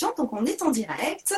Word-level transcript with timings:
Donc 0.00 0.32
on 0.32 0.44
est 0.44 0.62
en 0.62 0.70
direct 0.70 1.34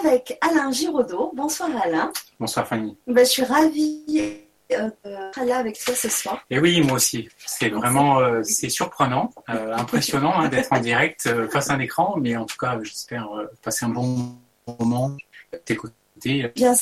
avec 0.00 0.38
Alain 0.40 0.70
Giraudot. 0.70 1.32
Bonsoir 1.34 1.70
Alain. 1.82 2.12
Bonsoir 2.40 2.66
Fanny. 2.66 2.96
Ben, 3.06 3.24
je 3.24 3.30
suis 3.30 3.44
ravie 3.44 4.40
euh, 4.72 4.90
d'être 5.04 5.44
là 5.44 5.58
avec 5.58 5.78
toi 5.78 5.94
ce 5.94 6.08
soir. 6.08 6.42
Et 6.50 6.58
oui, 6.58 6.80
moi 6.80 6.94
aussi. 6.94 7.28
C'est 7.46 7.68
vraiment 7.68 8.20
euh, 8.20 8.42
c'est 8.42 8.70
surprenant, 8.70 9.30
euh, 9.50 9.74
impressionnant 9.74 10.38
hein, 10.38 10.48
d'être 10.48 10.72
en 10.72 10.80
direct 10.80 11.28
face 11.50 11.70
à 11.70 11.74
un 11.74 11.80
écran, 11.80 12.16
mais 12.18 12.36
en 12.36 12.46
tout 12.46 12.56
cas, 12.56 12.78
j'espère 12.82 13.28
passer 13.62 13.84
un 13.84 13.90
bon 13.90 14.36
moment, 14.66 15.16
t'écouter. 15.64 16.52
Bien 16.54 16.74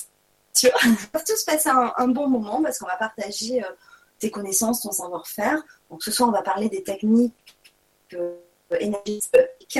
sûr. 0.54 0.70
On 0.84 1.18
va 1.18 1.24
tous 1.24 1.42
passer 1.44 1.68
un, 1.68 1.92
un 1.96 2.08
bon 2.08 2.28
moment 2.28 2.62
parce 2.62 2.78
qu'on 2.78 2.86
va 2.86 2.96
partager 2.96 3.62
tes 4.18 4.30
connaissances, 4.30 4.82
ton 4.82 4.92
savoir-faire. 4.92 5.62
Donc 5.90 6.02
ce 6.02 6.10
soir, 6.10 6.28
on 6.30 6.32
va 6.32 6.40
parler 6.40 6.70
des 6.70 6.82
techniques 6.82 7.34
énergétiques 8.78 9.78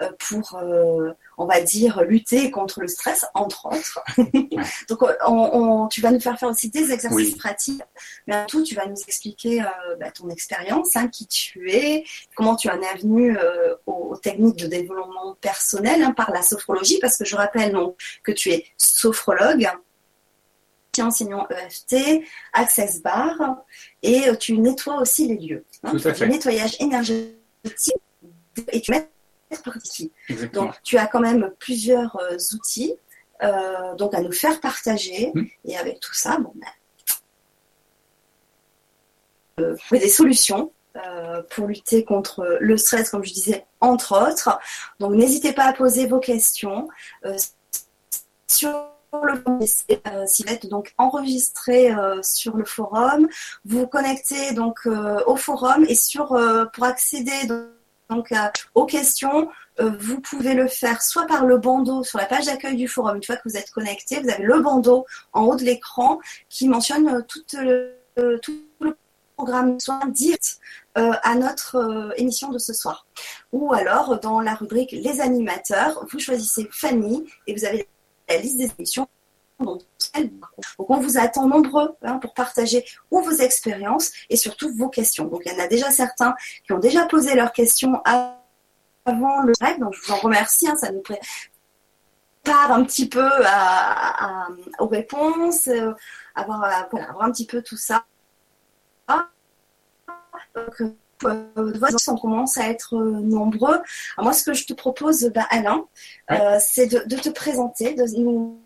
euh, 0.00 0.10
pour, 0.28 0.56
euh, 0.56 1.12
on 1.38 1.46
va 1.46 1.60
dire, 1.60 2.02
lutter 2.02 2.50
contre 2.50 2.80
le 2.80 2.88
stress, 2.88 3.26
entre 3.34 3.66
autres. 3.66 4.00
Donc, 4.88 5.00
on, 5.26 5.88
tu 5.88 6.00
vas 6.00 6.10
nous 6.10 6.20
faire 6.20 6.38
faire 6.38 6.48
aussi 6.48 6.70
des 6.70 6.92
exercices 6.92 7.36
pratiques, 7.36 7.82
mais 8.26 8.34
à 8.34 8.44
tout, 8.44 8.62
tu 8.62 8.74
vas 8.74 8.86
nous 8.86 8.96
expliquer 9.06 9.62
euh, 9.62 9.96
bah, 10.00 10.10
ton 10.10 10.28
expérience, 10.30 10.96
hein, 10.96 11.08
qui 11.08 11.26
tu 11.26 11.70
es, 11.70 12.04
comment 12.36 12.56
tu 12.56 12.68
en 12.68 12.80
es 12.80 12.98
venu 12.98 13.36
aux, 13.86 14.16
techniques 14.22 14.56
de 14.56 14.66
développement 14.68 15.34
personnel 15.40 16.02
hein, 16.02 16.12
par 16.12 16.30
la 16.30 16.42
sophrologie, 16.42 16.98
parce 17.00 17.16
que 17.16 17.24
je 17.24 17.36
rappelle 17.36 17.72
donc 17.72 17.96
que 18.22 18.32
tu 18.32 18.50
es 18.50 18.66
sophrologue 18.78 19.68
enseignant 20.98 21.48
EFT, 21.50 22.22
Access 22.52 23.02
Bar, 23.02 23.34
et 24.02 24.24
tu 24.38 24.56
nettoies 24.58 25.00
aussi 25.00 25.26
les 25.26 25.36
lieux. 25.36 25.64
Hein, 25.82 25.90
Tout 25.90 26.08
à 26.08 26.14
fait. 26.14 26.28
nettoyage 26.28 26.76
énergétique 26.78 27.96
et 28.72 28.80
tu 28.80 28.90
mets 28.90 29.08
Donc, 30.52 30.74
tu 30.82 30.98
as 30.98 31.06
quand 31.06 31.20
même 31.20 31.52
plusieurs 31.58 32.16
euh, 32.16 32.36
outils 32.54 32.94
euh, 33.42 33.94
donc 33.96 34.14
à 34.14 34.20
nous 34.20 34.32
faire 34.32 34.60
partager. 34.60 35.32
Hmm. 35.34 35.44
Et 35.64 35.76
avec 35.76 36.00
tout 36.00 36.14
ça, 36.14 36.38
bon, 36.38 36.52
ben, 36.54 36.66
euh, 39.60 39.76
des 39.90 40.08
solutions 40.08 40.72
pour 41.50 41.66
lutter 41.66 42.04
contre 42.04 42.58
le 42.60 42.76
stress, 42.76 43.10
comme 43.10 43.24
je 43.24 43.32
disais, 43.32 43.66
entre 43.80 44.30
autres. 44.30 44.60
Donc, 45.00 45.14
n'hésitez 45.14 45.52
pas 45.52 45.64
à 45.64 45.72
poser 45.72 46.06
vos 46.06 46.20
questions 46.20 46.88
sur 48.48 48.70
le 49.24 49.66
s'il 50.26 50.48
est 50.48 50.66
donc 50.66 50.94
enregistré 50.96 51.92
sur 52.22 52.56
le 52.56 52.64
forum. 52.64 53.26
Vous 53.64 53.80
vous 53.80 53.86
connectez 53.88 54.52
donc 54.52 54.86
au 55.26 55.34
forum 55.34 55.84
et 55.88 55.96
sur 55.96 56.28
pour 56.72 56.84
accéder 56.84 57.46
donc 57.48 57.66
euh, 58.10 58.36
aux 58.74 58.86
questions, 58.86 59.48
euh, 59.80 59.90
vous 59.98 60.20
pouvez 60.20 60.54
le 60.54 60.68
faire 60.68 61.02
soit 61.02 61.26
par 61.26 61.46
le 61.46 61.58
bandeau 61.58 62.04
sur 62.04 62.18
la 62.18 62.26
page 62.26 62.46
d'accueil 62.46 62.76
du 62.76 62.88
forum. 62.88 63.16
Une 63.16 63.22
fois 63.22 63.36
que 63.36 63.48
vous 63.48 63.56
êtes 63.56 63.70
connecté, 63.70 64.20
vous 64.20 64.28
avez 64.28 64.44
le 64.44 64.60
bandeau 64.60 65.06
en 65.32 65.44
haut 65.44 65.56
de 65.56 65.64
l'écran 65.64 66.20
qui 66.48 66.68
mentionne 66.68 67.08
euh, 67.08 68.38
tout 68.38 68.52
le, 68.80 68.96
programme 69.36 69.80
soit 69.80 70.00
direct 70.10 70.60
à 70.94 71.34
notre 71.34 72.14
émission 72.16 72.50
de 72.50 72.58
ce 72.58 72.72
soir. 72.72 73.04
Ou 73.50 73.74
alors 73.74 74.20
dans 74.20 74.38
la 74.38 74.54
rubrique 74.54 74.92
Les 74.92 75.20
animateurs, 75.20 76.06
vous 76.08 76.20
choisissez 76.20 76.68
Fanny 76.70 77.28
et 77.48 77.52
vous 77.52 77.64
avez 77.64 77.88
la 78.28 78.36
liste 78.36 78.58
des 78.58 78.70
émissions 78.78 79.08
donc, 79.60 79.82
on 80.78 81.00
vous 81.00 81.18
attend 81.18 81.46
nombreux 81.46 81.94
hein, 82.02 82.18
pour 82.18 82.34
partager 82.34 82.84
ou 83.10 83.20
vos 83.20 83.30
expériences 83.30 84.10
et 84.28 84.36
surtout 84.36 84.74
vos 84.74 84.88
questions. 84.88 85.26
Donc, 85.26 85.42
il 85.46 85.52
y 85.52 85.54
en 85.54 85.62
a 85.62 85.68
déjà 85.68 85.90
certains 85.90 86.34
qui 86.64 86.72
ont 86.72 86.78
déjà 86.78 87.06
posé 87.06 87.34
leurs 87.34 87.52
questions 87.52 88.02
avant 88.04 89.42
le 89.42 89.52
live, 89.60 89.78
donc 89.78 89.94
je 89.94 90.02
vous 90.02 90.12
en 90.12 90.16
remercie. 90.16 90.68
Hein, 90.68 90.76
ça 90.76 90.90
nous 90.90 91.02
prépare 91.02 92.72
un 92.72 92.84
petit 92.84 93.08
peu 93.08 93.28
aux 94.78 94.86
réponses, 94.86 95.68
euh, 95.68 95.92
avoir, 96.34 96.64
euh, 96.64 96.98
avoir 97.08 97.22
un 97.22 97.30
petit 97.30 97.46
peu 97.46 97.62
tout 97.62 97.76
ça. 97.76 98.04
Donc, 100.54 100.80
euh, 100.80 100.94
on 102.08 102.16
commence 102.16 102.58
à 102.58 102.68
être 102.68 102.96
nombreux. 102.96 103.80
moi, 104.18 104.32
ce 104.32 104.44
que 104.44 104.52
je 104.52 104.66
te 104.66 104.72
propose, 104.72 105.30
bah, 105.34 105.46
Alain, 105.50 105.84
c'est 106.60 106.86
de, 106.86 107.02
de, 107.06 107.16
te 107.16 107.28
présenter, 107.28 107.94
de 107.94 108.04
nous 108.18 108.60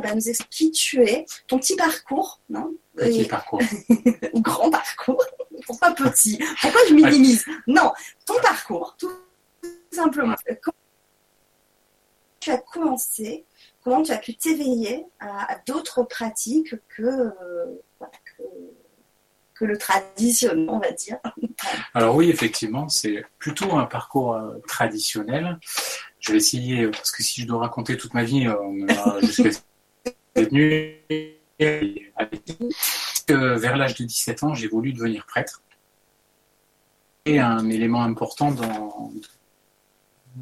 bah, 0.00 0.14
nous 0.14 0.28
expliquer 0.28 0.48
qui 0.66 0.70
tu 0.70 1.02
es, 1.02 1.24
ton 1.46 1.58
petit 1.58 1.76
parcours. 1.76 2.40
Non 2.48 2.74
petit 2.98 3.24
parcours. 3.24 3.62
Ou 4.32 4.40
grand 4.40 4.70
parcours. 4.70 5.24
Pourquoi 5.66 5.92
petit? 5.92 6.38
Pourquoi 6.60 6.80
je 6.88 6.94
minimise? 6.94 7.44
Non, 7.66 7.92
ton 8.26 8.34
parcours, 8.42 8.96
tout 8.98 9.10
simplement. 9.90 10.34
Comment 10.62 10.76
tu 12.40 12.50
as 12.50 12.58
commencé 12.58 13.44
Comment 13.82 14.02
tu 14.02 14.12
as 14.12 14.18
pu 14.18 14.34
t'éveiller 14.34 15.06
à, 15.20 15.58
d'autres 15.66 16.02
pratiques 16.02 16.74
que, 16.88 17.30
que, 19.54 19.64
le 19.64 19.76
traditionnel, 19.76 20.68
on 20.68 20.78
va 20.78 20.92
dire 20.92 21.18
Alors 21.94 22.14
oui, 22.14 22.30
effectivement, 22.30 22.88
c'est 22.88 23.24
plutôt 23.38 23.76
un 23.76 23.86
parcours 23.86 24.34
euh, 24.34 24.58
traditionnel. 24.68 25.58
Je 26.20 26.32
vais 26.32 26.38
essayer, 26.38 26.86
parce 26.88 27.10
que 27.10 27.22
si 27.22 27.42
je 27.42 27.46
dois 27.46 27.60
raconter 27.60 27.96
toute 27.96 28.14
ma 28.14 28.22
vie, 28.22 28.46
on 28.48 28.86
a 28.88 29.20
jusqu'à 29.22 29.50
vers 33.28 33.76
l'âge 33.76 33.94
de 33.94 34.04
17 34.04 34.42
ans, 34.44 34.54
j'ai 34.54 34.68
voulu 34.68 34.92
devenir 34.92 35.26
prêtre. 35.26 35.62
Et 37.24 37.40
un 37.40 37.68
élément 37.68 38.02
important 38.02 38.52
dans, 38.52 39.12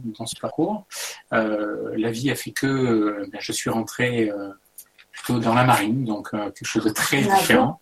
dans 0.05 0.27
ce 0.27 0.39
parcours, 0.39 0.87
euh, 1.33 1.95
la 1.97 2.11
vie 2.11 2.31
a 2.31 2.35
fait 2.35 2.51
que 2.53 2.67
euh, 2.67 3.29
ben, 3.33 3.41
je 3.41 3.53
suis 3.53 3.71
rentré 3.71 4.31
euh, 4.31 4.51
plutôt 5.13 5.39
dans 5.39 5.55
la 5.55 5.65
marine, 5.65 6.05
donc 6.05 6.31
quelque 6.31 6.65
chose 6.65 6.85
de 6.85 6.91
très 6.91 7.23
différent. 7.23 7.81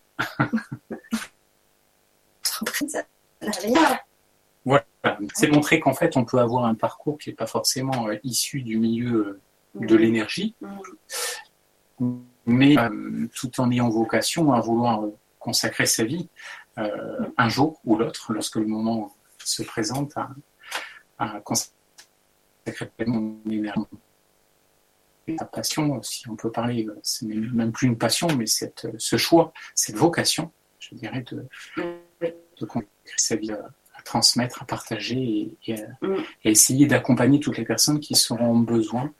voilà, 4.63 4.85
c'est 5.33 5.47
montrer 5.47 5.79
qu'en 5.79 5.93
fait 5.93 6.15
on 6.17 6.23
peut 6.25 6.39
avoir 6.39 6.65
un 6.65 6.75
parcours 6.75 7.17
qui 7.17 7.29
n'est 7.29 7.35
pas 7.35 7.47
forcément 7.47 8.07
issu 8.23 8.61
du 8.61 8.77
milieu 8.77 9.39
de 9.75 9.95
l'énergie, 9.95 10.55
mais 12.45 12.77
euh, 12.77 13.27
tout 13.33 13.59
en 13.59 13.71
ayant 13.71 13.89
vocation 13.89 14.53
à 14.53 14.61
vouloir 14.61 15.03
consacrer 15.39 15.85
sa 15.85 16.03
vie 16.03 16.29
euh, 16.77 17.25
un 17.37 17.49
jour 17.49 17.79
ou 17.85 17.97
l'autre, 17.97 18.33
lorsque 18.33 18.57
le 18.57 18.65
moment 18.65 19.15
se 19.39 19.63
présente, 19.63 20.13
à, 21.17 21.39
consacrer 21.41 21.71
mon 23.05 23.37
énergie. 23.49 23.81
La 25.27 25.45
passion, 25.45 26.01
si 26.03 26.29
on 26.29 26.35
peut 26.35 26.51
parler, 26.51 26.87
c'est 27.01 27.25
même 27.25 27.71
plus 27.71 27.87
une 27.87 27.97
passion, 27.97 28.27
mais 28.37 28.45
cette, 28.45 28.87
ce 28.97 29.17
choix, 29.17 29.53
cette 29.73 29.95
vocation, 29.95 30.51
je 30.79 30.95
dirais, 30.95 31.23
de, 31.31 31.47
de 31.77 32.65
consacrer 32.65 32.91
sa 33.17 33.35
vie 33.35 33.51
à, 33.51 33.71
transmettre, 34.03 34.61
à 34.61 34.65
partager 34.65 35.57
et, 35.65 35.81
à, 35.81 35.87
essayer 36.43 36.85
d'accompagner 36.85 37.39
toutes 37.39 37.57
les 37.57 37.65
personnes 37.65 37.99
qui 37.99 38.15
seront 38.15 38.59
besoin 38.59 39.11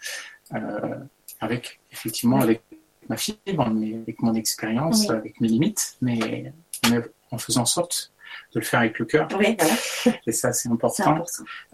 euh, 0.54 0.96
avec 1.40 1.80
effectivement 1.96 2.40
avec 2.40 2.62
ma 3.10 3.18
fibre, 3.18 3.68
avec 3.68 4.22
mon 4.22 4.34
expérience, 4.34 5.10
avec 5.10 5.40
mes 5.42 5.48
limites, 5.48 5.98
mais, 6.02 6.54
en 7.32 7.38
faisant 7.38 7.62
en 7.62 7.66
sorte 7.66 8.12
de 8.54 8.60
le 8.60 8.66
faire 8.66 8.82
avec 8.82 9.00
le 9.00 9.06
cœur. 9.06 9.28
Et 10.28 10.32
ça, 10.32 10.52
c'est 10.52 10.70
important. 10.70 11.24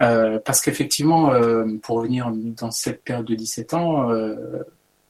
Euh, 0.01 0.39
parce 0.43 0.61
qu'effectivement, 0.61 1.33
euh, 1.33 1.65
pour 1.81 1.97
revenir 1.97 2.31
dans 2.31 2.71
cette 2.71 3.03
période 3.03 3.25
de 3.25 3.35
17 3.35 3.73
ans, 3.73 4.09
euh, 4.09 4.35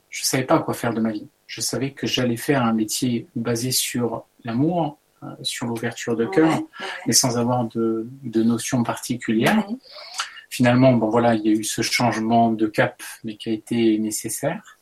je 0.09 0.21
ne 0.21 0.25
savais 0.25 0.43
pas 0.43 0.59
quoi 0.59 0.73
faire 0.73 0.93
de 0.93 1.01
ma 1.01 1.11
vie. 1.11 1.27
Je 1.47 1.61
savais 1.61 1.91
que 1.91 2.07
j'allais 2.07 2.37
faire 2.37 2.63
un 2.63 2.73
métier 2.73 3.27
basé 3.35 3.71
sur 3.71 4.25
l'amour, 4.43 4.97
sur 5.43 5.67
l'ouverture 5.67 6.15
de 6.15 6.25
cœur, 6.25 6.61
mais 7.05 7.13
sans 7.13 7.37
avoir 7.37 7.65
de, 7.65 8.07
de 8.23 8.43
notions 8.43 8.83
particulières. 8.83 9.67
Finalement, 10.49 10.93
bon 10.93 11.09
voilà, 11.09 11.35
il 11.35 11.45
y 11.45 11.49
a 11.49 11.51
eu 11.51 11.63
ce 11.63 11.81
changement 11.81 12.51
de 12.51 12.67
cap, 12.67 13.01
mais 13.23 13.37
qui 13.37 13.49
a 13.49 13.53
été 13.53 13.97
nécessaire 13.99 14.77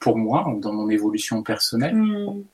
pour 0.00 0.16
moi 0.18 0.46
dans 0.58 0.72
mon 0.72 0.88
évolution 0.88 1.42
personnelle, 1.42 1.96
hmm. 1.96 2.44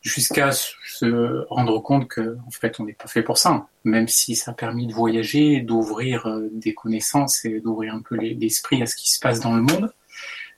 jusqu'à 0.00 0.52
se 0.52 1.44
rendre 1.48 1.78
compte 1.80 2.08
que 2.08 2.36
en 2.46 2.50
fait 2.50 2.80
on 2.80 2.84
n'est 2.84 2.94
pas 2.94 3.08
fait 3.08 3.22
pour 3.22 3.38
ça. 3.38 3.68
Même 3.84 4.08
si 4.08 4.34
ça 4.34 4.52
a 4.52 4.54
permis 4.54 4.86
de 4.86 4.92
voyager, 4.92 5.60
d'ouvrir 5.60 6.26
euh, 6.26 6.48
des 6.52 6.74
connaissances 6.74 7.44
et 7.44 7.60
d'ouvrir 7.60 7.94
un 7.94 8.02
peu 8.02 8.16
l'esprit 8.16 8.82
à 8.82 8.86
ce 8.86 8.96
qui 8.96 9.10
se 9.10 9.20
passe 9.20 9.40
dans 9.40 9.54
le 9.54 9.62
monde, 9.62 9.92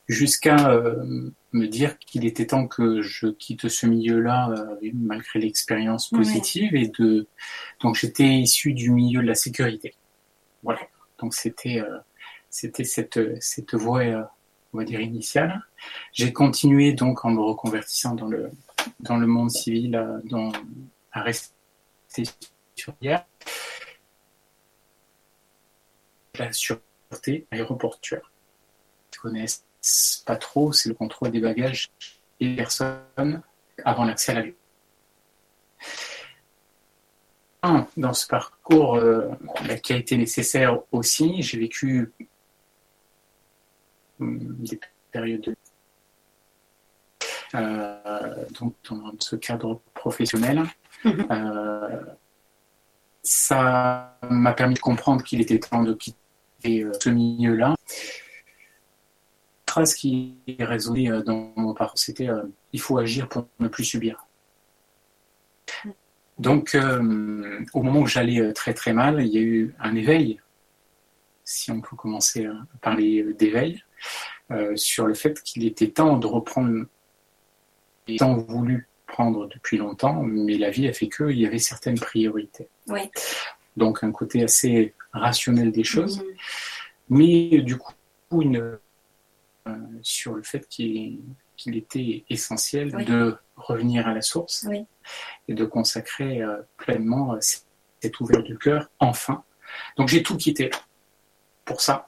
jusqu'à 0.08 0.70
euh, 0.70 1.30
me 1.52 1.66
dire 1.66 1.98
qu'il 1.98 2.24
était 2.24 2.46
temps 2.46 2.66
que 2.66 3.02
je 3.02 3.26
quitte 3.26 3.68
ce 3.68 3.86
milieu-là 3.86 4.54
malgré 4.94 5.38
l'expérience 5.38 6.08
positive 6.08 6.74
et 6.74 6.88
de 6.98 7.26
donc 7.80 7.96
j'étais 7.96 8.28
issu 8.28 8.72
du 8.72 8.90
milieu 8.90 9.20
de 9.20 9.26
la 9.26 9.34
sécurité. 9.34 9.94
Voilà. 10.62 10.80
Donc 11.20 11.34
c'était 11.34 11.80
euh, 11.80 11.98
c'était 12.50 12.84
cette 12.84 13.20
cette 13.42 13.74
voie 13.74 14.00
euh, 14.00 14.22
on 14.72 14.78
va 14.78 14.84
dire 14.84 15.00
initiale. 15.00 15.62
J'ai 16.12 16.32
continué 16.32 16.92
donc 16.92 17.24
en 17.24 17.30
me 17.30 17.40
reconvertissant 17.40 18.14
dans 18.14 18.26
le 18.26 18.50
dans 19.00 19.16
le 19.16 19.26
monde 19.26 19.50
civil 19.50 19.96
euh, 19.96 20.18
dans 20.24 20.52
à 21.12 21.22
rester 21.22 21.52
sur 22.76 22.94
hier 23.00 23.24
sur 26.52 26.78
aéroportuaire. 27.50 28.30
Ils 29.12 29.18
connaissent 29.18 29.64
pas 30.26 30.36
trop, 30.36 30.72
c'est 30.72 30.88
le 30.88 30.94
contrôle 30.94 31.30
des 31.30 31.40
bagages 31.40 31.90
et 32.40 32.50
des 32.50 32.56
personnes 32.56 33.42
avant 33.84 34.04
l'accès 34.04 34.32
à 34.32 34.34
l'avion. 34.36 34.54
Dans 37.96 38.12
ce 38.12 38.26
parcours 38.26 38.94
euh, 38.94 39.28
bah, 39.66 39.76
qui 39.78 39.92
a 39.92 39.96
été 39.96 40.16
nécessaire 40.16 40.78
aussi, 40.92 41.42
j'ai 41.42 41.58
vécu 41.58 42.12
des 44.20 44.80
périodes 45.12 45.42
de 45.42 45.56
euh, 47.54 48.44
donc 48.60 48.74
dans 48.90 49.12
ce 49.20 49.36
cadre 49.36 49.80
professionnel. 49.94 50.64
Mhm. 51.04 51.26
Euh, 51.30 52.04
ça 53.22 54.18
m'a 54.28 54.52
permis 54.52 54.74
de 54.74 54.80
comprendre 54.80 55.22
qu'il 55.22 55.40
était 55.40 55.58
temps 55.58 55.82
de 55.82 55.94
quitter 55.94 56.84
euh, 56.84 56.92
ce 57.00 57.08
milieu-là. 57.08 57.74
La 59.66 59.72
phrase 59.72 59.94
qui 59.94 60.34
résonnait 60.58 61.22
dans 61.22 61.52
mon 61.56 61.74
parcours, 61.74 61.98
c'était 61.98 62.28
il 62.72 62.80
faut 62.80 62.98
agir 62.98 63.28
pour 63.28 63.46
ne 63.60 63.68
plus 63.68 63.84
subir. 63.84 64.26
Donc, 66.38 66.74
au 66.74 67.82
moment 67.82 68.00
où 68.00 68.06
j'allais 68.06 68.52
très 68.54 68.72
très 68.72 68.94
mal, 68.94 69.20
il 69.20 69.28
y 69.28 69.36
a 69.36 69.42
eu 69.42 69.74
un 69.78 69.94
éveil, 69.94 70.40
si 71.44 71.70
on 71.70 71.80
peut 71.82 71.96
commencer 71.96 72.46
à 72.46 72.54
parler 72.80 73.34
d'éveil, 73.34 73.84
sur 74.76 75.06
le 75.06 75.14
fait 75.14 75.42
qu'il 75.42 75.66
était 75.66 75.90
temps 75.90 76.16
de 76.16 76.26
reprendre 76.26 76.86
tant 78.16 78.36
voulu 78.36 78.88
prendre 79.06 79.46
depuis 79.46 79.76
longtemps, 79.76 80.22
mais 80.22 80.56
la 80.56 80.70
vie 80.70 80.88
a 80.88 80.92
fait 80.92 81.08
qu'il 81.08 81.38
y 81.38 81.46
avait 81.46 81.58
certaines 81.58 81.98
priorités. 81.98 82.68
Donc 83.76 84.02
un 84.02 84.12
côté 84.12 84.42
assez 84.42 84.94
rationnel 85.12 85.72
des 85.72 85.84
choses, 85.84 86.20
mm-hmm. 86.20 86.36
mais 87.10 87.58
du 87.62 87.76
coup 87.76 87.92
une, 88.42 88.78
euh, 89.66 89.76
sur 90.02 90.34
le 90.34 90.42
fait 90.42 90.68
qu'il 90.68 91.20
était 91.66 92.24
essentiel 92.28 93.04
de 93.04 93.36
revenir 93.56 94.06
à 94.06 94.14
la 94.14 94.22
source 94.22 94.66
et 95.48 95.54
de 95.54 95.64
consacrer 95.64 96.42
euh, 96.42 96.58
pleinement 96.76 97.34
euh, 97.34 97.38
cette 97.40 98.20
ouverture 98.20 98.44
du 98.44 98.58
cœur, 98.58 98.90
enfin. 98.98 99.44
Donc 99.96 100.08
j'ai 100.08 100.22
tout 100.22 100.36
quitté 100.36 100.70
pour 101.64 101.80
ça. 101.80 102.07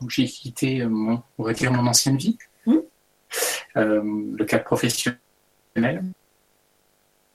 Donc 0.00 0.10
j'ai 0.10 0.26
quitté 0.26 0.84
mon, 0.84 1.22
on 1.38 1.44
va 1.44 1.52
dire 1.52 1.72
mon 1.72 1.86
ancienne 1.86 2.16
vie, 2.16 2.38
mm. 2.66 2.78
le 3.74 4.44
cadre 4.44 4.64
professionnel 4.64 5.18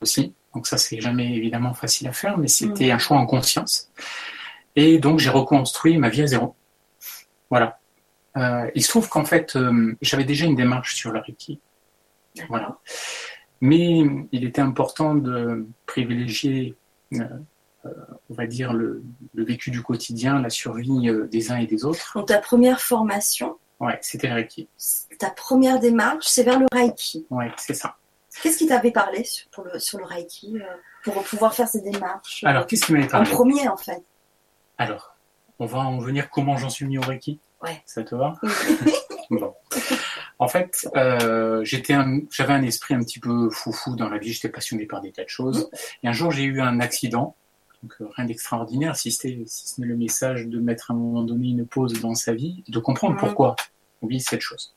aussi. 0.02 0.34
Donc 0.56 0.68
ça, 0.68 0.78
c'est 0.78 1.02
jamais 1.02 1.36
évidemment 1.36 1.74
facile 1.74 2.08
à 2.08 2.14
faire, 2.14 2.38
mais 2.38 2.48
c'était 2.48 2.90
un 2.90 2.98
choix 2.98 3.18
en 3.18 3.26
conscience. 3.26 3.92
Et 4.76 5.00
donc 5.00 5.20
j'ai 5.20 5.30
reconstruit 5.30 5.98
ma 5.98 6.10
vie 6.10 6.24
à 6.24 6.28
zéro. 6.28 6.56
Voilà. 7.50 7.80
Euh, 8.38 8.70
il 8.74 8.84
se 8.84 8.90
trouve 8.90 9.08
qu'en 9.10 9.26
fait, 9.26 9.56
euh, 9.56 9.96
j'avais 10.02 10.24
déjà 10.24 10.46
une 10.46 10.56
démarche 10.56 10.96
sur 10.96 11.12
le 11.12 11.20
Reiki. 11.20 11.60
Voilà. 12.50 12.78
Mais 13.62 14.04
il 14.32 14.44
était 14.44 14.62
important 14.62 15.16
de 15.16 15.66
privilégier, 15.86 16.76
euh, 17.14 17.24
on 18.30 18.34
va 18.34 18.48
dire, 18.48 18.74
le, 18.74 19.04
vécu 19.34 19.72
du 19.72 19.82
quotidien, 19.82 20.40
la 20.42 20.50
survie 20.50 21.10
des 21.32 21.52
uns 21.52 21.58
et 21.58 21.68
des 21.68 21.86
autres. 21.86 22.14
Donc 22.16 22.28
ta 22.28 22.40
première 22.40 22.82
formation 22.82 23.58
Ouais, 23.80 23.98
c'était 24.02 24.28
le 24.28 24.36
Reiki. 24.36 24.68
Ta 25.20 25.30
première 25.30 25.80
démarche, 25.80 26.26
c'est 26.28 26.44
vers 26.44 26.60
le 26.60 26.66
Reiki. 26.72 27.26
Ouais, 27.30 27.52
c'est 27.58 27.74
ça. 27.74 27.98
Qu'est-ce 28.42 28.58
qui 28.58 28.68
t'avait 28.68 28.92
parlé 28.92 29.24
sur, 29.24 29.64
le, 29.64 29.80
sur 29.80 29.98
le 29.98 30.06
Reiki 30.06 30.58
euh, 30.58 30.66
pour 31.04 31.24
pouvoir 31.24 31.54
faire 31.54 31.68
ces 31.68 31.82
démarches 31.82 32.44
euh, 32.44 32.50
Alors, 32.50 32.68
qu'est-ce 32.68 32.86
qui 32.86 32.94
m'avait 32.94 33.08
parlé 33.08 33.30
En 33.30 33.34
premier, 33.34 33.68
en 33.68 33.78
fait? 33.78 34.04
Alors, 34.78 35.16
on 35.60 35.66
va 35.66 35.80
en 35.80 36.00
venir 36.00 36.30
comment 36.30 36.58
j'en 36.58 36.70
suis 36.70 36.86
venu 36.86 37.00
au 37.00 37.04
Reiki? 37.04 37.40
Ouais. 37.62 37.82
Ça 37.86 38.04
te 38.04 38.16
va? 38.16 38.34
Bon. 39.32 39.56
En 40.38 40.48
fait, 40.48 40.88
euh, 40.96 41.64
j'étais 41.64 41.96
j'avais 42.30 42.54
un 42.54 42.62
esprit 42.62 42.94
un 42.94 43.00
petit 43.00 43.20
peu 43.20 43.50
foufou 43.50 43.96
dans 43.96 44.08
la 44.08 44.20
vie. 44.20 44.34
J'étais 44.34 44.50
passionné 44.50 44.86
par 44.86 45.02
des 45.02 45.12
tas 45.12 45.24
de 45.24 45.30
choses. 45.30 45.66
Mm. 45.66 45.78
Et 46.04 46.08
un 46.10 46.14
jour, 46.14 46.32
j'ai 46.32 46.44
eu 46.44 46.62
un 46.62 46.80
accident. 46.80 47.36
Donc, 47.86 48.10
rien 48.16 48.26
d'extraordinaire, 48.26 48.96
si, 48.96 49.12
si 49.12 49.46
ce 49.46 49.80
n'est 49.80 49.86
le 49.86 49.96
message 49.96 50.48
de 50.48 50.60
mettre 50.60 50.90
à 50.90 50.96
un 50.96 50.98
moment 50.98 51.22
donné 51.22 51.50
une 51.50 51.68
pause 51.68 52.02
dans 52.02 52.16
sa 52.16 52.34
vie, 52.34 52.64
de 52.68 52.80
comprendre 52.80 53.16
pourquoi 53.16 53.56
on 54.02 54.08
vit 54.08 54.22
cette 54.22 54.42
chose. 54.42 54.74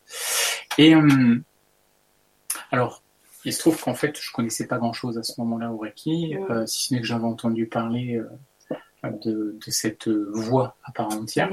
Et 0.76 0.94
alors, 2.70 3.02
il 3.46 3.52
se 3.54 3.60
trouve 3.60 3.80
qu'en 3.80 3.94
fait, 3.94 4.18
je 4.20 4.30
connaissais 4.30 4.66
pas 4.66 4.76
grand-chose 4.76 5.16
à 5.16 5.22
ce 5.22 5.40
moment-là 5.40 5.72
au 5.72 5.78
Reiki, 5.78 6.36
euh, 6.50 6.66
si 6.66 6.88
ce 6.88 6.94
n'est 6.94 7.00
que 7.00 7.06
j'avais 7.06 7.24
entendu 7.24 7.66
parler 7.66 8.16
euh, 9.04 9.10
de, 9.24 9.56
cette 9.68 10.08
voix 10.08 10.76
à 10.84 10.92
part 10.92 11.08
entière. 11.08 11.50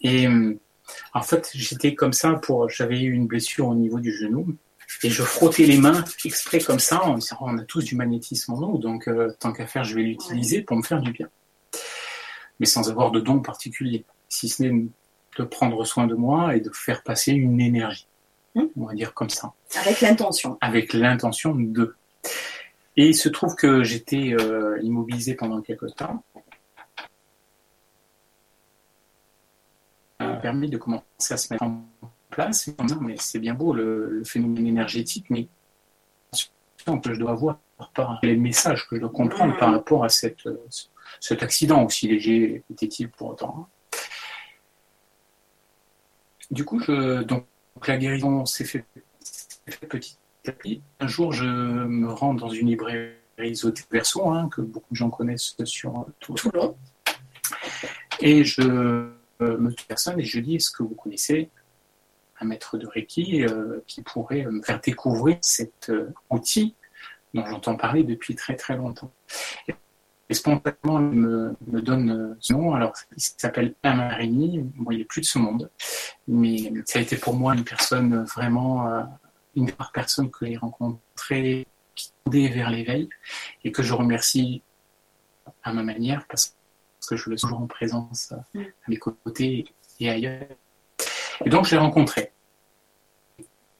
Et 0.00 0.26
euh, 0.26 0.58
en 1.12 1.20
fait, 1.20 1.50
j'étais 1.52 1.94
comme 1.94 2.14
ça 2.14 2.34
pour, 2.34 2.70
j'avais 2.70 3.02
eu 3.02 3.12
une 3.12 3.26
blessure 3.26 3.68
au 3.68 3.74
niveau 3.74 4.00
du 4.00 4.12
genou. 4.16 4.56
Et 5.02 5.10
je 5.10 5.22
frottais 5.22 5.64
les 5.64 5.78
mains 5.78 6.04
exprès 6.24 6.60
comme 6.60 6.78
ça 6.78 7.02
en 7.02 7.14
disant 7.14 7.38
on 7.40 7.58
a 7.58 7.62
tous 7.62 7.84
du 7.84 7.96
magnétisme 7.96 8.52
en 8.52 8.60
nous, 8.60 8.78
donc 8.78 9.08
tant 9.38 9.52
qu'à 9.52 9.66
faire, 9.66 9.84
je 9.84 9.94
vais 9.94 10.02
l'utiliser 10.02 10.62
pour 10.62 10.76
me 10.76 10.82
faire 10.82 11.00
du 11.00 11.12
bien. 11.12 11.28
Mais 12.58 12.66
sans 12.66 12.90
avoir 12.90 13.10
de 13.10 13.20
don 13.20 13.40
particulier, 13.40 14.04
si 14.28 14.48
ce 14.50 14.62
n'est 14.62 14.88
de 15.38 15.44
prendre 15.44 15.84
soin 15.84 16.06
de 16.06 16.14
moi 16.14 16.56
et 16.56 16.60
de 16.60 16.70
faire 16.70 17.02
passer 17.02 17.32
une 17.32 17.60
énergie. 17.60 18.06
Hmm. 18.54 18.66
on 18.76 18.86
va 18.86 18.94
dire 18.94 19.14
comme 19.14 19.30
ça. 19.30 19.52
Avec 19.76 20.00
l'intention. 20.00 20.58
Avec 20.60 20.92
l'intention 20.92 21.54
de. 21.54 21.94
Et 22.96 23.06
il 23.06 23.14
se 23.14 23.28
trouve 23.28 23.54
que 23.54 23.84
j'étais 23.84 24.34
euh, 24.34 24.78
immobilisé 24.82 25.34
pendant 25.34 25.60
quelques 25.60 25.94
temps. 25.94 26.24
Ça 30.18 30.26
m'a 30.26 30.36
permis 30.36 30.68
de 30.68 30.76
commencer 30.76 31.04
à 31.30 31.36
se 31.36 31.52
mettre 31.52 31.62
en 31.62 31.82
place. 32.30 32.70
mais 33.00 33.16
c'est 33.18 33.38
bien 33.38 33.54
beau 33.54 33.72
le, 33.72 34.22
phénomène 34.24 34.66
énergétique, 34.66 35.26
mais 35.30 35.48
que 36.86 37.12
je 37.12 37.18
dois 37.20 37.32
avoir 37.32 37.58
par 37.94 38.18
les 38.22 38.36
messages 38.36 38.88
que 38.88 38.96
je 38.96 39.00
dois 39.00 39.10
comprendre 39.10 39.56
par 39.58 39.70
rapport 39.70 40.04
à 40.04 40.08
cette, 40.08 40.48
cet 41.20 41.42
accident, 41.42 41.84
aussi 41.84 42.08
léger 42.08 42.64
était-il 42.70 43.10
pour 43.10 43.28
autant. 43.28 43.68
Du 46.50 46.64
coup, 46.64 46.80
je, 46.80 47.22
donc, 47.22 47.46
la 47.86 47.96
guérison 47.96 48.44
s'est 48.44 48.64
faite 48.64 48.86
fait 49.70 49.86
petit 49.86 50.16
à 50.46 50.52
petit. 50.52 50.82
Un 50.98 51.06
jour, 51.06 51.32
je 51.32 51.44
me 51.44 52.10
rends 52.12 52.34
dans 52.34 52.48
une 52.48 52.68
librairie 52.68 53.14
Zoté 53.54 53.82
Verso, 53.90 54.28
hein, 54.28 54.48
que 54.48 54.60
beaucoup 54.60 54.92
de 54.92 54.96
gens 54.96 55.10
connaissent 55.10 55.54
sur 55.64 56.06
tout 56.18 56.34
Toulon. 56.34 56.76
Et 58.20 58.44
je 58.44 58.62
me 58.62 59.74
personne 59.88 60.20
et 60.20 60.24
je 60.24 60.40
dis 60.40 60.56
est-ce 60.56 60.70
que 60.70 60.82
vous 60.82 60.94
connaissez 60.94 61.50
un 62.40 62.46
maître 62.46 62.78
de 62.78 62.86
Reiki 62.86 63.44
euh, 63.44 63.80
qui 63.86 64.02
pourrait 64.02 64.44
me 64.44 64.62
faire 64.62 64.80
découvrir 64.80 65.38
cet 65.42 65.90
euh, 65.90 66.12
outil 66.30 66.74
dont 67.34 67.46
j'entends 67.46 67.76
parler 67.76 68.02
depuis 68.02 68.34
très 68.34 68.56
très 68.56 68.76
longtemps. 68.76 69.12
Et 70.30 70.34
spontanément, 70.34 71.00
il 71.00 71.18
me, 71.18 71.56
donne 71.82 72.36
ce 72.38 72.52
nom. 72.52 72.72
Alors, 72.72 72.92
il 73.16 73.20
s'appelle 73.20 73.74
Amarini. 73.82 74.60
Bon, 74.76 74.92
il 74.92 74.98
n'est 74.98 75.04
plus 75.04 75.22
de 75.22 75.26
ce 75.26 75.40
monde. 75.40 75.70
Mais 76.28 76.72
ça 76.86 77.00
a 77.00 77.02
été 77.02 77.16
pour 77.16 77.34
moi 77.34 77.54
une 77.54 77.64
personne 77.64 78.22
vraiment, 78.22 78.86
euh, 78.86 79.02
une 79.56 79.66
des 79.66 79.74
rares 79.76 79.90
personnes 79.90 80.30
que 80.30 80.46
j'ai 80.46 80.56
rencontrées 80.56 81.66
qui 81.96 82.12
tendait 82.24 82.48
vers 82.48 82.70
l'éveil 82.70 83.08
et 83.64 83.72
que 83.72 83.82
je 83.82 83.92
remercie 83.92 84.62
à 85.64 85.72
ma 85.72 85.82
manière 85.82 86.24
parce 86.28 86.54
que 87.08 87.16
je 87.16 87.28
le 87.28 87.36
suis 87.36 87.48
toujours 87.48 87.62
en 87.62 87.66
présence 87.66 88.32
euh, 88.56 88.62
à 88.62 88.88
mes 88.88 88.98
côtés 88.98 89.64
et 89.98 90.10
ailleurs. 90.10 90.46
Et 91.44 91.50
donc, 91.50 91.66
je 91.66 91.72
l'ai 91.72 91.80
rencontré 91.80 92.32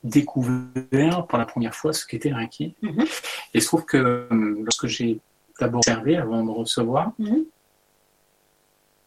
découvert 0.02 1.26
pour 1.26 1.38
la 1.38 1.44
première 1.44 1.74
fois 1.74 1.92
ce 1.92 2.06
qu'était 2.06 2.32
Reiki. 2.32 2.74
Mm-hmm. 2.82 3.02
Et 3.02 3.08
il 3.54 3.62
se 3.62 3.66
trouve 3.66 3.84
que 3.84 3.98
euh, 3.98 4.62
lorsque 4.64 4.86
j'ai 4.86 5.20
d'abord 5.60 5.80
observé 5.80 6.16
avant 6.16 6.42
de 6.42 6.50
recevoir. 6.50 7.12
Mhm. 7.18 7.44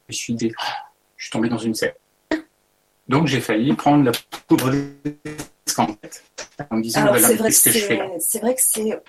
Je 0.09 0.15
suis 0.15 0.33
dit, 0.35 0.51
je 1.17 1.25
suis 1.25 1.31
tombé 1.31 1.49
dans 1.49 1.57
une 1.57 1.73
secte. 1.73 1.99
Donc 3.07 3.27
j'ai 3.27 3.41
failli 3.41 3.73
prendre 3.73 4.05
la 4.05 4.11
poudre 4.47 4.71
d'escampette 4.71 6.23
en 6.69 6.77
me 6.77 6.83
disant, 6.83 7.01
Alors, 7.01 7.17
c'est 7.17 7.35
vrai, 7.35 7.49
que 7.49 7.55
c'est 8.19 8.39
vrai 8.39 8.55
que 8.55 8.61
c'est 8.61 9.01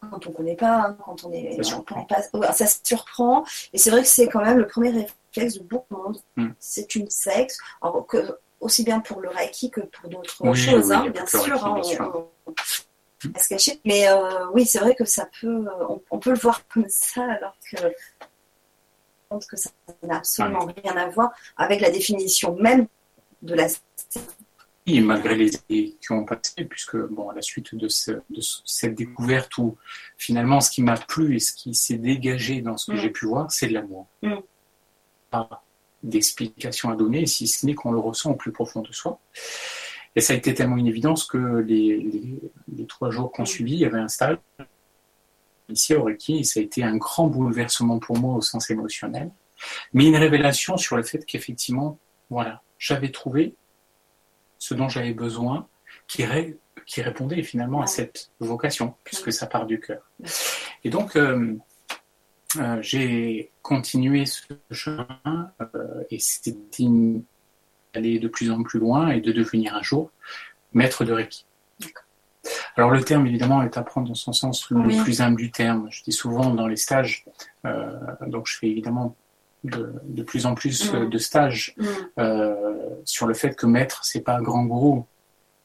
quand 0.00 0.26
on 0.26 0.30
ne 0.30 0.34
connaît 0.34 0.56
pas, 0.56 0.88
hein, 0.88 0.98
quand 1.04 1.24
on 1.24 1.32
est, 1.32 1.56
ça 1.56 1.62
surprend. 1.62 2.06
ça 2.52 2.66
surprend. 2.66 3.44
Et 3.72 3.78
c'est 3.78 3.90
vrai 3.90 4.02
que 4.02 4.08
c'est 4.08 4.28
quand 4.28 4.44
même 4.44 4.58
le 4.58 4.66
premier 4.66 4.90
réflexe 4.90 5.58
de 5.58 5.62
beaucoup 5.64 5.94
de 5.94 5.98
monde. 5.98 6.18
Hmm. 6.36 6.50
C'est 6.58 6.94
une 6.94 7.08
que, 8.08 8.38
aussi 8.60 8.84
bien 8.84 9.00
pour 9.00 9.20
le 9.20 9.28
Reiki 9.28 9.70
que 9.70 9.80
pour 9.80 10.08
d'autres 10.08 10.54
choses, 10.54 10.92
hein, 10.92 11.08
bien, 11.08 11.26
sûr, 11.26 11.64
hein, 11.64 11.80
se 13.38 13.48
cacher. 13.48 13.80
Mais 13.84 14.08
euh, 14.08 14.46
oui, 14.52 14.66
c'est 14.66 14.78
vrai 14.78 14.94
que 14.94 15.04
ça 15.04 15.28
peut, 15.40 15.66
euh, 15.66 15.96
on, 16.10 16.18
peut 16.18 16.30
le 16.30 16.38
voir 16.38 16.66
comme 16.68 16.88
ça, 16.88 17.24
alors 17.24 17.56
que 17.70 17.76
je 17.76 17.88
pense 19.28 19.46
que 19.46 19.56
ça 19.56 19.70
n'a 20.02 20.18
absolument 20.18 20.68
rien 20.82 20.96
à 20.96 21.08
voir 21.08 21.32
avec 21.56 21.80
la 21.80 21.90
définition 21.90 22.56
même 22.56 22.86
de 23.42 23.54
la 23.54 23.68
oui, 24.86 25.00
malgré 25.00 25.34
les 25.34 25.56
idées 25.56 25.96
qui 26.00 26.12
ont 26.12 26.24
passé, 26.24 26.64
puisque 26.64 26.96
bon, 26.96 27.28
à 27.28 27.34
la 27.34 27.42
suite 27.42 27.74
de, 27.74 27.88
cette 27.88 28.94
découverte 28.94 29.58
où 29.58 29.76
finalement 30.16 30.60
ce 30.60 30.70
qui 30.70 30.80
m'a 30.80 30.96
plu 30.96 31.34
et 31.34 31.40
ce 31.40 31.54
qui 31.54 31.74
s'est 31.74 31.98
dégagé 31.98 32.60
dans 32.60 32.76
ce 32.76 32.92
que 32.92 32.96
mm. 32.96 33.00
j'ai 33.00 33.10
pu 33.10 33.26
voir, 33.26 33.50
c'est 33.50 33.66
de 33.66 33.72
l'amour. 33.72 34.06
Mm. 34.22 34.36
Pas 35.30 35.64
d'explication 36.06 36.90
à 36.90 36.96
donner, 36.96 37.26
si 37.26 37.46
ce 37.46 37.66
n'est 37.66 37.74
qu'on 37.74 37.92
le 37.92 37.98
ressent 37.98 38.30
au 38.30 38.34
plus 38.34 38.52
profond 38.52 38.80
de 38.80 38.92
soi. 38.92 39.18
Et 40.14 40.20
ça 40.20 40.32
a 40.32 40.36
été 40.36 40.54
tellement 40.54 40.78
une 40.78 40.86
évidence 40.86 41.26
que 41.26 41.58
les, 41.58 42.40
trois 42.88 43.10
jours 43.10 43.30
qu'on 43.32 43.44
subit, 43.44 43.74
il 43.74 43.80
y 43.80 43.84
avait 43.84 43.98
un 43.98 44.08
stage 44.08 44.38
ici 45.68 45.94
au 45.94 46.04
Reiki, 46.04 46.38
et 46.38 46.44
ça 46.44 46.60
a 46.60 46.62
été 46.62 46.82
un 46.84 46.96
grand 46.96 47.26
bouleversement 47.26 47.98
pour 47.98 48.18
moi 48.18 48.36
au 48.36 48.40
sens 48.40 48.70
émotionnel, 48.70 49.30
mais 49.92 50.06
une 50.06 50.16
révélation 50.16 50.76
sur 50.76 50.96
le 50.96 51.02
fait 51.02 51.24
qu'effectivement, 51.26 51.98
voilà, 52.30 52.62
j'avais 52.78 53.10
trouvé 53.10 53.54
ce 54.58 54.74
dont 54.74 54.88
j'avais 54.88 55.12
besoin, 55.12 55.66
qui, 56.08 56.24
qui 56.86 57.02
répondait 57.02 57.42
finalement 57.42 57.82
à 57.82 57.86
cette 57.86 58.30
vocation, 58.38 58.94
puisque 59.04 59.32
ça 59.32 59.46
part 59.46 59.66
du 59.66 59.80
cœur. 59.80 60.10
Et 60.84 60.88
donc, 60.88 61.16
euh, 61.16 61.56
euh, 62.58 62.78
j'ai 62.80 63.50
continué 63.62 64.26
ce 64.26 64.42
chemin 64.70 65.50
euh, 65.60 66.02
et 66.10 66.18
c'était 66.18 66.84
d'aller 67.94 68.18
de 68.18 68.28
plus 68.28 68.50
en 68.50 68.62
plus 68.62 68.78
loin 68.78 69.08
et 69.08 69.20
de 69.20 69.32
devenir 69.32 69.74
un 69.74 69.82
jour 69.82 70.10
maître 70.72 71.04
de 71.04 71.12
Reiki. 71.12 71.46
Alors 72.76 72.90
le 72.90 73.02
terme 73.02 73.26
évidemment 73.26 73.62
est 73.62 73.76
à 73.76 73.82
prendre 73.82 74.08
dans 74.08 74.14
son 74.14 74.32
sens 74.32 74.70
le 74.70 75.02
plus 75.02 75.20
humble 75.20 75.38
du 75.38 75.50
terme. 75.50 75.88
Je 75.90 76.02
dis 76.04 76.12
souvent 76.12 76.50
dans 76.50 76.66
les 76.66 76.76
stages, 76.76 77.24
donc 78.26 78.46
je 78.46 78.58
fais 78.58 78.68
évidemment 78.68 79.16
de, 79.64 80.22
plus 80.22 80.46
en 80.46 80.54
plus 80.54 80.92
de 80.92 81.18
stages 81.18 81.74
sur 83.04 83.26
le 83.26 83.34
fait 83.34 83.56
que 83.56 83.66
maître 83.66 84.04
c'est 84.04 84.20
pas 84.20 84.36
un 84.36 84.42
grand 84.42 84.64
gourou, 84.64 85.06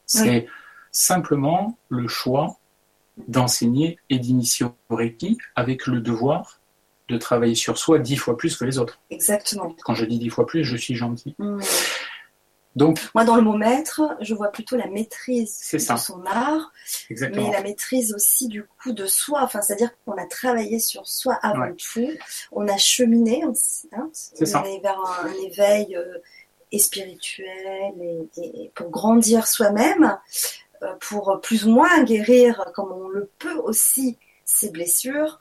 c'est 0.06 0.48
simplement 0.92 1.78
le 1.90 2.08
choix 2.08 2.58
d'enseigner 3.28 4.00
et 4.10 4.18
d'initier 4.18 4.66
au 4.66 4.96
Reiki 4.96 5.38
avec 5.56 5.88
le 5.88 6.00
devoir 6.00 6.61
de 7.12 7.18
travailler 7.18 7.56
sur 7.56 7.78
soi 7.78 8.00
dix 8.00 8.18
fois 8.18 8.38
plus 8.38 8.58
que 8.58 8.66
les 8.66 8.80
autres. 8.80 9.00
Exactement. 9.10 9.76
Quand 9.84 9.96
je 9.96 10.06
dis 10.06 10.20
dix 10.20 10.30
fois 10.30 10.46
plus, 10.46 10.64
je 10.64 10.76
suis 10.76 10.96
gentil. 10.96 11.36
Hmm. 11.38 11.60
Donc, 12.76 13.00
Moi, 13.14 13.26
dans 13.26 13.36
le 13.36 13.42
mot 13.42 13.58
maître, 13.58 14.16
je 14.22 14.34
vois 14.34 14.50
plutôt 14.50 14.78
la 14.78 14.88
maîtrise 14.88 15.60
de 15.74 15.78
son 15.78 16.24
art, 16.26 16.72
Exactement. 17.10 17.48
mais 17.48 17.52
la 17.52 17.62
maîtrise 17.62 18.14
aussi 18.14 18.48
du 18.48 18.64
coup 18.64 18.94
de 18.94 19.08
soi. 19.08 19.42
Enfin, 19.44 19.62
c'est-à-dire 19.62 19.92
qu'on 20.06 20.14
a 20.14 20.26
travaillé 20.26 20.80
sur 20.80 21.06
soi 21.06 21.38
avant 21.44 21.74
tout, 21.74 22.10
on 22.54 22.68
a 22.70 22.78
cheminé, 22.78 23.44
hein, 23.44 24.10
on 24.40 24.64
est 24.64 24.80
vers 24.80 25.00
un, 25.26 25.34
éveil 25.44 25.98
euh, 25.98 26.18
et 26.72 26.80
spirituel 26.80 27.94
et 28.38 28.72
pour 28.74 28.90
grandir 28.90 29.48
soi-même. 29.48 30.18
Euh, 30.84 30.96
pour 31.00 31.40
plus 31.42 31.66
ou 31.66 31.72
moins 31.72 32.04
guérir, 32.04 32.66
comme 32.74 32.92
on 32.92 33.08
le 33.10 33.30
peut 33.38 33.58
aussi, 33.58 34.18
ses 34.46 34.72
blessures. 34.72 35.40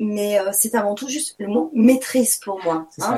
Mais 0.00 0.38
euh, 0.38 0.50
c'est 0.52 0.74
avant 0.74 0.94
tout 0.94 1.08
juste 1.08 1.34
le 1.38 1.46
mot 1.46 1.70
maîtrise 1.74 2.38
pour 2.38 2.62
moi. 2.62 2.88
Hein. 3.00 3.16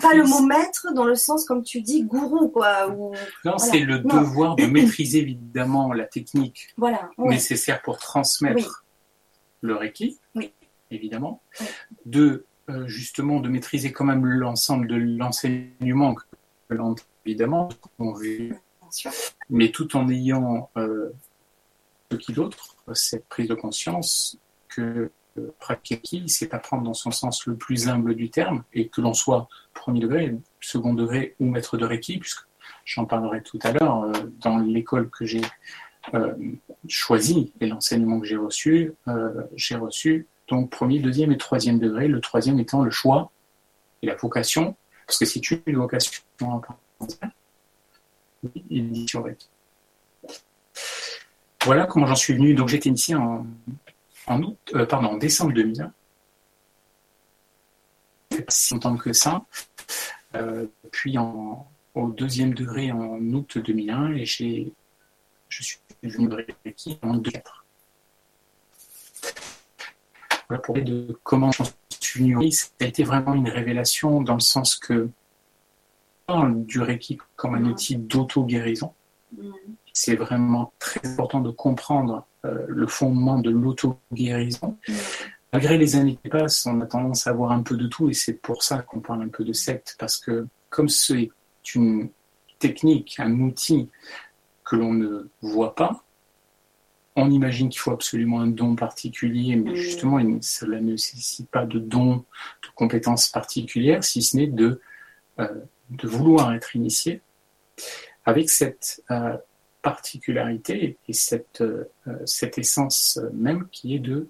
pas, 0.00 0.14
le 0.14 0.24
mot 0.24 0.42
maître 0.42 0.92
dans 0.94 1.04
le 1.04 1.14
sens, 1.14 1.44
comme 1.44 1.62
tu 1.62 1.80
dis, 1.80 2.04
gourou. 2.04 2.48
Quoi, 2.48 2.94
non, 3.44 3.58
c'est 3.58 3.80
le 3.80 4.00
devoir 4.00 4.56
de 4.56 4.66
maîtriser 4.66 5.20
évidemment 5.20 5.92
la 5.92 6.04
technique. 6.04 6.68
Voilà, 6.76 7.08
nécessaire 7.18 7.80
pour 7.82 7.98
transmettre 7.98 8.84
le 9.62 9.76
Reiki, 9.76 10.18
évidemment. 10.90 11.42
De 12.04 12.44
euh, 12.70 12.86
justement 12.86 13.40
de 13.40 13.48
maîtriser 13.48 13.92
quand 13.92 14.04
même 14.04 14.24
l'ensemble 14.24 14.86
de 14.86 14.96
l'enseignement 14.96 16.14
que 16.14 16.24
l'on 16.70 16.94
évidemment 17.26 17.68
mais 19.50 19.70
tout 19.70 19.96
en 19.96 20.08
ayant 20.08 20.70
euh, 20.76 21.10
ce 22.10 22.16
qui 22.16 22.32
d'autre, 22.32 22.76
cette 22.94 23.26
prise 23.26 23.48
de 23.48 23.54
conscience 23.54 24.38
que 24.68 25.10
Prakeki, 25.58 26.24
c'est 26.28 26.54
apprendre 26.54 26.84
dans 26.84 26.94
son 26.94 27.10
sens 27.10 27.46
le 27.46 27.56
plus 27.56 27.88
humble 27.88 28.14
du 28.14 28.30
terme, 28.30 28.64
et 28.72 28.88
que 28.88 29.00
l'on 29.00 29.14
soit 29.14 29.48
premier 29.72 30.00
degré, 30.00 30.34
second 30.60 30.94
degré 30.94 31.34
ou 31.40 31.46
maître 31.46 31.76
de 31.76 31.84
Reiki, 31.84 32.18
puisque 32.18 32.46
j'en 32.84 33.04
parlerai 33.04 33.42
tout 33.42 33.58
à 33.62 33.72
l'heure, 33.72 34.04
euh, 34.04 34.12
dans 34.40 34.58
l'école 34.58 35.10
que 35.10 35.24
j'ai 35.24 35.42
euh, 36.14 36.34
choisie 36.88 37.52
et 37.60 37.66
l'enseignement 37.66 38.20
que 38.20 38.26
j'ai 38.26 38.36
reçu, 38.36 38.92
j'ai 39.56 39.76
reçu 39.76 40.26
donc 40.48 40.70
premier, 40.70 40.98
deuxième 40.98 41.32
et 41.32 41.38
troisième 41.38 41.78
degré, 41.78 42.08
le 42.08 42.20
troisième 42.20 42.58
étant 42.60 42.82
le 42.82 42.90
choix 42.90 43.30
et 44.02 44.06
la 44.06 44.14
vocation, 44.14 44.76
parce 45.06 45.18
que 45.18 45.24
si 45.24 45.40
tu 45.40 45.54
as 45.54 45.58
une 45.66 45.76
vocation 45.76 46.20
voilà 51.64 51.86
comment 51.86 52.06
j'en 52.06 52.14
suis 52.14 52.34
venu. 52.34 52.54
Donc 52.54 52.68
j'étais 52.68 52.88
initié 52.88 53.14
en, 53.14 53.46
en, 54.26 54.42
août, 54.42 54.58
euh, 54.74 54.86
pardon, 54.86 55.08
en 55.08 55.16
décembre 55.16 55.52
2001. 55.52 55.92
Pas 58.30 58.36
si 58.48 58.74
longtemps 58.74 58.96
que 58.96 59.12
ça. 59.12 59.44
Euh, 60.34 60.66
puis 60.90 61.16
en, 61.18 61.68
au 61.94 62.08
deuxième 62.08 62.54
degré 62.54 62.90
en 62.90 63.20
août 63.20 63.58
2001 63.58 64.14
et 64.14 64.24
j'ai, 64.24 64.72
je 65.48 65.62
suis 65.62 65.78
venu 66.02 66.28
Reiki 66.64 66.98
en 67.02 67.14
2004. 67.14 67.64
Voilà 70.48 70.62
pour 70.62 70.74
de 70.74 71.18
comment 71.22 71.52
j'en 71.52 71.64
suis 72.00 72.20
venu. 72.20 72.50
Ça 72.50 72.68
a 72.80 72.84
été 72.84 73.04
vraiment 73.04 73.34
une 73.34 73.48
révélation 73.48 74.20
dans 74.20 74.34
le 74.34 74.40
sens 74.40 74.74
que 74.76 75.08
du 76.48 76.80
Reiki 76.80 77.18
comme 77.36 77.54
un 77.54 77.64
outil 77.64 77.96
d'auto-guérison. 77.96 78.92
C'est 79.92 80.16
vraiment 80.16 80.72
très 80.78 81.06
important 81.06 81.40
de 81.40 81.50
comprendre 81.50 82.26
le 82.44 82.86
fondement 82.86 83.38
de 83.38 83.50
l'auto-guérison. 83.50 84.76
Malgré 85.52 85.78
les 85.78 85.96
années 85.96 86.18
qui 86.22 86.28
passent, 86.28 86.66
on 86.66 86.80
a 86.80 86.86
tendance 86.86 87.26
à 87.26 87.32
voir 87.32 87.52
un 87.52 87.62
peu 87.62 87.76
de 87.76 87.86
tout 87.86 88.10
et 88.10 88.12
c'est 88.12 88.34
pour 88.34 88.62
ça 88.62 88.78
qu'on 88.82 89.00
parle 89.00 89.22
un 89.22 89.28
peu 89.28 89.44
de 89.44 89.52
secte, 89.52 89.96
parce 89.98 90.18
que 90.18 90.46
comme 90.68 90.88
c'est 90.88 91.30
une 91.74 92.10
technique, 92.58 93.16
un 93.18 93.40
outil 93.40 93.88
que 94.64 94.76
l'on 94.76 94.92
ne 94.92 95.28
voit 95.42 95.74
pas, 95.74 96.04
on 97.16 97.30
imagine 97.30 97.68
qu'il 97.68 97.78
faut 97.78 97.92
absolument 97.92 98.40
un 98.40 98.48
don 98.48 98.74
particulier, 98.74 99.54
mais 99.56 99.76
justement, 99.76 100.18
cela 100.40 100.80
ne 100.80 100.92
nécessite 100.92 101.48
pas 101.48 101.64
de 101.64 101.78
don, 101.78 102.16
de 102.16 102.68
compétences 102.74 103.28
particulières, 103.28 104.02
si 104.02 104.22
ce 104.22 104.36
n'est 104.36 104.48
de 104.48 104.80
euh, 105.38 105.48
de 105.90 106.08
vouloir 106.08 106.54
être 106.54 106.74
initié, 106.74 107.20
avec 108.24 108.48
cette 108.50 109.02
euh, 109.10 109.36
particularité 109.84 110.96
et 111.06 111.12
cette, 111.12 111.60
euh, 111.60 111.84
cette 112.24 112.58
essence 112.58 113.20
même 113.32 113.68
qui 113.70 113.94
est 113.94 114.00
de 114.00 114.26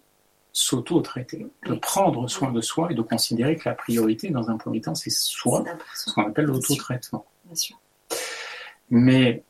s'auto-traiter, 0.52 1.46
de 1.66 1.75
prendre 1.75 2.28
soin 2.28 2.52
de 2.52 2.61
soi 2.61 2.90
et 2.90 2.94
de 2.94 3.02
considérer 3.02 3.56
que 3.56 3.68
la 3.68 3.75
priorité, 3.75 4.30
dans 4.30 4.50
un 4.50 4.56
premier 4.56 4.80
temps, 4.80 4.94
c'est 4.94 5.11
soi, 5.11 5.64
ce 5.94 6.12
qu'on 6.12 6.26
appelle 6.26 6.46
l'auto-traitement. 6.46 7.25
Mais 8.90 9.42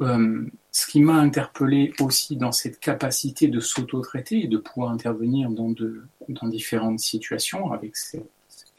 euh, 0.00 0.46
ce 0.72 0.86
qui 0.86 1.00
m'a 1.00 1.14
interpellé 1.14 1.92
aussi 2.00 2.36
dans 2.36 2.52
cette 2.52 2.80
capacité 2.80 3.48
de 3.48 3.60
s'auto-traiter 3.60 4.44
et 4.44 4.48
de 4.48 4.58
pouvoir 4.58 4.90
intervenir 4.90 5.50
dans, 5.50 5.70
de, 5.70 6.04
dans 6.28 6.48
différentes 6.48 7.00
situations 7.00 7.72
avec 7.72 7.96
ces, 7.96 8.24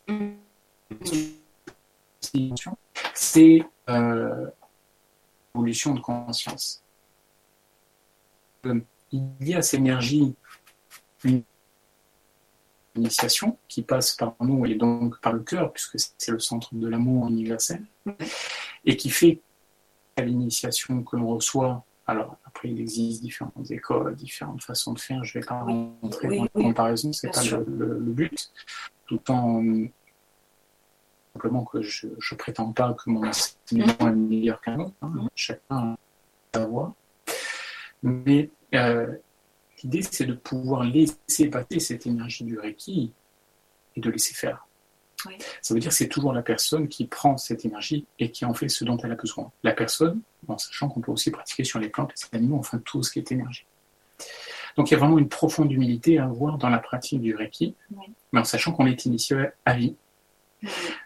mmh 0.07 0.31
c'est 3.13 3.63
euh, 3.89 4.45
l'évolution 5.53 5.93
de 5.93 5.99
conscience. 5.99 6.83
Euh, 8.65 8.79
il 9.11 9.29
y 9.41 9.53
a 9.53 9.61
cette 9.61 9.79
énergie, 9.79 10.33
une 11.23 11.43
initiation 12.95 13.57
qui 13.67 13.81
passe 13.81 14.15
par 14.15 14.35
nous 14.39 14.65
et 14.65 14.75
donc 14.75 15.19
par 15.21 15.33
le 15.33 15.41
cœur, 15.41 15.71
puisque 15.71 15.97
c'est 16.17 16.31
le 16.31 16.39
centre 16.39 16.73
de 16.73 16.87
l'amour 16.87 17.27
universel, 17.27 17.83
et 18.85 18.95
qui 18.97 19.09
fait 19.09 19.39
à 20.17 20.21
l'initiation 20.21 21.03
que 21.03 21.15
l'on 21.15 21.35
reçoit. 21.35 21.83
Alors, 22.07 22.37
après, 22.45 22.69
il 22.69 22.79
existe 22.79 23.21
différentes 23.21 23.71
écoles, 23.71 24.15
différentes 24.15 24.63
façons 24.63 24.93
de 24.93 24.99
faire. 24.99 25.23
Je 25.23 25.37
ne 25.37 25.41
vais 25.41 25.47
pas 25.47 25.61
rentrer 25.61 26.35
dans 26.35 26.43
la 26.43 26.49
comparaison, 26.49 27.13
ce 27.13 27.27
n'est 27.27 27.31
pas 27.31 27.43
le, 27.43 27.99
but. 27.99 28.51
Tout 29.05 29.31
en 29.31 29.63
simplement 31.33 31.63
que 31.63 31.81
je 31.81 32.07
ne 32.07 32.37
prétends 32.37 32.71
pas 32.71 32.93
que 32.93 33.09
mon 33.09 33.27
enseignement 33.27 34.07
est 34.07 34.11
meilleur 34.11 34.61
qu'un 34.61 34.79
autre, 34.79 34.93
hein. 35.01 35.27
chacun 35.35 35.75
a 35.75 35.97
sa 36.53 36.65
voix. 36.65 36.93
Mais 38.03 38.49
euh, 38.75 39.15
l'idée, 39.83 40.01
c'est 40.01 40.25
de 40.25 40.33
pouvoir 40.33 40.83
laisser 40.83 41.49
passer 41.49 41.79
cette 41.79 42.05
énergie 42.05 42.43
du 42.43 42.57
Reiki 42.59 43.13
et 43.95 44.01
de 44.01 44.09
laisser 44.09 44.33
faire. 44.33 44.67
Ça 45.61 45.75
veut 45.75 45.79
dire 45.79 45.89
que 45.89 45.95
c'est 45.95 46.07
toujours 46.07 46.33
la 46.33 46.41
personne 46.41 46.87
qui 46.87 47.05
prend 47.05 47.37
cette 47.37 47.63
énergie 47.63 48.07
et 48.17 48.31
qui 48.31 48.43
en 48.43 48.55
fait 48.55 48.69
ce 48.69 48.83
dont 48.83 48.97
elle 48.97 49.11
a 49.11 49.15
besoin. 49.15 49.51
La 49.61 49.71
personne, 49.71 50.21
en 50.47 50.57
sachant 50.57 50.89
qu'on 50.89 51.01
peut 51.01 51.11
aussi 51.11 51.29
pratiquer 51.29 51.63
sur 51.63 51.77
les 51.77 51.89
plantes, 51.89 52.11
les 52.31 52.37
animaux, 52.37 52.57
enfin 52.57 52.79
tout 52.83 53.03
ce 53.03 53.11
qui 53.11 53.19
est 53.19 53.31
énergie. 53.31 53.65
Donc 54.77 54.89
il 54.89 54.93
y 54.93 54.97
a 54.97 54.99
vraiment 54.99 55.19
une 55.19 55.29
profonde 55.29 55.71
humilité 55.71 56.17
à 56.17 56.25
avoir 56.25 56.57
dans 56.57 56.69
la 56.69 56.79
pratique 56.79 57.21
du 57.21 57.35
Reiki, 57.35 57.75
mais 58.31 58.39
en 58.39 58.43
sachant 58.43 58.71
qu'on 58.71 58.87
est 58.87 59.05
initié 59.05 59.49
à 59.65 59.73
vie, 59.75 59.95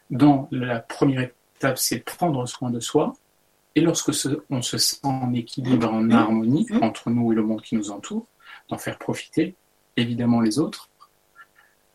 dans 0.10 0.48
la 0.52 0.80
première 0.80 1.30
étape, 1.58 1.78
c'est 1.78 2.00
prendre 2.00 2.46
soin 2.48 2.70
de 2.70 2.80
soi. 2.80 3.16
Et 3.76 3.82
lorsque 3.82 4.12
on 4.50 4.62
se 4.62 4.78
sent 4.78 5.00
en 5.04 5.34
équilibre, 5.34 5.92
en 5.92 6.10
harmonie 6.10 6.68
entre 6.82 7.10
nous 7.10 7.34
et 7.34 7.36
le 7.36 7.44
monde 7.44 7.62
qui 7.62 7.76
nous 7.76 7.92
entoure, 7.92 8.26
d'en 8.70 8.78
faire 8.78 8.98
profiter 8.98 9.56
évidemment 9.98 10.42
les 10.42 10.60
autres, 10.60 10.90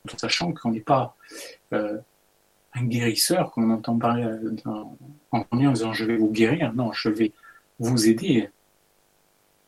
tout 0.06 0.18
sachant 0.18 0.52
qu'on 0.52 0.72
n'est 0.72 0.80
pas 0.80 1.16
euh, 1.72 1.98
un 2.74 2.84
guérisseur, 2.84 3.50
comme 3.50 3.70
on 3.70 3.74
entend 3.74 3.98
parler 3.98 4.26
en, 4.64 4.96
en 5.32 5.72
disant 5.72 5.92
je 5.92 6.04
vais 6.04 6.16
vous 6.16 6.30
guérir. 6.30 6.72
Non, 6.74 6.92
je 6.92 7.08
vais 7.08 7.32
vous 7.78 8.08
aider 8.08 8.50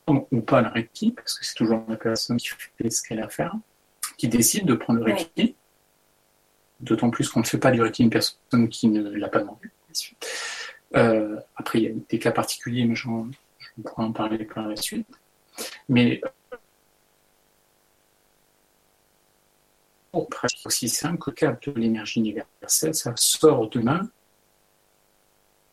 ou 0.09 0.41
pas 0.41 0.63
le 0.63 0.69
Reiki, 0.69 1.13
parce 1.13 1.39
que 1.39 1.45
c'est 1.45 1.55
toujours 1.55 1.83
la 1.89 1.97
personne 1.97 2.37
qui 2.37 2.49
fait 2.49 2.91
ce 2.91 3.03
qu'elle 3.03 3.21
a 3.21 3.27
à 3.27 3.29
faire, 3.29 3.55
qui 4.17 4.29
décide 4.29 4.67
de 4.67 4.75
prendre 4.75 5.01
le 5.01 5.13
Reiki. 5.13 5.55
D'autant 6.83 7.11
plus 7.11 7.29
qu'on 7.29 7.41
ne 7.41 7.45
fait 7.45 7.59
pas 7.59 7.71
du 7.71 7.81
Reiki 7.81 8.03
une 8.03 8.11
personne 8.11 8.69
qui 8.69 8.89
ne 8.89 9.09
l'a 9.11 9.29
pas 9.29 9.41
demandé. 9.41 9.71
Euh, 10.97 11.39
après, 11.57 11.81
il 11.81 11.85
y 11.85 11.89
a 11.89 11.93
des 12.09 12.19
cas 12.19 12.33
particuliers, 12.33 12.85
mais 12.85 12.95
je 12.95 13.09
pourrais 13.85 14.05
en 14.05 14.13
parler 14.13 14.45
par 14.45 14.69
la 14.69 14.77
suite. 14.77 15.07
Mais 15.89 16.21
pour 20.11 20.29
presque 20.29 20.67
aussi 20.67 20.89
simple 20.89 21.19
que 21.19 21.31
capte 21.31 21.67
l'énergie 21.69 22.21
universelle, 22.21 22.95
ça 22.95 23.13
sort 23.17 23.69
de 23.71 23.81
main, 23.81 24.11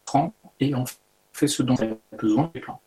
prend 0.05 0.33
et 0.59 0.73
en 0.73 0.85
fait 1.33 1.47
ce 1.47 1.61
dont 1.61 1.75
elle 1.75 1.97
a 2.13 2.17
besoin 2.17 2.49
des 2.53 2.61
plans 2.61 2.81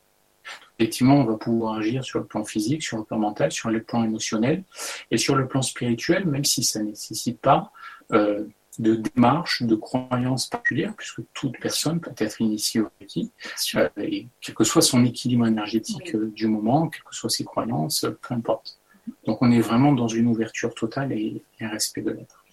effectivement, 0.78 1.16
on 1.16 1.24
va 1.24 1.36
pouvoir 1.36 1.74
agir 1.78 2.04
sur 2.04 2.18
le 2.18 2.24
plan 2.24 2.44
physique, 2.44 2.82
sur 2.82 2.98
le 2.98 3.04
plan 3.04 3.18
mental, 3.18 3.52
sur 3.52 3.70
le 3.70 3.82
plan 3.82 4.04
émotionnel 4.04 4.64
et 5.10 5.18
sur 5.18 5.36
le 5.36 5.46
plan 5.46 5.62
spirituel, 5.62 6.26
même 6.26 6.44
si 6.44 6.62
ça 6.62 6.80
ne 6.80 6.90
nécessite 6.90 7.40
pas 7.40 7.72
euh, 8.12 8.44
de 8.78 8.94
démarche, 8.94 9.62
de 9.62 9.74
croyance 9.74 10.46
particulière, 10.46 10.94
puisque 10.96 11.20
toute 11.34 11.58
personne 11.60 12.00
peut 12.00 12.14
être 12.16 12.40
initiée 12.40 12.80
au 12.80 12.90
Reiki, 13.00 13.30
euh, 13.74 13.88
et 13.98 14.26
quel 14.40 14.54
que 14.54 14.64
soit 14.64 14.82
son 14.82 15.04
équilibre 15.04 15.46
énergétique 15.46 16.14
euh, 16.14 16.32
du 16.34 16.46
moment, 16.46 16.88
quelles 16.88 17.02
que 17.02 17.14
soient 17.14 17.30
ses 17.30 17.44
croyances, 17.44 18.06
peu 18.22 18.34
importe. 18.34 18.78
Donc 19.26 19.42
on 19.42 19.50
est 19.50 19.60
vraiment 19.60 19.92
dans 19.92 20.08
une 20.08 20.26
ouverture 20.26 20.74
totale 20.74 21.12
et, 21.12 21.42
un 21.60 21.68
respect 21.68 22.02
de 22.02 22.10
l'être. 22.10 22.44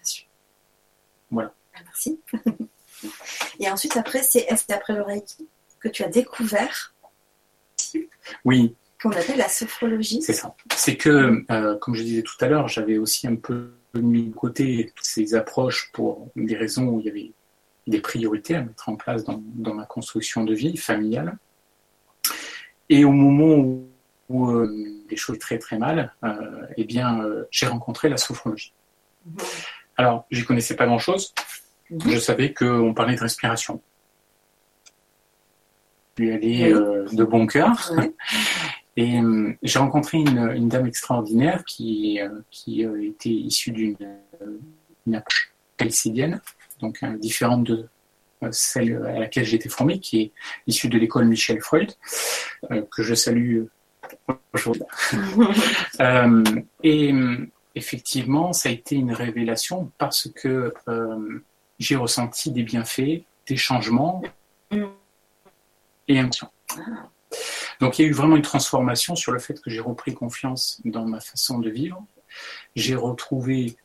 Voilà. 1.31 1.53
Ah, 1.75 1.79
merci. 1.85 2.19
et 3.59 3.69
ensuite, 3.69 3.95
après, 3.97 4.23
c'est 4.23 4.39
est-ce 4.49 4.71
après 4.73 4.93
le 4.93 5.03
Reiki 5.03 5.47
que 5.79 5.87
tu 5.87 6.03
as 6.03 6.09
découvert 6.09 6.93
oui. 8.45 8.75
Qu'on 9.01 9.11
appelle 9.11 9.37
la 9.37 9.47
sophrologie. 9.47 10.21
C'est 10.21 10.33
ça. 10.33 10.55
C'est 10.75 10.97
que, 10.97 11.43
euh, 11.51 11.77
comme 11.77 11.95
je 11.95 12.03
disais 12.03 12.21
tout 12.21 12.35
à 12.41 12.47
l'heure, 12.47 12.67
j'avais 12.67 12.97
aussi 12.97 13.27
un 13.27 13.35
peu 13.35 13.71
mis 13.93 14.27
de 14.27 14.33
côté 14.33 14.91
toutes 14.93 15.05
ces 15.05 15.35
approches 15.35 15.89
pour 15.93 16.29
des 16.35 16.55
raisons 16.55 16.87
où 16.87 16.99
il 16.99 17.05
y 17.05 17.09
avait 17.09 17.31
des 17.87 18.01
priorités 18.01 18.55
à 18.55 18.61
mettre 18.61 18.89
en 18.89 18.95
place 18.95 19.23
dans, 19.23 19.41
ma 19.73 19.85
construction 19.85 20.43
de 20.43 20.53
vie 20.53 20.75
familiale. 20.75 21.37
Et 22.89 23.05
au 23.05 23.11
moment 23.11 23.87
où, 24.27 24.49
euh, 24.49 25.03
les 25.09 25.15
choses 25.15 25.37
étaient 25.37 25.45
très 25.45 25.59
très 25.59 25.77
mal, 25.77 26.13
euh, 26.23 26.65
eh 26.75 26.83
bien, 26.83 27.23
j'ai 27.51 27.67
rencontré 27.67 28.09
la 28.09 28.17
sophrologie. 28.17 28.73
Mhm. 29.25 29.37
Alors, 29.95 30.25
j'y 30.29 30.43
connaissais 30.43 30.75
pas 30.75 30.85
grand-chose. 30.85 31.33
Mhm. 31.89 32.11
Je 32.11 32.19
savais 32.19 32.53
qu'on 32.53 32.93
parlait 32.93 33.15
de 33.15 33.21
respiration 33.21 33.81
lui 36.19 36.31
aller 36.31 36.71
euh, 36.71 37.05
de 37.11 37.23
bon 37.23 37.47
cœur. 37.47 37.91
Et 38.97 39.19
euh, 39.19 39.53
j'ai 39.63 39.79
rencontré 39.79 40.17
une, 40.17 40.67
dame 40.67 40.85
extraordinaire 40.85 41.63
qui, 41.65 42.19
euh, 42.19 42.41
qui 42.51 42.81
était 42.81 43.29
issue 43.29 43.71
d'une 43.71 43.95
approche 45.13 45.53
calcédienne, 45.77 46.41
donc 46.81 47.03
différente 47.19 47.63
de 47.63 47.87
celle 48.51 49.01
à 49.05 49.19
laquelle 49.19 49.45
j'ai 49.45 49.55
été 49.55 49.69
formé, 49.69 49.99
qui 49.99 50.21
est 50.21 50.31
issue 50.67 50.89
de 50.89 50.97
l'école 50.97 51.25
Michel 51.25 51.61
Freud, 51.61 51.93
que 52.91 53.03
je 53.03 53.13
salue 53.15 53.63
aujourd'hui. 54.53 54.83
et 56.83 57.13
effectivement, 57.75 58.51
ça 58.51 58.67
a 58.67 58.71
été 58.73 58.95
une 58.95 59.13
révélation 59.13 59.91
parce 59.97 60.29
que 60.29 60.73
j'ai 61.79 61.95
ressenti 61.95 62.51
des 62.51 62.63
bienfaits, 62.63 63.23
des 63.47 63.57
changements. 63.57 64.21
Et 66.09 66.19
Donc 67.79 67.99
il 67.99 68.01
y 68.01 68.05
a 68.05 68.07
eu 68.07 68.13
vraiment 68.13 68.35
une 68.35 68.41
transformation 68.41 69.15
sur 69.15 69.31
le 69.31 69.39
fait 69.39 69.61
que 69.61 69.69
j'ai 69.69 69.79
repris 69.79 70.13
confiance 70.13 70.81
dans 70.83 71.05
ma 71.05 71.21
façon 71.21 71.59
de 71.59 71.69
vivre. 71.69 72.03
J'ai 72.75 72.95
retrouvé 72.95 73.77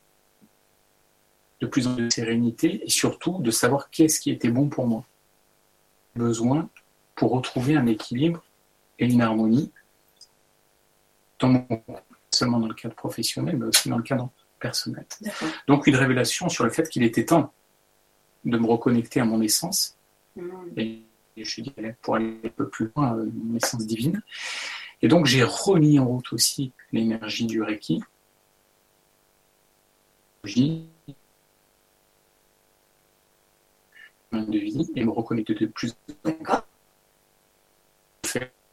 de 1.61 1.67
plus 1.67 1.87
en 1.87 1.95
plus 1.95 2.05
de 2.05 2.09
sérénité 2.09 2.83
et 2.83 2.89
surtout 2.89 3.39
de 3.39 3.51
savoir 3.51 3.89
qu'est-ce 3.91 4.19
qui 4.19 4.31
était 4.31 4.49
bon 4.49 4.67
pour 4.67 4.87
moi. 4.87 5.05
Besoin 6.15 6.67
pour 7.13 7.31
retrouver 7.31 7.77
un 7.77 7.85
équilibre 7.85 8.43
et 8.97 9.05
une 9.05 9.21
harmonie 9.21 9.71
dans 11.39 11.49
mon 11.49 11.67
seulement 12.31 12.59
dans 12.59 12.67
le 12.67 12.73
cadre 12.73 12.95
professionnel, 12.95 13.55
mais 13.55 13.67
aussi 13.67 13.87
dans 13.87 13.97
le 13.97 14.03
cadre 14.03 14.29
personnel. 14.59 15.05
Donc 15.67 15.87
une 15.87 15.95
révélation 15.95 16.49
sur 16.49 16.63
le 16.63 16.69
fait 16.69 16.89
qu'il 16.89 17.03
était 17.03 17.25
temps 17.25 17.53
de 18.43 18.57
me 18.57 18.67
reconnecter 18.67 19.21
à 19.21 19.25
mon 19.25 19.41
essence 19.41 19.95
mmh. 20.35 20.49
et 20.75 21.04
je 21.43 21.61
dirais, 21.61 21.97
pour 22.01 22.15
aller 22.15 22.39
un 22.43 22.49
peu 22.49 22.69
plus 22.69 22.91
loin, 22.95 23.17
euh, 23.17 23.29
mon 23.33 23.57
essence 23.57 23.85
divine. 23.85 24.21
Et 25.01 25.07
donc 25.07 25.25
j'ai 25.25 25.43
remis 25.43 25.99
en 25.99 26.07
route 26.07 26.31
aussi 26.33 26.71
l'énergie 26.91 27.45
du 27.45 27.61
Reiki. 27.61 28.01
de 34.31 34.59
vie 34.59 34.91
et 34.95 35.03
me 35.03 35.11
reconnecter 35.11 35.53
de 35.55 35.65
plus 35.65 35.95
en 36.25 36.31
plus 36.31 36.35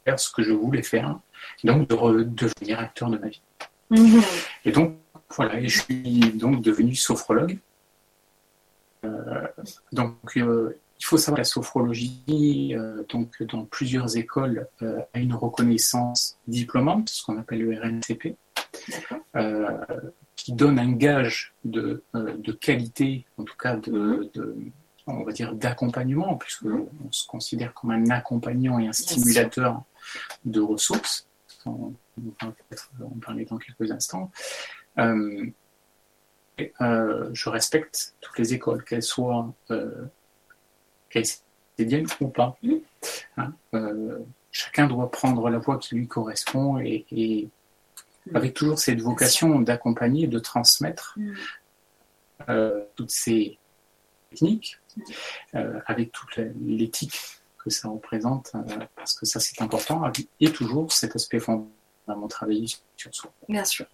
faire 0.04 0.18
ce 0.18 0.32
que 0.32 0.42
je 0.42 0.52
voulais 0.52 0.82
faire, 0.82 1.18
donc 1.64 1.88
de 1.88 2.22
devenir 2.24 2.80
acteur 2.80 3.08
de 3.08 3.18
ma 3.18 3.28
vie. 3.28 3.42
Mhm. 3.90 4.20
Et 4.64 4.72
donc 4.72 4.96
voilà, 5.30 5.62
je 5.62 5.80
suis 5.80 6.18
donc 6.32 6.62
devenu 6.62 6.94
sophrologue. 6.94 7.58
Euh, 9.04 9.46
donc 9.92 10.16
euh, 10.36 10.78
il 11.02 11.04
faut 11.04 11.16
savoir 11.16 11.38
que 11.38 11.40
la 11.40 11.44
sophrologie, 11.44 12.76
euh, 12.78 13.02
donc 13.08 13.42
dans 13.42 13.64
plusieurs 13.64 14.16
écoles, 14.16 14.68
euh, 14.82 15.00
a 15.12 15.18
une 15.18 15.34
reconnaissance 15.34 16.38
diplômante, 16.46 17.08
ce 17.08 17.24
qu'on 17.24 17.38
appelle 17.38 17.58
le 17.58 17.76
RNCP, 17.76 18.36
euh, 19.34 19.84
qui 20.36 20.52
donne 20.52 20.78
un 20.78 20.92
gage 20.92 21.54
de, 21.64 22.04
qualité, 22.60 23.26
en 23.36 23.42
tout 23.42 23.56
cas 23.56 23.74
de, 23.74 24.30
on 25.08 25.24
va 25.24 25.32
dire 25.32 25.56
d'accompagnement, 25.56 26.36
puisqu'on 26.36 26.88
se 27.10 27.26
considère 27.26 27.74
comme 27.74 27.90
un 27.90 28.08
accompagnant 28.10 28.78
et 28.78 28.86
un 28.86 28.92
stimulateur 28.92 29.82
de 30.44 30.60
ressources. 30.60 31.26
On 31.66 31.94
va 32.16 32.52
peut-être 32.52 32.92
en 33.02 33.18
parler 33.18 33.44
dans 33.44 33.58
quelques 33.58 33.90
instants. 33.90 34.30
je 34.96 35.50
respecte 37.48 38.14
toutes 38.20 38.38
les 38.38 38.54
écoles, 38.54 38.84
qu'elles 38.84 39.02
soient 39.02 39.52
bien 41.78 42.02
ou 42.20 42.28
pas. 42.28 42.56
Hein, 43.36 43.52
euh, 43.74 44.18
chacun 44.50 44.86
doit 44.86 45.10
prendre 45.10 45.48
la 45.48 45.58
voie 45.58 45.78
qui 45.78 45.94
lui 45.94 46.06
correspond 46.06 46.78
et, 46.78 47.48
avec 48.34 48.54
toujours 48.54 48.78
cette 48.78 49.00
vocation 49.00 49.60
d'accompagner, 49.60 50.26
de 50.26 50.38
transmettre 50.38 51.18
euh, 52.48 52.84
toutes 52.94 53.10
ces 53.10 53.58
techniques, 54.30 54.78
euh, 55.54 55.80
avec 55.86 56.12
toute 56.12 56.38
l'éthique 56.60 57.18
que 57.58 57.70
ça 57.70 57.88
représente, 57.88 58.52
parce 58.96 59.14
que 59.14 59.26
ça 59.26 59.38
c'est 59.40 59.60
important, 59.62 60.10
et 60.40 60.52
toujours 60.52 60.92
cet 60.92 61.14
aspect 61.14 61.38
fondamental, 61.38 61.72
travailler 62.28 62.66
sur 62.96 63.14
soi. 63.14 63.32
Bien 63.48 63.64
sûr. 63.64 63.86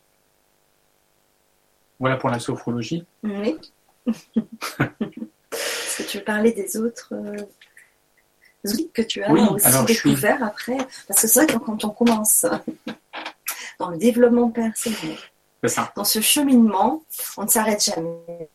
Voilà 2.00 2.16
pour 2.16 2.30
la 2.30 2.38
sophrologie. 2.38 3.04
Oui. 3.22 3.58
que 5.98 6.08
tu 6.08 6.18
veux 6.18 6.24
parler 6.24 6.52
des 6.52 6.76
autres 6.76 7.12
euh, 7.12 7.44
outils 8.64 8.90
que 8.90 9.02
tu 9.02 9.22
as 9.22 9.32
aussi 9.32 9.84
découverts 9.84 10.42
après 10.42 10.78
Parce 11.06 11.22
que 11.22 11.26
c'est 11.26 11.44
vrai 11.44 11.46
que 11.46 11.58
quand 11.58 11.84
on 11.84 11.90
commence 11.90 12.46
dans 13.78 13.90
le 13.90 13.98
développement 13.98 14.50
personnel, 14.50 15.18
dans 15.96 16.04
ce 16.04 16.20
cheminement, 16.20 17.02
on 17.36 17.44
ne 17.44 17.48
s'arrête 17.48 17.84
jamais. 17.84 18.48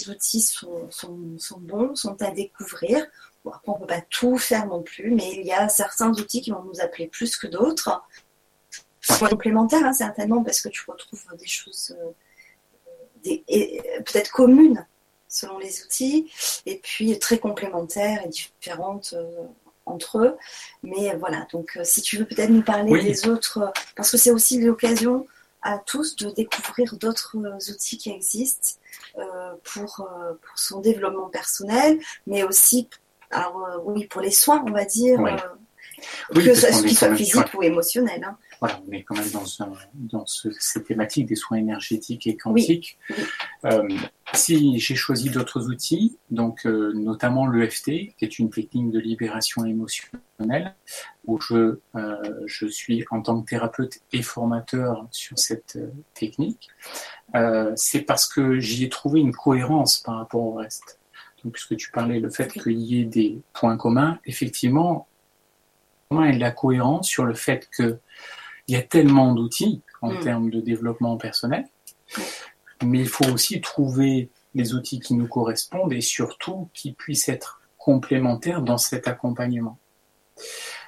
Les 0.00 0.10
outils 0.10 0.40
sont, 0.40 0.88
bons, 1.58 1.94
sont 1.94 2.20
à 2.20 2.32
découvrir. 2.32 3.06
Bon, 3.44 3.52
on 3.66 3.74
ne 3.74 3.78
peut 3.80 3.86
pas 3.86 4.00
tout 4.10 4.36
faire 4.38 4.66
non 4.66 4.82
plus, 4.82 5.12
mais 5.12 5.32
il 5.36 5.46
y 5.46 5.52
a 5.52 5.68
certains 5.68 6.10
outils 6.10 6.42
qui 6.42 6.50
vont 6.50 6.62
nous 6.64 6.80
appeler 6.80 7.06
plus 7.06 7.36
que 7.36 7.46
d'autres. 7.46 8.02
Complémentaires, 9.18 9.84
hein, 9.84 9.92
certainement, 9.92 10.44
parce 10.44 10.60
que 10.60 10.68
tu 10.68 10.82
retrouves 10.88 11.24
des 11.36 11.46
choses 11.46 11.96
euh, 12.00 12.12
peut-être 13.24 14.30
communes 14.30 14.86
selon 15.32 15.58
les 15.58 15.82
outils, 15.82 16.30
et 16.66 16.76
puis 16.76 17.18
très 17.18 17.38
complémentaires 17.38 18.20
et 18.24 18.28
différentes 18.28 19.14
euh, 19.16 19.46
entre 19.86 20.18
eux. 20.18 20.36
Mais 20.82 21.16
voilà, 21.16 21.46
donc 21.50 21.76
euh, 21.76 21.84
si 21.84 22.02
tu 22.02 22.18
veux 22.18 22.26
peut-être 22.26 22.50
nous 22.50 22.62
parler 22.62 23.02
des 23.02 23.26
autres, 23.26 23.58
euh, 23.58 23.70
parce 23.96 24.10
que 24.10 24.18
c'est 24.18 24.30
aussi 24.30 24.60
l'occasion 24.60 25.26
à 25.62 25.78
tous 25.78 26.16
de 26.16 26.28
découvrir 26.30 26.96
d'autres 26.96 27.36
outils 27.70 27.96
qui 27.96 28.10
existent 28.10 28.80
pour, 29.62 29.94
pour 30.42 30.58
son 30.58 30.80
développement 30.80 31.28
personnel, 31.28 32.00
mais 32.26 32.42
aussi, 32.42 32.88
alors 33.30 33.80
oui, 33.84 34.08
pour 34.08 34.22
les 34.22 34.32
soins, 34.32 34.64
on 34.66 34.72
va 34.72 34.84
dire, 34.84 35.20
que 36.34 36.54
ce 36.54 36.72
soit 36.72 37.14
physique 37.14 37.54
ou 37.54 37.62
émotionnel. 37.62 38.24
Hein. 38.24 38.36
Voilà, 38.62 38.80
on 38.86 38.92
est 38.92 39.02
quand 39.02 39.16
même 39.16 39.28
dans, 39.32 39.42
dans 39.92 40.24
cette 40.24 40.84
thématique 40.84 41.26
des 41.26 41.34
soins 41.34 41.58
énergétiques 41.58 42.28
et 42.28 42.36
quantiques. 42.36 42.96
Euh, 43.64 43.88
si 44.34 44.78
j'ai 44.78 44.94
choisi 44.94 45.30
d'autres 45.30 45.66
outils, 45.66 46.16
donc 46.30 46.64
euh, 46.64 46.92
notamment 46.92 47.48
l'EFT, 47.48 48.14
qui 48.16 48.24
est 48.24 48.38
une 48.38 48.50
technique 48.50 48.92
de 48.92 49.00
libération 49.00 49.64
émotionnelle, 49.64 50.76
où 51.26 51.40
je, 51.40 51.80
euh, 51.96 52.40
je 52.46 52.68
suis 52.68 53.04
en 53.10 53.20
tant 53.20 53.42
que 53.42 53.50
thérapeute 53.50 53.98
et 54.12 54.22
formateur 54.22 55.08
sur 55.10 55.36
cette 55.40 55.76
technique, 56.14 56.70
c'est 57.74 58.02
parce 58.02 58.28
que 58.28 58.60
j'y 58.60 58.84
ai 58.84 58.88
trouvé 58.88 59.18
une 59.18 59.32
cohérence 59.32 59.98
par 59.98 60.18
rapport 60.18 60.42
au 60.42 60.54
reste. 60.54 61.00
Donc, 61.42 61.54
puisque 61.54 61.76
tu 61.76 61.90
parlais 61.90 62.20
le 62.20 62.30
fait 62.30 62.52
qu'il 62.52 62.78
y 62.78 63.00
ait 63.00 63.06
des 63.06 63.42
points 63.54 63.76
communs, 63.76 64.20
effectivement, 64.24 65.08
et 66.20 66.38
la 66.38 66.50
cohérence 66.52 67.08
sur 67.08 67.24
le 67.24 67.34
fait 67.34 67.68
que 67.76 67.98
il 68.72 68.76
y 68.76 68.78
a 68.78 68.82
tellement 68.82 69.34
d'outils 69.34 69.82
en 70.00 70.14
mm. 70.14 70.20
termes 70.20 70.50
de 70.50 70.62
développement 70.62 71.18
personnel, 71.18 71.68
mais 72.82 73.00
il 73.00 73.08
faut 73.08 73.26
aussi 73.26 73.60
trouver 73.60 74.30
les 74.54 74.72
outils 74.72 74.98
qui 74.98 75.12
nous 75.12 75.28
correspondent 75.28 75.92
et 75.92 76.00
surtout 76.00 76.70
qui 76.72 76.92
puissent 76.92 77.28
être 77.28 77.60
complémentaires 77.76 78.62
dans 78.62 78.78
cet 78.78 79.08
accompagnement. 79.08 79.78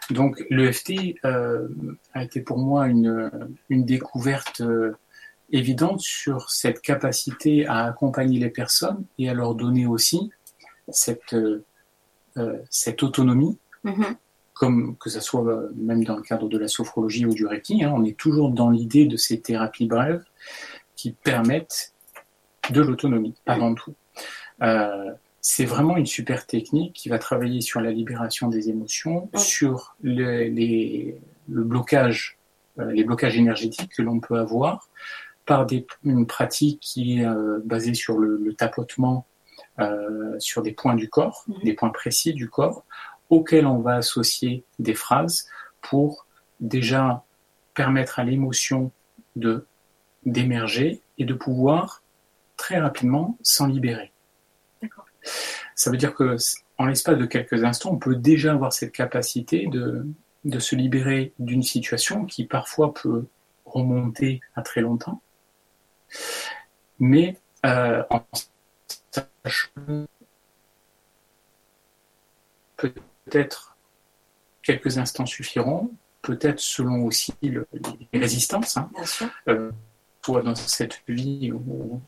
Donc 0.09 0.42
l'EFT 0.49 1.16
euh, 1.27 1.68
a 2.14 2.25
été 2.25 2.40
pour 2.40 2.57
moi 2.57 2.87
une, 2.87 3.31
une 3.68 3.85
découverte 3.85 4.62
euh, 4.62 4.97
évidente 5.53 6.01
sur 6.01 6.51
cette 6.51 6.81
capacité 6.81 7.66
à 7.66 7.85
accompagner 7.85 8.38
les 8.38 8.49
personnes 8.49 9.05
et 9.18 9.29
à 9.29 9.35
leur 9.35 9.55
donner 9.55 9.85
aussi 9.85 10.31
cette, 10.88 11.35
euh, 11.35 11.62
cette 12.70 13.03
autonomie 13.03 13.59
mm-hmm 13.85 14.16
comme 14.55 14.97
que 14.99 15.11
ce 15.11 15.21
soit 15.21 15.45
euh, 15.47 15.69
même 15.75 16.05
dans 16.05 16.17
le 16.17 16.23
cadre 16.23 16.49
de 16.49 16.57
la 16.57 16.69
sophrologie 16.69 17.27
ou 17.27 17.35
du 17.35 17.45
Reiki, 17.45 17.85
hein, 17.85 17.93
on 17.95 18.05
est 18.05 18.17
toujours 18.17 18.51
dans 18.51 18.71
l'idée 18.71 19.05
de 19.07 19.17
ces 19.17 19.40
thérapies 19.40 19.87
brèves 19.87 20.25
qui 20.97 21.12
permettent 21.12 21.93
de 22.71 22.81
l'autonomie 22.81 23.35
avant 23.47 23.75
tout. 23.75 23.95
Euh, 24.62 25.11
c'est 25.40 25.67
vraiment 25.67 25.97
une 25.97 26.07
super 26.07 26.47
technique 26.47 26.95
qui 26.95 27.09
va 27.09 27.19
travailler 27.19 27.61
sur 27.61 27.81
la 27.81 27.90
libération 27.90 28.49
des 28.49 28.71
émotions, 28.71 29.29
sur 29.35 29.97
le, 30.03 30.45
les, 30.45 31.21
le 31.49 31.64
blocage, 31.64 32.38
euh, 32.79 32.93
les 32.93 33.05
blocages 33.05 33.37
énergétiques 33.37 33.90
que 33.95 34.03
l'on 34.03 34.21
peut 34.21 34.38
avoir 34.38 34.88
par 35.45 35.67
des, 35.67 35.87
une 36.05 36.27
pratique 36.27 36.81
qui 36.81 37.21
est 37.21 37.27
basée 37.64 37.93
sur 37.93 38.19
le, 38.19 38.38
le 38.38 38.55
tapotement 38.55 39.27
sur 40.38 40.62
des 40.62 40.73
points 40.73 40.95
du 40.95 41.11
corps, 41.11 41.45
mhm. 41.49 41.57
des 41.64 41.75
points 41.75 41.90
précis 41.90 42.33
du 42.33 42.49
corps, 42.49 42.87
auquel 43.30 43.66
on 43.66 43.78
va 43.78 43.96
associer 43.96 44.64
des 44.78 44.94
phrases 44.94 45.46
pour 45.80 46.26
déjà 46.60 47.24
permettre 47.74 48.18
à 48.18 48.24
l'émotion 48.24 48.90
de 49.37 49.66
d'émerger 50.24 51.02
et 51.18 51.24
de 51.24 51.34
pouvoir 51.34 52.02
très 52.56 52.78
rapidement 52.78 53.37
s'en 53.42 53.66
libérer. 53.66 54.10
Ça 55.74 55.90
veut 55.90 55.98
dire 55.98 56.14
que 56.14 56.37
en 56.78 56.87
l'espace 56.87 57.18
de 57.18 57.26
quelques 57.26 57.62
instants, 57.64 57.92
on 57.92 57.98
peut 57.98 58.16
déjà 58.16 58.52
avoir 58.52 58.72
cette 58.72 58.92
capacité 58.92 59.66
de, 59.66 60.06
de 60.44 60.58
se 60.58 60.74
libérer 60.76 61.32
d'une 61.38 61.62
situation 61.62 62.24
qui 62.24 62.46
parfois 62.46 62.94
peut 62.94 63.26
remonter 63.66 64.40
à 64.56 64.62
très 64.62 64.80
longtemps, 64.80 65.20
mais 66.98 67.37
euh, 67.66 68.02
en 68.10 68.24
sachant 69.10 70.06
peut-être 73.24 73.76
quelques 74.62 74.98
instants 74.98 75.26
suffiront, 75.26 75.90
peut-être 76.22 76.60
selon 76.60 77.04
aussi 77.04 77.34
les 77.42 77.60
résistances. 78.12 78.76
Hein. 78.76 78.90
Euh, 79.48 79.70
soit 80.24 80.42
dans 80.42 80.54
cette 80.54 81.02
vie 81.06 81.52
où 81.52 82.00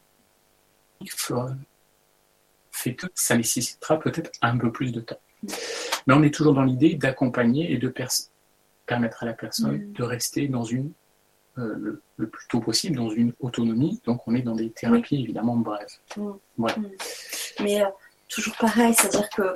fait 2.77 2.95
que 2.95 3.07
ça 3.15 3.37
nécessitera 3.37 3.99
peut-être 3.99 4.31
un 4.43 4.57
peu 4.57 4.71
plus 4.71 4.93
de 4.93 5.01
temps. 5.01 5.21
Mais 6.07 6.15
on 6.15 6.23
est 6.23 6.33
toujours 6.33 6.55
dans 6.55 6.63
l'idée 6.63 6.95
d'accompagner 6.95 7.73
et 7.73 7.79
de 7.79 7.93
permettre 8.87 9.23
à 9.23 9.27
la 9.27 9.33
personne 9.33 9.77
mm. 9.77 9.93
de 9.93 10.03
rester 10.03 10.49
dans 10.49 10.65
une 10.65 10.93
euh, 11.59 12.01
le, 12.17 12.29
plus 12.29 12.47
tôt 12.49 12.61
possible 12.61 12.97
dans 12.97 13.11
une 13.11 13.33
autonomie. 13.41 14.01
Donc 14.05 14.27
on 14.27 14.35
est 14.35 14.43
dans 14.43 14.55
des 14.55 14.71
thérapies 14.71 15.23
évidemment 15.23 15.57
brèves. 15.57 15.87
Mm. 16.17 16.33
Mm. 16.59 16.67
Mais 17.61 17.83
euh, 17.83 17.87
toujours 18.29 18.57
pareil, 18.57 18.95
c'est-à-dire 18.95 19.29
que 19.31 19.53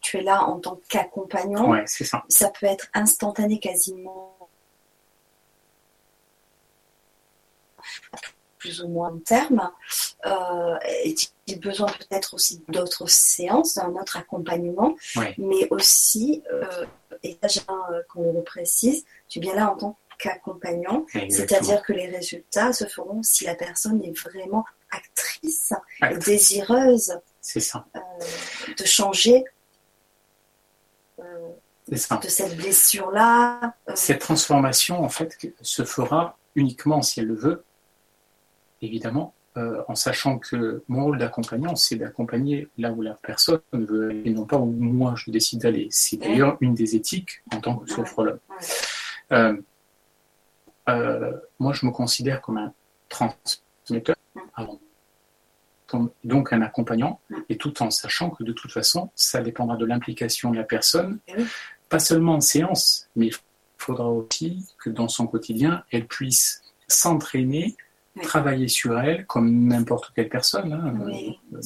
tu 0.00 0.18
es 0.18 0.22
là 0.22 0.44
en 0.44 0.58
tant 0.58 0.80
qu'accompagnant. 0.88 1.74
ça. 1.86 2.24
Ça 2.28 2.50
peut 2.50 2.66
être 2.66 2.88
instantané 2.94 3.58
quasiment 3.58 4.36
plus 8.58 8.82
ou 8.82 8.88
moins 8.88 9.10
en 9.10 9.18
terme. 9.18 9.70
Euh, 10.24 10.76
Est-il 11.04 11.60
besoin 11.60 11.86
peut-être 11.86 12.34
aussi 12.34 12.62
d'autres 12.68 13.08
séances, 13.08 13.74
d'un 13.74 13.94
autre 13.94 14.16
accompagnement, 14.16 14.96
mais 15.38 15.68
aussi, 15.70 16.42
euh, 16.52 16.86
et 17.22 17.38
là 17.42 17.48
euh, 17.70 18.02
qu'on 18.12 18.32
le 18.32 18.42
précise, 18.42 19.04
tu 19.28 19.38
es 19.38 19.40
bien 19.40 19.54
là 19.54 19.70
en 19.70 19.76
tant 19.76 19.98
qu'accompagnant, 20.18 21.04
c'est-à-dire 21.28 21.82
que 21.82 21.92
les 21.92 22.08
résultats 22.08 22.72
se 22.72 22.86
feront 22.86 23.22
si 23.22 23.44
la 23.44 23.54
personne 23.54 24.02
est 24.02 24.18
vraiment 24.18 24.64
actrice, 24.90 25.72
et 26.10 26.16
désireuse 26.16 27.18
c'est 27.46 27.60
ça. 27.60 27.86
Euh, 27.94 28.00
de 28.76 28.84
changer 28.84 29.44
de 31.88 31.96
cette 31.96 32.56
blessure-là. 32.56 33.74
Euh. 33.88 33.92
Cette 33.94 34.20
transformation, 34.20 35.02
en 35.02 35.08
fait, 35.08 35.36
se 35.60 35.84
fera 35.84 36.36
uniquement 36.54 37.02
si 37.02 37.20
elle 37.20 37.26
le 37.26 37.34
veut, 37.34 37.64
évidemment, 38.82 39.34
en 39.88 39.94
sachant 39.94 40.38
que 40.38 40.82
mon 40.86 41.04
rôle 41.04 41.16
d'accompagnant, 41.16 41.76
c'est 41.76 41.96
d'accompagner 41.96 42.68
là 42.76 42.92
où 42.92 43.00
la 43.00 43.14
personne 43.14 43.60
veut 43.72 44.12
et 44.26 44.28
non 44.28 44.44
pas 44.44 44.58
où 44.58 44.66
moi 44.66 45.14
je 45.16 45.30
décide 45.30 45.62
d'aller. 45.62 45.88
C'est 45.90 46.18
d'ailleurs 46.18 46.58
une 46.60 46.74
des 46.74 46.94
éthiques 46.94 47.42
en 47.54 47.60
tant 47.62 47.74
que 47.76 47.90
sophrologue. 47.90 48.38
moi, 49.30 49.56
je 51.72 51.86
me 51.86 51.90
considère 51.90 52.42
comme 52.42 52.58
un 52.58 52.74
transmetteur 53.08 54.16
avant 54.54 54.78
donc 56.24 56.52
un 56.52 56.62
accompagnant, 56.62 57.20
mm. 57.30 57.36
et 57.48 57.56
tout 57.56 57.82
en 57.82 57.90
sachant 57.90 58.30
que 58.30 58.42
de 58.42 58.52
toute 58.52 58.72
façon, 58.72 59.10
ça 59.14 59.40
dépendra 59.40 59.76
de 59.76 59.84
l'implication 59.84 60.50
de 60.50 60.56
la 60.56 60.64
personne, 60.64 61.18
eh 61.28 61.44
pas 61.88 61.98
seulement 61.98 62.34
en 62.34 62.40
séance, 62.40 63.08
mais 63.16 63.26
il 63.26 63.34
faudra 63.78 64.08
aussi 64.08 64.66
que 64.78 64.90
dans 64.90 65.08
son 65.08 65.26
quotidien, 65.26 65.84
elle 65.90 66.06
puisse 66.06 66.62
s'entraîner, 66.88 67.76
travailler 68.22 68.68
sur 68.68 68.98
elle 68.98 69.26
comme 69.26 69.68
n'importe 69.68 70.12
quelle 70.14 70.28
personne, 70.28 70.72
hein. 70.72 70.92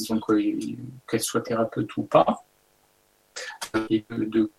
donc 0.08 0.30
euh, 0.30 0.58
qu'elle 1.08 1.20
soit 1.20 1.42
thérapeute 1.42 1.96
ou 1.96 2.02
pas, 2.02 2.44
et 3.88 4.04
de, 4.10 4.50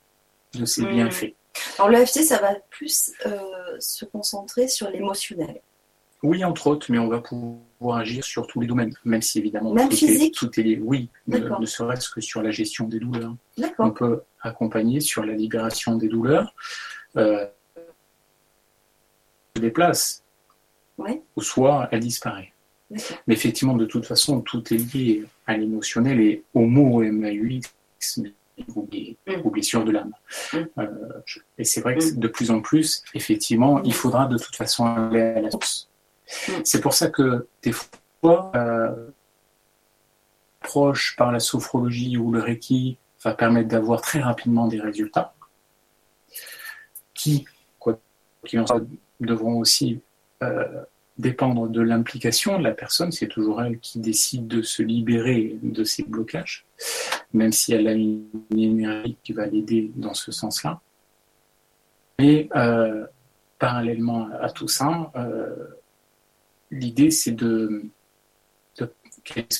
ses 0.66 0.86
bienfaits. 0.86 1.34
Alors 1.78 1.90
l'EFT, 1.90 2.24
ça 2.24 2.40
va 2.40 2.56
plus 2.70 3.12
euh, 3.26 3.40
se 3.80 4.06
concentrer 4.06 4.68
sur 4.68 4.90
l'émotionnel. 4.90 5.62
Oui, 6.24 6.44
entre 6.44 6.68
autres, 6.68 6.88
mais 6.92 7.00
on 7.00 7.08
va 7.08 7.20
pouvoir 7.20 7.98
agir 7.98 8.24
sur 8.24 8.46
tous 8.46 8.62
les 8.62 8.68
domaines, 8.68 8.94
même 9.06 9.22
si 9.22 9.40
évidemment 9.40 9.74
même 9.74 9.90
tout. 9.90 10.06
Est, 10.06 10.34
tout 10.34 10.60
est 10.60 10.78
Oui, 10.80 11.10
ne, 11.28 11.66
serait-ce 11.66 12.10
que 12.10 12.22
sur 12.22 12.44
la 12.44 12.52
gestion 12.52 12.88
des 12.88 13.00
douleurs. 13.00 13.36
On 13.80 13.92
peut 13.92 14.22
accompagner 14.42 15.00
sur 15.00 15.26
la 15.26 15.34
libération 15.34 15.96
des 15.96 16.08
douleurs. 16.08 16.54
Euh, 17.18 17.46
se 19.56 19.62
déplace, 19.62 20.24
ou 20.98 21.42
soit 21.42 21.90
elle 21.92 22.00
disparaît. 22.00 22.54
Mais 22.90 23.34
effectivement, 23.34 23.76
de 23.76 23.86
toute 23.86 24.06
façon, 24.06 24.42
tout 24.42 24.74
est 24.74 24.94
lié 24.94 25.26
à 25.48 25.58
l'émotionnel 25.58 26.20
et 26.20 26.44
au 26.54 26.62
mot 26.62 27.02
MAUX 27.04 27.62
ou, 28.76 28.88
mm. 28.92 29.50
blessure 29.50 29.84
de 29.86 29.92
l'âme. 29.92 30.14
Mm. 30.54 30.58
Euh, 30.78 30.88
et 31.58 31.64
c'est 31.64 31.82
vrai 31.82 31.96
que 31.96 32.04
mm. 32.04 32.20
de 32.20 32.28
plus 32.28 32.52
en 32.52 32.62
plus, 32.62 33.04
effectivement, 33.14 33.82
il 33.84 33.94
faudra 33.94 34.28
de 34.28 34.38
toute 34.38 34.56
façon 34.56 34.86
aller 34.86 35.22
à 35.22 35.42
la 35.42 35.52
source. 35.52 35.88
Mm. 36.48 36.52
C'est 36.64 36.82
pour 36.82 36.94
ça 36.94 37.10
que 37.10 37.48
des 37.62 37.74
fois, 37.74 38.52
euh, 38.56 39.10
proche 40.62 41.16
par 41.18 41.32
la 41.32 41.40
sophrologie 41.40 42.18
ou 42.18 42.32
le 42.32 42.40
Reiki 42.40 42.98
va 43.24 43.34
permettre 43.34 43.68
d'avoir 43.68 44.02
très 44.02 44.20
rapidement 44.20 44.68
des 44.68 44.80
résultats 44.80 45.34
qui, 47.14 47.46
quoi 47.80 48.00
en 48.56 48.66
soit, 48.66 48.82
devront 49.20 49.60
aussi 49.60 50.02
euh, 50.42 50.84
dépendre 51.18 51.68
de 51.68 51.82
l'implication 51.82 52.58
de 52.58 52.64
la 52.64 52.72
personne. 52.72 53.12
C'est 53.12 53.28
toujours 53.28 53.62
elle 53.62 53.80
qui 53.80 54.00
décide 54.00 54.48
de 54.48 54.62
se 54.62 54.82
libérer 54.82 55.58
de 55.62 55.84
ces 55.84 56.04
blocages, 56.04 56.66
même 57.34 57.52
si 57.52 57.74
elle 57.74 57.88
a 57.88 57.94
une, 57.94 58.26
énergie 58.56 59.18
qui 59.24 59.34
va 59.34 59.46
l'aider 59.46 59.92
dans 59.96 60.14
ce 60.14 60.32
sens-là. 60.32 60.80
Mais 62.18 62.50
euh, 62.56 63.06
parallèlement 63.60 64.30
à 64.40 64.50
tout 64.50 64.68
ça, 64.68 65.12
l'idée, 66.72 67.12
c'est 67.12 67.32
de, 67.32 67.84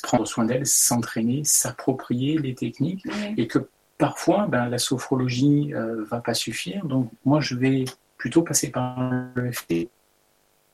prendre 0.02 0.26
soin 0.26 0.46
d'elle, 0.46 0.66
s'entraîner, 0.66 1.44
s'approprier 1.44 2.38
les 2.38 2.56
techniques, 2.56 3.06
et 3.38 3.48
que 3.48 3.60
parfois, 3.98 4.48
ben, 4.48 4.68
la 4.70 4.80
sophrologie 4.80 5.68
ne 5.68 5.76
euh, 5.76 6.04
va 6.06 6.22
pas 6.22 6.34
suffire. 6.34 6.86
Donc, 6.86 7.12
moi, 7.24 7.40
je 7.40 7.56
vais 7.56 7.86
plutôt 8.18 8.42
passer 8.42 8.72
par 8.72 9.12
le 9.36 9.52
FT. 9.52 9.90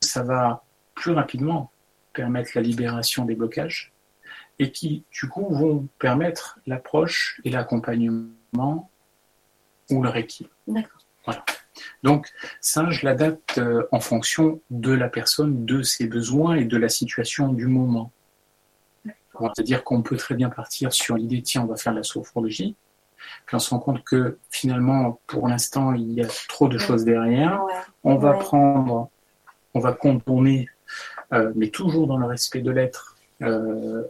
Ça 0.02 0.24
va 0.24 0.64
plus 0.96 1.12
rapidement 1.12 1.72
permettre 2.14 2.52
la 2.56 2.62
libération 2.62 3.26
des 3.26 3.36
blocages 3.36 3.92
et 4.60 4.72
qui, 4.72 5.04
du 5.12 5.28
coup, 5.28 5.54
vont 5.54 5.88
permettre 6.00 6.60
l'approche 6.66 7.40
et 7.44 7.50
l'accompagnement 7.50 8.90
ou 9.90 10.02
le 10.02 10.10
réquis. 10.10 10.48
D'accord. 10.68 11.02
Voilà. 11.26 11.46
Donc, 12.04 12.30
ça, 12.62 12.90
je 12.90 13.06
l'adapte 13.06 13.58
euh, 13.58 13.88
en 13.92 14.00
fonction 14.00 14.62
de 14.70 14.94
la 14.94 15.10
personne, 15.10 15.66
de 15.66 15.82
ses 15.82 16.08
besoins 16.08 16.56
et 16.56 16.66
de 16.66 16.78
la 16.78 16.90
situation 16.90 17.54
du 17.54 17.68
moment. 17.68 18.12
C'est-à-dire 19.56 19.84
qu'on 19.84 20.02
peut 20.02 20.18
très 20.18 20.36
bien 20.36 20.50
partir 20.50 20.92
sur 20.92 21.16
l'idée, 21.16 21.42
tiens, 21.42 21.62
on 21.62 21.68
va 21.68 21.76
faire 21.76 21.94
de 21.94 22.00
la 22.00 22.04
sophrologie, 22.04 22.76
puis 23.46 23.56
on 23.56 23.60
se 23.60 23.70
rend 23.70 23.80
compte 23.80 24.04
que 24.04 24.40
finalement, 24.50 25.20
pour 25.28 25.48
l'instant, 25.48 25.94
il 25.94 26.12
y 26.14 26.22
a 26.22 26.28
trop 26.48 26.68
de 26.68 26.78
choses 26.78 27.06
derrière. 27.06 27.62
On 28.04 28.16
va 28.16 28.34
prendre, 28.34 29.10
on 29.74 29.80
va 29.80 29.94
contourner, 29.94 30.70
euh, 31.34 31.52
mais 31.56 31.70
toujours 31.70 32.08
dans 32.08 32.18
le 32.18 32.26
respect 32.26 32.62
de 32.62 32.72
l'être, 32.72 33.16
euh, 33.44 34.04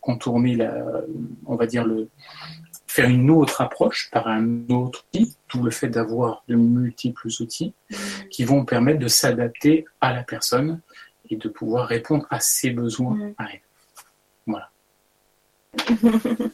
contourner 0.00 0.54
la, 0.54 0.84
on 1.46 1.56
va 1.56 1.66
dire 1.66 1.84
le, 1.84 2.08
faire 2.86 3.08
une 3.08 3.30
autre 3.30 3.60
approche 3.60 4.08
par 4.10 4.28
un 4.28 4.68
autre 4.68 5.04
outil, 5.12 5.36
tout 5.48 5.62
le 5.62 5.70
fait 5.70 5.88
d'avoir 5.88 6.44
de 6.48 6.54
multiples 6.54 7.28
outils 7.40 7.74
qui 8.30 8.44
vont 8.44 8.64
permettre 8.64 9.00
de 9.00 9.08
s'adapter 9.08 9.84
à 10.00 10.12
la 10.12 10.22
personne 10.22 10.80
et 11.28 11.36
de 11.36 11.48
pouvoir 11.48 11.88
répondre 11.88 12.26
à 12.30 12.40
ses 12.40 12.70
besoins 12.70 13.16
mm. 13.16 13.34
à 13.38 13.46
elle. 13.52 13.60
Voilà. 14.46 14.70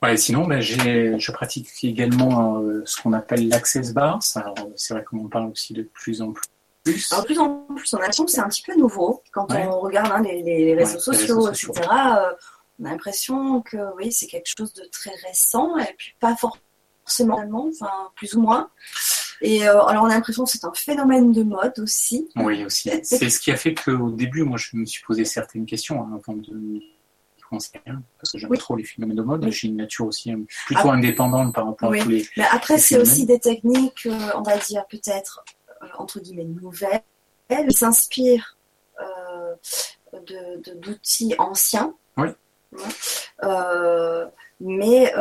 Ouais, 0.00 0.16
sinon, 0.16 0.46
ben, 0.46 0.60
je 0.60 1.32
pratique 1.32 1.68
également 1.82 2.60
euh, 2.60 2.82
ce 2.84 3.02
qu'on 3.02 3.12
appelle 3.12 3.48
l'access 3.48 3.92
bar. 3.92 4.20
C'est 4.22 4.94
vrai 4.94 5.02
qu'on 5.02 5.24
en 5.24 5.28
parle 5.28 5.50
aussi 5.50 5.72
de 5.72 5.82
plus 5.82 6.22
en 6.22 6.32
plus. 6.32 7.08
Alors, 7.10 7.22
de 7.22 7.26
plus 7.26 7.38
en 7.38 7.66
plus, 7.74 7.92
on 7.92 7.96
a 7.96 8.00
l'impression 8.00 8.24
que 8.24 8.30
c'est 8.30 8.40
un 8.40 8.48
petit 8.48 8.62
peu 8.62 8.76
nouveau. 8.76 9.22
Quand 9.32 9.46
on 9.50 9.80
regarde 9.80 10.12
hein, 10.12 10.22
les, 10.22 10.74
réseaux 10.74 11.00
sociaux, 11.00 11.48
etc., 11.48 11.72
euh, 11.74 12.32
on 12.80 12.84
a 12.84 12.90
l'impression 12.90 13.60
que 13.62 13.76
oui, 13.96 14.12
c'est 14.12 14.26
quelque 14.26 14.48
chose 14.56 14.72
de 14.72 14.84
très 14.92 15.14
récent 15.26 15.76
et 15.78 15.94
puis 15.96 16.14
pas 16.20 16.36
forcément, 16.36 17.68
enfin, 17.68 18.10
plus 18.14 18.34
ou 18.34 18.40
moins. 18.40 18.70
Et 19.40 19.68
euh, 19.68 19.80
alors, 19.84 20.04
on 20.04 20.06
a 20.06 20.14
l'impression 20.14 20.44
que 20.44 20.50
c'est 20.50 20.64
un 20.64 20.72
phénomène 20.74 21.32
de 21.32 21.42
mode 21.42 21.78
aussi. 21.78 22.28
Oui, 22.36 22.64
aussi. 22.64 22.90
c'est 23.02 23.30
ce 23.30 23.40
qui 23.40 23.50
a 23.50 23.56
fait 23.56 23.74
qu'au 23.74 24.10
début, 24.10 24.42
moi, 24.42 24.58
je 24.58 24.76
me 24.76 24.84
suis 24.84 25.02
posé 25.04 25.24
certaines 25.24 25.66
questions 25.66 26.02
hein, 26.02 26.20
avant 26.20 26.34
de 26.34 26.80
parce 27.50 28.32
que 28.32 28.38
j'aime 28.38 28.56
trop 28.56 28.76
les 28.76 28.84
phénomènes 28.84 29.16
de 29.16 29.22
mode. 29.22 29.50
J'ai 29.50 29.68
une 29.68 29.76
nature 29.76 30.06
aussi 30.06 30.30
hein, 30.30 30.40
plutôt 30.66 30.90
indépendante 30.90 31.54
par 31.54 31.66
rapport 31.66 31.92
à 31.92 31.98
tous 31.98 32.08
les. 32.08 32.26
Mais 32.36 32.44
après, 32.50 32.78
c'est 32.78 32.98
aussi 32.98 33.26
des 33.26 33.38
techniques, 33.38 34.06
euh, 34.06 34.30
on 34.34 34.42
va 34.42 34.58
dire 34.58 34.84
peut-être 34.88 35.44
euh, 35.82 35.86
entre 35.98 36.20
guillemets 36.20 36.44
nouvelles, 36.44 37.02
qui 37.48 37.76
s'inspirent 37.76 38.56
euh, 39.00 39.54
d'outils 40.76 41.34
anciens. 41.38 41.94
Oui. 42.16 42.28
Mais 44.60 45.12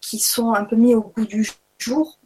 qui 0.00 0.18
sont 0.18 0.52
un 0.54 0.64
peu 0.64 0.76
mis 0.76 0.94
au 0.94 1.02
goût 1.02 1.26
du 1.26 1.48
jour 1.78 2.18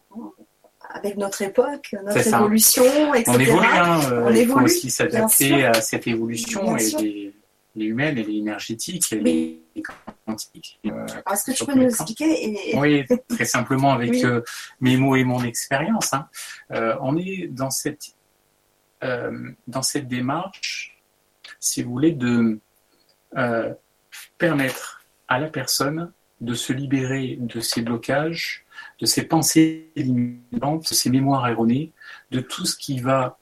avec 0.90 1.16
notre 1.16 1.42
époque, 1.42 1.94
notre 2.04 2.26
évolution, 2.26 3.14
etc. 3.14 3.32
On 3.34 3.38
évolue, 3.38 3.66
hein, 3.66 4.00
on 4.24 4.30
il 4.30 4.46
faut 4.46 4.60
aussi 4.60 4.90
s'adapter 4.90 5.66
à 5.66 5.74
cette 5.74 6.06
évolution 6.06 6.76
et 6.76 7.32
les 7.76 7.86
humaines, 7.86 8.16
elle 8.18 8.30
est 8.30 8.36
énergétique, 8.36 9.04
elle 9.12 9.28
est 9.28 9.58
quantique. 10.24 10.80
Euh, 10.86 11.06
Est-ce 11.30 11.50
que 11.50 11.56
tu 11.56 11.66
peux 11.66 11.74
nous 11.74 11.88
expliquer 11.88 12.74
Oui, 12.74 13.04
très 13.28 13.44
simplement 13.44 13.92
avec 13.92 14.24
euh, 14.24 14.40
mes 14.80 14.96
mots 14.96 15.14
et 15.14 15.24
mon 15.24 15.44
expérience. 15.44 16.14
Hein. 16.14 16.26
Euh, 16.72 16.96
on 17.02 17.16
est 17.18 17.48
dans 17.48 17.70
cette, 17.70 18.14
euh, 19.04 19.50
dans 19.68 19.82
cette 19.82 20.08
démarche, 20.08 20.98
si 21.60 21.82
vous 21.82 21.90
voulez, 21.90 22.12
de 22.12 22.58
permettre 24.38 25.04
à 25.28 25.38
la 25.38 25.48
personne 25.48 26.12
de 26.40 26.54
se 26.54 26.72
libérer 26.72 27.38
de 27.40 27.60
ses 27.60 27.82
blocages, 27.82 28.64
de 29.00 29.06
ses 29.06 29.24
pensées 29.24 29.90
limitantes, 29.96 30.90
de 30.90 30.94
ses 30.94 31.10
mémoires 31.10 31.48
erronées, 31.48 31.92
de 32.30 32.40
tout 32.40 32.66
ce 32.66 32.76
qui 32.76 33.00
va 33.00 33.38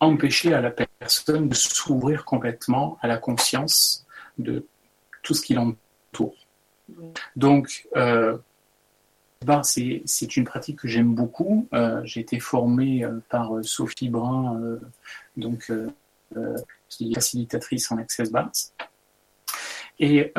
empêcher 0.00 0.54
à 0.54 0.60
la 0.60 0.70
personne 0.70 1.48
de 1.48 1.54
s'ouvrir 1.54 2.24
complètement 2.24 2.98
à 3.02 3.06
la 3.06 3.18
conscience 3.18 4.06
de 4.38 4.66
tout 5.22 5.34
ce 5.34 5.42
qui 5.42 5.54
l'entoure. 5.54 6.34
Donc, 7.36 7.86
euh, 7.96 8.38
ben, 9.44 9.62
c'est 9.62 10.36
une 10.36 10.44
pratique 10.44 10.80
que 10.80 10.88
j'aime 10.88 11.14
beaucoup. 11.14 11.68
Euh, 11.74 12.00
j'ai 12.04 12.20
été 12.20 12.40
formé 12.40 13.04
euh, 13.04 13.20
par 13.28 13.52
Sophie 13.62 14.08
Brun, 14.08 14.78
donc, 15.36 15.70
qui 16.88 17.10
est 17.10 17.14
facilitatrice 17.14 17.90
en 17.92 17.98
Access 17.98 18.30
Bars. 18.30 18.52
Et 20.00 20.32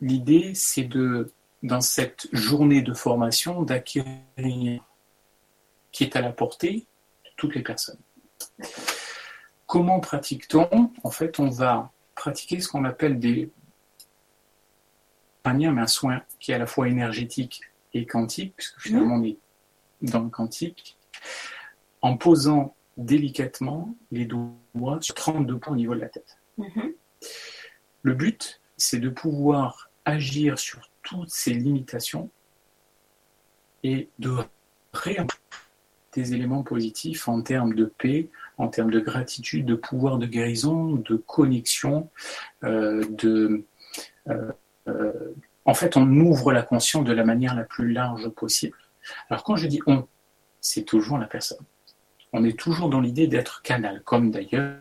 l'idée, 0.00 0.52
c'est 0.54 0.84
de, 0.84 1.32
dans 1.62 1.80
cette 1.80 2.26
journée 2.32 2.82
de 2.82 2.92
formation, 2.92 3.62
d'acquérir 3.62 4.82
qui 5.92 6.02
est 6.02 6.16
à 6.16 6.20
la 6.20 6.32
portée 6.32 6.86
toutes 7.36 7.54
les 7.54 7.62
personnes. 7.62 8.00
Comment 9.66 10.00
pratique-t-on? 10.00 10.90
En 11.02 11.10
fait, 11.10 11.38
on 11.38 11.50
va 11.50 11.92
pratiquer 12.14 12.60
ce 12.60 12.68
qu'on 12.68 12.84
appelle 12.84 13.18
des 13.18 13.50
mais 15.52 15.66
un 15.66 15.86
soin 15.86 16.22
qui 16.40 16.52
est 16.52 16.54
à 16.54 16.58
la 16.58 16.66
fois 16.66 16.88
énergétique 16.88 17.60
et 17.92 18.06
quantique, 18.06 18.54
puisque 18.56 18.80
finalement 18.80 19.16
on 19.16 19.24
est 19.24 19.36
dans 20.00 20.20
le 20.20 20.30
quantique, 20.30 20.96
en 22.00 22.16
posant 22.16 22.74
délicatement 22.96 23.94
les 24.10 24.24
doigts 24.24 24.98
sur 25.00 25.14
32 25.14 25.58
points 25.58 25.74
au 25.74 25.76
niveau 25.76 25.94
de 25.94 26.00
la 26.00 26.08
tête. 26.08 26.38
Mhm. 26.56 26.94
Le 28.04 28.14
but, 28.14 28.60
c'est 28.76 29.00
de 29.00 29.08
pouvoir 29.08 29.90
agir 30.04 30.58
sur 30.58 30.90
toutes 31.02 31.30
ces 31.30 31.54
limitations 31.54 32.30
et 33.82 34.08
de 34.18 34.36
réintégrer 34.92 35.40
des 36.12 36.34
éléments 36.34 36.62
positifs 36.62 37.28
en 37.28 37.40
termes 37.40 37.74
de 37.74 37.86
paix, 37.86 38.28
en 38.58 38.68
termes 38.68 38.90
de 38.90 39.00
gratitude, 39.00 39.64
de 39.64 39.74
pouvoir 39.74 40.18
de 40.18 40.26
guérison, 40.26 40.92
de 40.92 41.16
connexion, 41.16 42.08
euh. 42.62 43.02
Euh, 44.28 44.52
euh, 44.88 45.32
en 45.64 45.74
fait, 45.74 45.96
on 45.96 46.08
ouvre 46.10 46.52
la 46.52 46.62
conscience 46.62 47.04
de 47.04 47.12
la 47.12 47.24
manière 47.24 47.54
la 47.54 47.64
plus 47.64 47.90
large 47.90 48.28
possible. 48.28 48.76
Alors 49.30 49.44
quand 49.44 49.56
je 49.56 49.66
dis 49.66 49.80
on, 49.86 50.06
c'est 50.60 50.82
toujours 50.82 51.16
la 51.16 51.26
personne. 51.26 51.64
On 52.34 52.44
est 52.44 52.58
toujours 52.58 52.90
dans 52.90 53.00
l'idée 53.00 53.28
d'être 53.28 53.62
canal, 53.62 54.02
comme 54.02 54.30
d'ailleurs, 54.30 54.76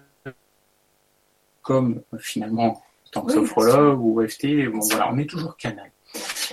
comme 1.61 2.01
finalement 2.17 2.63
en 2.65 2.83
tant 3.13 3.21
que 3.21 3.31
sophrologue 3.31 4.01
ou 4.01 4.27
FT, 4.27 4.67
bon, 4.71 4.79
voilà, 4.79 5.11
on 5.11 5.17
est 5.17 5.29
toujours 5.29 5.55
canal. 5.55 5.91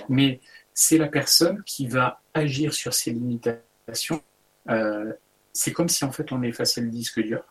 Mais 0.09 0.39
c'est 0.73 0.97
la 0.97 1.07
personne 1.07 1.63
qui 1.63 1.87
va 1.87 2.21
agir 2.33 2.73
sur 2.73 2.93
ses 2.93 3.11
limitations 3.11 4.21
euh, 4.69 5.13
c'est 5.53 5.73
comme 5.73 5.89
si 5.89 6.05
en 6.05 6.11
fait 6.11 6.31
on 6.31 6.41
effaçait 6.43 6.81
le 6.81 6.89
disque 6.89 7.21
dur 7.21 7.43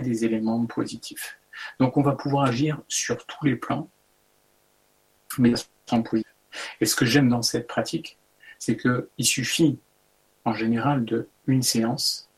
des 0.00 0.24
éléments 0.24 0.64
positifs. 0.66 1.38
Donc 1.78 1.96
on 1.96 2.02
va 2.02 2.12
pouvoir 2.12 2.44
agir 2.44 2.80
sur 2.88 3.24
tous 3.24 3.46
les 3.46 3.56
plans, 3.56 3.88
mais 5.38 5.54
sans 5.86 6.02
positif. 6.02 6.32
Et 6.80 6.86
ce 6.86 6.96
que 6.96 7.04
j'aime 7.04 7.28
dans 7.28 7.42
cette 7.42 7.66
pratique, 7.66 8.18
c'est 8.58 8.76
qu'il 8.76 9.24
suffit 9.24 9.78
en 10.44 10.54
général 10.54 11.04
de 11.04 11.28
une 11.46 11.62
séance 11.62 12.28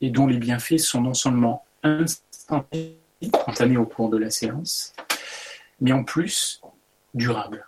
et 0.00 0.10
dont 0.10 0.26
les 0.26 0.38
bienfaits 0.38 0.78
sont 0.78 1.00
non 1.00 1.14
seulement 1.14 1.64
instantanés, 1.82 2.98
entamés 3.46 3.76
au 3.76 3.86
cours 3.86 4.10
de 4.10 4.16
la 4.16 4.30
séance, 4.30 4.92
mais 5.80 5.92
en 5.92 6.04
plus 6.04 6.60
durables. 7.14 7.66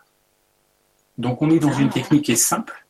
Donc 1.18 1.42
on 1.42 1.50
est 1.50 1.58
dans 1.58 1.72
une 1.72 1.90
technique 1.90 2.24
qui 2.24 2.32
est 2.32 2.36
simple, 2.36 2.86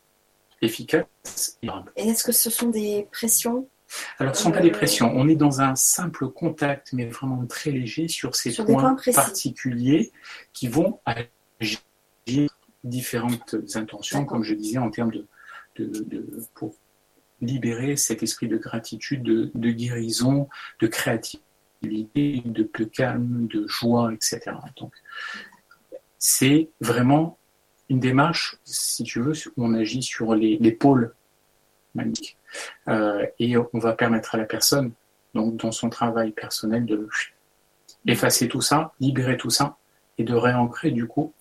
efficace 0.60 1.58
et 1.62 1.68
Et 1.96 2.08
est-ce 2.08 2.24
que 2.24 2.32
ce 2.32 2.50
sont 2.50 2.68
des 2.68 3.08
pressions? 3.10 3.68
Alors, 4.18 4.34
ce 4.34 4.40
ne 4.40 4.44
sont 4.44 4.52
pas 4.52 4.60
des 4.60 4.70
euh, 4.70 4.72
pressions. 4.72 5.12
On 5.14 5.28
est 5.28 5.36
dans 5.36 5.60
un 5.60 5.74
simple 5.74 6.28
contact, 6.28 6.92
mais 6.92 7.06
vraiment 7.06 7.44
très 7.46 7.70
léger, 7.70 8.08
sur 8.08 8.34
ces 8.34 8.54
points, 8.54 8.96
particuliers 9.14 10.12
qui 10.52 10.68
vont 10.68 11.00
agir 11.04 11.78
différentes 12.84 13.54
intentions, 13.74 14.24
comme 14.24 14.44
je 14.44 14.54
disais, 14.54 14.78
en 14.78 14.90
termes 14.90 15.10
de, 15.10 15.26
de, 15.76 16.46
pour 16.54 16.74
libérer 17.40 17.96
cet 17.96 18.22
esprit 18.22 18.48
de 18.48 18.56
gratitude, 18.56 19.22
de, 19.22 19.50
de 19.54 19.70
guérison, 19.70 20.48
de 20.80 20.86
créativité, 20.86 21.44
de 21.82 22.62
plus 22.62 22.88
calme, 22.88 23.46
de 23.48 23.66
joie, 23.66 24.12
etc. 24.12 24.40
Donc, 24.76 24.92
c'est 26.18 26.68
vraiment 26.80 27.38
une 27.88 28.00
démarche, 28.00 28.56
si 28.64 29.02
tu 29.02 29.20
veux, 29.20 29.32
où 29.56 29.64
on 29.64 29.74
agit 29.74 30.02
sur 30.02 30.34
les, 30.34 30.72
pôles 30.72 31.14
maniques. 31.94 32.36
Euh, 32.88 33.26
et 33.38 33.56
on 33.56 33.68
va 33.78 33.92
permettre 33.92 34.34
à 34.34 34.38
la 34.38 34.44
personne, 34.44 34.92
donc 35.34 35.56
dans 35.56 35.72
son 35.72 35.90
travail 35.90 36.30
personnel, 36.32 36.86
de 36.86 37.08
effacer 38.06 38.48
tout 38.48 38.60
ça, 38.62 38.92
libérer 39.00 39.36
tout 39.36 39.50
ça, 39.50 39.76
et 40.18 40.24
de 40.24 40.34
réancrer 40.34 40.90
du 40.90 41.06
coup 41.06 41.32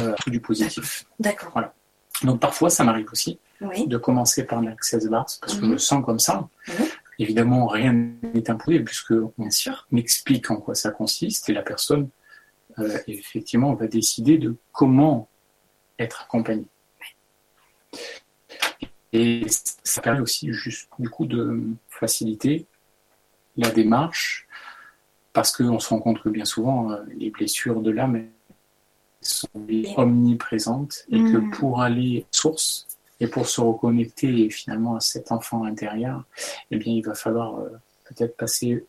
euh, 0.00 0.14
du 0.26 0.40
positif. 0.40 1.04
D'accord. 1.18 1.50
Voilà. 1.52 1.74
Donc 2.22 2.40
parfois, 2.40 2.70
ça 2.70 2.84
m'arrive 2.84 3.08
aussi 3.12 3.38
Oui. 3.60 3.86
de 3.86 3.96
commencer 3.98 4.44
par 4.44 4.62
l'access 4.62 5.06
bars 5.06 5.24
parce 5.40 5.54
que 5.54 5.60
je 5.60 5.66
Mhm. 5.66 5.72
me 5.72 5.78
sens 5.78 6.04
comme 6.04 6.18
ça. 6.18 6.48
Mhm. 6.68 6.85
Évidemment, 7.18 7.66
rien 7.66 7.92
n'est 7.92 8.50
imposé 8.50 8.80
puisque 8.80 9.12
on 9.12 9.32
Bien 9.38 9.50
sûr. 9.50 9.86
m'explique 9.90 10.50
en 10.50 10.56
quoi 10.56 10.74
ça 10.74 10.90
consiste 10.90 11.48
et 11.48 11.52
la 11.54 11.62
personne, 11.62 12.08
euh, 12.78 12.98
effectivement, 13.06 13.74
va 13.74 13.86
décider 13.86 14.36
de 14.38 14.54
comment 14.72 15.28
être 15.98 16.22
accompagnée. 16.22 16.68
Et 19.12 19.46
ça 19.48 20.02
permet 20.02 20.20
aussi, 20.20 20.52
juste, 20.52 20.88
du 20.98 21.08
coup, 21.08 21.26
de 21.26 21.62
faciliter 21.88 22.66
la 23.56 23.70
démarche 23.70 24.46
parce 25.32 25.56
qu'on 25.56 25.78
se 25.80 25.88
rend 25.88 26.00
compte 26.00 26.20
que 26.22 26.28
bien 26.28 26.44
souvent, 26.44 26.90
euh, 26.92 27.02
les 27.16 27.30
blessures 27.30 27.80
de 27.80 27.90
l'âme 27.90 28.26
sont 29.22 29.48
omniprésentes 29.96 31.04
et 31.10 31.18
que 31.18 31.38
Mhm. 31.38 31.50
pour 31.52 31.80
aller 31.82 32.26
source 32.30 32.86
et 33.20 33.26
pour 33.26 33.48
se 33.48 33.60
reconnecter 33.60 34.50
finalement 34.50 34.96
à 34.96 35.00
cet 35.00 35.32
enfant 35.32 35.64
intérieur, 35.64 36.24
eh 36.70 36.76
bien, 36.76 36.92
il 36.92 37.02
va 37.02 37.14
falloir 37.14 37.58
euh, 37.58 37.68
peut-être 38.04 38.36
passer 38.36 38.84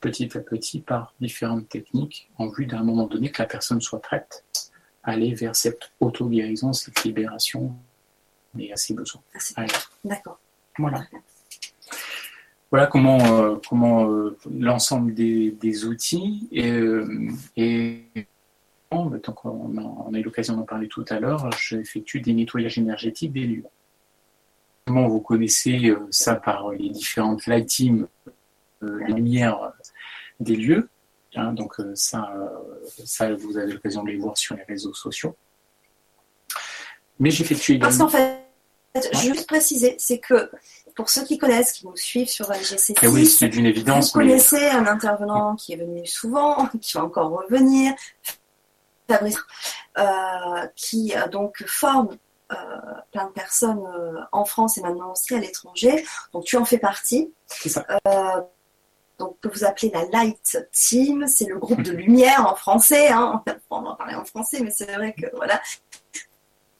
petit 0.00 0.36
à 0.36 0.40
petit 0.40 0.80
par 0.80 1.14
différentes 1.20 1.68
techniques 1.68 2.30
en 2.38 2.48
vue 2.48 2.66
d'un 2.66 2.82
moment 2.82 3.06
donné 3.06 3.30
que 3.30 3.42
la 3.42 3.48
personne 3.48 3.80
soit 3.80 4.00
prête 4.00 4.44
à 5.02 5.12
aller 5.12 5.34
vers 5.34 5.54
cette 5.56 5.90
auto-guérison, 6.00 6.72
cette 6.72 7.04
libération 7.04 7.74
et 8.58 8.72
à 8.72 8.76
ses 8.76 8.94
besoins. 8.94 9.22
Ouais. 9.56 9.66
D'accord. 10.04 10.38
Voilà. 10.78 11.04
Voilà 12.70 12.88
comment, 12.88 13.18
euh, 13.20 13.56
comment 13.68 14.10
euh, 14.10 14.36
l'ensemble 14.50 15.14
des, 15.14 15.52
des 15.52 15.84
outils 15.84 16.48
et, 16.50 16.70
euh, 16.70 17.30
et 19.16 19.20
donc 19.20 19.44
on 19.44 19.76
a, 19.78 19.82
on 19.82 20.14
a 20.14 20.18
eu 20.18 20.22
l'occasion 20.22 20.56
d'en 20.56 20.62
parler 20.64 20.88
tout 20.88 21.04
à 21.08 21.18
l'heure, 21.20 21.50
j'effectue 21.58 22.20
des 22.20 22.32
nettoyages 22.34 22.78
énergétiques 22.78 23.32
des 23.32 23.46
lieux. 23.46 23.64
Comment 24.86 25.08
vous 25.08 25.20
connaissez 25.20 25.88
euh, 25.90 26.06
ça 26.10 26.34
par 26.36 26.70
les 26.70 26.90
différentes 26.90 27.46
light 27.46 27.66
teams, 27.68 28.06
euh, 28.82 29.00
les 29.06 29.14
lumières 29.14 29.72
des 30.40 30.56
lieux. 30.56 30.88
hein, 31.34 31.52
donc 31.52 31.80
euh, 31.80 31.92
ça, 31.94 32.30
euh, 32.36 32.48
ça, 33.04 33.34
vous 33.34 33.56
avez 33.58 33.72
l'occasion 33.72 34.02
de 34.04 34.10
les 34.10 34.16
voir 34.16 34.36
sur 34.36 34.54
les 34.56 34.62
réseaux 34.64 34.94
sociaux. 34.94 35.34
Mais 37.18 37.30
j'effectue 37.30 37.78
Parce 37.78 37.96
également. 37.96 38.10
qu'en 38.12 38.16
fait, 38.16 39.10
je 39.12 39.28
veux 39.28 39.34
juste 39.34 39.48
préciser, 39.48 39.94
c'est 39.98 40.18
que 40.18 40.50
pour 40.94 41.10
ceux 41.10 41.24
qui 41.24 41.36
connaissent, 41.36 41.72
qui 41.72 41.86
nous 41.86 41.96
suivent 41.96 42.28
sur 42.28 42.46
LGC6, 42.50 42.92
Et 42.92 42.94
Eh 43.02 43.06
oui, 43.08 43.24
vous 43.24 43.86
mais 43.86 44.00
connaissez 44.12 44.66
un 44.68 44.86
intervenant 44.86 45.54
qui 45.56 45.72
est 45.74 45.76
venu 45.76 46.06
souvent, 46.06 46.66
qui 46.80 46.92
va 46.96 47.04
encore 47.04 47.30
revenir, 47.30 47.92
Fabrice, 49.08 49.38
euh, 49.98 50.66
qui 50.74 51.14
euh, 51.16 51.28
donc 51.28 51.64
forme 51.66 52.16
euh, 52.52 52.54
plein 53.10 53.26
de 53.26 53.32
personnes 53.32 53.84
euh, 53.98 54.20
en 54.30 54.44
France 54.44 54.78
et 54.78 54.80
maintenant 54.80 55.10
aussi 55.10 55.34
à 55.34 55.40
l'étranger. 55.40 56.06
Donc 56.32 56.44
tu 56.44 56.56
en 56.56 56.64
fais 56.64 56.78
partie. 56.78 57.34
c'est 57.48 57.68
ça. 57.68 57.84
Euh, 58.06 58.40
donc 59.18 59.36
que 59.40 59.48
vous 59.48 59.64
appelez 59.64 59.90
la 59.90 60.04
Light 60.04 60.56
Team, 60.70 61.26
c'est 61.26 61.46
le 61.46 61.58
groupe 61.58 61.82
de 61.82 61.90
lumière 61.90 62.46
en 62.46 62.54
français. 62.54 63.08
Hein. 63.08 63.42
On 63.70 63.82
va 63.82 63.96
parler 63.96 64.14
en 64.14 64.24
français, 64.24 64.60
mais 64.60 64.70
c'est 64.70 64.92
vrai 64.92 65.12
que 65.12 65.26
voilà. 65.34 65.60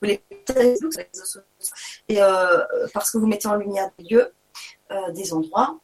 Vous 0.00 0.08
les 0.08 0.22
et 2.08 2.18
parce 2.92 3.10
que 3.10 3.18
vous 3.18 3.26
mettez 3.26 3.48
en 3.48 3.56
lumière 3.56 3.90
des 3.98 4.04
lieux, 4.04 4.32
des 5.14 5.32
endroits, 5.32 5.80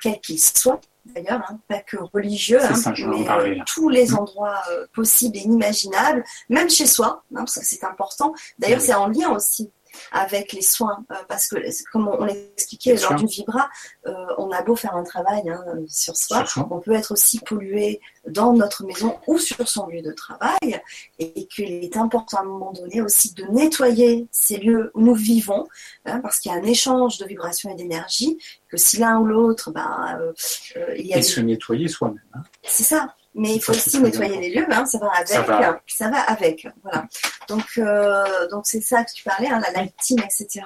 quels 0.00 0.20
qu'ils 0.22 0.42
soient 0.42 0.80
d'ailleurs, 1.06 1.42
hein, 1.48 1.58
pas 1.68 1.80
que 1.80 1.96
religieux, 1.96 2.62
hein, 2.62 2.74
ça, 2.74 2.92
mais 3.08 3.24
parler, 3.24 3.58
euh, 3.60 3.62
tous 3.66 3.88
les 3.88 4.14
endroits 4.14 4.60
euh, 4.70 4.86
possibles 4.92 5.36
et 5.36 5.40
inimaginables, 5.40 6.24
même 6.48 6.70
chez 6.70 6.86
soi, 6.86 7.22
hein, 7.34 7.40
parce 7.40 7.58
que 7.58 7.64
c'est 7.64 7.84
important. 7.84 8.34
D'ailleurs, 8.58 8.80
Oui. 8.80 8.86
c'est 8.86 8.94
en 8.94 9.08
lien 9.08 9.30
aussi 9.30 9.70
avec 10.12 10.52
les 10.52 10.62
soins, 10.62 11.04
euh, 11.10 11.14
parce 11.28 11.48
que 11.48 11.56
comme 11.92 12.08
on 12.08 12.24
l'expliquait 12.24 12.94
Bien 12.94 13.10
lors 13.10 13.14
du 13.14 13.26
Vibra, 13.26 13.68
euh, 14.06 14.12
on 14.38 14.50
a 14.50 14.62
beau 14.62 14.76
faire 14.76 14.94
un 14.94 15.04
travail 15.04 15.48
hein, 15.48 15.64
sur 15.88 16.16
soi, 16.16 16.44
on 16.70 16.80
peut 16.80 16.92
être 16.92 17.12
aussi 17.12 17.40
pollué 17.40 18.00
dans 18.26 18.52
notre 18.52 18.84
maison 18.84 19.18
ou 19.26 19.38
sur 19.38 19.68
son 19.68 19.86
lieu 19.86 20.02
de 20.02 20.12
travail, 20.12 20.80
et 21.18 21.46
qu'il 21.46 21.84
est 21.84 21.96
important 21.96 22.38
à 22.38 22.40
un 22.40 22.44
moment 22.44 22.72
donné 22.72 23.00
aussi 23.00 23.34
de 23.34 23.44
nettoyer 23.44 24.26
ces 24.30 24.58
lieux 24.58 24.90
où 24.94 25.00
nous 25.02 25.14
vivons, 25.14 25.68
hein, 26.06 26.20
parce 26.20 26.40
qu'il 26.40 26.50
y 26.52 26.54
a 26.54 26.58
un 26.58 26.64
échange 26.64 27.18
de 27.18 27.26
vibrations 27.26 27.70
et 27.70 27.74
d'énergie, 27.74 28.38
que 28.68 28.76
si 28.76 28.98
l'un 28.98 29.18
ou 29.18 29.26
l'autre, 29.26 29.70
ben, 29.70 30.18
euh, 30.20 30.32
euh, 30.76 30.94
il 30.96 31.06
y 31.06 31.12
a 31.12 31.16
Et 31.16 31.20
des 31.20 31.26
se 31.26 31.40
nettoyer 31.40 31.88
soi-même. 31.88 32.20
hein. 32.34 32.42
c'est 32.62 32.84
ça. 32.84 33.14
Mais 33.36 33.56
il 33.56 33.60
faut 33.60 33.72
aussi 33.72 34.00
nettoyer 34.00 34.38
les 34.40 34.50
lieux, 34.54 34.66
hein, 34.70 34.86
ça 34.86 34.98
va 34.98 35.10
avec. 35.12 35.28
Ça 35.28 35.42
va. 35.42 35.80
Ça 35.88 36.08
va 36.08 36.20
avec. 36.20 36.68
Voilà. 36.82 37.06
Donc, 37.48 37.64
euh, 37.78 38.48
donc 38.48 38.64
c'est 38.66 38.80
ça 38.80 39.04
que 39.04 39.12
tu 39.12 39.24
parlais, 39.24 39.48
hein, 39.48 39.60
la 39.60 39.72
light 39.72 39.94
team, 40.00 40.18
etc. 40.20 40.64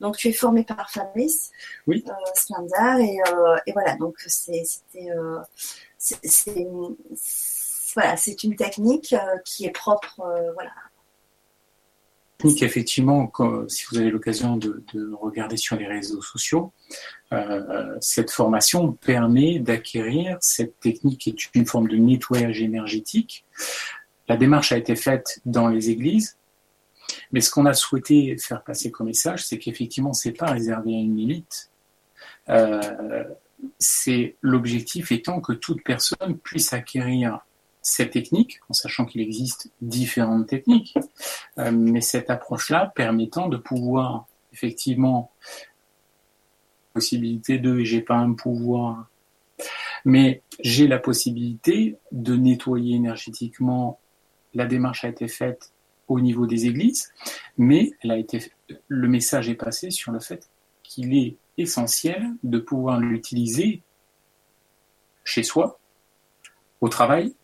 Donc, 0.00 0.16
tu 0.16 0.28
es 0.28 0.32
formé 0.32 0.62
par 0.62 0.90
Fabrice 0.90 1.50
Oui. 1.88 2.04
euh, 2.06 2.12
Splendor, 2.34 3.00
et, 3.00 3.16
euh, 3.32 3.56
et 3.66 3.72
voilà. 3.72 3.96
Donc, 3.96 4.14
c'est, 4.26 4.62
c'était, 4.64 5.10
euh, 5.10 5.40
voilà, 7.94 8.16
c'est 8.16 8.44
une 8.44 8.54
technique 8.54 9.12
euh, 9.12 9.38
qui 9.44 9.64
est 9.66 9.70
propre, 9.70 10.20
euh, 10.20 10.52
voilà. 10.54 10.70
Technique, 12.38 12.62
effectivement, 12.62 13.32
si 13.66 13.84
vous 13.90 13.98
avez 13.98 14.10
l'occasion 14.10 14.56
de, 14.56 14.84
de 14.94 15.12
regarder 15.12 15.56
sur 15.56 15.76
les 15.76 15.86
réseaux 15.86 16.22
sociaux, 16.22 16.72
euh, 17.32 17.96
cette 18.00 18.30
formation 18.30 18.92
permet 18.92 19.58
d'acquérir 19.58 20.38
cette 20.40 20.78
technique 20.78 21.20
qui 21.20 21.30
est 21.30 21.54
une 21.54 21.66
forme 21.66 21.88
de 21.88 21.96
nettoyage 21.96 22.62
énergétique. 22.62 23.44
La 24.28 24.36
démarche 24.36 24.70
a 24.70 24.76
été 24.76 24.94
faite 24.94 25.40
dans 25.46 25.66
les 25.66 25.90
églises, 25.90 26.36
mais 27.32 27.40
ce 27.40 27.50
qu'on 27.50 27.66
a 27.66 27.74
souhaité 27.74 28.36
faire 28.38 28.62
passer 28.62 28.92
comme 28.92 29.08
message, 29.08 29.44
c'est 29.44 29.58
qu'effectivement, 29.58 30.12
c'est 30.12 30.32
pas 30.32 30.52
réservé 30.52 30.94
à 30.94 31.00
une 31.00 31.18
élite. 31.18 31.70
Euh, 32.50 33.24
c'est 33.80 34.36
l'objectif 34.42 35.10
étant 35.10 35.40
que 35.40 35.52
toute 35.52 35.82
personne 35.82 36.38
puisse 36.38 36.72
acquérir 36.72 37.40
cette 37.88 38.12
technique, 38.12 38.60
en 38.68 38.72
sachant 38.72 39.04
qu'il 39.06 39.20
existe 39.20 39.70
différentes 39.80 40.46
techniques, 40.46 40.96
euh, 41.58 41.72
mais 41.72 42.00
cette 42.00 42.30
approche-là 42.30 42.92
permettant 42.94 43.48
de 43.48 43.56
pouvoir 43.56 44.26
effectivement 44.52 45.30
possibilité 46.92 47.58
de 47.58 47.78
j'ai 47.80 48.00
pas 48.00 48.16
un 48.16 48.32
pouvoir 48.32 49.08
mais 50.04 50.42
j'ai 50.60 50.88
la 50.88 50.98
possibilité 50.98 51.96
de 52.12 52.34
nettoyer 52.34 52.96
énergétiquement 52.96 54.00
la 54.54 54.66
démarche 54.66 55.04
a 55.04 55.08
été 55.08 55.28
faite 55.28 55.72
au 56.08 56.18
niveau 56.20 56.46
des 56.46 56.66
églises 56.66 57.12
mais 57.56 57.92
elle 58.00 58.10
a 58.10 58.16
été 58.16 58.50
le 58.88 59.08
message 59.08 59.48
est 59.48 59.54
passé 59.54 59.90
sur 59.90 60.10
le 60.10 60.18
fait 60.18 60.50
qu'il 60.82 61.16
est 61.16 61.36
essentiel 61.56 62.34
de 62.42 62.58
pouvoir 62.58 62.98
l'utiliser 62.98 63.82
chez 65.24 65.42
soi 65.42 65.78
au 66.80 66.88
travail 66.88 67.34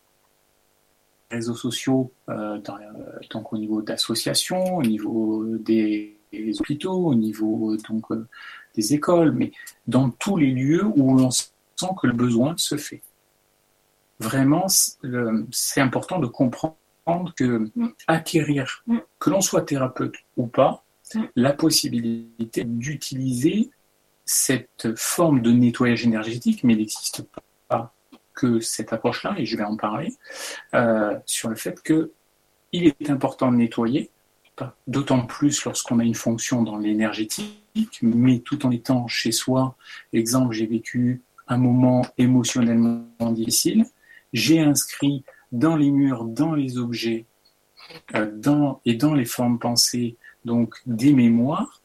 réseaux 1.31 1.55
sociaux, 1.55 2.11
euh, 2.29 2.57
dans, 2.59 2.77
euh, 2.77 3.19
donc 3.31 3.51
au 3.53 3.57
niveau 3.57 3.81
d'associations, 3.81 4.77
au 4.77 4.83
niveau 4.83 5.45
des, 5.57 6.17
des 6.31 6.59
hôpitaux, 6.61 6.93
au 7.07 7.15
niveau 7.15 7.73
euh, 7.73 7.77
donc 7.89 8.11
euh, 8.11 8.27
des 8.75 8.93
écoles, 8.93 9.31
mais 9.31 9.51
dans 9.87 10.09
tous 10.09 10.37
les 10.37 10.51
lieux 10.51 10.85
où 10.85 11.17
l'on 11.17 11.31
sent 11.31 11.47
que 11.99 12.07
le 12.07 12.13
besoin 12.13 12.53
se 12.57 12.77
fait. 12.77 13.01
Vraiment, 14.19 14.67
c'est 15.51 15.81
important 15.81 16.19
de 16.19 16.27
comprendre 16.27 17.33
que 17.35 17.69
Mm. 17.75 17.89
acquérir, 18.07 18.83
Mm. 18.87 18.97
que 19.19 19.29
l'on 19.29 19.41
soit 19.41 19.61
thérapeute 19.61 20.15
ou 20.37 20.47
pas, 20.47 20.83
Mm. 21.13 21.21
la 21.35 21.53
possibilité 21.53 22.63
d'utiliser 22.63 23.69
cette 24.25 24.95
forme 24.95 25.41
de 25.41 25.51
nettoyage 25.51 26.03
énergétique, 26.05 26.63
mais 26.63 26.73
il 26.73 26.79
n'existe 26.79 27.21
pas 27.23 27.43
que 28.35 28.59
cette 28.59 28.93
approche-là, 28.93 29.35
et 29.37 29.45
je 29.45 29.57
vais 29.57 29.63
en 29.63 29.77
parler, 29.77 30.13
euh, 30.73 31.17
sur 31.25 31.49
le 31.49 31.55
fait 31.55 31.81
que 31.81 32.11
il 32.71 32.87
est 32.87 33.09
important 33.09 33.51
de 33.51 33.57
nettoyer, 33.57 34.11
d'autant 34.87 35.25
plus 35.25 35.63
lorsqu'on 35.65 35.99
a 35.99 36.03
une 36.03 36.15
fonction 36.15 36.61
dans 36.63 36.77
l'énergétique, 36.77 37.99
mais 38.01 38.39
tout 38.39 38.65
en 38.65 38.71
étant 38.71 39.07
chez 39.07 39.31
soi. 39.31 39.75
Exemple, 40.13 40.53
j'ai 40.53 40.65
vécu 40.65 41.21
un 41.47 41.57
moment 41.57 42.05
émotionnellement 42.17 43.31
difficile, 43.31 43.85
j'ai 44.33 44.59
inscrit 44.59 45.23
dans 45.51 45.75
les 45.75 45.91
murs, 45.91 46.25
dans 46.25 46.53
les 46.53 46.77
objets, 46.77 47.25
euh, 48.15 48.29
dans, 48.35 48.81
et 48.85 48.95
dans 48.95 49.13
les 49.13 49.25
formes 49.25 49.59
pensées, 49.59 50.17
donc 50.43 50.75
des 50.85 51.13
mémoires, 51.13 51.81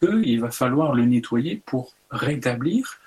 qu'il 0.00 0.40
va 0.40 0.50
falloir 0.50 0.94
le 0.94 1.04
nettoyer 1.04 1.62
pour 1.64 1.94
rétablir 2.10 3.00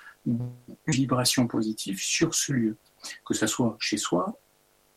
vibration 0.86 1.46
positive 1.46 2.00
sur 2.00 2.34
ce 2.34 2.52
lieu, 2.52 2.76
que 3.24 3.34
ce 3.34 3.46
soit 3.46 3.76
chez 3.78 3.96
soi 3.96 4.38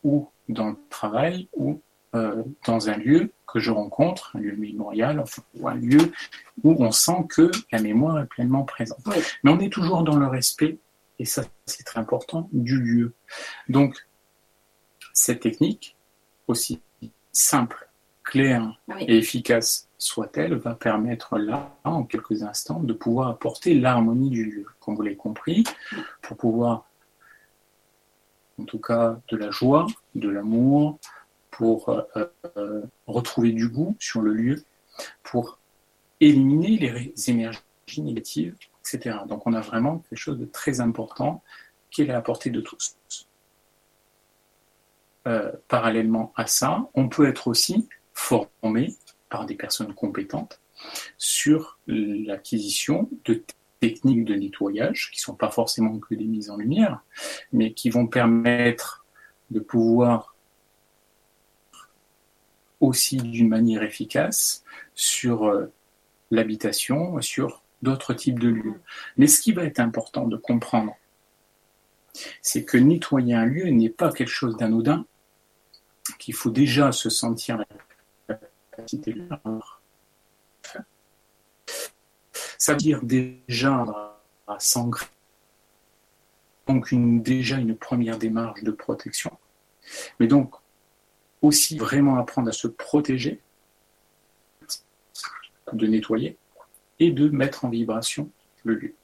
ou 0.02 0.28
dans 0.48 0.70
le 0.70 0.76
travail 0.88 1.48
ou 1.54 1.80
euh, 2.14 2.42
dans 2.66 2.88
un 2.88 2.96
lieu 2.96 3.32
que 3.46 3.60
je 3.60 3.70
rencontre, 3.70 4.32
un 4.34 4.40
lieu 4.40 4.56
mémorial, 4.56 5.20
enfin, 5.20 5.42
ou 5.54 5.68
un 5.68 5.74
lieu 5.74 6.12
où 6.64 6.74
on 6.82 6.90
sent 6.90 7.26
que 7.28 7.50
la 7.70 7.80
mémoire 7.80 8.20
est 8.20 8.26
pleinement 8.26 8.64
présente. 8.64 8.98
Mais 9.44 9.50
on 9.50 9.60
est 9.60 9.72
toujours 9.72 10.02
dans 10.02 10.16
le 10.16 10.26
respect, 10.26 10.78
et 11.18 11.24
ça 11.24 11.44
c'est 11.66 11.84
très 11.84 12.00
important, 12.00 12.48
du 12.52 12.80
lieu. 12.80 13.14
Donc, 13.68 14.08
cette 15.12 15.40
technique, 15.40 15.96
aussi 16.48 16.80
simple, 17.32 17.89
claire 18.30 18.80
et 19.00 19.18
efficace 19.18 19.88
soit-elle, 19.98 20.54
va 20.54 20.74
permettre 20.74 21.36
là, 21.36 21.76
en 21.84 22.04
quelques 22.04 22.42
instants, 22.42 22.80
de 22.80 22.92
pouvoir 22.92 23.28
apporter 23.28 23.74
l'harmonie 23.74 24.30
du 24.30 24.44
lieu, 24.44 24.66
comme 24.80 24.94
vous 24.94 25.02
l'avez 25.02 25.16
compris, 25.16 25.64
pour 26.22 26.36
pouvoir, 26.36 26.86
en 28.58 28.64
tout 28.64 28.78
cas, 28.78 29.20
de 29.28 29.36
la 29.36 29.50
joie, 29.50 29.86
de 30.14 30.28
l'amour, 30.28 30.98
pour 31.50 31.88
euh, 31.88 32.02
euh, 32.56 32.82
retrouver 33.06 33.52
du 33.52 33.68
goût 33.68 33.96
sur 33.98 34.22
le 34.22 34.32
lieu, 34.32 34.62
pour 35.22 35.58
éliminer 36.20 36.78
les 36.78 37.30
énergies 37.30 37.60
négatives, 37.98 38.54
etc. 38.80 39.18
Donc 39.28 39.46
on 39.46 39.52
a 39.54 39.60
vraiment 39.60 39.98
quelque 39.98 40.18
chose 40.18 40.38
de 40.38 40.46
très 40.46 40.80
important 40.80 41.42
qui 41.90 42.02
est 42.02 42.10
à 42.10 42.12
la 42.12 42.22
portée 42.22 42.50
de 42.50 42.60
tous. 42.60 42.96
Euh, 45.26 45.52
parallèlement 45.68 46.32
à 46.36 46.46
ça, 46.46 46.88
on 46.94 47.08
peut 47.08 47.28
être 47.28 47.48
aussi 47.48 47.88
formé 48.14 48.94
par 49.28 49.46
des 49.46 49.54
personnes 49.54 49.94
compétentes 49.94 50.60
sur 51.18 51.78
l'acquisition 51.86 53.08
de 53.24 53.42
techniques 53.80 54.24
de 54.24 54.34
nettoyage 54.34 55.10
qui 55.10 55.20
ne 55.20 55.22
sont 55.22 55.34
pas 55.34 55.50
forcément 55.50 55.98
que 55.98 56.14
des 56.14 56.26
mises 56.26 56.50
en 56.50 56.56
lumière, 56.56 57.00
mais 57.52 57.72
qui 57.72 57.90
vont 57.90 58.06
permettre 58.06 59.04
de 59.50 59.60
pouvoir 59.60 60.34
aussi 62.80 63.16
d'une 63.16 63.48
manière 63.48 63.82
efficace 63.82 64.64
sur 64.94 65.44
euh, 65.44 65.66
l'habitation, 66.30 67.20
sur 67.20 67.62
d'autres 67.82 68.14
types 68.14 68.38
de 68.38 68.48
lieux. 68.48 68.80
Mais 69.16 69.26
ce 69.26 69.40
qui 69.40 69.52
va 69.52 69.64
être 69.64 69.80
important 69.80 70.26
de 70.26 70.36
comprendre, 70.36 70.96
c'est 72.42 72.64
que 72.64 72.76
nettoyer 72.76 73.34
un 73.34 73.44
lieu 73.44 73.68
n'est 73.68 73.90
pas 73.90 74.12
quelque 74.12 74.28
chose 74.28 74.56
d'anodin, 74.56 75.06
qu'il 76.18 76.34
faut 76.34 76.50
déjà 76.50 76.92
se 76.92 77.08
sentir 77.08 77.64
Ça 82.58 82.72
veut 82.72 82.78
dire 82.78 83.02
déjà 83.02 84.18
à 84.46 84.58
s'ancrer, 84.58 85.06
donc 86.66 86.92
déjà 87.22 87.56
une 87.56 87.76
première 87.76 88.18
démarche 88.18 88.62
de 88.62 88.70
protection. 88.70 89.36
Mais 90.18 90.26
donc 90.26 90.54
aussi 91.42 91.78
vraiment 91.78 92.18
apprendre 92.18 92.48
à 92.48 92.52
se 92.52 92.68
protéger, 92.68 93.40
de 95.72 95.86
nettoyer 95.86 96.36
et 96.98 97.10
de 97.10 97.28
mettre 97.28 97.64
en 97.64 97.70
vibration 97.70 98.30
le 98.64 98.74
lieu. 98.74 98.94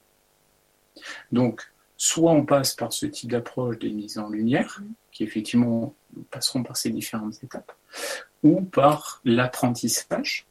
Donc, 1.31 1.71
soit 1.97 2.31
on 2.31 2.45
passe 2.45 2.75
par 2.75 2.93
ce 2.93 3.05
type 3.05 3.31
d'approche 3.31 3.79
des 3.79 3.89
mises 3.89 4.17
en 4.17 4.29
lumière, 4.29 4.81
qui 5.11 5.23
effectivement 5.23 5.95
passeront 6.29 6.63
par 6.63 6.77
ces 6.77 6.89
différentes 6.89 7.43
étapes, 7.43 7.71
ou 8.43 8.61
par 8.61 9.21
l'apprentissage, 9.25 10.45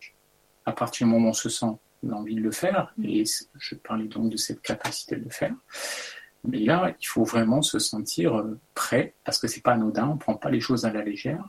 à 0.65 0.73
partir 0.73 1.07
du 1.07 1.13
moment 1.13 1.29
où 1.29 1.31
on 1.31 1.35
se 1.35 1.49
sent 1.49 1.73
l'envie 2.03 2.35
de 2.35 2.41
le 2.41 2.51
faire, 2.51 2.93
et 3.03 3.25
je 3.59 3.75
parlais 3.75 4.07
donc 4.07 4.31
de 4.31 4.37
cette 4.37 4.61
capacité 4.61 5.17
de 5.17 5.25
le 5.25 5.31
faire, 5.31 5.55
mais 6.45 6.61
là, 6.61 6.95
il 7.01 7.07
faut 7.07 7.25
vraiment 7.25 7.63
se 7.63 7.79
sentir 7.79 8.37
euh, 8.37 8.59
prêt, 8.75 9.15
parce 9.25 9.39
que 9.39 9.49
c'est 9.49 9.63
pas 9.63 9.73
anodin, 9.73 10.09
on 10.09 10.15
ne 10.15 10.19
prend 10.19 10.35
pas 10.35 10.51
les 10.51 10.61
choses 10.61 10.85
à 10.85 10.93
la 10.93 11.03
légère. 11.03 11.49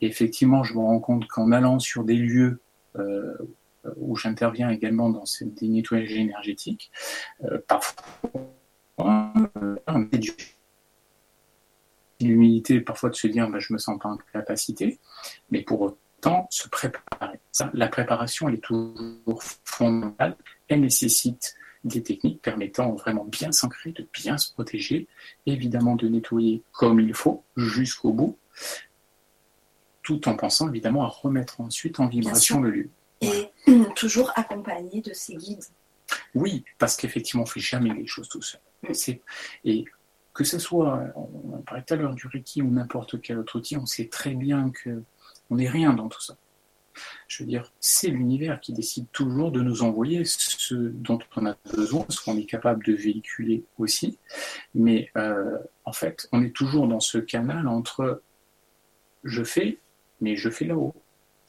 Et 0.00 0.06
effectivement, 0.06 0.64
je 0.64 0.72
me 0.74 0.78
rends 0.78 1.00
compte 1.00 1.26
qu'en 1.28 1.52
allant 1.52 1.78
sur 1.78 2.04
des 2.04 2.16
lieux 2.16 2.60
euh, 2.96 3.36
où 3.96 4.16
j'interviens 4.16 4.70
également 4.70 5.10
dans 5.10 5.24
des 5.40 5.68
nettoyages 5.68 6.12
énergétiques, 6.12 6.90
euh, 7.44 7.58
parfois, 7.66 8.30
euh, 9.00 9.76
l'humilité 12.24 12.80
parfois 12.80 13.10
de 13.10 13.14
se 13.14 13.26
dire 13.26 13.48
bah, 13.48 13.58
je 13.58 13.72
me 13.72 13.78
sens 13.78 13.98
pas 13.98 14.08
en 14.08 14.18
capacité, 14.32 14.98
mais 15.50 15.62
pour 15.62 15.80
autant 15.82 16.46
se 16.50 16.68
préparer. 16.68 17.40
la 17.74 17.88
préparation 17.88 18.48
elle 18.48 18.56
est 18.56 18.64
toujours 18.64 19.42
fondamentale, 19.64 20.36
elle 20.68 20.80
nécessite 20.80 21.54
des 21.84 22.02
techniques 22.02 22.40
permettant 22.40 22.92
vraiment 22.92 23.24
bien 23.24 23.50
s'ancrer, 23.52 23.92
de 23.92 24.06
bien 24.12 24.38
se 24.38 24.52
protéger, 24.52 25.08
évidemment 25.46 25.96
de 25.96 26.08
nettoyer 26.08 26.62
comme 26.72 27.00
il 27.00 27.14
faut 27.14 27.42
jusqu'au 27.56 28.12
bout, 28.12 28.38
tout 30.02 30.28
en 30.28 30.36
pensant 30.36 30.68
évidemment 30.68 31.04
à 31.04 31.08
remettre 31.08 31.60
ensuite 31.60 32.00
en 32.00 32.06
vibration 32.06 32.60
le 32.60 32.70
lieu. 32.70 32.90
Et 33.20 33.50
toujours 33.96 34.32
accompagné 34.36 35.00
de 35.00 35.12
ses 35.12 35.34
guides. 35.34 35.64
Oui, 36.34 36.64
parce 36.78 36.96
qu'effectivement, 36.96 37.42
on 37.42 37.46
ne 37.46 37.50
fait 37.50 37.60
jamais 37.60 37.92
les 37.94 38.06
choses 38.06 38.28
tout 38.28 38.42
seul. 38.42 38.60
Mm. 38.82 39.12
Et 39.64 39.84
que 40.34 40.44
ce 40.44 40.58
soit, 40.58 41.04
on 41.14 41.62
parlait 41.62 41.82
tout 41.82 41.94
à 41.94 41.96
l'heure 41.96 42.14
du 42.14 42.26
Reiki 42.26 42.62
ou 42.62 42.70
n'importe 42.70 43.20
quel 43.20 43.38
autre 43.38 43.58
outil, 43.58 43.76
on 43.76 43.86
sait 43.86 44.08
très 44.08 44.34
bien 44.34 44.72
qu'on 44.82 45.56
n'est 45.56 45.68
rien 45.68 45.92
dans 45.92 46.08
tout 46.08 46.20
ça. 46.20 46.36
Je 47.26 47.42
veux 47.42 47.48
dire, 47.48 47.72
c'est 47.80 48.08
l'univers 48.08 48.60
qui 48.60 48.72
décide 48.72 49.06
toujours 49.12 49.50
de 49.50 49.60
nous 49.62 49.82
envoyer 49.82 50.24
ce 50.24 50.74
dont 50.74 51.18
on 51.36 51.46
a 51.46 51.56
besoin, 51.74 52.04
ce 52.10 52.22
qu'on 52.22 52.36
est 52.36 52.44
capable 52.44 52.84
de 52.84 52.92
véhiculer 52.92 53.64
aussi. 53.78 54.18
Mais 54.74 55.10
euh, 55.16 55.58
en 55.84 55.92
fait, 55.92 56.28
on 56.32 56.42
est 56.42 56.54
toujours 56.54 56.86
dans 56.86 57.00
ce 57.00 57.18
canal 57.18 57.66
entre 57.66 58.22
je 59.24 59.42
fais, 59.42 59.78
mais 60.20 60.36
je 60.36 60.50
fais 60.50 60.66
là-haut 60.66 60.94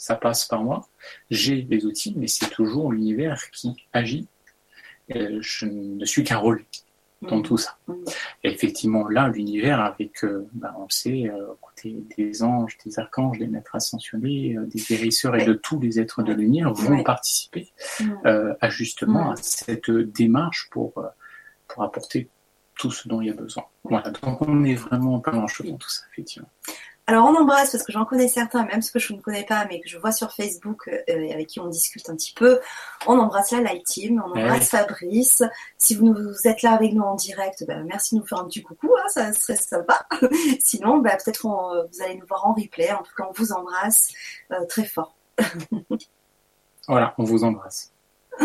ça 0.03 0.15
passe 0.15 0.43
par 0.43 0.63
moi. 0.65 0.85
J'ai 1.29 1.61
des 1.61 1.85
outils, 1.85 2.13
mais 2.17 2.27
c'est 2.27 2.49
toujours 2.49 2.91
l'univers 2.91 3.49
qui 3.51 3.73
agit. 3.93 4.27
je 5.07 5.65
ne 5.65 6.03
suis 6.03 6.25
qu'un 6.25 6.39
rôle 6.39 6.65
dans 7.27 7.41
tout 7.41 7.57
ça. 7.57 7.77
Et 8.43 8.51
effectivement, 8.51 9.07
là, 9.07 9.27
l'univers, 9.27 9.79
avec, 9.79 10.23
euh, 10.23 10.47
bah, 10.53 10.73
on 10.77 10.83
le 10.83 10.91
sait, 10.91 11.29
euh, 11.29 11.53
côté 11.61 12.03
des 12.17 12.43
anges, 12.43 12.77
des 12.85 12.99
archanges, 12.99 13.39
des 13.39 13.47
maîtres 13.47 13.75
ascensionnés, 13.75 14.57
euh, 14.57 14.65
des 14.65 14.79
guérisseurs 14.79 15.35
et 15.35 15.45
de 15.45 15.53
tous 15.53 15.79
les 15.79 15.99
êtres 15.99 16.23
de 16.23 16.33
lumière, 16.33 16.73
vont 16.73 17.03
participer 17.03 17.71
à 18.61 18.69
justement 18.69 19.31
à 19.31 19.35
cette 19.35 19.89
démarche 19.89 20.69
pour, 20.71 20.93
pour 21.67 21.83
apporter 21.83 22.29
tout 22.77 22.91
ce 22.91 23.07
dont 23.07 23.21
il 23.21 23.27
y 23.27 23.31
a 23.31 23.33
besoin. 23.33 23.65
Voilà, 23.83 24.09
donc 24.09 24.41
on 24.41 24.63
est 24.63 24.75
vraiment 24.75 25.19
pas 25.19 25.35
en 25.35 25.47
chemin 25.47 25.75
tout 25.75 25.89
ça, 25.89 26.03
effectivement. 26.11 26.49
Alors 27.05 27.25
on 27.25 27.35
embrasse 27.35 27.71
parce 27.71 27.83
que 27.83 27.91
j'en 27.91 28.05
connais 28.05 28.29
certains, 28.29 28.63
même 28.65 28.81
ceux 28.81 28.93
que 28.93 28.99
je 28.99 29.11
ne 29.11 29.19
connais 29.19 29.43
pas, 29.43 29.65
mais 29.65 29.81
que 29.81 29.89
je 29.89 29.97
vois 29.97 30.13
sur 30.13 30.31
Facebook 30.31 30.87
euh, 30.87 31.01
et 31.07 31.33
avec 31.33 31.47
qui 31.47 31.59
on 31.59 31.67
discute 31.67 32.09
un 32.09 32.15
petit 32.15 32.33
peu. 32.33 32.61
On 33.07 33.19
embrasse 33.19 33.51
la 33.51 33.59
Light 33.59 33.85
Team, 33.85 34.23
on 34.25 34.29
embrasse 34.29 34.69
Fabrice. 34.69 35.43
Si 35.77 35.95
vous, 35.95 36.13
vous, 36.13 36.47
êtes 36.47 36.61
là 36.61 36.71
avec 36.71 36.93
nous 36.93 37.03
en 37.03 37.15
direct, 37.15 37.65
ben, 37.67 37.83
merci 37.83 38.15
de 38.15 38.21
nous 38.21 38.25
faire 38.25 38.39
un 38.39 38.45
petit 38.45 38.63
coucou, 38.63 38.89
hein, 38.97 39.07
ça 39.09 39.33
serait 39.33 39.57
sympa. 39.57 40.07
Sinon, 40.63 40.99
ben, 40.99 41.17
peut-être 41.17 41.45
euh, 41.45 41.85
vous 41.91 42.01
allez 42.01 42.15
nous 42.15 42.25
voir 42.25 42.47
en 42.47 42.53
replay. 42.53 42.93
En 42.93 43.03
tout 43.03 43.11
cas, 43.17 43.25
on 43.29 43.33
vous 43.33 43.51
embrasse 43.51 44.13
euh, 44.51 44.65
très 44.69 44.85
fort. 44.85 45.13
voilà, 46.87 47.13
on 47.17 47.25
vous 47.25 47.43
embrasse. 47.43 47.91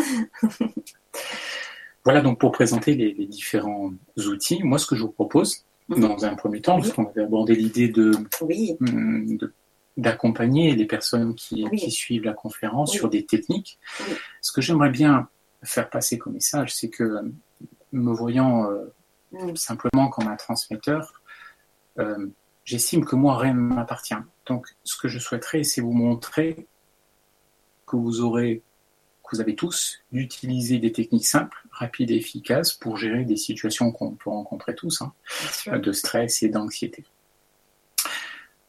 voilà 2.04 2.22
donc 2.22 2.40
pour 2.40 2.50
présenter 2.50 2.96
les, 2.96 3.12
les 3.12 3.26
différents 3.26 3.92
outils. 4.16 4.64
Moi, 4.64 4.78
ce 4.78 4.86
que 4.86 4.96
je 4.96 5.02
vous 5.02 5.12
propose, 5.12 5.64
dans 5.88 6.24
un 6.24 6.34
premier 6.34 6.60
temps, 6.60 6.76
parce 6.76 6.92
qu'on 6.92 7.06
avait 7.06 7.22
abordé 7.22 7.54
l'idée 7.54 7.88
de, 7.88 8.12
hum, 8.80 9.38
d'accompagner 9.96 10.74
les 10.74 10.86
personnes 10.86 11.34
qui, 11.34 11.66
suivent 11.90 12.24
la 12.24 12.34
conférence 12.34 12.92
sur 12.92 13.08
des 13.08 13.24
techniques. 13.24 13.78
Ce 14.40 14.52
que 14.52 14.60
j'aimerais 14.60 14.90
bien 14.90 15.28
faire 15.62 15.90
passer 15.90 16.18
comme 16.18 16.34
message, 16.34 16.74
c'est 16.74 16.88
que 16.88 17.32
me 17.92 18.12
voyant 18.12 18.70
euh, 18.70 18.92
mm. 19.32 19.56
simplement 19.56 20.08
comme 20.08 20.28
un 20.28 20.36
transmetteur, 20.36 21.22
euh, 21.98 22.28
j'estime 22.64 23.04
que 23.04 23.16
moi 23.16 23.38
rien 23.38 23.54
ne 23.54 23.60
m'appartient. 23.60 24.14
Donc, 24.46 24.68
ce 24.84 24.96
que 24.96 25.08
je 25.08 25.18
souhaiterais, 25.18 25.64
c'est 25.64 25.80
vous 25.80 25.92
montrer 25.92 26.66
que 27.86 27.96
vous 27.96 28.20
aurez 28.20 28.62
vous 29.32 29.40
avez 29.40 29.54
tous 29.54 30.00
d'utiliser 30.12 30.78
des 30.78 30.92
techniques 30.92 31.26
simples, 31.26 31.58
rapides 31.70 32.10
et 32.10 32.16
efficaces 32.16 32.72
pour 32.72 32.96
gérer 32.96 33.24
des 33.24 33.36
situations 33.36 33.92
qu'on 33.92 34.12
peut 34.12 34.30
rencontrer 34.30 34.74
tous, 34.74 35.02
hein, 35.02 35.12
de 35.78 35.92
stress 35.92 36.42
et 36.42 36.48
d'anxiété. 36.48 37.04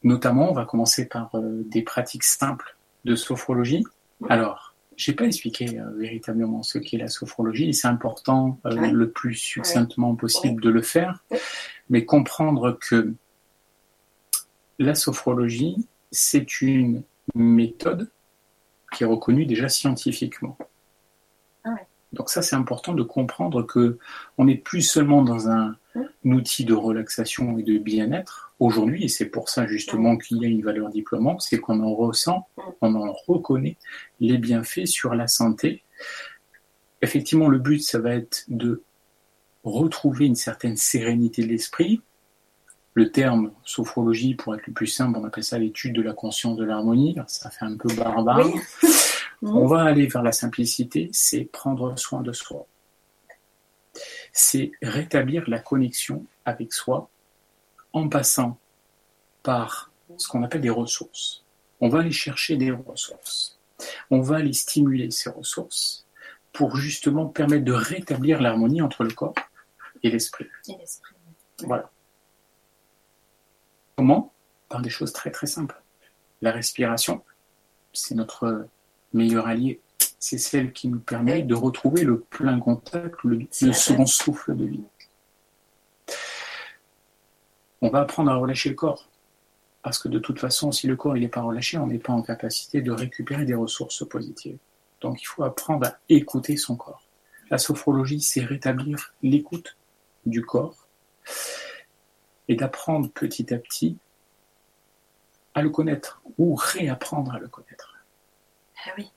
Notamment, 0.02 0.50
on 0.50 0.54
va 0.54 0.64
commencer 0.64 1.08
par 1.08 1.34
euh, 1.34 1.62
des 1.66 1.82
pratiques 1.82 2.24
simples 2.24 2.76
de 3.04 3.14
sophrologie. 3.14 3.84
Alors, 4.28 4.74
j'ai 4.96 5.12
pas 5.12 5.24
expliqué 5.24 5.78
euh, 5.78 5.90
véritablement 5.96 6.62
ce 6.62 6.78
qu'est 6.78 6.96
la 6.96 7.08
sophrologie, 7.08 7.68
et 7.68 7.72
c'est 7.72 7.88
important 7.88 8.58
euh, 8.66 8.90
le 8.90 9.10
plus 9.10 9.34
succinctement 9.34 10.14
possible 10.14 10.62
de 10.62 10.70
le 10.70 10.82
faire, 10.82 11.24
mais 11.88 12.04
comprendre 12.04 12.78
que 12.80 13.14
la 14.78 14.94
sophrologie, 14.94 15.86
c'est 16.10 16.60
une 16.62 17.02
méthode 17.34 18.10
qui 18.92 19.04
est 19.04 19.06
reconnu 19.06 19.46
déjà 19.46 19.68
scientifiquement. 19.68 20.56
Ah 21.64 21.76
Donc 22.12 22.30
ça, 22.30 22.42
c'est 22.42 22.56
important 22.56 22.94
de 22.94 23.02
comprendre 23.02 23.62
que 23.62 23.98
on 24.38 24.44
n'est 24.44 24.56
plus 24.56 24.82
seulement 24.82 25.22
dans 25.22 25.48
un, 25.48 25.76
outil 26.24 26.64
de 26.64 26.74
relaxation 26.74 27.58
et 27.58 27.62
de 27.62 27.78
bien-être 27.78 28.54
aujourd'hui, 28.60 29.04
et 29.04 29.08
c'est 29.08 29.26
pour 29.26 29.48
ça 29.48 29.66
justement 29.66 30.16
qu'il 30.16 30.36
y 30.38 30.44
a 30.44 30.48
une 30.48 30.62
valeur 30.62 30.90
diplômante, 30.90 31.40
c'est 31.40 31.58
qu'on 31.58 31.82
en 31.82 31.94
ressent, 31.94 32.46
on 32.80 32.94
en 32.94 33.12
reconnaît 33.26 33.76
les 34.20 34.38
bienfaits 34.38 34.86
sur 34.86 35.14
la 35.14 35.26
santé. 35.26 35.82
Effectivement, 37.02 37.48
le 37.48 37.58
but, 37.58 37.82
ça 37.82 37.98
va 37.98 38.14
être 38.14 38.44
de 38.48 38.82
retrouver 39.64 40.26
une 40.26 40.36
certaine 40.36 40.76
sérénité 40.76 41.42
de 41.42 41.48
l'esprit, 41.48 42.02
le 42.94 43.10
terme 43.10 43.52
sophrologie, 43.64 44.34
pour 44.34 44.54
être 44.54 44.66
le 44.66 44.72
plus 44.72 44.86
simple, 44.86 45.18
on 45.18 45.24
appelle 45.24 45.44
ça 45.44 45.58
l'étude 45.58 45.94
de 45.94 46.02
la 46.02 46.12
conscience 46.12 46.56
de 46.56 46.64
l'harmonie. 46.64 47.16
Ça 47.26 47.50
fait 47.50 47.64
un 47.64 47.76
peu 47.76 47.92
barbare. 47.94 48.48
on 49.42 49.66
va 49.66 49.84
aller 49.84 50.06
vers 50.06 50.22
la 50.22 50.32
simplicité, 50.32 51.08
c'est 51.12 51.44
prendre 51.44 51.96
soin 51.98 52.22
de 52.22 52.32
soi. 52.32 52.66
C'est 54.32 54.72
rétablir 54.82 55.48
la 55.48 55.58
connexion 55.58 56.24
avec 56.44 56.72
soi 56.72 57.08
en 57.92 58.08
passant 58.08 58.58
par 59.42 59.90
ce 60.16 60.28
qu'on 60.28 60.42
appelle 60.42 60.60
des 60.60 60.70
ressources. 60.70 61.44
On 61.80 61.88
va 61.88 62.00
aller 62.00 62.12
chercher 62.12 62.56
des 62.56 62.70
ressources. 62.70 63.58
On 64.10 64.20
va 64.20 64.36
aller 64.36 64.52
stimuler 64.52 65.10
ces 65.10 65.30
ressources 65.30 66.06
pour 66.52 66.76
justement 66.76 67.26
permettre 67.26 67.64
de 67.64 67.72
rétablir 67.72 68.40
l'harmonie 68.40 68.82
entre 68.82 69.04
le 69.04 69.12
corps 69.12 69.34
et 70.02 70.10
l'esprit. 70.10 70.46
Voilà. 71.62 71.90
Comment 74.00 74.32
Par 74.70 74.80
des 74.80 74.88
choses 74.88 75.12
très 75.12 75.30
très 75.30 75.46
simples. 75.46 75.78
La 76.40 76.52
respiration, 76.52 77.22
c'est 77.92 78.14
notre 78.14 78.66
meilleur 79.12 79.46
allié. 79.46 79.78
C'est 80.18 80.38
celle 80.38 80.72
qui 80.72 80.88
nous 80.88 81.00
permet 81.00 81.42
de 81.42 81.54
retrouver 81.54 82.04
le 82.04 82.20
plein 82.20 82.58
contact, 82.58 83.16
le, 83.24 83.46
second 83.50 84.06
souffle 84.06 84.56
de 84.56 84.64
vie. 84.64 84.84
On 87.82 87.90
va 87.90 88.00
apprendre 88.00 88.30
à 88.30 88.36
relâcher 88.36 88.70
le 88.70 88.74
corps. 88.74 89.06
Parce 89.82 89.98
que 89.98 90.08
de 90.08 90.18
toute 90.18 90.40
façon, 90.40 90.72
si 90.72 90.86
le 90.86 90.96
corps 90.96 91.12
n'est 91.12 91.28
pas 91.28 91.42
relâché, 91.42 91.76
on 91.76 91.86
n'est 91.86 91.98
pas 91.98 92.14
en 92.14 92.22
capacité 92.22 92.80
de 92.80 92.92
récupérer 92.92 93.44
des 93.44 93.54
ressources 93.54 94.08
positives. 94.08 94.56
Donc 95.02 95.20
il 95.20 95.26
faut 95.26 95.42
apprendre 95.42 95.88
à 95.88 95.98
écouter 96.08 96.56
son 96.56 96.74
corps. 96.74 97.02
La 97.50 97.58
sophrologie, 97.58 98.22
c'est 98.22 98.46
rétablir 98.46 99.12
l'écoute 99.22 99.76
du 100.24 100.40
corps 100.40 100.86
et 102.50 102.56
d'apprendre 102.56 103.08
petit 103.08 103.54
à 103.54 103.58
petit 103.58 103.96
à 105.54 105.62
le 105.62 105.70
connaître 105.70 106.20
ou 106.36 106.56
réapprendre 106.56 107.32
à 107.32 107.38
le 107.38 107.46
connaître. 107.46 107.94
Ah 108.84 108.90
oui. 108.98 109.08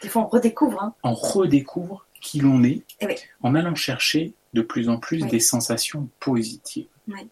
Des 0.00 0.08
fois, 0.08 0.22
on 0.22 0.28
redécouvre. 0.28 0.80
Hein. 0.80 0.94
On 1.02 1.12
redécouvre 1.12 2.06
qui 2.20 2.38
l'on 2.38 2.62
est 2.62 2.84
eh 3.00 3.16
en 3.42 3.56
allant 3.56 3.74
chercher 3.74 4.32
de 4.54 4.62
plus 4.62 4.88
en 4.88 4.98
plus 4.98 5.26
des 5.26 5.40
sensations 5.40 6.08
positives. 6.20 6.86
Oui. 7.08 7.28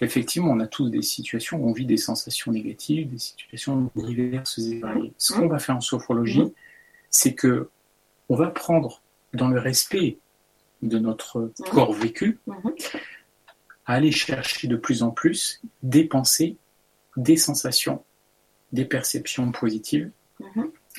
Effectivement, 0.00 0.52
on 0.52 0.60
a 0.60 0.68
tous 0.68 0.88
des 0.88 1.02
situations 1.02 1.58
où 1.58 1.68
on 1.68 1.72
vit 1.72 1.86
des 1.86 1.96
sensations 1.96 2.52
négatives, 2.52 3.10
des 3.10 3.18
situations 3.18 3.90
diverses 3.96 4.58
et 4.58 4.78
variées. 4.78 5.12
Ce 5.18 5.32
qu'on 5.32 5.48
va 5.48 5.58
faire 5.58 5.76
en 5.76 5.80
sophrologie, 5.80 6.52
c'est 7.10 7.34
que 7.34 7.70
on 8.28 8.36
va 8.36 8.50
prendre 8.50 9.02
dans 9.32 9.48
le 9.48 9.58
respect 9.58 10.18
de 10.82 10.98
notre 10.98 11.50
corps 11.70 11.92
vécu, 11.92 12.38
mhm. 12.46 12.74
À 13.86 13.94
aller 13.94 14.12
chercher 14.12 14.68
de 14.68 14.76
plus 14.76 15.02
en 15.02 15.10
plus 15.10 15.60
des 15.82 16.04
pensées, 16.04 16.56
des 17.16 17.36
sensations, 17.36 18.04
des 18.72 18.84
perceptions 18.84 19.50
positives 19.52 20.10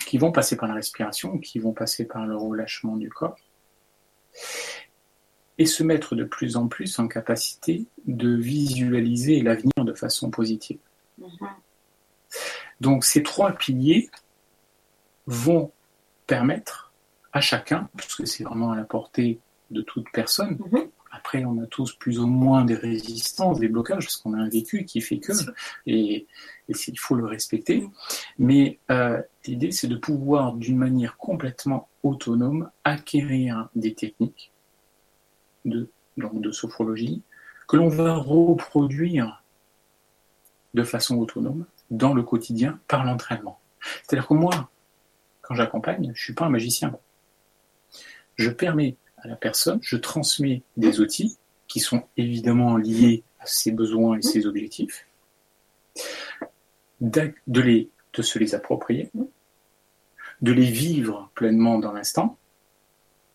qui 0.06 0.18
vont 0.18 0.32
passer 0.32 0.56
par 0.56 0.68
la 0.68 0.76
respiration, 0.76 1.38
qui 1.38 1.60
vont 1.60 1.74
passer 1.74 2.06
par 2.06 2.26
le 2.26 2.36
relâchement 2.36 2.96
du 2.98 3.10
corps 3.10 3.38
et 5.58 5.66
se 5.66 5.84
mettre 5.84 6.16
de 6.16 6.24
plus 6.24 6.56
en 6.56 6.68
plus 6.68 7.00
en 7.00 7.08
capacité 7.08 7.86
de 8.06 8.36
visualiser 8.36 9.42
l'avenir 9.42 9.74
de 9.78 9.94
façon 9.94 10.30
positive. 10.30 10.78
Mhm. 11.18 11.48
Donc 12.80 13.04
ces 13.04 13.24
trois 13.24 13.52
piliers 13.54 14.10
vont 15.26 15.72
permettre 16.28 16.94
à 17.34 17.42
chacun, 17.42 17.90
puisque 17.98 18.28
c'est 18.28 18.44
vraiment 18.44 18.72
à 18.72 18.76
la 18.76 18.84
portée 18.84 19.40
de 19.72 19.82
toute 19.82 20.10
personne, 20.12 20.58
mhm. 20.72 20.90
Après 21.28 21.44
on 21.44 21.62
a 21.62 21.66
tous 21.66 21.94
plus 21.94 22.20
ou 22.20 22.28
moins 22.28 22.64
des 22.64 22.76
résistances, 22.76 23.60
des 23.60 23.68
blocages, 23.68 24.06
parce 24.06 24.16
qu'on 24.16 24.34
a 24.34 24.38
un 24.38 24.48
vécu 24.48 24.86
qui 24.86 25.02
fait 25.02 25.18
que, 25.18 25.34
et, 25.86 26.26
il 26.70 27.00
faut 27.00 27.16
le 27.16 27.26
respecter, 27.26 27.86
mais 28.40 28.80
euh, 28.92 29.22
l'idée 29.46 29.72
c'est 29.72 29.88
de 29.88 29.98
pouvoir 29.98 30.54
d'une 30.54 30.78
manière 30.78 31.18
complètement 31.18 31.90
autonome 32.02 32.72
acquérir 32.86 33.68
des 33.76 33.94
techniques 33.94 34.54
de, 35.66 35.90
de 36.16 36.52
sophrologie 36.52 37.22
que 37.68 37.76
l'on 37.76 37.90
va 37.90 38.16
reproduire 38.16 39.44
de 40.74 40.84
façon 40.84 41.18
autonome 41.18 41.66
dans 41.92 42.14
le 42.14 42.24
quotidien 42.24 42.80
par 42.88 43.04
l'entraînement. 43.04 43.60
C'est-à-dire 44.04 44.28
que 44.28 44.34
moi, 44.34 44.70
quand 45.42 45.56
j'accompagne, 45.56 46.06
je 46.06 46.10
ne 46.10 46.14
suis 46.16 46.34
pas 46.34 46.46
un 46.46 46.50
magicien. 46.50 46.98
Je 48.38 48.50
permets 48.50 48.96
à 49.18 49.28
la 49.28 49.36
personne, 49.36 49.80
je 49.82 49.98
transmets 49.98 50.64
des 50.78 51.00
outils 51.00 51.38
qui 51.68 51.80
sont 51.80 52.04
évidemment 52.16 52.78
liés 52.78 53.24
à 53.40 53.46
ses 53.46 53.72
besoins 53.72 54.18
et 54.18 54.22
ses 54.22 54.46
objectifs, 54.46 55.06
de, 57.02 57.34
les, 57.48 57.90
de 58.14 58.22
se 58.22 58.40
les 58.40 58.56
approprier, 58.56 59.12
de 60.42 60.52
les 60.52 60.70
vivre 60.70 61.32
pleinement 61.36 61.80
dans 61.80 61.92
l'instant, 61.92 62.38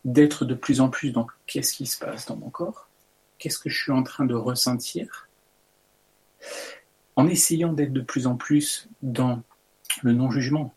d'être 0.05 0.45
de 0.45 0.55
plus 0.55 0.80
en 0.80 0.89
plus 0.89 1.12
dans 1.12 1.26
qu'est-ce 1.47 1.74
qui 1.74 1.87
se 1.87 1.99
passe 1.99 2.26
dans 2.26 2.37
mon 2.37 2.51
corps, 2.51 2.89
qu'est-ce 3.39 3.59
que 3.59 3.70
je 3.70 3.83
suis 3.83 3.93
en 3.93 4.03
train 4.03 4.24
de 4.24 4.35
ressentir, 4.35 5.28
en 7.16 7.26
essayant 7.28 7.72
d'être 7.72 7.93
de 7.93 8.01
plus 8.01 8.26
en 8.26 8.37
plus 8.37 8.89
dans 9.03 9.43
le 10.03 10.12
non-jugement, 10.12 10.74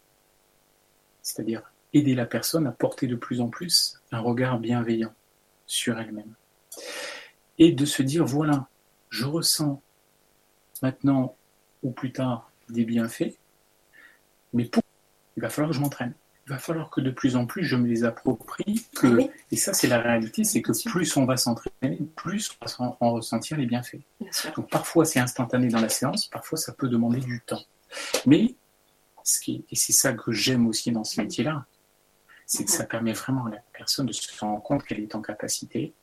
c'est-à-dire 1.23 1.71
aider 1.95 2.15
la 2.15 2.25
personne 2.25 2.67
à 2.67 2.71
porter 2.71 3.07
de 3.07 3.15
plus 3.15 3.41
en 3.41 3.47
plus 3.47 4.01
un 4.11 4.19
regard 4.19 4.59
bienveillant 4.59 5.13
sur 5.65 5.99
elle-même. 5.99 6.33
Et 7.57 7.71
de 7.71 7.85
se 7.85 8.03
dire, 8.03 8.25
voilà, 8.25 8.67
je 9.09 9.25
ressens 9.25 9.81
maintenant 10.81 11.35
ou 11.83 11.91
plus 11.91 12.11
tard 12.11 12.51
des 12.69 12.85
bienfaits, 12.85 13.35
mais 14.53 14.65
pour, 14.65 14.83
il 15.37 15.41
va 15.41 15.49
falloir 15.49 15.71
que 15.71 15.75
je 15.75 15.81
m'entraîne 15.81 16.13
il 16.47 16.51
va 16.51 16.59
falloir 16.59 16.91
que 16.91 17.01
de 17.01 17.09
plus 17.09 17.35
en 17.35 17.45
plus 17.45 17.63
je 17.63 17.75
me 17.75 17.87
les 17.87 18.03
approprie. 18.03 18.85
Que, 18.95 19.27
Et 19.51 19.57
ça, 19.57 19.73
c'est 19.73 19.87
la 19.87 19.99
réalité, 19.99 20.43
c'est 20.43 20.61
que 20.61 20.71
plus 20.87 21.17
on 21.17 21.25
va 21.25 21.37
s'entraîner, 21.37 21.99
plus 22.15 22.51
on 22.61 22.65
va 22.65 22.97
en 22.99 23.13
ressentir 23.13 23.57
les 23.57 23.65
bienfaits. 23.65 24.01
Donc 24.55 24.69
parfois 24.69 25.05
c'est 25.05 25.19
instantané 25.19 25.69
dans 25.69 25.81
la 25.81 25.89
séance, 25.89 26.27
parfois 26.27 26.57
ça 26.57 26.73
peut 26.73 26.87
demander 26.87 27.19
du 27.19 27.41
temps. 27.41 27.63
Mais, 28.25 28.55
ce 29.23 29.39
qui, 29.39 29.65
et 29.71 29.75
c'est 29.75 29.93
ça 29.93 30.13
que 30.13 30.31
j'aime 30.31 30.67
aussi 30.67 30.91
dans 30.91 31.03
ce 31.03 31.19
métier-là, 31.19 31.65
c'est 32.45 32.65
que 32.65 32.71
ça 32.71 32.85
permet 32.85 33.13
vraiment 33.13 33.45
à 33.47 33.49
la 33.49 33.63
personne 33.73 34.05
de 34.05 34.13
se 34.13 34.39
rendre 34.39 34.61
compte 34.61 34.83
qu'elle 34.83 34.99
est 34.99 35.15
en 35.15 35.21
capacité 35.21 35.93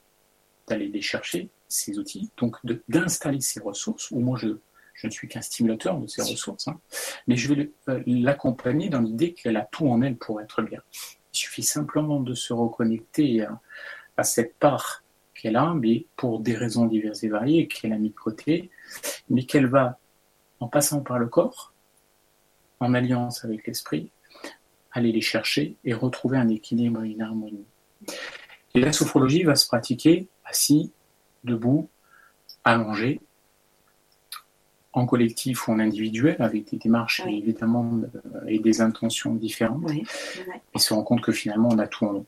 d'aller 0.69 0.89
les 0.89 1.03
chercher, 1.03 1.51
ces 1.69 1.99
outils, 1.99 2.31
donc 2.37 2.57
d'installer 2.89 3.41
ses 3.41 3.61
ressources, 3.61 4.11
ou 4.11 4.21
moi 4.21 4.39
je, 4.39 4.59
je 4.95 5.07
ne 5.07 5.13
suis 5.13 5.29
qu'un 5.29 5.41
stimulateur 5.41 5.99
de 5.99 6.07
ses 6.07 6.23
ressources, 6.23 6.69
hein. 6.69 6.79
mais 7.27 7.37
je 7.37 7.53
vais 7.53 7.71
euh, 7.89 8.03
l'accompagner 8.07 8.89
dans 8.89 9.01
l'idée 9.01 9.33
qu'elle 9.33 9.57
a 9.57 9.69
tout 9.71 9.89
en 9.89 10.03
elle 10.03 10.17
pour 10.17 10.41
être 10.41 10.63
bien. 10.63 10.81
Il 11.33 11.37
suffit 11.37 11.63
simplement 11.63 12.21
de 12.21 12.35
se 12.35 12.53
reconnecter 12.53 13.47
à, 14.17 14.25
cette 14.25 14.55
part 14.57 15.03
qu'elle 15.35 15.57
a, 15.57 15.75
mais 15.75 16.07
pour 16.17 16.41
des 16.41 16.55
raisons 16.55 16.87
diverses 16.87 17.25
et 17.25 17.29
variées, 17.29 17.67
qu'elle 17.67 17.93
a 17.93 17.99
mis 17.99 18.11
de 18.11 18.15
côté, 18.15 18.71
mais 19.31 19.45
qu'elle 19.45 19.67
va, 19.67 19.99
en 20.61 20.69
passant 20.69 21.01
par 21.01 21.19
le 21.19 21.27
corps, 21.27 21.73
en 22.79 22.95
alliance 22.95 23.45
avec 23.45 23.67
l'esprit, 23.67 24.11
aller 24.93 25.13
les 25.13 25.21
chercher 25.21 25.77
et 25.85 25.95
retrouver 25.95 26.39
un 26.39 26.49
équilibre 26.49 27.03
et 27.05 27.11
une 27.11 27.23
harmonie. 27.23 27.65
Et 28.75 28.81
la 28.81 28.93
sophrologie 28.93 29.43
va 29.45 29.55
se 29.55 29.67
pratiquer 29.67 30.29
assis, 30.45 30.93
debout, 31.45 31.89
allongé, 32.65 33.21
en 34.93 35.07
collectif 35.07 35.69
ou 35.69 35.73
en 35.73 35.79
individuel, 35.79 36.37
avec 36.39 36.71
des 36.71 36.77
démarches 36.77 37.23
évidemment 37.27 38.01
euh, 38.15 38.47
et 38.47 38.59
des 38.59 38.81
intentions 38.81 39.35
différentes, 39.35 39.91
et 39.91 40.79
se 40.79 40.93
rend 40.93 41.03
compte 41.03 41.23
que 41.23 41.33
finalement 41.33 41.71
on 41.71 41.79
a 41.79 41.87
tout 41.87 42.05
en 42.05 42.13
nous. 42.13 42.27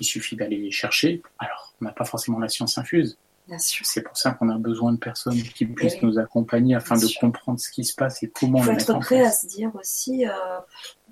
Il 0.00 0.04
suffit 0.04 0.36
d'aller 0.36 0.58
les 0.58 0.70
chercher. 0.70 1.22
Alors, 1.38 1.74
on 1.80 1.84
n'a 1.84 1.92
pas 1.92 2.04
forcément 2.04 2.38
la 2.38 2.48
science 2.48 2.76
infuse. 2.78 3.18
C'est 3.58 4.02
pour 4.02 4.16
ça 4.16 4.32
qu'on 4.32 4.48
a 4.50 4.58
besoin 4.58 4.92
de 4.92 4.98
personnes 4.98 5.40
qui 5.42 5.66
puissent 5.66 6.02
nous 6.02 6.18
accompagner 6.18 6.74
afin 6.74 6.96
de 6.96 7.06
comprendre 7.20 7.58
ce 7.58 7.70
qui 7.70 7.84
se 7.84 7.94
passe 7.94 8.22
et 8.22 8.30
comment 8.30 8.58
Il 8.58 8.64
faut 8.64 8.70
être 8.70 8.98
prêt 9.00 9.24
à 9.24 9.30
se 9.30 9.46
dire 9.46 9.70
aussi 9.74 10.26
euh, 10.26 10.32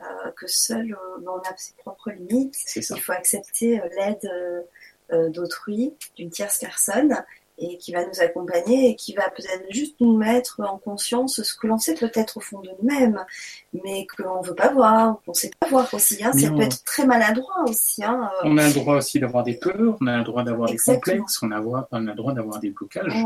euh, 0.00 0.30
que 0.36 0.46
seul 0.46 0.96
on 1.26 1.38
a 1.38 1.56
ses 1.56 1.74
propres 1.74 2.10
limites. 2.10 2.56
Il 2.76 2.82
faut 3.00 3.12
accepter 3.12 3.80
l'aide 3.96 5.32
d'autrui, 5.32 5.94
d'une 6.16 6.30
tierce 6.30 6.58
personne, 6.58 7.24
et 7.58 7.76
qui 7.78 7.92
va 7.92 8.04
nous 8.06 8.20
accompagner 8.20 8.90
et 8.90 8.96
qui 8.96 9.14
va 9.14 9.28
peut-être 9.30 9.64
juste 9.70 9.96
nous 10.00 10.16
mettre 10.16 10.60
en 10.60 10.78
conscience 10.78 11.42
ce 11.42 11.54
que 11.54 11.66
l'on 11.66 11.78
sait 11.78 11.94
peut-être 11.94 12.36
au 12.36 12.40
fond 12.40 12.60
de 12.60 12.70
nous-mêmes, 12.80 13.24
mais 13.72 14.06
que 14.06 14.22
l'on 14.22 14.42
ne 14.42 14.46
veut 14.46 14.54
pas 14.54 14.72
voir, 14.72 15.20
qu'on 15.24 15.32
ne 15.32 15.36
sait 15.36 15.50
pas 15.58 15.68
voir 15.68 15.92
aussi. 15.92 16.22
Hein. 16.24 16.32
Ça 16.32 16.50
peut 16.50 16.62
être 16.62 16.84
très 16.84 17.04
maladroit 17.04 17.64
aussi. 17.66 18.04
Hein. 18.04 18.30
On 18.44 18.56
a 18.58 18.68
le 18.68 18.74
droit 18.74 18.96
aussi 18.96 19.18
d'avoir 19.18 19.42
des 19.42 19.54
peurs, 19.54 19.96
on 20.00 20.06
a 20.06 20.18
le 20.18 20.24
droit 20.24 20.44
d'avoir 20.44 20.68
des 20.68 20.78
complexes, 20.78 21.42
on 21.42 21.50
a, 21.50 21.60
on 21.60 21.74
a 21.74 22.10
le 22.10 22.14
droit 22.14 22.32
d'avoir 22.32 22.60
des 22.60 22.70
blocages. 22.70 23.24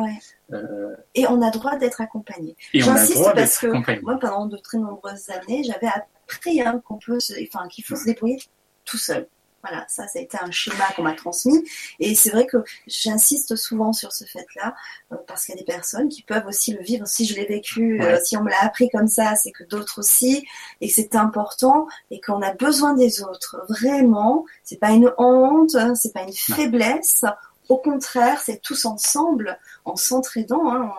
Euh, 0.53 0.95
et 1.15 1.27
on 1.27 1.41
a 1.43 1.47
le 1.47 1.53
droit 1.53 1.77
d'être 1.77 2.01
accompagné. 2.01 2.57
J'insiste 2.75 3.33
parce 3.35 3.59
que 3.59 4.03
moi, 4.03 4.19
pendant 4.19 4.47
de 4.47 4.57
très 4.57 4.79
nombreuses 4.79 5.31
années, 5.31 5.63
j'avais 5.65 5.89
appris 5.89 6.61
hein, 6.61 6.83
qu'on 6.85 6.99
peut, 6.99 7.19
enfin, 7.43 7.69
qu'il 7.69 7.85
faut 7.85 7.97
se 7.97 8.05
débrouiller 8.05 8.39
tout 8.85 8.99
seul. 8.99 9.27
Voilà, 9.63 9.85
ça, 9.89 10.09
ça 10.09 10.19
a 10.19 10.23
été 10.23 10.37
un 10.41 10.51
schéma 10.51 10.85
qu'on 10.97 11.03
m'a 11.03 11.15
transmis. 11.15 11.65
Et 12.01 12.15
c'est 12.17 12.31
vrai 12.31 12.47
que 12.47 12.65
j'insiste 12.89 13.55
souvent 13.55 13.93
sur 13.93 14.13
ce 14.13 14.25
fait-là, 14.25 14.75
euh, 15.13 15.17
parce 15.29 15.45
qu'il 15.45 15.55
y 15.55 15.59
a 15.59 15.61
des 15.61 15.65
personnes 15.65 16.09
qui 16.09 16.23
peuvent 16.23 16.47
aussi 16.47 16.73
le 16.73 16.83
vivre. 16.83 17.07
Si 17.07 17.27
je 17.27 17.37
l'ai 17.37 17.47
vécu, 17.47 18.03
euh, 18.03 18.19
si 18.25 18.37
on 18.37 18.43
me 18.43 18.51
l'a 18.51 18.63
appris 18.63 18.91
comme 18.91 19.07
ça, 19.07 19.37
c'est 19.37 19.53
que 19.53 19.63
d'autres 19.65 20.01
aussi, 20.01 20.45
et 20.81 20.89
que 20.89 20.95
c'est 20.95 21.15
important, 21.15 21.87
et 22.11 22.21
qu'on 22.21 22.43
a 22.43 22.53
besoin 22.53 22.95
des 22.95 23.23
autres. 23.23 23.65
Vraiment, 23.69 24.45
c'est 24.65 24.81
pas 24.81 24.91
une 24.91 25.13
honte, 25.17 25.77
hein, 25.77 25.95
c'est 25.95 26.13
pas 26.13 26.23
une 26.23 26.33
faiblesse. 26.33 27.25
Au 27.69 27.79
contraire, 27.79 28.41
c'est 28.41 28.61
tous 28.61 28.85
ensemble, 28.85 29.59
en 29.85 29.95
s'entraidant, 29.95 30.73
hein, 30.73 30.93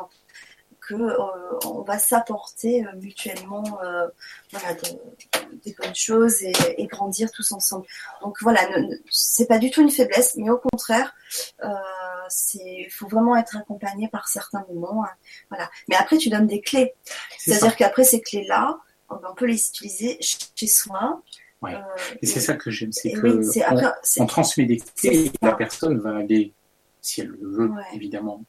que 0.88 0.96
euh, 0.96 1.18
on 1.66 1.82
va 1.82 1.98
s'apporter 1.98 2.86
euh, 2.86 2.90
mutuellement 3.02 3.64
euh, 3.84 4.08
voilà, 4.52 4.76
des 5.64 5.76
bonnes 5.80 5.96
choses 5.96 6.42
et, 6.44 6.88
grandir 6.88 7.32
tous 7.32 7.52
ensemble. 7.52 7.86
Donc 8.22 8.38
voilà, 8.42 8.62
c'est 9.10 9.48
pas 9.48 9.58
du 9.58 9.72
tout 9.72 9.82
une 9.82 9.92
faiblesse, 9.92 10.36
mais 10.36 10.50
au 10.50 10.58
contraire, 10.58 11.16
il 12.56 12.88
faut 12.92 13.08
vraiment 13.08 13.36
être 13.36 13.58
accompagné 13.58 14.08
par 14.10 14.28
certains 14.28 14.66
moments. 14.70 15.04
Hein. 15.06 15.12
voilà. 15.50 15.70
Mais 15.88 15.96
après, 15.96 16.18
tu 16.18 16.30
donnes 16.30 16.48
des 16.48 16.62
clés. 16.62 16.94
C'est-à-dire 17.38 17.76
qu'après 17.76 18.04
ces 18.04 18.22
clés-là, 18.22 18.78
on 19.10 19.34
peut 19.36 19.46
les 19.46 19.68
utiliser 19.68 20.18
chez 20.22 20.68
soi. 20.68 21.22
et 22.22 22.26
c'est 22.26 22.40
ça 22.40 22.56
que 22.56 22.70
j'aime, 22.72 22.92
c'est 22.92 23.12
que 23.12 24.22
on, 24.22 24.26
transmet 24.26 24.66
des 24.66 24.78
clés 24.78 25.28
et 25.28 25.32
la 25.42 25.54
personne 25.54 26.00
va 26.00 26.18
aller, 26.18 26.54
si 27.02 27.22
elle 27.22 27.28
le 27.28 27.38
veut, 27.42 27.72
évidemment, 27.94 28.44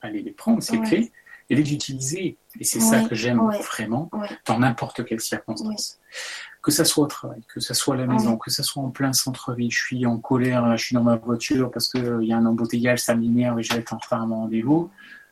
aller 0.00 0.22
les 0.22 0.32
prendre, 0.32 0.62
ces 0.62 0.80
clés, 0.80 1.12
et 1.50 1.56
les 1.56 1.74
utiliser. 1.74 2.38
Et 2.58 2.64
c'est 2.64 2.80
ça 2.80 3.02
que 3.02 3.14
j'aime 3.14 3.40
vraiment 3.66 4.08
dans 4.46 4.58
n'importe 4.58 5.04
quelle 5.04 5.20
circonstance. 5.20 5.98
Que 6.62 6.70
ça 6.70 6.84
soit 6.84 7.04
au 7.04 7.08
travail, 7.08 7.42
que 7.48 7.60
ça 7.60 7.74
soit 7.74 7.94
à 7.94 7.98
la 7.98 8.06
maison, 8.06 8.36
que 8.36 8.50
ça 8.50 8.62
soit 8.62 8.82
en 8.82 8.90
plein 8.90 9.12
centre-ville, 9.12 9.70
je 9.70 9.82
suis 9.82 10.06
en 10.06 10.18
colère, 10.18 10.76
je 10.76 10.84
suis 10.84 10.94
dans 10.94 11.02
ma 11.02 11.16
voiture 11.16 11.70
parce 11.70 11.90
qu'il 11.90 12.04
euh, 12.04 12.24
y 12.24 12.32
a 12.32 12.36
un 12.36 12.46
embouteillage, 12.46 13.00
ça 13.00 13.14
m'énerve 13.14 13.58
et 13.58 13.62
je 13.62 13.72
vais 13.72 13.80
être 13.80 13.94
en 13.94 13.98
retard 13.98 14.22
à 14.22 14.26
mon 14.26 14.36
rendez-vous. 14.36 14.90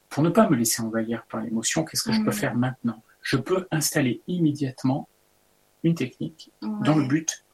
Pour 0.08 0.22
ne 0.22 0.30
pas 0.30 0.48
me 0.48 0.56
laisser 0.56 0.82
envahir 0.82 1.24
par 1.30 1.42
l'émotion, 1.42 1.84
qu'est-ce 1.84 2.02
que 2.02 2.12
je 2.12 2.22
peux 2.22 2.32
faire 2.32 2.54
maintenant? 2.54 3.02
Je 3.22 3.36
peux 3.36 3.68
installer 3.70 4.22
immédiatement 4.26 5.08
une 5.84 5.94
technique 5.94 6.50
dans 6.62 6.96
le 6.96 7.06
but 7.06 7.44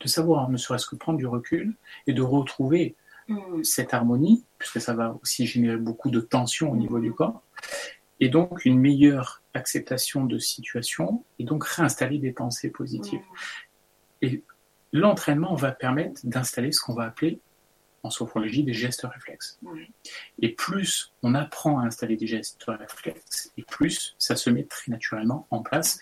de 0.00 0.08
savoir, 0.08 0.50
ne 0.50 0.56
serait-ce 0.56 0.86
que 0.86 0.96
prendre 0.96 1.18
du 1.18 1.26
recul 1.26 1.74
et 2.06 2.12
de 2.12 2.22
retrouver 2.22 2.96
mm. 3.28 3.62
cette 3.62 3.94
harmonie, 3.94 4.44
puisque 4.58 4.80
ça 4.80 4.92
va 4.92 5.16
aussi 5.22 5.46
générer 5.46 5.76
beaucoup 5.76 6.10
de 6.10 6.20
tension 6.20 6.72
au 6.72 6.76
niveau 6.76 6.98
du 6.98 7.12
corps, 7.12 7.42
et 8.20 8.28
donc 8.28 8.64
une 8.64 8.78
meilleure 8.78 9.42
acceptation 9.54 10.24
de 10.24 10.38
situation, 10.38 11.24
et 11.38 11.44
donc 11.44 11.64
réinstaller 11.64 12.18
des 12.18 12.32
pensées 12.32 12.70
positives. 12.70 13.22
Et 14.22 14.42
l'entraînement 14.92 15.54
va 15.54 15.72
permettre 15.72 16.20
d'installer 16.24 16.72
ce 16.72 16.80
qu'on 16.80 16.94
va 16.94 17.04
appeler 17.04 17.40
en 18.02 18.10
sophrologie 18.10 18.62
des 18.62 18.72
gestes 18.72 19.02
réflexes. 19.02 19.58
Et 20.40 20.50
plus 20.50 21.12
on 21.22 21.34
apprend 21.34 21.80
à 21.80 21.84
installer 21.84 22.16
des 22.16 22.26
gestes 22.26 22.64
réflexes, 22.66 23.52
et 23.56 23.62
plus 23.62 24.14
ça 24.18 24.36
se 24.36 24.50
met 24.50 24.64
très 24.64 24.90
naturellement 24.90 25.46
en 25.50 25.62
place, 25.62 25.98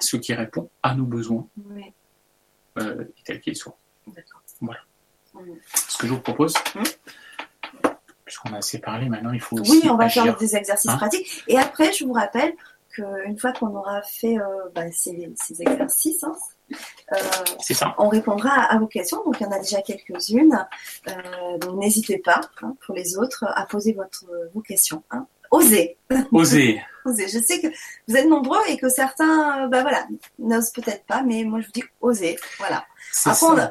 ce 0.00 0.16
qui 0.16 0.34
répond 0.34 0.70
à 0.82 0.94
nos 0.94 1.04
besoins, 1.04 1.48
euh, 2.78 3.04
tels 3.24 3.40
qu'ils 3.40 3.56
soient. 3.56 3.78
Voilà. 4.60 4.80
Ce 5.74 5.98
que 5.98 6.06
je 6.06 6.12
vous 6.12 6.20
propose, 6.20 6.54
hum? 6.74 6.84
Puisqu'on 8.32 8.54
a 8.54 8.58
assez 8.58 8.78
parlé, 8.78 9.08
maintenant 9.08 9.32
il 9.32 9.40
faut 9.40 9.58
aussi. 9.58 9.72
Oui, 9.82 9.90
on 9.90 9.96
va 9.96 10.08
faire 10.08 10.36
des 10.36 10.56
exercices 10.56 10.90
hein 10.90 10.96
pratiques. 10.96 11.44
Et 11.48 11.58
après, 11.58 11.92
je 11.92 12.04
vous 12.04 12.14
rappelle 12.14 12.54
qu'une 12.90 13.38
fois 13.38 13.52
qu'on 13.52 13.74
aura 13.74 14.00
fait 14.02 14.38
euh, 14.38 14.68
bah, 14.74 14.90
ces, 14.90 15.34
exercices, 15.60 16.24
hein, 16.24 16.34
euh, 17.12 17.16
on 17.98 18.08
répondra 18.08 18.50
à, 18.50 18.78
vos 18.78 18.86
questions. 18.86 19.22
Donc 19.24 19.36
il 19.40 19.44
y 19.44 19.46
en 19.46 19.52
a 19.52 19.58
déjà 19.58 19.82
quelques-unes. 19.82 20.66
Euh, 21.08 21.58
donc 21.58 21.78
n'hésitez 21.78 22.18
pas, 22.18 22.40
hein, 22.62 22.74
pour 22.86 22.94
les 22.94 23.18
autres, 23.18 23.44
à 23.54 23.66
poser 23.66 23.92
votre, 23.92 24.24
vos 24.54 24.60
questions. 24.60 25.02
Osez. 25.52 25.96
Osez. 26.32 26.82
osez. 27.04 27.28
Je 27.28 27.38
sais 27.38 27.60
que 27.60 27.68
vous 28.08 28.16
êtes 28.16 28.26
nombreux 28.26 28.60
et 28.68 28.76
que 28.78 28.88
certains, 28.88 29.68
bah 29.68 29.82
voilà, 29.82 30.06
n'osent 30.38 30.72
peut-être 30.72 31.04
pas, 31.04 31.22
mais 31.22 31.44
moi 31.44 31.60
je 31.60 31.66
vous 31.66 31.72
dis 31.72 31.84
osez. 32.00 32.38
Voilà. 32.58 32.84
Après, 33.26 33.70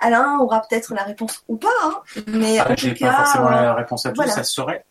Alain 0.00 0.38
aura 0.38 0.62
peut-être 0.62 0.94
la 0.94 1.04
réponse 1.04 1.44
ou 1.48 1.56
pas, 1.56 1.68
hein, 1.84 2.02
mais 2.28 2.58
ah, 2.58 2.74
j'ai 2.74 2.94
pas 2.94 3.12
forcément 3.12 3.50
la 3.50 3.74
réponse 3.74 4.06
à 4.06 4.12
tout, 4.12 4.22
ça 4.22 4.42
se 4.42 4.54
saurait. 4.54 4.84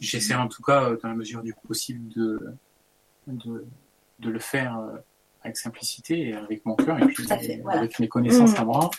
J'essaie 0.00 0.34
en 0.34 0.48
tout 0.48 0.62
cas, 0.62 0.84
euh, 0.84 0.98
dans 1.02 1.08
la 1.08 1.14
mesure 1.14 1.42
du 1.42 1.54
possible, 1.66 2.08
de, 2.14 2.54
de, 3.26 3.66
de 4.20 4.30
le 4.30 4.38
faire 4.38 4.78
euh, 4.78 4.96
avec 5.42 5.56
simplicité 5.56 6.28
et 6.28 6.34
avec 6.34 6.64
mon 6.64 6.74
cœur 6.76 7.00
et 7.02 7.06
puis 7.06 7.26
avec 7.68 7.98
mes 7.98 8.08
connaissances 8.08 8.52
mmh. 8.52 8.60
à 8.60 8.64
moi, 8.64 8.90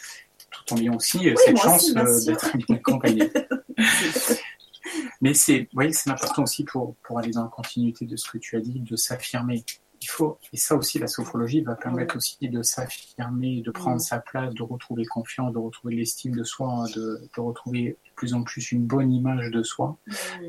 tout 0.49 0.73
en 0.73 0.77
ayant 0.77 0.95
aussi 0.95 1.29
euh, 1.29 1.35
cette 1.37 1.57
chance 1.57 1.93
d'être 2.25 2.57
bien 2.57 2.75
accompagné. 2.75 3.31
Mais 5.21 5.33
c'est, 5.33 5.67
voyez, 5.73 5.91
c'est 5.91 6.09
important 6.09 6.43
aussi 6.43 6.63
pour, 6.63 6.95
pour 7.03 7.19
aller 7.19 7.31
dans 7.31 7.43
la 7.43 7.49
continuité 7.49 8.05
de 8.05 8.15
ce 8.15 8.29
que 8.29 8.37
tu 8.37 8.55
as 8.55 8.61
dit, 8.61 8.79
de 8.79 8.95
s'affirmer. 8.95 9.63
Il 10.01 10.07
faut, 10.07 10.39
et 10.53 10.57
ça 10.57 10.75
aussi, 10.75 10.97
la 10.97 11.07
sophrologie 11.07 11.61
va 11.61 11.75
permettre 11.75 12.15
aussi 12.15 12.37
de 12.41 12.61
s'affirmer, 12.61 13.61
de 13.61 13.71
prendre 13.71 13.99
sa 13.99 14.19
place, 14.19 14.53
de 14.53 14.63
retrouver 14.63 15.05
confiance, 15.05 15.51
de 15.51 15.57
retrouver 15.57 15.95
l'estime 15.95 16.33
de 16.35 16.43
soi, 16.43 16.85
de, 16.95 17.21
retrouver 17.35 17.97
de 18.05 18.11
plus 18.15 18.33
en 18.33 18.43
plus 18.43 18.71
une 18.71 18.85
bonne 18.85 19.11
image 19.11 19.51
de 19.51 19.61
soi, 19.61 19.97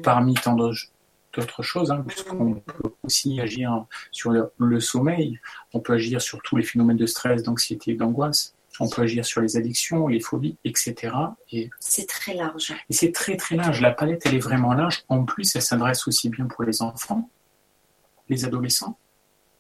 parmi 0.05 0.35
tant 0.35 0.55
d'autres 0.55 1.63
choses, 1.63 1.91
hein, 1.91 2.05
puisqu'on 2.07 2.55
peut 2.55 2.93
aussi 3.03 3.41
agir 3.41 3.87
sur 4.13 4.31
le, 4.31 4.81
sommeil, 4.81 5.41
on 5.75 5.81
peut 5.81 5.95
agir 5.95 6.23
sur 6.23 6.41
tous 6.43 6.57
les 6.57 6.63
phénomènes 6.63 6.97
de 6.97 7.07
stress, 7.07 7.43
d'anxiété, 7.43 7.95
d'angoisse, 7.95 8.55
on 8.81 8.89
peut 8.89 9.03
agir 9.03 9.25
sur 9.25 9.43
les 9.43 9.57
addictions, 9.57 10.09
les 10.09 10.21
phobies, 10.21 10.57
etc. 10.65 11.15
Et 11.53 11.71
c'est 11.79 12.09
très 12.09 12.35
large. 12.35 12.75
Et 12.89 12.95
c'est 12.95 13.13
très 13.13 13.37
très 13.37 13.55
large. 13.55 13.81
La 13.81 13.93
palette, 13.93 14.23
elle 14.25 14.35
est 14.35 14.41
vraiment 14.41 14.73
large. 14.73 15.05
En 15.09 15.25
plus, 15.25 15.55
elle 15.55 15.63
s'adresse 15.63 16.09
aussi 16.09 16.31
bien 16.31 16.47
pour 16.47 16.65
les 16.65 16.81
enfants, 16.83 17.29
les 18.29 18.45
adolescents, 18.45 18.99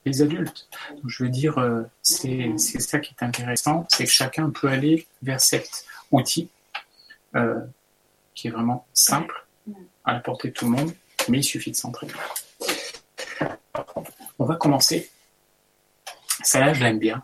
les 0.06 0.22
adultes. 0.22 0.68
je 1.06 1.24
veux 1.24 1.28
dire, 1.28 1.58
euh, 1.58 1.82
c'est 2.02 2.56
ça 2.58 2.98
qui 2.98 3.14
est 3.14 3.22
intéressant, 3.22 3.86
c'est 3.90 4.04
que 4.04 4.10
chacun 4.10 4.50
peut 4.50 4.68
aller 4.68 5.06
vers 5.22 5.40
cet 5.40 5.84
outil 6.10 6.48
euh, 7.36 7.60
qui 8.34 8.48
est 8.48 8.50
vraiment 8.50 8.86
simple, 8.94 9.46
à 10.04 10.14
la 10.14 10.20
portée 10.20 10.48
de 10.48 10.54
tout 10.54 10.64
le 10.64 10.70
monde, 10.70 10.92
mais 11.28 11.38
il 11.38 11.44
suffit 11.44 11.70
de 11.70 11.76
s'entraîner. 11.76 12.14
On 14.38 14.44
va 14.46 14.56
commencer. 14.56 15.10
Ça 16.42 16.72
je 16.72 16.82
l'aime 16.82 16.98
bien. 16.98 17.22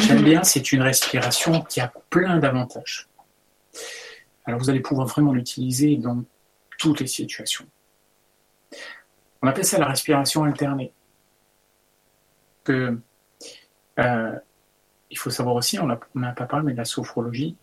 J'aime 0.00 0.22
bien, 0.22 0.42
c'est 0.42 0.72
une 0.72 0.82
respiration 0.82 1.62
qui 1.62 1.80
a 1.80 1.92
plein 2.10 2.38
d'avantages. 2.38 3.08
Alors 4.44 4.58
vous 4.60 4.70
allez 4.70 4.80
pouvoir 4.80 5.06
vraiment 5.06 5.32
l'utiliser 5.32 5.96
dans 5.96 6.24
toutes 6.78 7.00
les 7.00 7.06
situations. 7.06 7.66
On 9.42 9.48
appelle 9.48 9.64
ça 9.64 9.78
la 9.78 9.86
respiration 9.86 10.44
alternée 10.44 10.92
que 12.64 12.98
euh, 13.98 14.38
il 15.10 15.18
faut 15.18 15.30
savoir 15.30 15.56
aussi, 15.56 15.78
on 15.78 15.86
n'a 15.86 16.32
pas 16.32 16.46
parlé, 16.46 16.66
mais 16.66 16.74
la 16.74 16.84
sophrologie 16.84 17.56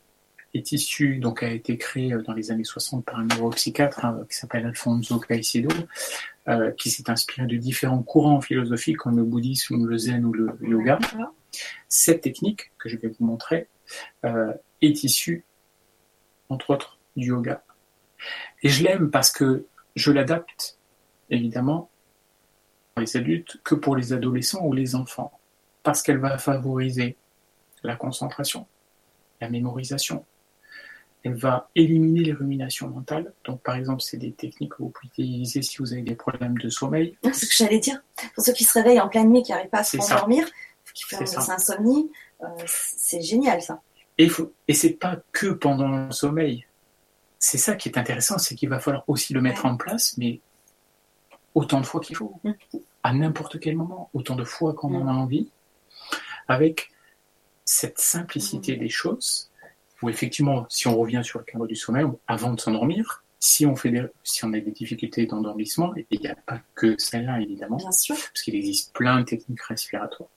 est 0.53 0.71
issue, 0.71 1.17
donc 1.17 1.43
a 1.43 1.49
été 1.49 1.77
créée 1.77 2.13
euh, 2.13 2.21
dans 2.21 2.33
les 2.33 2.51
années 2.51 2.63
60 2.63 3.05
par 3.05 3.19
un 3.19 3.25
neuropsychiatre 3.25 4.05
hein, 4.05 4.19
qui 4.29 4.35
s'appelle 4.35 4.65
Alfonso 4.65 5.19
Caicedo, 5.19 5.69
euh, 6.49 6.71
qui 6.71 6.89
s'est 6.89 7.09
inspiré 7.09 7.47
de 7.47 7.55
différents 7.55 8.03
courants 8.03 8.41
philosophiques 8.41 8.97
comme 8.97 9.17
le 9.17 9.23
bouddhisme, 9.23 9.85
le 9.85 9.97
zen 9.97 10.25
ou 10.25 10.33
le 10.33 10.57
yoga. 10.61 10.99
Cette 11.87 12.21
technique 12.21 12.71
que 12.77 12.89
je 12.89 12.97
vais 12.97 13.07
vous 13.07 13.25
montrer 13.25 13.67
est 14.81 15.03
issue, 15.03 15.43
entre 16.49 16.69
autres, 16.71 16.99
du 17.15 17.27
yoga. 17.27 17.63
Et 18.63 18.69
je 18.69 18.83
l'aime 18.83 19.09
parce 19.09 19.31
que 19.31 19.65
je 19.95 20.11
l'adapte, 20.11 20.77
évidemment, 21.29 21.89
les 22.97 23.17
adultes 23.17 23.57
que 23.63 23.75
pour 23.75 23.95
les 23.95 24.13
adolescents 24.13 24.65
ou 24.65 24.73
les 24.73 24.95
enfants, 24.95 25.39
parce 25.83 26.01
qu'elle 26.01 26.17
va 26.17 26.37
favoriser 26.37 27.15
la 27.83 27.95
concentration, 27.95 28.67
la 29.41 29.49
mémorisation. 29.49 30.25
Elle 31.23 31.35
va 31.35 31.69
éliminer 31.75 32.21
les 32.21 32.33
ruminations 32.33 32.87
mentales. 32.87 33.33
Donc, 33.45 33.61
par 33.61 33.75
exemple, 33.75 34.01
c'est 34.01 34.17
des 34.17 34.31
techniques 34.31 34.71
que 34.71 34.83
vous 34.83 34.89
pouvez 34.89 35.07
utiliser 35.07 35.61
si 35.61 35.77
vous 35.79 35.91
avez 35.91 36.01
des 36.01 36.15
problèmes 36.15 36.57
de 36.57 36.69
sommeil. 36.69 37.17
C'est 37.23 37.33
ce 37.33 37.45
que 37.47 37.55
j'allais 37.55 37.79
dire. 37.79 38.01
Pour 38.35 38.43
ceux 38.43 38.53
qui 38.53 38.63
se 38.63 38.73
réveillent 38.73 39.01
en 39.01 39.09
pleine 39.09 39.29
nuit, 39.29 39.43
qui 39.43 39.51
n'arrivent 39.51 39.69
pas 39.69 39.79
à 39.79 39.83
se 39.83 39.97
qui 39.97 41.03
font 41.03 41.19
des 41.19 41.37
insomnies, 41.37 42.09
euh, 42.41 42.47
c'est 42.65 43.21
génial 43.21 43.61
ça. 43.61 43.81
Et, 44.17 44.27
faut... 44.27 44.53
et 44.67 44.73
c'est 44.73 44.93
pas 44.93 45.17
que 45.31 45.47
pendant 45.47 45.87
le 45.87 46.11
sommeil. 46.11 46.65
C'est 47.37 47.57
ça 47.57 47.75
qui 47.75 47.89
est 47.89 47.97
intéressant, 47.97 48.37
c'est 48.37 48.55
qu'il 48.55 48.69
va 48.69 48.79
falloir 48.79 49.03
aussi 49.07 49.33
le 49.33 49.41
mettre 49.41 49.65
en 49.65 49.77
place, 49.77 50.15
mais 50.17 50.41
autant 51.53 51.79
de 51.79 51.85
fois 51.85 52.01
qu'il 52.01 52.15
faut. 52.15 52.39
Mm 52.43 52.51
à 53.03 53.13
n'importe 53.13 53.59
quel 53.59 53.75
moment, 53.75 54.09
autant 54.13 54.35
de 54.35 54.43
fois 54.43 54.73
qu'on 54.73 54.93
en 54.95 55.07
a 55.07 55.11
envie, 55.11 55.49
avec 56.47 56.91
cette 57.65 57.99
simplicité 57.99 58.75
des 58.75 58.89
choses, 58.89 59.48
où 60.01 60.09
effectivement, 60.09 60.65
si 60.69 60.87
on 60.87 60.97
revient 60.97 61.21
sur 61.23 61.39
le 61.39 61.45
cadre 61.45 61.67
du 61.67 61.75
sommeil, 61.75 62.05
avant 62.27 62.53
de 62.53 62.59
s'endormir, 62.59 63.23
si 63.39 63.65
on, 63.65 63.75
fait 63.75 63.93
si 64.23 64.43
on 64.43 64.53
a 64.53 64.59
des 64.59 64.71
difficultés 64.71 65.25
d'endormissement, 65.25 65.95
et 65.95 66.05
il 66.11 66.19
n'y 66.19 66.27
a 66.27 66.35
pas 66.35 66.59
que 66.75 66.95
celle-là 66.97 67.39
évidemment, 67.39 67.77
parce 67.77 68.07
qu'il 68.43 68.55
existe 68.55 68.93
plein 68.93 69.19
de 69.19 69.25
techniques 69.25 69.61
respiratoires, 69.61 70.29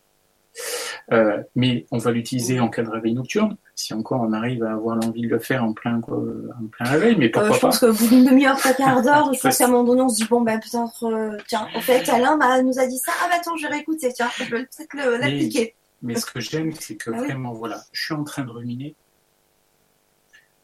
Euh, 1.10 1.42
mais 1.56 1.86
on 1.90 1.98
va 1.98 2.12
l'utiliser 2.12 2.60
en 2.60 2.68
cas 2.68 2.82
de 2.82 2.90
réveil 2.90 3.14
nocturne, 3.14 3.56
si 3.74 3.94
encore 3.94 4.20
on 4.20 4.32
arrive 4.32 4.62
à 4.62 4.72
avoir 4.72 4.96
l'envie 4.96 5.22
de 5.22 5.28
le 5.28 5.38
faire 5.38 5.64
en 5.64 5.72
plein, 5.72 6.00
euh, 6.10 6.50
en 6.62 6.66
plein 6.66 6.90
réveil, 6.90 7.16
mais 7.16 7.30
pourquoi 7.30 7.50
Euh, 7.50 7.54
je 7.54 7.60
pense 7.60 7.78
qu'au 7.80 7.92
bout 7.92 8.06
d'une 8.06 8.24
demi-heure, 8.26 8.56
trois 8.56 8.74
quarts 8.74 9.02
d'heure, 9.06 9.32
je 9.32 9.40
pense 9.40 9.58
qu'à 9.58 9.64
un 9.64 9.68
moment 9.68 9.84
donné, 9.84 10.02
on 10.02 10.08
se 10.08 10.16
dit, 10.16 10.28
bon, 10.28 10.42
ben, 10.42 10.60
peut-être, 10.60 11.04
euh, 11.04 11.36
tiens, 11.48 11.66
en 11.74 11.80
fait, 11.80 12.08
Alain 12.08 12.36
bah, 12.36 12.62
nous 12.62 12.78
a 12.78 12.86
dit 12.86 12.98
ça, 12.98 13.12
ah, 13.22 13.28
bah, 13.28 13.36
attends, 13.40 13.56
je 13.56 13.66
vais 13.66 13.72
réécouter, 13.74 14.12
tiens, 14.12 14.30
je 14.36 14.44
vais 14.44 14.64
peut-être 14.64 15.18
l'appliquer. 15.18 15.74
Mais 16.02 16.14
ce 16.16 16.26
que 16.26 16.40
j'aime, 16.40 16.72
c'est 16.72 16.96
que 16.96 17.10
Ah 17.10 17.18
oui. 17.18 17.26
vraiment, 17.26 17.52
voilà, 17.52 17.82
je 17.92 18.04
suis 18.04 18.14
en 18.14 18.24
train 18.24 18.44
de 18.44 18.50
ruminer, 18.50 18.94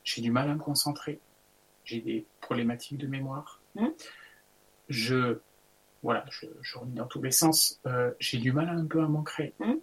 j'ai 0.09 0.23
du 0.23 0.31
mal 0.31 0.49
à 0.49 0.55
me 0.55 0.59
concentrer, 0.61 1.21
j'ai 1.85 2.01
des 2.01 2.27
problématiques 2.41 2.97
de 2.99 3.07
mémoire, 3.07 3.61
Mhm. 3.75 3.93
je, 4.89 5.39
voilà, 6.03 6.25
je, 6.31 6.47
je 6.63 6.79
dans 6.87 7.07
tous 7.07 7.21
les 7.23 7.31
sens, 7.31 7.79
Euh, 7.87 8.13
j'ai 8.19 8.39
du 8.39 8.53
mal 8.53 8.69
un 8.71 8.87
peu 8.87 9.03
à 9.03 9.09
m'ancrer, 9.09 9.55
Mhm. 9.61 9.79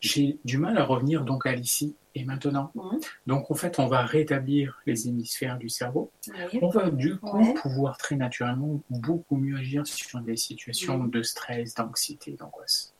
j'ai 0.00 0.38
du 0.44 0.58
mal 0.58 0.76
à 0.76 0.84
revenir 0.84 1.24
donc 1.24 1.46
à 1.46 1.52
l'ici 1.54 1.96
et 2.14 2.24
maintenant. 2.24 2.70
Mhm. 2.74 3.00
Donc 3.26 3.50
en 3.50 3.54
fait, 3.54 3.78
on 3.78 3.86
va 3.86 4.04
rétablir 4.04 4.78
les 4.86 5.08
hémisphères 5.08 5.56
du 5.58 5.70
cerveau, 5.70 6.12
Oui. 6.28 6.58
on 6.60 6.68
va 6.68 6.90
du 6.90 7.16
coup 7.16 7.38
Ouais. 7.38 7.54
pouvoir 7.54 7.96
très 7.96 8.16
naturellement 8.16 8.82
beaucoup 8.90 9.36
mieux 9.36 9.56
agir 9.56 9.86
sur 9.86 10.20
des 10.20 10.36
situations 10.36 10.98
de 11.04 11.22
stress, 11.22 11.74
d'anxiété, 11.74 12.32
d'angoisse. 12.32 12.92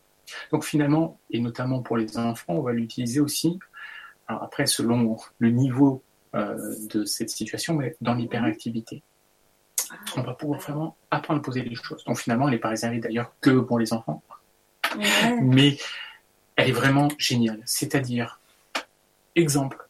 Donc 0.52 0.64
finalement, 0.64 1.20
et 1.28 1.40
notamment 1.40 1.82
pour 1.82 1.98
les 1.98 2.16
enfants, 2.16 2.54
on 2.54 2.62
va 2.62 2.72
l'utiliser 2.72 3.20
aussi, 3.20 3.58
alors 4.26 4.42
après 4.44 4.64
selon 4.66 5.18
le 5.38 5.50
niveau 5.50 6.02
de 6.34 7.04
cette 7.04 7.30
situation, 7.30 7.74
mais 7.74 7.96
dans 8.00 8.14
l'hyperactivité. 8.14 9.02
On 10.16 10.22
va 10.22 10.32
pouvoir 10.32 10.60
vraiment 10.60 10.96
apprendre 11.10 11.40
à 11.40 11.42
poser 11.42 11.62
les 11.62 11.74
choses. 11.74 12.02
Donc 12.04 12.18
finalement, 12.18 12.48
elle 12.48 12.54
n'est 12.54 12.60
pas 12.60 12.70
réservée 12.70 12.98
d'ailleurs 12.98 13.34
que 13.40 13.50
pour 13.60 13.78
les 13.78 13.92
enfants, 13.92 14.22
Ouais. 14.96 15.38
mais 15.42 15.76
elle 16.56 16.70
est 16.70 16.72
vraiment 16.72 17.08
géniale. 17.18 17.60
C'est-à-dire, 17.66 18.40
exemple, 19.36 19.86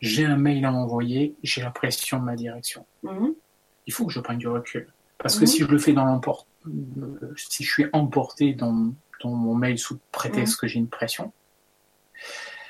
j'ai 0.00 0.24
un 0.24 0.36
mail 0.36 0.64
à 0.64 0.72
envoyer, 0.72 1.34
j'ai 1.42 1.60
la 1.62 1.70
pression 1.70 2.18
de 2.18 2.24
ma 2.24 2.34
direction. 2.36 2.86
Mhm. 3.02 3.34
il 3.86 3.92
faut 3.92 4.06
que 4.06 4.12
je 4.12 4.20
prenne 4.20 4.38
du 4.38 4.48
recul. 4.48 4.90
Parce 5.18 5.34
que 5.36 5.42
Mhm. 5.42 5.46
si 5.46 5.58
je 5.60 5.66
le 5.66 5.78
fais 5.78 5.92
dans 5.92 6.06
l'emport, 6.06 6.46
euh, 6.66 7.34
si 7.36 7.62
je 7.62 7.70
suis 7.70 7.86
emporté 7.92 8.54
dans, 8.54 8.92
dans 9.22 9.30
mon 9.30 9.54
mail 9.54 9.78
sous 9.78 9.98
prétexte 10.10 10.58
que 10.58 10.66
j'ai 10.66 10.78
une 10.78 10.88
pression, 10.88 11.32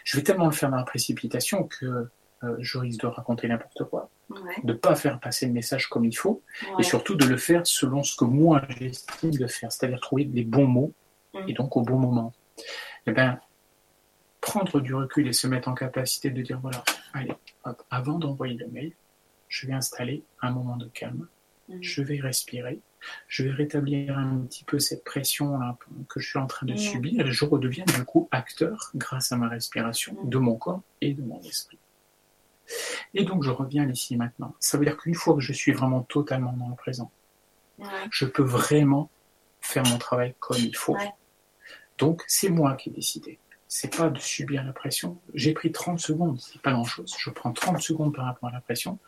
je 0.03 0.16
vais 0.16 0.22
tellement 0.25 0.47
le 0.47 0.53
faire 0.53 0.70
dans 0.70 0.77
la 0.77 0.83
précipitation 0.85 1.64
que 1.68 2.09
euh, 2.45 2.57
je 2.61 2.78
risque 2.78 3.01
de 3.01 3.07
raconter 3.07 3.49
n'importe 3.49 3.84
quoi, 3.84 4.11
Ouais. 4.30 4.38
de 4.62 4.72
pas 4.72 4.95
faire 4.95 5.18
passer 5.20 5.47
le 5.47 5.53
message 5.53 5.88
comme 5.88 6.05
il 6.05 6.16
faut, 6.16 6.42
Ouais. 6.62 6.68
et 6.80 6.82
surtout 6.82 7.14
de 7.14 7.24
le 7.24 7.36
faire 7.36 7.66
selon 7.66 8.03
ce 8.03 8.16
que 8.16 8.24
moi 8.24 8.62
j'estime 8.68 9.30
de 9.32 9.47
faire, 9.47 9.70
c'est-à-dire 9.72 10.01
trouver 10.01 10.24
les 10.24 10.45
bons 10.45 10.66
mots 10.66 10.92
Mhm. 11.34 11.49
et 11.49 11.53
donc 11.53 11.76
au 11.76 11.82
bon 11.82 11.99
moment. 11.99 12.32
Eh 13.07 13.12
ben, 13.12 13.38
prendre 14.40 14.80
du 14.80 14.95
recul 14.95 15.26
et 15.26 15.32
se 15.32 15.47
mettre 15.47 15.68
en 15.68 15.74
capacité 15.74 16.30
de 16.30 16.42
dire 16.42 16.61
voilà, 16.61 16.82
allez, 17.12 17.32
hop, 17.64 17.82
avant 17.90 18.18
d'envoyer 18.18 18.55
le 18.55 18.66
mail, 18.68 18.92
je 19.49 19.66
vais 19.66 19.72
installer 19.72 20.22
un 20.42 20.51
moment 20.51 20.76
de 20.76 20.86
calme 20.88 21.26
Mhm. 21.68 21.78
je 21.82 22.03
vais 22.03 22.20
respirer, 22.20 22.78
je 23.26 23.42
vais 23.42 23.51
rétablir 23.51 24.18
un 24.18 24.40
petit 24.40 24.64
peu 24.64 24.78
cette 24.78 25.03
pression 25.03 25.59
là, 25.59 25.78
que 26.11 26.20
je 26.20 26.28
suis 26.28 26.38
en 26.38 26.47
train 26.47 26.66
de 26.66 26.72
Mhm. 26.72 26.78
subir 26.78 27.26
et 27.26 27.30
je 27.32 27.45
redeviens 27.47 27.86
du 27.86 28.05
coup 28.05 28.28
acteur 28.32 28.90
grâce 28.95 29.32
à 29.32 29.36
ma 29.38 29.49
respiration 29.49 30.14
de 30.24 30.36
mon 30.38 30.57
corps 30.57 30.82
et 31.01 31.14
de 31.14 31.22
mon 31.22 31.40
esprit. 31.40 31.78
Et 33.15 33.25
donc 33.25 33.43
je 33.43 33.51
reviens 33.51 33.89
ici 33.89 34.17
maintenant. 34.17 34.55
Ça 34.61 34.79
veut 34.79 34.85
dire 34.85 34.97
qu'une 34.97 35.15
fois 35.15 35.35
que 35.35 35.41
je 35.41 35.53
suis 35.53 35.73
vraiment 35.73 36.03
totalement 36.03 36.53
dans 36.53 36.69
le 36.69 36.75
présent, 36.77 37.11
Ouais. 37.79 37.87
je 38.11 38.25
peux 38.25 38.43
vraiment 38.45 39.11
faire 39.61 39.83
mon 39.87 39.99
travail 39.99 40.35
comme 40.39 40.57
il 40.59 40.77
faut. 40.77 40.95
Ouais. 40.95 41.11
Donc 41.99 42.23
c'est 42.29 42.49
moi 42.51 42.75
qui 42.75 42.89
ai 42.91 42.93
décidé. 42.93 43.39
C'est 43.69 43.97
pas 43.97 44.09
de 44.09 44.19
subir 44.21 44.62
la 44.62 44.73
pression. 44.73 45.19
J'ai 45.35 45.53
pris 45.53 45.73
30 45.73 45.99
secondes, 45.99 46.41
c'est 46.41 46.62
pas 46.62 46.71
grand 46.73 46.85
chose. 46.85 47.15
Je 47.19 47.31
prends 47.31 47.53
30 47.53 47.81
secondes 47.83 48.15
par 48.15 48.27
rapport 48.27 48.49
à 48.49 48.53
la 48.53 48.61
pression. 48.61 48.99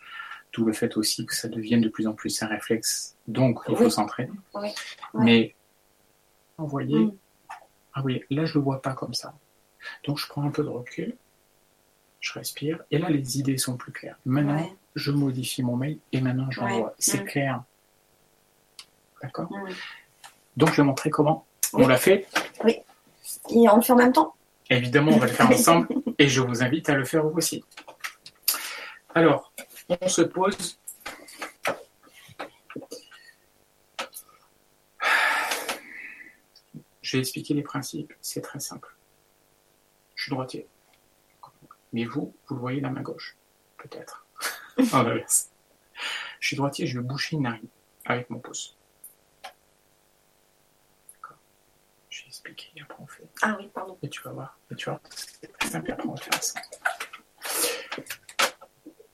D'où 0.52 0.64
le 0.64 0.72
fait 0.72 0.96
aussi 0.96 1.26
que 1.26 1.34
ça 1.34 1.48
devienne 1.48 1.80
de 1.80 1.88
plus 1.88 2.06
en 2.08 2.14
plus 2.14 2.42
un 2.42 2.46
réflexe. 2.46 3.16
Donc 3.28 3.60
il 3.68 3.76
faut 3.76 3.90
s'entraîner. 3.90 4.32
Oui. 4.54 4.68
Ouais. 5.14 5.24
Mais 5.24 5.54
envoyer, 6.58 6.98
Mm. 6.98 7.12
ah 7.94 8.02
oui, 8.04 8.22
là 8.30 8.44
je 8.46 8.54
le 8.54 8.60
vois 8.64 8.80
pas 8.82 8.94
comme 8.94 9.14
ça. 9.14 9.34
Donc 10.04 10.18
je 10.18 10.26
prends 10.26 10.42
un 10.42 10.50
peu 10.50 10.62
de 10.64 10.68
recul, 10.68 11.16
je 12.26 12.32
respire, 12.32 12.82
et 12.90 12.98
là 12.98 13.08
les 13.08 13.38
idées 13.38 13.56
sont 13.56 13.76
plus 13.76 13.92
claires. 13.92 14.18
Maintenant, 14.24 14.56
Ouais. 14.56 14.72
je 14.96 15.12
modifie 15.12 15.62
mon 15.62 15.76
mail 15.76 15.98
et 16.12 16.20
maintenant 16.20 16.50
j'envoie. 16.50 16.86
Ouais. 16.88 16.92
C'est 16.98 17.24
clair. 17.24 17.62
D'accord. 19.22 19.48
Donc 20.56 20.70
je 20.72 20.76
vais 20.76 20.82
montrer 20.82 21.08
comment. 21.10 21.46
Oui. 21.72 21.84
On 21.84 21.86
l'a 21.86 21.96
fait. 21.98 22.26
Et 22.66 23.68
on 23.68 23.76
le 23.76 23.82
fait 23.82 23.92
en 23.92 23.96
même 23.96 24.12
temps? 24.12 24.34
Évidemment, 24.68 25.12
on 25.12 25.18
va 25.18 25.26
le 25.26 25.32
faire 25.32 25.48
ensemble 25.52 25.86
et 26.18 26.28
je 26.28 26.40
vous 26.40 26.64
invite 26.64 26.88
à 26.88 26.94
le 26.96 27.04
faire 27.04 27.22
vous 27.24 27.36
aussi. 27.36 27.62
Alors, 29.14 29.52
on 30.00 30.08
se 30.08 30.22
pose. 30.22 30.78
Je 37.02 37.16
vais 37.16 37.20
expliquer 37.20 37.54
les 37.54 37.62
principes. 37.62 38.12
C'est 38.20 38.40
très 38.40 38.58
simple. 38.60 38.96
Je 40.14 40.24
suis 40.24 40.30
droitier. 40.30 40.66
Mais 41.96 42.04
vous, 42.04 42.36
vous 42.46 42.54
le 42.54 42.60
voyez 42.60 42.82
la 42.82 42.90
main 42.90 43.00
gauche. 43.00 43.38
Peut-être. 43.78 44.26
En 44.92 45.02
l'inverse. 45.02 45.50
Je 46.40 46.48
suis 46.48 46.56
droitier, 46.56 46.86
je 46.86 47.00
vais 47.00 47.04
boucher 47.06 47.36
une 47.36 47.44
narine 47.44 47.68
avec 48.04 48.28
mon 48.28 48.38
pouce. 48.38 48.76
D'accord. 51.14 51.38
Je 52.10 52.20
vais 52.20 52.28
expliquer 52.28 52.70
et 52.76 52.82
après 52.82 53.02
on 53.02 53.06
fait. 53.06 53.24
Ah 53.40 53.56
oui, 53.58 53.70
pardon. 53.72 53.96
Et 54.02 54.10
tu 54.10 54.20
vas 54.20 54.32
voir, 54.32 54.58
et 54.70 54.74
tu 54.74 54.90
vois, 54.90 55.00
c'est 55.08 55.50
très 55.56 55.70
simple, 55.70 55.90
après 55.90 56.06
on 56.06 56.12
va 56.12 56.20
faire 56.20 56.42
ça. 56.42 56.60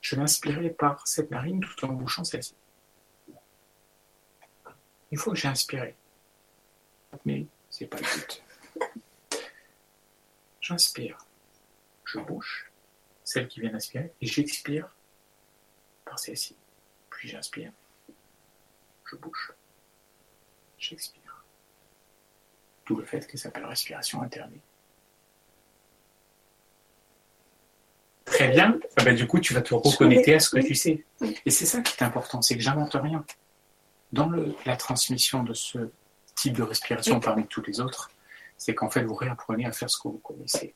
Je 0.00 0.16
vais 0.16 0.22
inspirer 0.22 0.70
par 0.70 1.06
cette 1.06 1.30
narine 1.30 1.60
tout 1.60 1.84
en 1.84 1.92
bouchant 1.92 2.24
celle-ci. 2.24 2.56
Une 5.12 5.18
fois 5.18 5.34
que 5.34 5.38
j'ai 5.38 5.46
inspiré, 5.46 5.94
mais 7.24 7.46
c'est 7.70 7.86
pas 7.86 7.98
le 7.98 8.02
but. 8.02 8.42
J'inspire, 10.60 11.18
je 12.04 12.18
bouche, 12.18 12.71
celle 13.32 13.48
qui 13.48 13.60
vient 13.60 13.70
d'inspirer, 13.70 14.12
et 14.20 14.26
j'expire 14.26 14.94
par 16.04 16.18
celle-ci. 16.18 16.54
Puis 17.08 17.28
j'inspire, 17.28 17.72
je 19.10 19.16
bouche, 19.16 19.52
j'expire. 20.78 21.44
Tout 22.84 22.96
le 22.96 23.04
fait 23.06 23.26
que 23.26 23.38
ça 23.38 23.44
s'appelle 23.44 23.64
respiration 23.64 24.20
alternée. 24.20 24.60
Très 28.26 28.48
bien. 28.48 28.78
Ah 28.96 29.04
ben, 29.04 29.14
du 29.14 29.26
coup, 29.26 29.40
tu 29.40 29.54
vas 29.54 29.62
te 29.62 29.74
reconnecter 29.74 30.34
à 30.34 30.40
ce 30.40 30.50
que 30.50 30.60
tu 30.60 30.74
sais. 30.74 31.04
Et 31.46 31.50
c'est 31.50 31.66
ça 31.66 31.80
qui 31.80 31.94
est 31.96 32.02
important, 32.02 32.42
c'est 32.42 32.56
que 32.56 32.62
j'invente 32.62 32.94
rien. 32.94 33.24
Dans 34.12 34.28
le- 34.28 34.54
la 34.66 34.76
transmission 34.76 35.42
de 35.42 35.54
ce 35.54 35.90
type 36.34 36.54
de 36.54 36.62
respiration 36.62 37.18
parmi 37.20 37.46
tous 37.46 37.62
les 37.62 37.80
autres, 37.80 38.10
c'est 38.58 38.74
qu'en 38.74 38.90
fait, 38.90 39.04
vous 39.04 39.14
réapprenez 39.14 39.64
à 39.64 39.72
faire 39.72 39.88
ce 39.88 39.96
que 39.98 40.08
vous 40.08 40.18
connaissez. 40.18 40.74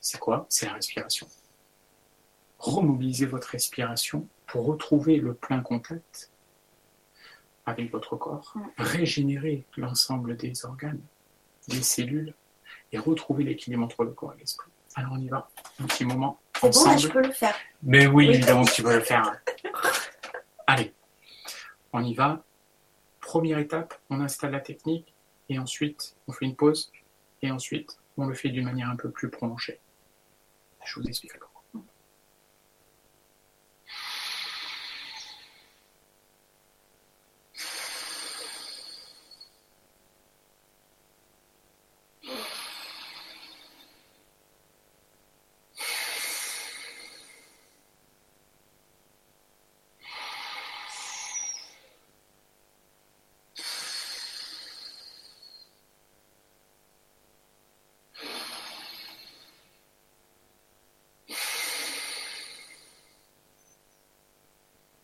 C'est 0.00 0.18
quoi? 0.18 0.46
C'est 0.48 0.66
la 0.66 0.72
respiration. 0.72 1.28
Remobilisez 2.62 3.26
votre 3.26 3.48
respiration 3.48 4.28
pour 4.46 4.66
retrouver 4.66 5.16
le 5.16 5.34
plein 5.34 5.60
contact 5.62 6.30
avec 7.66 7.90
votre 7.90 8.14
corps, 8.14 8.54
régénérer 8.78 9.64
l'ensemble 9.76 10.36
des 10.36 10.64
organes, 10.64 11.00
des 11.66 11.82
cellules 11.82 12.34
et 12.92 12.98
retrouver 12.98 13.42
l'équilibre 13.42 13.82
entre 13.82 14.04
le 14.04 14.12
corps 14.12 14.32
et 14.34 14.38
l'esprit. 14.38 14.70
Alors 14.94 15.12
on 15.14 15.18
y 15.18 15.26
va, 15.28 15.50
un 15.80 15.86
petit 15.86 16.04
moment 16.04 16.40
C'est 16.54 16.60
bon, 16.60 16.66
là, 16.68 16.76
ensemble. 16.92 16.98
je 17.00 17.08
peux 17.08 17.22
le 17.26 17.32
faire. 17.32 17.56
Mais 17.82 18.06
oui, 18.06 18.28
Oui. 18.28 18.34
évidemment 18.36 18.64
tu 18.64 18.84
peux 18.84 18.94
le 18.94 19.00
faire. 19.00 19.32
Allez, 20.68 20.94
on 21.92 22.04
y 22.04 22.14
va. 22.14 22.44
Première 23.20 23.58
étape, 23.58 24.00
on 24.08 24.20
installe 24.20 24.52
la 24.52 24.60
technique 24.60 25.12
et 25.48 25.58
ensuite 25.58 26.14
on 26.28 26.32
fait 26.32 26.44
une 26.44 26.54
pause 26.54 26.92
et 27.42 27.50
ensuite 27.50 27.98
on 28.16 28.26
le 28.26 28.34
fait 28.34 28.50
d'une 28.50 28.66
manière 28.66 28.88
un 28.88 28.96
peu 28.96 29.10
plus 29.10 29.30
prolongée. 29.30 29.80
Je 30.84 31.00
vous 31.00 31.06
explique 31.08 31.32
comment. 31.40 31.48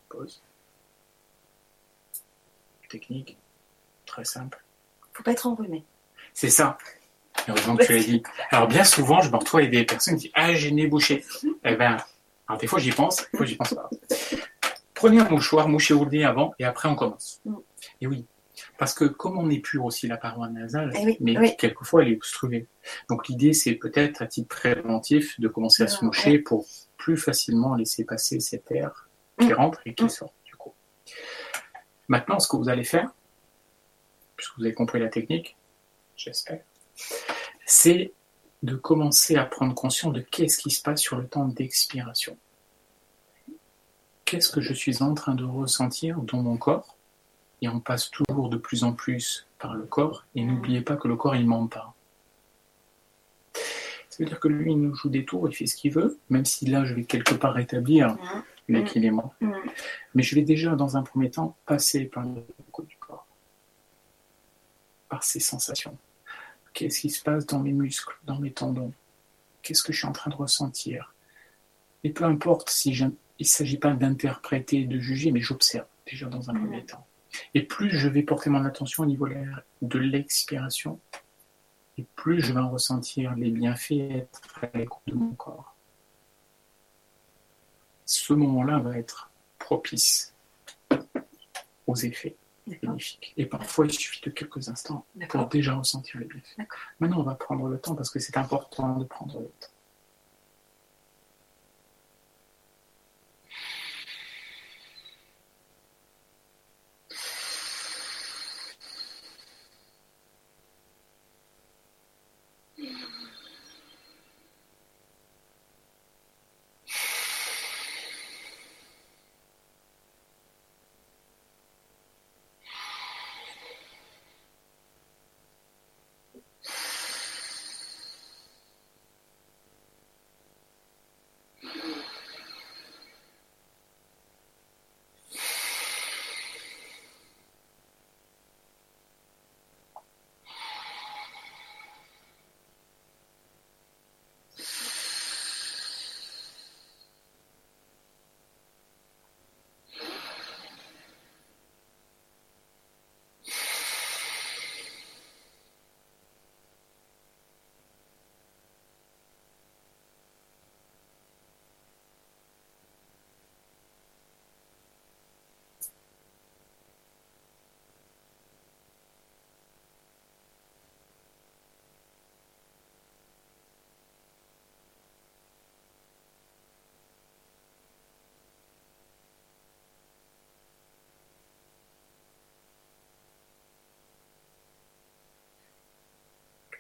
Pause. 0.09 0.41
Technique, 2.89 3.37
très 4.07 4.25
simple. 4.25 4.63
Faut 5.13 5.23
pas 5.23 5.28
être 5.39 5.47
enrhumé. 5.47 5.85
C'est 6.35 6.51
ça. 6.51 6.77
Heureusement 7.49 7.77
que 7.77 7.85
tu 7.85 7.93
l'as 7.93 8.03
dit. 8.03 8.23
Alors, 8.51 8.67
bien 8.69 8.85
souvent, 8.85 9.21
je 9.21 9.31
me 9.31 9.37
retrouve 9.37 9.61
avec 9.61 9.71
des 9.71 9.85
personnes 9.85 10.17
qui 10.17 10.23
disent 10.25 10.33
Ah, 10.35 10.53
j'ai 10.55 10.71
le 10.71 10.77
nez 10.77 10.87
bouché. 10.87 11.25
Eh 11.65 11.69
alors, 11.77 12.61
des 12.61 12.67
fois, 12.67 12.79
j'y 12.79 12.91
pense, 12.91 13.19
des 13.33 13.37
fois, 13.37 13.47
j'y 13.47 13.57
pense 13.57 13.75
pas. 13.75 13.89
Prenez 14.95 15.21
un 15.21 15.29
mouchoir, 15.29 15.69
mouchez-vous 15.69 16.05
le 16.07 16.11
nez 16.11 16.25
avant, 16.25 16.55
et 16.59 16.65
après, 16.65 16.89
on 16.89 16.97
commence. 16.97 17.41
Mm. 17.45 17.55
Et 18.01 18.07
oui. 18.07 18.27
Parce 18.77 18.93
que 18.93 19.05
comme 19.05 19.39
on 19.39 19.49
épure 19.51 19.85
aussi 19.85 20.09
la 20.09 20.17
paroi 20.17 20.49
nasale, 20.49 20.93
Eh 20.97 21.05
oui, 21.05 21.17
mais 21.21 21.39
oui. 21.39 21.57
quelquefois 21.57 22.03
elle 22.03 22.09
est 22.13 22.17
obstruée. 22.17 22.67
Donc 23.09 23.29
l'idée 23.29 23.53
c'est 23.53 23.75
peut-être 23.75 24.21
à 24.21 24.27
titre 24.27 24.49
préventif 24.49 25.39
de 25.39 25.47
commencer 25.47 25.85
à 25.85 25.87
se 25.87 25.99
Ah, 26.03 26.07
moucher 26.07 26.39
pour 26.41 26.67
plus 26.97 27.17
facilement 27.17 27.77
laisser 27.77 28.05
passer 28.05 28.41
cet 28.41 28.69
air 28.73 29.09
qui 29.41 29.47
Mm. 29.49 29.53
rentre 29.53 29.81
et 29.87 29.95
qui 29.95 30.05
Mm. 30.05 30.09
sort 30.09 30.33
du 30.45 30.57
coup. 30.57 30.73
Maintenant, 32.09 32.41
ce 32.41 32.49
que 32.49 32.57
vous 32.57 32.69
allez 32.69 32.83
faire, 32.83 33.11
puisque 34.39 34.57
vous 34.57 34.65
avez 34.65 34.73
compris 34.73 34.99
la 34.99 35.09
technique, 35.09 35.57
j'espère, 36.17 36.63
c'est 37.67 38.13
de 38.63 38.75
commencer 38.75 39.37
à 39.37 39.45
prendre 39.45 39.75
conscience 39.75 40.15
de 40.15 40.21
qu'est-ce 40.21 40.57
qui 40.57 40.71
se 40.71 40.81
passe 40.81 41.03
sur 41.03 41.17
le 41.17 41.27
temps 41.27 41.47
d'expiration. 41.47 42.39
Qu'est-ce 44.25 44.51
que 44.51 44.63
je 44.63 44.73
suis 44.73 45.03
en 45.03 45.13
train 45.13 45.35
de 45.35 45.45
ressentir 45.45 46.21
dans 46.23 46.43
mon 46.43 46.57
corps? 46.57 46.97
Et 47.61 47.69
on 47.69 47.81
passe 47.81 48.11
toujours 48.11 48.49
de 48.49 48.57
plus 48.57 48.85
en 48.85 48.93
plus 48.93 49.47
par 49.59 49.75
le 49.75 49.85
corps. 49.85 50.25
Et 50.35 50.45
n'oubliez 50.45 50.81
pas 50.81 50.97
que 50.97 51.09
le 51.09 51.17
corps, 51.17 51.37
il 51.37 51.47
ment 51.47 51.67
pas. 51.67 51.95
Ça 53.55 54.19
veut 54.21 54.27
dire 54.27 54.41
que 54.41 54.49
lui, 54.49 54.73
il 54.73 54.81
nous 54.81 54.95
joue 54.95 55.09
des 55.09 55.25
tours, 55.25 55.49
il 55.49 55.55
fait 55.55 55.67
ce 55.67 55.75
qu'il 55.75 55.93
veut, 55.93 56.19
même 56.31 56.45
si 56.45 56.67
là, 56.67 56.85
je 56.85 56.95
vais 56.95 57.05
quelque 57.05 57.35
part 57.35 57.55
rétablir 57.55 58.17
Mm. 58.69 58.75
l'équilibre. 58.75 59.35
Mm. 59.41 59.53
Mais 60.15 60.23
je 60.23 60.35
vais 60.35 60.43
déjà, 60.43 60.77
dans 60.77 60.97
un 60.97 61.03
premier 61.03 61.31
temps, 61.31 61.57
passer 61.67 62.05
par 62.05 62.25
le 62.25 62.45
corps, 62.71 62.87
par 65.09 65.25
ces 65.25 65.41
sensations. 65.41 65.97
Qu'est-ce 66.73 67.01
qui 67.01 67.11
se 67.11 67.23
passe 67.23 67.47
dans 67.47 67.59
mes 67.61 67.73
muscles, 67.73 68.17
dans 68.25 68.39
mes 68.39 68.53
tendons? 68.53 68.93
Qu'est-ce 69.63 69.83
que 69.83 69.93
je 69.93 69.99
suis 69.99 70.07
en 70.07 70.13
train 70.13 70.31
de 70.31 70.37
ressentir? 70.37 71.15
Et 72.05 72.11
peu 72.11 72.25
importe 72.25 72.71
si 72.71 72.95
je- 72.95 73.07
il 73.39 73.45
ne 73.45 73.45
s'agit 73.45 73.79
pas 73.79 73.93
d'interpréter, 73.93 74.85
de 74.85 74.99
juger, 74.99 75.33
mais 75.33 75.41
j'observe 75.41 75.87
déjà 76.07 76.27
dans 76.29 76.51
un 76.51 76.53
Mhm. 76.53 76.61
premier 76.61 76.85
temps. 76.85 77.07
Et 77.55 77.63
plus 77.63 77.91
je 77.91 78.09
vais 78.09 78.23
porter 78.23 78.51
mon 78.51 78.65
attention 78.65 79.03
au 79.03 79.07
niveau 79.07 79.29
de 79.83 79.99
l'expiration, 79.99 81.01
et 81.99 82.05
plus 82.15 82.41
je 82.41 82.53
vais 82.53 82.61
en 82.61 82.71
ressentir 82.71 83.35
les 83.35 83.51
bienfaits 83.51 83.91
et 83.93 84.17
être 84.19 84.41
à 84.63 84.79
l'écoute 84.79 85.03
de 85.09 85.15
mon 85.15 85.35
corps. 85.35 85.75
Ce 88.07 88.33
moment-là 88.33 88.79
va 88.79 88.97
être 88.97 89.31
propice 89.59 90.33
aux 91.87 91.97
effets 91.97 92.37
Et 93.37 93.47
parfois, 93.47 93.87
il 93.87 93.93
suffit 93.93 94.21
de 94.23 94.31
quelques 94.31 94.69
instants 94.69 95.07
pour 95.29 95.47
déjà 95.47 95.75
ressentir 95.75 96.21
les 96.21 96.27
bienfaits. 96.27 96.69
Maintenant, 97.01 97.21
on 97.21 97.25
va 97.25 97.35
prendre 97.35 97.69
le 97.69 97.79
temps 97.79 97.95
parce 97.95 98.11
que 98.11 98.19
c'est 98.19 98.37
important 98.37 98.97
de 98.97 99.05
prendre 99.05 99.41
le 99.41 99.47
temps. 99.47 99.69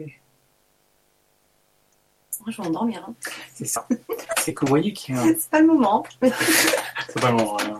Moi, 0.04 0.10
je 2.50 2.56
vais 2.56 2.62
m'endormir. 2.62 3.04
Hein. 3.08 3.14
C'est 3.54 3.64
ça. 3.66 3.86
c'est 4.38 4.54
que 4.54 4.60
vous 4.60 4.68
voyez 4.68 4.92
qu'il 4.92 5.14
y 5.14 5.18
a 5.18 5.22
un- 5.22 5.34
C'est 5.34 5.50
pas 5.50 5.60
le 5.60 5.66
moment. 5.66 6.04
C'est 7.08 7.18
vraiment. 7.20 7.58
euh, 7.60 7.78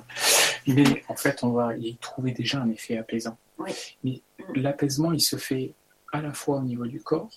Mais 0.67 1.05
en 1.09 1.17
fait, 1.17 1.43
on 1.45 1.51
va 1.53 1.77
y 1.77 1.97
trouver 1.99 2.33
déjà 2.33 2.61
un 2.61 2.71
effet 2.71 2.99
apaisant. 2.99 3.37
Oui. 3.59 3.73
Mais 4.05 4.21
Mm. 4.49 4.61
l'apaisement, 4.61 5.13
il 5.13 5.21
se 5.21 5.37
fait 5.37 5.75
à 6.13 6.21
la 6.23 6.33
fois 6.33 6.57
au 6.57 6.63
niveau 6.63 6.87
du 6.87 7.01
corps, 7.03 7.29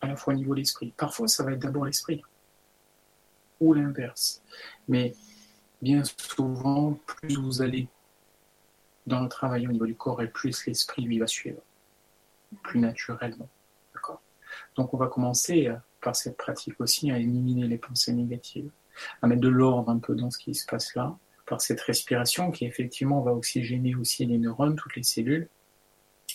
à 0.00 0.06
la 0.06 0.16
fois 0.16 0.32
au 0.34 0.36
niveau 0.36 0.54
de 0.54 0.60
l'esprit. 0.60 0.92
Parfois, 0.96 1.26
ça 1.28 1.42
va 1.42 1.52
être 1.52 1.58
d'abord 1.58 1.84
l'esprit, 1.84 2.22
ou 3.60 3.74
l'inverse. 3.74 4.40
Mais 4.88 5.14
bien 5.82 6.02
souvent, 6.04 6.92
plus 7.06 7.36
vous 7.36 7.60
allez 7.62 7.88
dans 9.06 9.20
le 9.20 9.28
travail 9.28 9.66
au 9.68 9.72
niveau 9.72 9.86
du 9.86 9.94
corps, 9.96 10.22
et 10.22 10.28
plus 10.28 10.64
l'esprit 10.66 11.02
lui 11.02 11.18
va 11.18 11.26
suivre, 11.26 11.60
plus 12.62 12.78
naturellement. 12.80 13.48
Donc, 14.76 14.94
on 14.94 14.96
va 14.96 15.06
commencer 15.08 15.68
euh, 15.68 15.74
par 16.00 16.14
cette 16.16 16.36
pratique 16.36 16.80
aussi 16.80 17.10
à 17.10 17.18
éliminer 17.18 17.66
les 17.66 17.78
pensées 17.78 18.12
négatives, 18.12 18.70
à 19.22 19.26
mettre 19.26 19.40
de 19.42 19.48
l'ordre 19.48 19.90
un 19.90 19.98
peu 19.98 20.14
dans 20.14 20.30
ce 20.30 20.38
qui 20.38 20.54
se 20.54 20.66
passe 20.66 20.94
là, 20.94 21.16
par 21.46 21.60
cette 21.60 21.80
respiration 21.80 22.50
qui 22.50 22.64
effectivement 22.64 23.20
va 23.20 23.32
oxygéner 23.32 23.94
aussi 23.94 24.26
les 24.26 24.38
neurones, 24.38 24.76
toutes 24.76 24.96
les 24.96 25.02
cellules, 25.02 25.48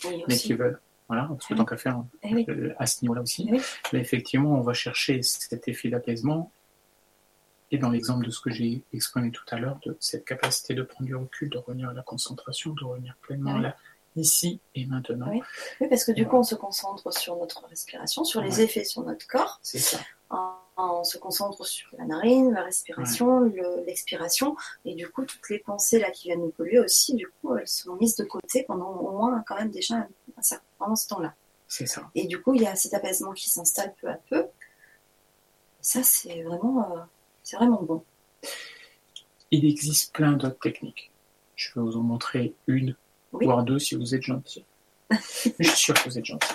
Oui, 0.06 0.24
mais 0.28 0.36
qui 0.36 0.54
veulent, 0.54 0.80
voilà, 1.08 1.26
parce 1.30 1.48
que 1.48 1.54
tant 1.54 1.66
qu'à 1.66 1.78
faire 1.78 2.04
Eh 2.24 2.34
oui. 2.34 2.46
euh, 2.50 2.74
à 2.80 2.86
ce 2.86 3.02
niveau-là 3.04 3.22
aussi. 3.22 3.48
Oui. 3.52 3.60
Mais 3.94 4.00
effectivement, 4.00 4.54
on 4.58 4.62
va 4.62 4.74
chercher 4.74 5.22
cet 5.22 5.68
effet 5.68 5.90
d'apaisement. 5.90 6.52
Et 7.74 7.78
dans 7.78 7.90
l'exemple 7.90 8.26
de 8.26 8.32
ce 8.32 8.42
que 8.42 8.50
j'ai 8.52 8.84
exprimé 8.94 9.32
tout 9.32 9.44
à 9.50 9.58
l'heure, 9.58 9.80
de 9.86 9.96
cette 10.02 10.26
capacité 10.26 10.74
de 10.74 10.84
prendre 10.84 11.06
du 11.06 11.16
recul, 11.16 11.50
de 11.50 11.58
revenir 11.58 11.90
à 11.90 11.94
la 11.94 12.02
concentration, 12.02 12.74
de 12.74 12.84
revenir 12.84 13.16
pleinement 13.22 13.56
Oui. 13.56 13.62
là, 13.62 13.78
ici 14.16 14.59
et 14.76 14.86
maintenant. 14.86 15.28
Oui. 15.30 15.41
Oui, 15.80 15.88
parce 15.89 16.03
que 16.03 16.12
du 16.12 16.28
coup, 16.28 16.36
on 16.38 16.43
se 16.43 16.55
concentre 16.55 17.12
sur 17.14 17.36
notre 17.38 17.66
respiration, 17.68 18.24
sur 18.24 18.41
les 18.41 18.57
Ouais. 18.57 18.64
effets 18.64 18.84
sur 18.84 19.03
notre 19.03 19.26
corps. 19.28 19.59
C'est 19.64 19.80
ça. 19.80 19.99
On, 20.30 20.38
on 20.78 21.03
se 21.03 21.18
concentre 21.18 21.66
sur 21.66 21.89
la 21.97 22.05
narine, 22.05 22.51
la 22.53 22.64
respiration, 22.64 23.39
le- 23.41 23.84
l'expiration. 23.86 24.55
Et 24.86 24.95
du 24.95 25.09
coup, 25.09 25.26
toutes 25.26 25.49
les 25.49 25.59
pensées 25.59 25.99
là 25.99 26.09
qui 26.12 26.28
viennent 26.30 26.41
nous 26.41 26.49
polluer 26.51 26.80
aussi, 26.80 27.14
du 27.16 27.28
coup, 27.28 27.55
elles 27.55 27.68
sont 27.68 27.95
mises 27.95 28.16
de 28.16 28.24
côté 28.24 28.64
pendant 28.64 28.91
au 28.95 29.12
moins 29.18 29.43
quand 29.47 29.55
même 29.55 29.70
déjà 29.72 29.95
un, 29.95 30.07
un 30.38 30.41
certain 30.41 30.66
pendant 30.78 30.95
ce 30.95 31.07
temps-là. 31.09 31.34
C'est 31.68 31.86
ça. 31.86 32.09
Et 32.16 32.28
du 32.28 32.41
coup, 32.41 32.53
il 32.53 32.62
y 32.64 32.68
a 32.68 32.76
cet 32.76 32.93
apaisement 32.93 33.32
qui 33.34 33.49
s'installe 33.49 33.93
peu 34.01 34.09
à 34.09 34.16
peu. 34.30 34.45
Ça, 35.82 36.03
c'est 36.03 36.43
vraiment, 36.43 36.95
euh, 36.97 36.99
c'est 37.43 37.55
vraiment 37.57 37.82
bon. 37.82 38.03
Il 39.51 39.66
existe 39.66 40.14
plein 40.14 40.34
d'autres 40.34 40.59
techniques. 40.59 41.12
Je 41.55 41.70
vais 41.76 41.82
vous 41.82 41.97
en 41.97 42.01
montrer 42.01 42.53
une, 42.68 42.95
Oui. 43.34 43.46
voire 43.46 43.64
deux 43.64 43.80
si 43.80 43.96
vous 43.96 44.14
êtes 44.14 44.24
gentil. 44.24 44.66
Je 45.12 45.64
suis 45.64 45.78
sûr 45.78 45.94
que 45.94 46.10
vous 46.10 46.18
êtes 46.18 46.26
gentil. 46.26 46.54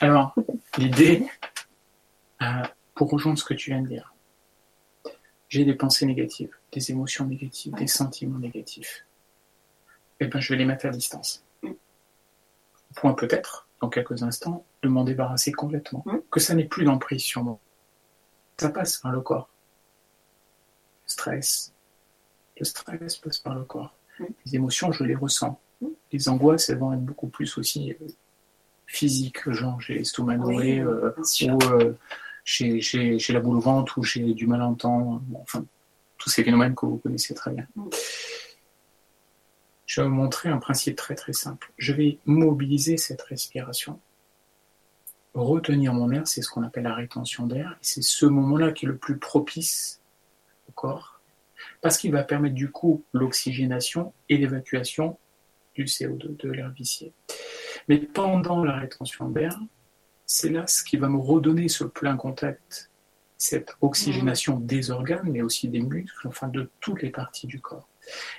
Alors, 0.00 0.34
l'idée, 0.78 1.26
euh, 2.42 2.62
pour 2.94 3.10
rejoindre 3.10 3.38
ce 3.38 3.44
que 3.44 3.54
tu 3.54 3.70
viens 3.70 3.82
de 3.82 3.88
dire, 3.88 4.14
j'ai 5.48 5.64
des 5.64 5.74
pensées 5.74 6.06
négatives, 6.06 6.54
des 6.72 6.90
émotions 6.90 7.24
négatives, 7.26 7.74
des 7.74 7.86
sentiments 7.86 8.38
négatifs. 8.38 9.06
Eh 10.20 10.26
bien, 10.26 10.40
je 10.40 10.52
vais 10.52 10.58
les 10.58 10.64
mettre 10.64 10.86
à 10.86 10.90
distance. 10.90 11.44
Point 12.94 13.12
peut-être, 13.12 13.68
dans 13.80 13.88
quelques 13.88 14.22
instants, 14.22 14.64
de 14.82 14.88
m'en 14.88 15.04
débarrasser 15.04 15.52
complètement. 15.52 16.02
Mm. 16.06 16.18
Que 16.30 16.40
ça 16.40 16.54
n'ait 16.54 16.64
plus 16.64 16.84
d'emprise 16.84 17.22
sur 17.22 17.44
moi. 17.44 17.58
Ça 18.58 18.70
passe 18.70 18.96
par 18.98 19.12
le 19.12 19.20
corps. 19.20 19.48
Le 21.04 21.10
stress. 21.10 21.72
Le 22.58 22.64
stress 22.64 23.16
passe 23.16 23.38
par 23.38 23.54
le 23.54 23.64
corps. 23.64 23.94
Mm. 24.18 24.24
Les 24.46 24.54
émotions, 24.56 24.92
je 24.92 25.04
les 25.04 25.14
ressens. 25.14 25.60
Les 26.12 26.28
angoisses, 26.28 26.68
elles 26.70 26.78
vont 26.78 26.92
être 26.92 27.04
beaucoup 27.04 27.28
plus 27.28 27.58
aussi 27.58 27.92
euh, 27.92 28.06
physiques, 28.86 29.50
genre 29.50 29.80
j'ai 29.80 29.94
l'estomac 29.94 30.36
noué, 30.36 30.84
ou 30.84 31.00
j'ai 32.44 33.18
la 33.28 33.40
boule 33.40 33.56
au 33.56 33.60
ventre, 33.60 33.98
ou 33.98 34.02
j'ai 34.02 34.34
du 34.34 34.46
mal 34.46 34.60
à 34.60 34.66
entendre, 34.66 35.20
enfin, 35.40 35.64
tous 36.18 36.30
ces 36.30 36.44
phénomènes 36.44 36.74
que 36.74 36.86
vous 36.86 36.98
connaissez 36.98 37.34
très 37.34 37.52
bien. 37.52 37.66
Je 39.84 40.00
vais 40.00 40.08
vous 40.08 40.14
montrer 40.14 40.48
un 40.48 40.58
principe 40.58 40.96
très 40.96 41.14
très 41.14 41.32
simple. 41.32 41.72
Je 41.76 41.92
vais 41.92 42.18
mobiliser 42.24 42.96
cette 42.96 43.22
respiration 43.22 44.00
retenir 45.40 45.92
mon 45.92 46.10
air, 46.10 46.26
c'est 46.26 46.42
ce 46.42 46.48
qu'on 46.48 46.62
appelle 46.62 46.84
la 46.84 46.94
rétention 46.94 47.46
d'air. 47.46 47.72
Et 47.72 47.84
c'est 47.84 48.02
ce 48.02 48.26
moment-là 48.26 48.72
qui 48.72 48.86
est 48.86 48.88
le 48.88 48.96
plus 48.96 49.18
propice 49.18 50.00
au 50.68 50.72
corps, 50.72 51.20
parce 51.80 51.98
qu'il 51.98 52.12
va 52.12 52.22
permettre 52.24 52.54
du 52.54 52.70
coup 52.70 53.04
l'oxygénation 53.12 54.12
et 54.28 54.36
l'évacuation 54.38 55.18
du 55.76 55.84
CO2, 55.84 56.36
de 56.36 56.50
l'air 56.50 56.70
vicié. 56.70 57.12
Mais 57.88 57.98
pendant 57.98 58.64
la 58.64 58.76
rétention 58.76 59.28
d'air, 59.28 59.58
c'est 60.24 60.48
là 60.48 60.66
ce 60.66 60.82
qui 60.82 60.96
va 60.96 61.08
me 61.08 61.18
redonner 61.18 61.68
ce 61.68 61.84
plein 61.84 62.16
contact, 62.16 62.90
cette 63.38 63.76
oxygénation 63.80 64.58
des 64.58 64.90
organes, 64.90 65.30
mais 65.30 65.42
aussi 65.42 65.68
des 65.68 65.80
muscles, 65.80 66.26
enfin 66.26 66.48
de 66.48 66.70
toutes 66.80 67.02
les 67.02 67.10
parties 67.10 67.46
du 67.46 67.60
corps. 67.60 67.88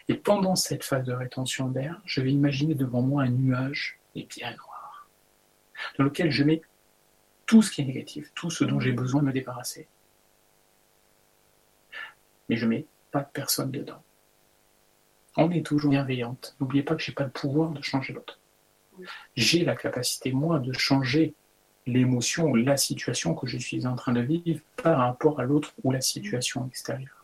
Et 0.07 0.15
pendant 0.15 0.55
cette 0.55 0.83
phase 0.83 1.05
de 1.05 1.13
rétention 1.13 1.67
d'air, 1.67 2.01
je 2.05 2.21
vais 2.21 2.31
imaginer 2.31 2.75
devant 2.75 3.01
moi 3.01 3.23
un 3.23 3.29
nuage 3.29 3.99
bien 4.25 4.51
noir, 4.51 5.07
dans 5.97 6.03
lequel 6.05 6.31
je 6.31 6.43
mets 6.43 6.61
tout 7.45 7.61
ce 7.61 7.71
qui 7.71 7.81
est 7.81 7.85
négatif, 7.85 8.31
tout 8.33 8.49
ce 8.49 8.63
dont 8.63 8.79
j'ai 8.79 8.91
besoin 8.91 9.21
de 9.21 9.27
me 9.27 9.33
débarrasser. 9.33 9.87
Mais 12.49 12.57
je 12.57 12.65
ne 12.65 12.69
mets 12.71 12.85
pas 13.11 13.21
de 13.21 13.29
personne 13.31 13.71
dedans. 13.71 14.03
On 15.37 15.51
est 15.51 15.65
toujours 15.65 15.91
bienveillante. 15.91 16.55
N'oubliez 16.59 16.83
pas 16.83 16.95
que 16.95 17.01
je 17.01 17.11
n'ai 17.11 17.15
pas 17.15 17.23
le 17.23 17.29
pouvoir 17.29 17.69
de 17.71 17.81
changer 17.81 18.11
l'autre. 18.11 18.39
J'ai 19.35 19.63
la 19.63 19.75
capacité, 19.75 20.31
moi, 20.31 20.59
de 20.59 20.73
changer 20.73 21.35
l'émotion 21.85 22.45
ou 22.47 22.55
la 22.55 22.75
situation 22.75 23.35
que 23.35 23.45
je 23.45 23.57
suis 23.57 23.85
en 23.85 23.95
train 23.95 24.13
de 24.13 24.21
vivre 24.21 24.61
par 24.75 24.97
rapport 24.97 25.39
à 25.39 25.43
l'autre 25.43 25.73
ou 25.83 25.91
la 25.91 26.01
situation 26.01 26.67
extérieure. 26.67 27.23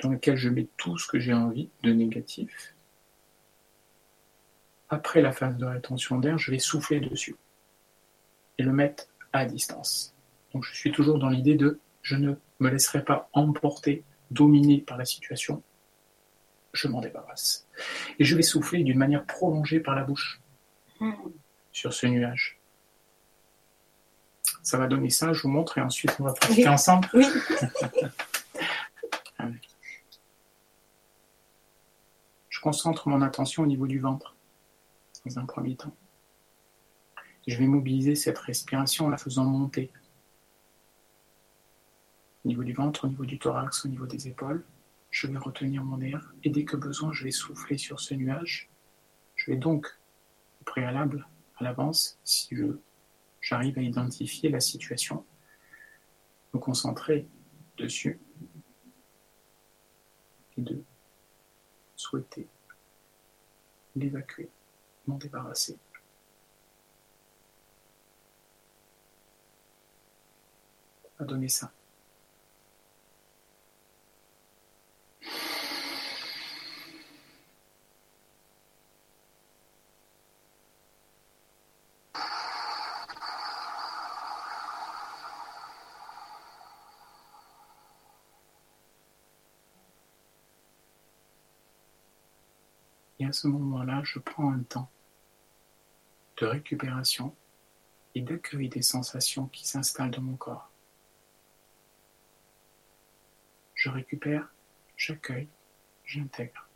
Dans 0.00 0.10
lequel 0.10 0.36
je 0.36 0.48
mets 0.48 0.68
tout 0.76 0.96
ce 0.98 1.08
que 1.08 1.18
j'ai 1.18 1.34
envie 1.34 1.68
de 1.82 1.92
négatif 1.92 2.74
après 4.88 5.20
la 5.20 5.32
phase 5.32 5.56
de 5.56 5.66
rétention 5.66 6.18
d'air, 6.18 6.38
je 6.38 6.50
vais 6.50 6.58
souffler 6.58 7.00
dessus 7.00 7.36
et 8.58 8.62
le 8.62 8.72
mettre 8.72 9.08
à 9.32 9.44
distance. 9.44 10.14
Donc 10.52 10.64
je 10.64 10.74
suis 10.74 10.92
toujours 10.92 11.18
dans 11.18 11.28
l'idée 11.28 11.56
de 11.56 11.80
je 12.02 12.14
ne 12.14 12.34
me 12.60 12.70
laisserai 12.70 13.04
pas 13.04 13.28
emporter, 13.32 14.04
dominer 14.30 14.80
par 14.80 14.96
la 14.96 15.04
situation, 15.04 15.62
je 16.72 16.88
m'en 16.88 17.00
débarrasse. 17.00 17.66
Et 18.18 18.24
je 18.24 18.34
vais 18.36 18.42
souffler 18.42 18.82
d'une 18.82 18.98
manière 18.98 19.24
prolongée 19.24 19.80
par 19.80 19.94
la 19.94 20.04
bouche 20.04 20.40
sur 21.72 21.92
ce 21.92 22.06
nuage. 22.06 22.58
Ça 24.62 24.78
va 24.78 24.86
donner 24.86 25.10
ça, 25.10 25.32
je 25.32 25.42
vous 25.42 25.48
montre 25.48 25.78
et 25.78 25.80
ensuite 25.80 26.16
on 26.18 26.24
va 26.24 26.32
pratiquer 26.32 26.68
ensemble. 26.68 27.08
Oui. 27.14 27.26
je 32.48 32.60
concentre 32.60 33.08
mon 33.08 33.22
attention 33.22 33.62
au 33.62 33.66
niveau 33.66 33.86
du 33.86 33.98
ventre 34.00 34.34
dans 35.24 35.38
un 35.38 35.44
premier 35.44 35.76
temps. 35.76 35.94
Je 37.46 37.56
vais 37.56 37.66
mobiliser 37.66 38.16
cette 38.16 38.38
respiration 38.38 39.06
en 39.06 39.08
la 39.08 39.18
faisant 39.18 39.44
monter. 39.44 39.92
Au 42.46 42.48
niveau 42.48 42.62
du 42.62 42.74
ventre, 42.74 43.06
au 43.06 43.08
niveau 43.08 43.24
du 43.24 43.40
thorax, 43.40 43.84
au 43.86 43.88
niveau 43.88 44.06
des 44.06 44.28
épaules. 44.28 44.64
Je 45.10 45.26
vais 45.26 45.36
retenir 45.36 45.82
mon 45.82 46.00
air 46.00 46.32
et 46.44 46.50
dès 46.50 46.64
que 46.64 46.76
besoin, 46.76 47.12
je 47.12 47.24
vais 47.24 47.32
souffler 47.32 47.76
sur 47.76 47.98
ce 47.98 48.14
nuage. 48.14 48.70
Je 49.34 49.50
vais 49.50 49.56
donc, 49.56 49.88
au 50.60 50.64
préalable, 50.64 51.26
à 51.56 51.64
l'avance, 51.64 52.20
si 52.22 52.56
j'arrive 53.40 53.76
à 53.80 53.82
identifier 53.82 54.48
la 54.48 54.60
situation, 54.60 55.26
me 56.54 56.60
concentrer 56.60 57.26
dessus 57.78 58.20
et 60.56 60.60
de 60.60 60.80
souhaiter 61.96 62.46
l'évacuer 63.96 64.48
m'en 65.08 65.16
débarrasser. 65.16 65.76
À 71.18 71.24
donner 71.24 71.48
ça. 71.48 71.72
Et 93.18 93.24
à 93.24 93.32
ce 93.32 93.48
moment-là, 93.48 94.02
je 94.04 94.18
prends 94.18 94.52
un 94.52 94.62
temps 94.62 94.90
de 96.36 96.46
récupération 96.46 97.34
et 98.14 98.20
d'accueil 98.20 98.68
des 98.68 98.82
sensations 98.82 99.46
qui 99.46 99.66
s'installent 99.66 100.10
dans 100.10 100.22
mon 100.22 100.36
corps. 100.36 100.70
Je 103.74 103.90
récupère, 103.90 104.48
j'accueille, 104.96 105.48
j'intègre. 106.04 106.66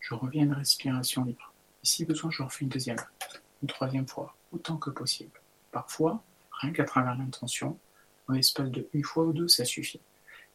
Je 0.00 0.14
reviens 0.14 0.42
à 0.42 0.46
une 0.46 0.52
respiration 0.52 1.24
libre. 1.24 1.52
Et 1.82 1.86
si 1.86 2.04
besoin, 2.04 2.30
je 2.30 2.42
refais 2.42 2.64
une 2.64 2.70
deuxième, 2.70 2.98
une 3.62 3.68
troisième 3.68 4.06
fois, 4.06 4.36
autant 4.52 4.76
que 4.76 4.90
possible. 4.90 5.40
Parfois, 5.72 6.22
rien 6.52 6.72
qu'à 6.72 6.84
travers 6.84 7.16
l'intention, 7.16 7.78
en 8.28 8.32
l'espace 8.32 8.70
de 8.70 8.88
une 8.92 9.04
fois 9.04 9.24
ou 9.24 9.32
deux, 9.32 9.48
ça 9.48 9.64
suffit. 9.64 10.00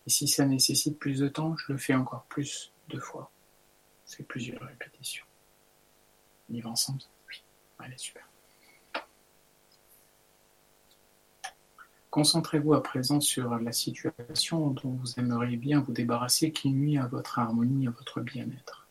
Et 0.07 0.09
si 0.09 0.28
ça 0.28 0.45
nécessite 0.45 0.97
plus 0.97 1.20
de 1.20 1.28
temps, 1.28 1.55
je 1.57 1.74
le 1.74 1.78
fais 1.78 1.93
encore 1.93 2.24
plus 2.24 2.72
de 2.89 2.99
fois. 2.99 3.32
C'est 4.05 4.24
plusieurs 4.24 4.62
répétitions. 4.62 5.26
On 6.49 6.53
y 6.53 6.62
va 6.62 6.70
ensemble 6.70 7.01
Oui. 7.30 7.43
Allez, 7.80 7.97
super. 7.97 8.30
Concentrez-vous 12.12 12.74
à 12.74 12.84
présent 12.84 13.22
sur 13.22 13.57
la 13.57 13.72
situation 13.72 14.72
dont 14.72 14.91
vous 14.91 15.18
aimeriez 15.18 15.57
bien 15.57 15.80
vous 15.80 15.93
débarrasser 15.93 16.51
qui 16.51 16.70
nuit 16.70 16.97
à 16.97 17.07
votre 17.07 17.39
harmonie, 17.39 17.88
à 17.88 17.91
votre 17.91 18.20
bien-être. 18.22 18.88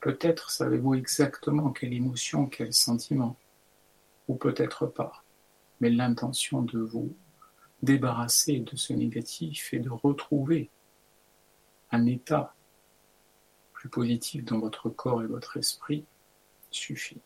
Peut-être 0.00 0.50
savez-vous 0.50 0.94
exactement 0.94 1.70
quelle 1.72 1.92
émotion, 1.92 2.46
quel 2.46 2.72
sentiment, 2.72 3.36
ou 4.28 4.36
peut-être 4.36 4.86
pas, 4.86 5.24
mais 5.80 5.90
l'intention 5.90 6.62
de 6.62 6.78
vous 6.78 7.14
débarrasser 7.82 8.60
de 8.60 8.76
ce 8.76 8.92
négatif 8.92 9.74
et 9.74 9.80
de 9.80 9.90
retrouver 9.90 10.70
un 11.90 12.06
état 12.06 12.54
positif 13.88 14.44
dans 14.44 14.58
votre 14.58 14.88
corps 14.90 15.22
et 15.22 15.26
votre 15.26 15.56
esprit 15.56 16.04
suffit. 16.70 17.20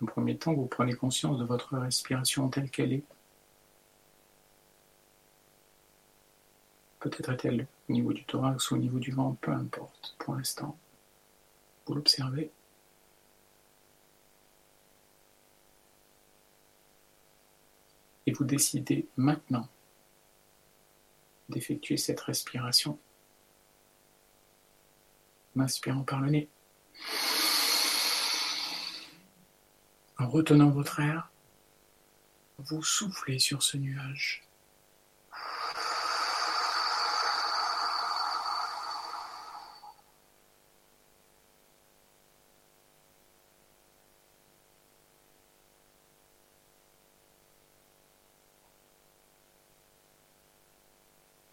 Dans 0.00 0.06
un 0.06 0.10
premier 0.10 0.36
temps, 0.36 0.54
vous 0.54 0.66
prenez 0.66 0.94
conscience 0.94 1.38
de 1.38 1.44
votre 1.44 1.76
respiration 1.76 2.48
telle 2.48 2.70
qu'elle 2.70 2.92
est. 2.92 3.04
Peut-être 7.00 7.30
est-elle 7.30 7.66
au 7.88 7.92
niveau 7.92 8.12
du 8.12 8.24
thorax 8.24 8.70
ou 8.70 8.74
au 8.74 8.78
niveau 8.78 8.98
du 8.98 9.12
ventre, 9.12 9.38
peu 9.40 9.52
importe, 9.52 10.16
pour 10.18 10.34
l'instant. 10.34 10.78
Vous 11.86 11.94
l'observez. 11.94 12.50
Et 18.26 18.32
vous 18.32 18.44
décidez 18.44 19.06
maintenant 19.18 19.68
d'effectuer 21.50 21.98
cette 21.98 22.20
respiration. 22.20 22.98
M'inspirant 25.54 26.02
par 26.02 26.22
le 26.22 26.30
nez. 26.30 26.48
En 30.24 30.28
retenant 30.30 30.70
votre 30.70 31.00
air, 31.00 31.30
vous 32.56 32.82
soufflez 32.82 33.38
sur 33.38 33.62
ce 33.62 33.76
nuage. 33.76 34.42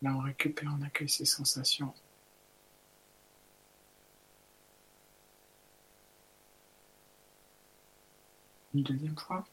Là, 0.02 0.14
on 0.16 0.20
récupère, 0.20 0.74
on 0.80 0.82
accueille 0.82 1.10
ces 1.10 1.26
sensations. 1.26 1.94
Une 8.74 8.84
deuxième 8.84 9.18
fois. 9.18 9.46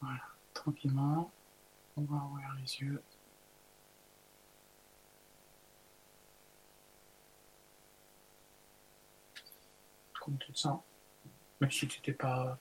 Voilà, 0.00 0.20
tranquillement. 0.54 1.35
On 2.08 2.14
va 2.14 2.24
ouvrir 2.24 2.54
les 2.60 2.80
yeux. 2.80 3.02
Comment 10.20 10.36
tu 10.38 10.52
te 10.52 10.58
sens 10.58 10.80
Même 11.60 11.70
si 11.70 11.86
tu 11.88 11.98
n'étais 11.98 12.12
pas 12.12 12.58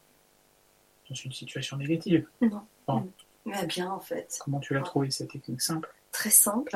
dans 1.09 1.15
une 1.15 1.31
situation 1.31 1.77
négative. 1.77 2.27
Non. 2.41 3.11
Mais 3.45 3.65
bien 3.67 3.91
en 3.91 3.99
fait. 3.99 4.39
Comment 4.39 4.59
tu 4.59 4.73
l'as 4.73 4.81
trouvé 4.81 5.11
cette 5.11 5.31
technique 5.31 5.61
simple? 5.61 5.93
Très 6.11 6.31
simple 6.31 6.75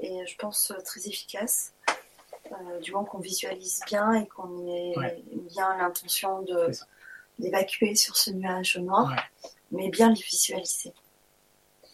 et 0.00 0.26
je 0.26 0.36
pense 0.36 0.72
très 0.84 1.06
efficace. 1.06 1.72
Euh, 2.52 2.80
du 2.80 2.90
moment 2.90 3.04
qu'on 3.04 3.18
visualise 3.20 3.80
bien 3.86 4.12
et 4.14 4.26
qu'on 4.26 4.66
ait 4.66 5.22
bien 5.50 5.76
l'intention 5.76 6.42
de 6.42 6.70
d'évacuer 7.38 7.94
sur 7.94 8.16
ce 8.16 8.30
nuage 8.32 8.76
noir, 8.76 9.14
mais 9.70 9.88
bien 9.88 10.08
le 10.08 10.14
visualiser. 10.14 10.92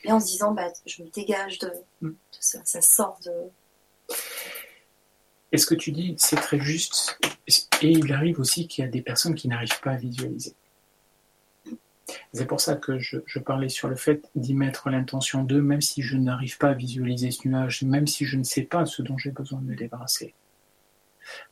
Et 0.07 0.12
en 0.12 0.20
se 0.20 0.26
disant, 0.26 0.52
bah, 0.52 0.68
je 0.86 1.02
me 1.02 1.09
dégage 1.11 1.59
de, 1.59 1.72
mm. 2.00 2.11
ça, 2.30 2.61
ça 2.64 2.80
sort 2.80 3.18
de. 3.24 3.32
Et 5.52 5.59
ce 5.59 5.66
que 5.66 5.74
tu 5.74 5.90
dis, 5.90 6.14
c'est 6.18 6.36
très 6.36 6.61
juste. 6.61 7.18
Et 7.82 7.90
il 7.90 8.12
arrive 8.12 8.40
aussi 8.40 8.68
qu'il 8.68 8.84
y 8.84 8.88
a 8.88 8.90
des 8.90 9.02
personnes 9.02 9.34
qui 9.34 9.48
n'arrivent 9.48 9.80
pas 9.80 9.92
à 9.92 9.96
visualiser. 9.96 10.54
C'est 12.32 12.46
pour 12.46 12.61
ça 12.61 12.76
que 12.76 12.98
je, 13.00 13.18
je, 13.26 13.40
parlais 13.40 13.68
sur 13.68 13.88
le 13.88 13.96
fait 13.96 14.30
d'y 14.36 14.54
mettre 14.54 14.90
l'intention 14.90 15.42
de, 15.42 15.61
même 15.61 15.80
si 15.80 16.02
je 16.02 16.16
n'arrive 16.16 16.57
pas 16.57 16.68
à 16.68 16.74
visualiser 16.74 17.32
ce 17.32 17.48
nuage, 17.48 17.82
même 17.82 18.07
si 18.07 18.24
je 18.24 18.36
ne 18.36 18.44
sais 18.44 18.62
pas 18.62 18.86
ce 18.86 19.02
dont 19.02 19.18
j'ai 19.18 19.32
besoin 19.32 19.61
de 19.61 19.64
me 19.64 19.74
débarrasser. 19.74 20.34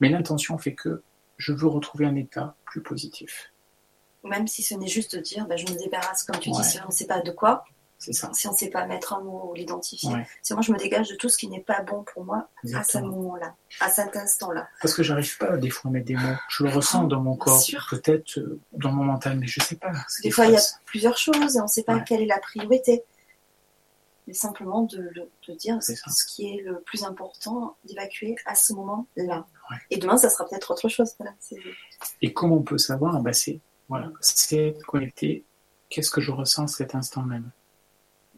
Mais 0.00 0.08
l'intention 0.08 0.56
fait 0.58 0.74
que 0.74 1.02
je 1.38 1.52
veux 1.52 1.66
retrouver 1.66 2.06
un 2.06 2.14
état 2.14 2.54
plus 2.66 2.82
positif. 2.82 3.52
Même 4.22 4.46
si 4.46 4.62
ce 4.62 4.74
n'est 4.74 4.86
juste 4.86 5.16
de 5.16 5.20
dire, 5.20 5.46
bah, 5.46 5.56
je 5.56 5.66
me 5.66 5.76
débarrasse, 5.76 6.22
comme 6.22 6.38
tu 6.38 6.50
dis, 6.50 6.64
si 6.64 6.78
on 6.82 6.88
ne 6.88 6.92
sait 6.92 7.06
pas 7.06 7.20
de 7.20 7.32
quoi, 7.32 7.64
ça. 8.12 8.30
si 8.32 8.46
on 8.48 8.52
ne 8.52 8.56
sait 8.56 8.70
pas 8.70 8.86
mettre 8.86 9.14
un 9.14 9.20
mot 9.20 9.50
ou 9.50 9.54
l'identifier. 9.54 10.10
C'est 10.42 10.54
moi, 10.54 10.62
je 10.62 10.72
me 10.72 10.78
dégage 10.78 11.08
de 11.08 11.16
tout 11.16 11.28
ce 11.28 11.38
qui 11.38 11.48
n'est 11.48 11.60
pas 11.60 11.82
bon 11.82 12.02
pour 12.02 12.24
moi 12.24 12.48
à 12.74 12.82
ce 12.84 12.98
moment-là, 12.98 13.54
à 13.80 13.90
cet 13.90 14.16
instant-là. 14.16 14.68
Parce 14.80 14.94
que 14.94 15.02
j'arrive 15.02 15.36
pas 15.38 15.56
des 15.56 15.70
fois 15.70 15.90
à 15.90 15.92
mettre 15.92 16.06
des 16.06 16.16
mots. 16.16 16.36
Je 16.48 16.64
le 16.64 16.70
ressens 16.70 17.04
dans 17.04 17.20
mon 17.20 17.36
corps, 17.36 17.64
peut-être 17.90 18.38
euh, 18.38 18.60
dans 18.72 18.92
mon 18.92 19.04
mental, 19.04 19.38
mais 19.38 19.46
je 19.46 19.60
ne 19.60 19.64
sais 19.64 19.76
pas. 19.76 19.92
Des 20.22 20.30
fois, 20.30 20.46
il 20.46 20.52
y 20.52 20.56
a 20.56 20.62
plusieurs 20.84 21.16
choses 21.16 21.56
et 21.56 21.60
on 21.60 21.64
ne 21.64 21.68
sait 21.68 21.84
pas 21.84 22.00
quelle 22.00 22.22
est 22.22 22.26
la 22.26 22.38
priorité 22.38 23.04
mais 24.26 24.34
simplement 24.34 24.82
de, 24.82 25.12
dire 25.58 25.82
ce, 25.82 26.24
qui 26.26 26.46
est 26.46 26.62
le 26.62 26.80
plus 26.80 27.04
important 27.04 27.76
d'évacuer 27.84 28.36
à 28.46 28.54
ce 28.54 28.72
moment-là. 28.72 29.46
Et 29.90 29.98
demain, 29.98 30.16
ça 30.16 30.30
sera 30.30 30.48
peut-être 30.48 30.70
autre 30.70 30.88
chose. 30.88 31.14
et 32.22 32.32
comment 32.32 32.56
on 32.56 32.62
peut 32.62 32.78
savoir? 32.78 33.20
Bah, 33.20 33.32
C'est 33.32 33.60
voilà, 33.88 34.10
connecté. 34.86 35.44
Qu'est-ce 35.90 36.10
que 36.10 36.20
je 36.20 36.30
ressens 36.30 36.68
cet 36.68 36.94
instant 36.94 37.22
même? 37.22 37.50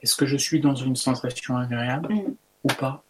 Est-ce 0.03 0.15
que 0.15 0.27
je 0.27 0.37
suis 0.37 0.61
dans 0.61 0.75
une 0.75 0.97
sensation 0.97 1.57
agréable 1.57 2.15
mm. 2.15 2.35
ou 2.65 2.69
pas? 2.69 3.03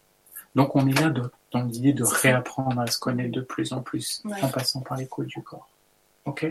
Donc 0.55 0.75
on 0.75 0.87
est 0.87 0.99
là 0.99 1.13
dans 1.51 1.63
l'idée 1.63 1.93
de 1.93 2.03
réapprendre 2.03 2.79
à 2.79 2.87
se 2.87 2.97
connaître 2.99 3.31
de 3.31 3.41
plus 3.41 3.73
en 3.73 3.81
plus 3.81 4.23
en 4.41 4.47
passant 4.49 4.81
par 4.81 4.97
les 4.97 5.07
coups 5.07 5.27
du 5.27 5.41
corps. 5.43 5.69
Ok? 6.25 6.45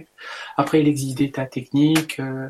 Après, 0.57 0.80
il 0.80 0.89
existe 0.89 1.18
des 1.18 1.30
tas 1.30 1.45
techniques. 1.45 2.18
Euh, 2.18 2.49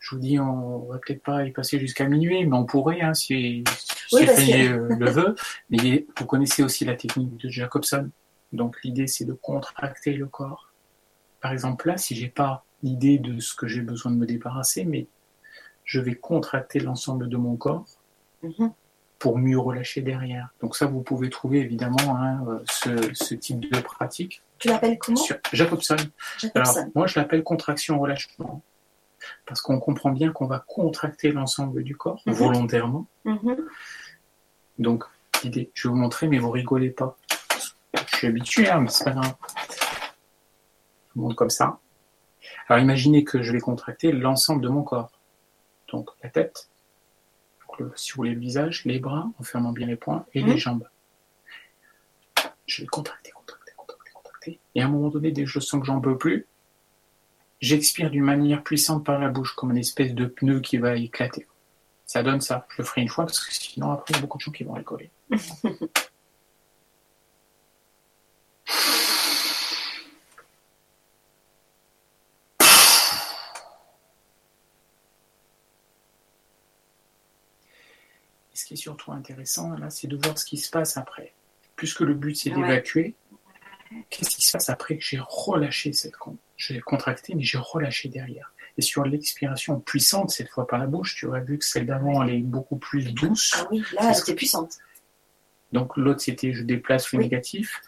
je 0.00 0.14
vous 0.14 0.20
dis, 0.20 0.38
on 0.40 0.80
va 0.80 0.98
peut-être 0.98 1.22
pas 1.22 1.44
y 1.44 1.52
passer 1.52 1.78
jusqu'à 1.78 2.06
minuit, 2.06 2.44
mais 2.44 2.56
on 2.56 2.64
pourrait, 2.64 3.00
hein, 3.00 3.14
si, 3.14 3.64
si 4.08 4.66
euh, 4.66 4.88
le 4.98 5.10
veut. 5.10 5.34
Mais 5.70 6.04
vous 6.18 6.26
connaissez 6.26 6.62
aussi 6.62 6.84
la 6.84 6.94
technique 6.94 7.36
de 7.36 7.48
Jacobson. 7.48 8.10
Donc 8.52 8.76
l'idée, 8.82 9.06
c'est 9.06 9.24
de 9.24 9.32
contracter 9.32 10.14
le 10.14 10.26
corps. 10.26 10.72
Par 11.40 11.52
exemple, 11.52 11.88
là, 11.88 11.96
si 11.96 12.14
j'ai 12.16 12.28
pas 12.28 12.64
l'idée 12.82 13.18
de 13.18 13.40
ce 13.40 13.54
que 13.54 13.66
j'ai 13.66 13.80
besoin 13.80 14.12
de 14.12 14.16
me 14.16 14.26
débarrasser, 14.26 14.84
mais 14.84 15.06
je 15.84 16.00
vais 16.00 16.14
contracter 16.14 16.80
l'ensemble 16.80 17.28
de 17.28 17.36
mon 17.36 17.56
corps 17.56 17.86
mm-hmm. 18.42 18.72
pour 19.18 19.38
mieux 19.38 19.58
relâcher 19.58 20.00
derrière. 20.00 20.48
Donc 20.60 20.76
ça, 20.76 20.86
vous 20.86 21.02
pouvez 21.02 21.30
trouver 21.30 21.60
évidemment 21.60 22.16
hein, 22.16 22.44
euh, 22.48 23.10
ce, 23.12 23.34
type 23.34 23.70
de 23.72 23.80
pratique. 23.80 24.42
Tu 24.58 24.68
l'appelles 24.68 24.98
comment? 24.98 25.20
Jacobson. 25.52 25.96
Jacobson. 26.38 26.90
moi, 26.94 27.06
je 27.06 27.18
l'appelle 27.18 27.42
contraction-relâchement 27.42 28.62
parce 29.46 29.60
qu'on 29.60 29.78
comprend 29.78 30.10
bien 30.10 30.32
qu'on 30.32 30.46
va 30.46 30.58
contracter 30.66 31.32
l'ensemble 31.32 31.82
du 31.82 31.96
corps 31.96 32.22
mhm. 32.26 32.34
volontairement. 32.34 33.06
Mhm. 33.24 33.56
Donc, 34.78 35.04
l'idée, 35.42 35.70
je 35.74 35.88
vais 35.88 35.92
vous 35.92 35.98
montrer, 35.98 36.28
mais 36.28 36.38
vous 36.38 36.50
rigolez 36.50 36.90
pas. 36.90 37.16
Je 38.10 38.16
suis 38.16 38.26
habitué, 38.26 38.68
hein, 38.68 38.80
mais 38.80 38.88
c'est 38.88 39.04
pas 39.04 39.12
grave. 39.12 39.34
Je 39.70 41.14
vous 41.14 41.22
montre 41.22 41.36
comme 41.36 41.50
ça. 41.50 41.78
Alors, 42.68 42.82
imaginez 42.82 43.24
que 43.24 43.42
je 43.42 43.52
vais 43.52 43.60
contracter 43.60 44.12
l'ensemble 44.12 44.62
de 44.62 44.68
mon 44.68 44.82
corps. 44.82 45.12
Donc, 45.94 46.10
la 46.22 46.30
tête, 46.30 46.68
si 47.96 48.12
vous 48.12 48.16
voulez 48.16 48.34
le 48.34 48.40
visage, 48.40 48.84
les 48.84 48.98
bras, 48.98 49.30
en 49.38 49.42
fermant 49.42 49.72
bien 49.72 49.86
les 49.86 49.96
poings, 49.96 50.26
et 50.34 50.42
les 50.42 50.52
mhm. 50.52 50.58
jambes. 50.58 50.88
Je 52.66 52.82
vais 52.82 52.86
contracter, 52.86 53.30
contracter, 53.32 53.72
contracter, 53.76 54.10
contracter. 54.12 54.60
Et 54.74 54.82
à 54.82 54.86
un 54.86 54.88
moment 54.88 55.08
donné, 55.08 55.32
dès 55.32 55.44
que 55.44 55.50
je 55.50 55.60
sens 55.60 55.80
que 55.80 55.86
j'en 55.86 56.00
peux 56.00 56.16
plus, 56.16 56.46
J'expire 57.64 58.10
d'une 58.10 58.24
manière 58.24 58.62
puissante 58.62 59.06
par 59.06 59.18
la 59.18 59.30
bouche, 59.30 59.54
comme 59.54 59.70
une 59.70 59.78
espèce 59.78 60.12
de 60.12 60.26
pneu 60.26 60.60
qui 60.60 60.76
va 60.76 60.96
éclater. 60.96 61.46
Ça 62.04 62.22
donne 62.22 62.42
ça. 62.42 62.66
Je 62.68 62.82
le 62.82 62.84
ferai 62.84 63.00
une 63.00 63.08
fois 63.08 63.24
parce 63.24 63.40
que 63.40 63.54
sinon 63.54 63.90
après 63.90 64.12
il 64.12 64.16
y 64.16 64.18
a 64.18 64.20
beaucoup 64.20 64.36
de 64.36 64.42
gens 64.42 64.52
qui 64.52 64.64
vont 64.64 64.74
rigoler. 64.74 65.10
qui 78.74 78.80
est 78.80 78.82
surtout 78.82 79.12
intéressant, 79.12 79.76
là, 79.76 79.88
c'est 79.88 80.08
de 80.08 80.16
voir 80.16 80.36
ce 80.36 80.44
qui 80.44 80.56
se 80.56 80.68
passe 80.68 80.96
après. 80.96 81.32
Puisque 81.76 82.00
le 82.00 82.14
but, 82.14 82.34
c'est 82.34 82.50
d'évacuer, 82.50 83.14
qu'est-ce 84.10 84.30
qui 84.30 84.42
se 84.44 84.52
passe 84.52 84.68
après 84.68 84.96
que 84.96 85.04
j'ai 85.04 85.20
relâché 85.20 85.92
cette 85.92 86.16
compte 86.16 86.38
J'ai 86.56 86.80
contracté, 86.80 87.34
mais 87.34 87.42
j'ai 87.42 87.58
relâché 87.58 88.08
derrière. 88.08 88.52
Et 88.76 88.82
sur 88.82 89.04
l'expiration 89.04 89.78
puissante, 89.78 90.30
cette 90.30 90.48
fois 90.48 90.66
par 90.66 90.80
la 90.80 90.86
bouche, 90.86 91.14
tu 91.14 91.26
aurais 91.26 91.42
vu 91.42 91.58
que 91.58 91.64
celle 91.64 91.86
d'avant, 91.86 92.22
elle 92.24 92.34
est 92.34 92.38
beaucoup 92.38 92.76
plus 92.76 93.12
douce. 93.14 93.52
Ah 93.56 93.68
oui, 93.70 93.84
là, 93.92 94.10
elle 94.10 94.18
était 94.18 94.34
puissante. 94.34 94.72
Donc 95.72 95.96
l'autre, 95.96 96.20
c'était 96.20 96.52
je 96.52 96.62
déplace 96.62 97.12
le 97.12 97.20
négatif. 97.20 97.80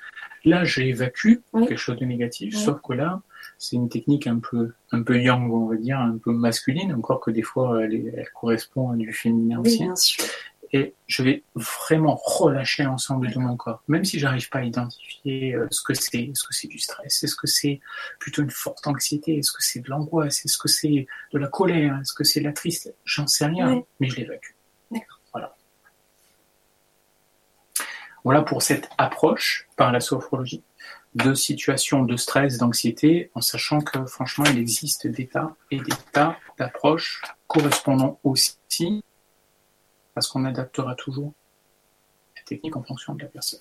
Là, 0.44 0.64
j'évacue 0.64 1.38
quelque 1.52 1.76
chose 1.76 1.98
de 1.98 2.04
négatif, 2.04 2.56
sauf 2.56 2.80
que 2.80 2.92
là, 2.92 3.20
c'est 3.58 3.74
une 3.74 3.88
technique 3.88 4.28
un 4.28 4.38
peu, 4.38 4.74
un 4.92 5.02
peu 5.02 5.20
yang, 5.20 5.50
on 5.52 5.66
va 5.66 5.76
dire, 5.76 5.98
un 5.98 6.18
peu 6.18 6.30
masculine, 6.30 6.94
encore 6.94 7.20
que 7.20 7.32
des 7.32 7.42
fois, 7.42 7.82
elle, 7.82 8.28
correspond 8.34 8.92
à 8.92 8.96
du 8.96 9.12
féminin 9.12 9.60
oui, 9.64 9.78
Bien 9.78 9.96
sûr 9.96 10.24
et 10.72 10.94
je 11.06 11.22
vais 11.22 11.42
vraiment 11.54 12.16
relâcher 12.16 12.82
l'ensemble 12.82 13.30
de 13.30 13.38
mon 13.38 13.56
corps, 13.56 13.82
même 13.88 14.04
si 14.04 14.18
j'arrive 14.18 14.48
pas 14.48 14.58
à 14.58 14.64
identifier 14.64 15.54
euh, 15.54 15.66
ce 15.70 15.82
que 15.82 15.94
c'est, 15.94 16.24
est-ce 16.24 16.44
que 16.44 16.54
c'est 16.54 16.68
du 16.68 16.78
stress, 16.78 17.22
est-ce 17.22 17.36
que 17.36 17.46
c'est 17.46 17.80
plutôt 18.18 18.42
une 18.42 18.50
forte 18.50 18.86
anxiété, 18.86 19.38
est-ce 19.38 19.52
que 19.52 19.62
c'est 19.62 19.80
de 19.80 19.90
l'angoisse, 19.90 20.44
est-ce 20.44 20.58
que 20.58 20.68
c'est 20.68 21.06
de 21.32 21.38
la 21.38 21.48
colère, 21.48 21.98
est-ce 22.00 22.12
que 22.12 22.24
c'est 22.24 22.40
de 22.40 22.46
la 22.46 22.52
tristesse, 22.52 22.94
j'en 23.04 23.26
sais 23.26 23.46
rien, 23.46 23.82
mais 24.00 24.08
je 24.08 24.16
l'évacue. 24.16 24.52
Voilà. 25.32 25.54
Voilà 28.24 28.42
pour 28.42 28.62
cette 28.62 28.88
approche 28.98 29.68
par 29.76 29.92
la 29.92 30.00
sophrologie 30.00 30.62
de 31.14 31.32
situations 31.32 32.02
de 32.02 32.16
stress, 32.16 32.58
d'anxiété, 32.58 33.30
en 33.34 33.40
sachant 33.40 33.80
que 33.80 34.04
franchement 34.04 34.44
il 34.46 34.58
existe 34.58 35.06
des 35.06 35.26
tas 35.26 35.54
et 35.70 35.78
des 35.78 35.96
tas 36.12 36.38
d'approches 36.58 37.22
correspondant 37.46 38.20
aussi 38.22 39.02
parce 40.16 40.28
qu'on 40.28 40.46
adaptera 40.46 40.94
toujours 40.94 41.34
la 42.36 42.42
technique 42.42 42.74
en 42.74 42.82
fonction 42.82 43.14
de 43.14 43.22
la 43.22 43.28
personne. 43.28 43.60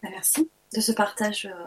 Bah, 0.00 0.08
merci 0.12 0.48
de 0.72 0.80
ce 0.80 0.92
partage. 0.92 1.46
Euh, 1.46 1.66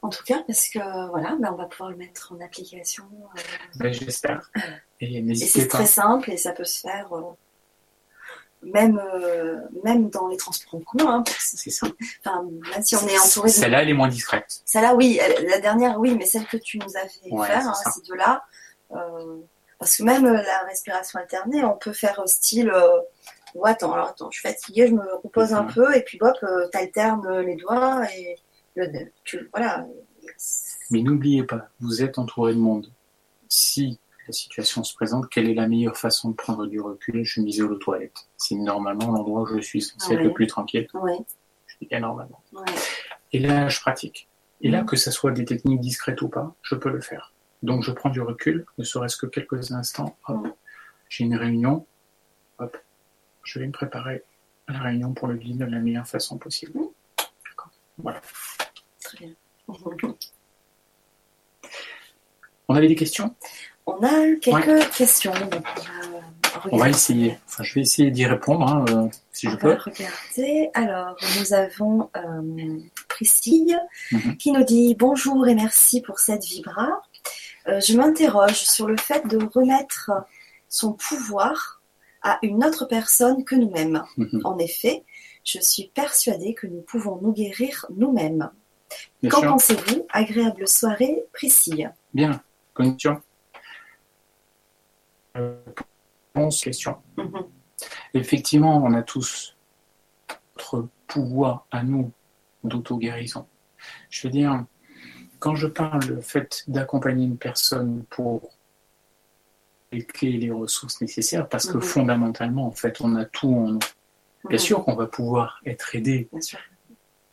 en 0.00 0.08
tout 0.08 0.24
cas, 0.24 0.42
parce 0.46 0.68
que 0.68 0.78
voilà, 1.10 1.36
bah, 1.38 1.50
on 1.52 1.56
va 1.56 1.66
pouvoir 1.66 1.90
le 1.90 1.96
mettre 1.98 2.32
en 2.32 2.40
application. 2.40 3.04
Euh, 3.36 3.40
bah, 3.76 3.92
j'espère. 3.92 4.50
Et 5.00 5.34
c'est 5.34 5.68
très 5.68 5.84
simple 5.84 6.30
et 6.30 6.38
ça 6.38 6.52
peut 6.52 6.64
se 6.64 6.80
faire 6.80 7.12
euh, 7.12 7.36
même, 8.62 8.98
même 9.84 10.08
dans 10.08 10.28
les 10.28 10.38
transports 10.38 10.76
en 10.76 10.80
commun. 10.80 11.18
Hein, 11.18 11.24
c'est 11.38 11.68
ça. 11.68 11.86
Enfin, 12.24 12.44
même 12.72 12.82
si 12.82 12.96
on 12.96 13.06
est 13.08 13.18
entouré 13.18 13.50
de... 13.50 13.54
Celle-là, 13.54 13.82
elle 13.82 13.90
est 13.90 13.94
moins 13.94 14.08
discrète. 14.08 14.62
Celle-là, 14.64 14.94
oui. 14.94 15.20
La 15.46 15.60
dernière, 15.60 16.00
oui, 16.00 16.14
mais 16.16 16.24
celle 16.24 16.46
que 16.46 16.56
tu 16.56 16.78
nous 16.78 16.96
as 16.96 17.06
fait 17.08 17.28
faire, 17.28 17.68
hein, 17.68 17.74
ces 17.74 18.00
deux-là, 18.08 18.42
parce 19.82 19.96
que 19.96 20.04
même 20.04 20.24
euh, 20.24 20.42
la 20.42 20.64
respiration 20.68 21.18
alternée, 21.18 21.64
on 21.64 21.76
peut 21.76 21.92
faire 21.92 22.22
style 22.26 22.70
euh, 22.70 23.00
oh, 23.56 23.66
attends, 23.66 23.92
alors 23.92 24.08
attends, 24.10 24.30
je 24.30 24.38
suis 24.38 24.48
fatiguée, 24.48 24.86
je 24.86 24.94
me 24.94 25.16
repose 25.24 25.52
un 25.52 25.64
peu, 25.64 25.94
et 25.96 26.02
puis 26.02 26.18
hop, 26.20 26.36
euh, 26.44 26.68
t'alternes 26.68 27.40
les 27.40 27.56
doigts, 27.56 28.06
et 28.16 28.36
tu, 29.24 29.50
voilà. 29.52 29.84
Mais 30.92 31.02
n'oubliez 31.02 31.42
pas, 31.42 31.68
vous 31.80 32.00
êtes 32.00 32.18
entouré 32.18 32.54
de 32.54 32.60
monde. 32.60 32.92
Si 33.48 33.98
la 34.28 34.32
situation 34.32 34.84
se 34.84 34.94
présente, 34.94 35.28
quelle 35.28 35.50
est 35.50 35.54
la 35.54 35.66
meilleure 35.66 35.96
façon 35.96 36.30
de 36.30 36.36
prendre 36.36 36.66
du 36.66 36.80
recul? 36.80 37.24
Je 37.24 37.40
disais 37.40 37.62
aux 37.62 37.74
toilettes. 37.74 38.28
C'est 38.36 38.54
normalement 38.54 39.10
l'endroit 39.10 39.42
où 39.42 39.56
je 39.56 39.60
suis 39.60 39.82
censé 39.82 40.14
être 40.14 40.22
le 40.22 40.32
plus 40.32 40.46
tranquille. 40.46 40.86
Oui. 40.94 41.12
Je 41.66 41.76
dis 41.80 42.00
normalement. 42.00 42.40
Et 43.32 43.40
là, 43.40 43.68
je 43.68 43.80
pratique. 43.80 44.28
Et 44.60 44.70
là, 44.70 44.82
mm. 44.82 44.86
que 44.86 44.96
ce 44.96 45.10
soit 45.10 45.32
des 45.32 45.44
techniques 45.44 45.80
discrètes 45.80 46.22
ou 46.22 46.28
pas, 46.28 46.54
je 46.62 46.76
peux 46.76 46.90
le 46.90 47.00
faire. 47.00 47.32
Donc 47.62 47.82
je 47.84 47.92
prends 47.92 48.10
du 48.10 48.20
recul, 48.20 48.66
ne 48.78 48.84
serait-ce 48.84 49.16
que 49.16 49.26
quelques 49.26 49.72
instants. 49.72 50.16
Hop, 50.28 50.48
j'ai 51.08 51.24
une 51.24 51.36
réunion. 51.36 51.86
Hop, 52.58 52.76
je 53.44 53.58
vais 53.58 53.66
me 53.66 53.72
préparer 53.72 54.22
à 54.66 54.72
la 54.72 54.80
réunion 54.80 55.12
pour 55.12 55.28
le 55.28 55.36
guide 55.36 55.58
de 55.58 55.64
la 55.64 55.78
meilleure 55.78 56.06
façon 56.06 56.38
possible. 56.38 56.72
D'accord. 57.48 57.70
Voilà. 57.98 58.20
Très 59.02 59.18
bien. 59.18 59.34
On 62.68 62.74
avait 62.74 62.88
des 62.88 62.94
questions? 62.94 63.34
On 63.86 64.02
a 64.02 64.34
quelques 64.40 64.90
questions. 64.90 65.32
donc 65.50 65.64
on 66.70 66.76
va 66.76 66.88
essayer. 66.88 67.38
Enfin, 67.46 67.62
je 67.64 67.74
vais 67.74 67.80
essayer 67.80 68.10
d'y 68.10 68.26
répondre, 68.26 68.68
hein, 68.68 68.84
euh, 68.90 69.08
si 69.32 69.48
je 69.48 69.56
peux. 69.56 69.72
va 69.72 69.78
regarder. 69.78 70.70
Alors, 70.74 71.16
nous 71.38 71.52
avons 71.54 72.10
euh, 72.16 72.78
Priscille 73.08 73.76
Mhm. 74.12 74.36
qui 74.36 74.52
nous 74.52 74.62
dit 74.64 74.94
bonjour 74.94 75.48
et 75.48 75.54
merci 75.54 76.00
pour 76.02 76.18
cette 76.18 76.44
vibra. 76.44 77.02
Euh, 77.68 77.80
je 77.80 77.96
m'interroge 77.96 78.62
sur 78.62 78.86
le 78.86 78.96
fait 78.96 79.26
de 79.26 79.38
remettre 79.54 80.10
son 80.68 80.92
pouvoir 80.94 81.80
à 82.22 82.38
une 82.42 82.64
autre 82.64 82.86
personne 82.86 83.44
que 83.44 83.54
nous-mêmes. 83.54 84.02
Mhm. 84.16 84.40
En 84.44 84.58
effet, 84.58 85.04
je 85.44 85.60
suis 85.60 85.90
persuadée 85.94 86.54
que 86.54 86.66
nous 86.66 86.82
pouvons 86.82 87.18
nous 87.20 87.32
guérir 87.32 87.86
nous-mêmes. 87.96 88.50
Qu'en 89.30 89.42
pensez-vous? 89.42 90.06
Agréable 90.10 90.68
soirée, 90.68 91.24
Priscille. 91.32 91.92
Bien. 92.12 92.42
Connexion. 92.74 93.20
Euh, 95.36 95.56
Réponse, 96.34 96.62
question. 96.62 96.96
Mhm. 97.16 97.44
Effectivement, 98.14 98.82
on 98.82 98.94
a 98.94 99.02
tous 99.02 99.56
notre 100.56 100.88
pouvoir 101.06 101.66
à 101.70 101.82
nous 101.82 102.10
d'auto-guérison. 102.64 103.46
Je 104.08 104.26
veux 104.26 104.32
dire, 104.32 104.64
quand 105.42 105.56
je 105.56 105.66
parle 105.66 106.04
le 106.06 106.20
fait 106.20 106.62
d'accompagner 106.68 107.26
une 107.26 107.36
personne 107.36 108.04
pour 108.10 108.52
les 109.90 110.04
clés 110.04 110.28
et 110.34 110.38
les 110.38 110.52
ressources 110.52 111.00
nécessaires, 111.00 111.48
parce 111.48 111.66
que 111.66 111.78
Mhm. 111.78 111.82
fondamentalement, 111.82 112.64
en 112.68 112.70
fait, 112.70 113.00
on 113.00 113.16
a 113.16 113.24
tout 113.24 113.52
en 113.52 113.72
nous. 113.72 113.78
Bien 114.48 114.58
Mhm. 114.58 114.58
sûr 114.58 114.84
qu'on 114.84 114.94
va 114.94 115.06
pouvoir 115.08 115.60
être 115.66 115.96
aidé 115.96 116.28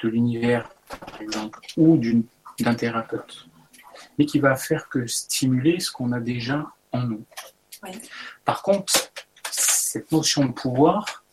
de 0.01 0.07
l'univers, 0.09 0.67
par 0.89 1.21
exemple, 1.21 1.59
ou 1.77 2.01
d'un 2.59 2.73
thérapeute, 2.73 3.45
mais 4.17 4.25
qui 4.25 4.39
va 4.39 4.55
faire 4.55 4.89
que 4.89 5.05
stimuler 5.05 5.79
ce 5.79 5.91
qu'on 5.91 6.11
a 6.11 6.19
déjà 6.19 6.67
en 6.91 7.03
nous. 7.03 7.23
Oui. 7.83 7.91
Par 8.43 8.63
contre, 8.63 8.91
cette 9.51 10.11
notion 10.11 10.45
de 10.45 10.51
pouvoir, 10.51 11.23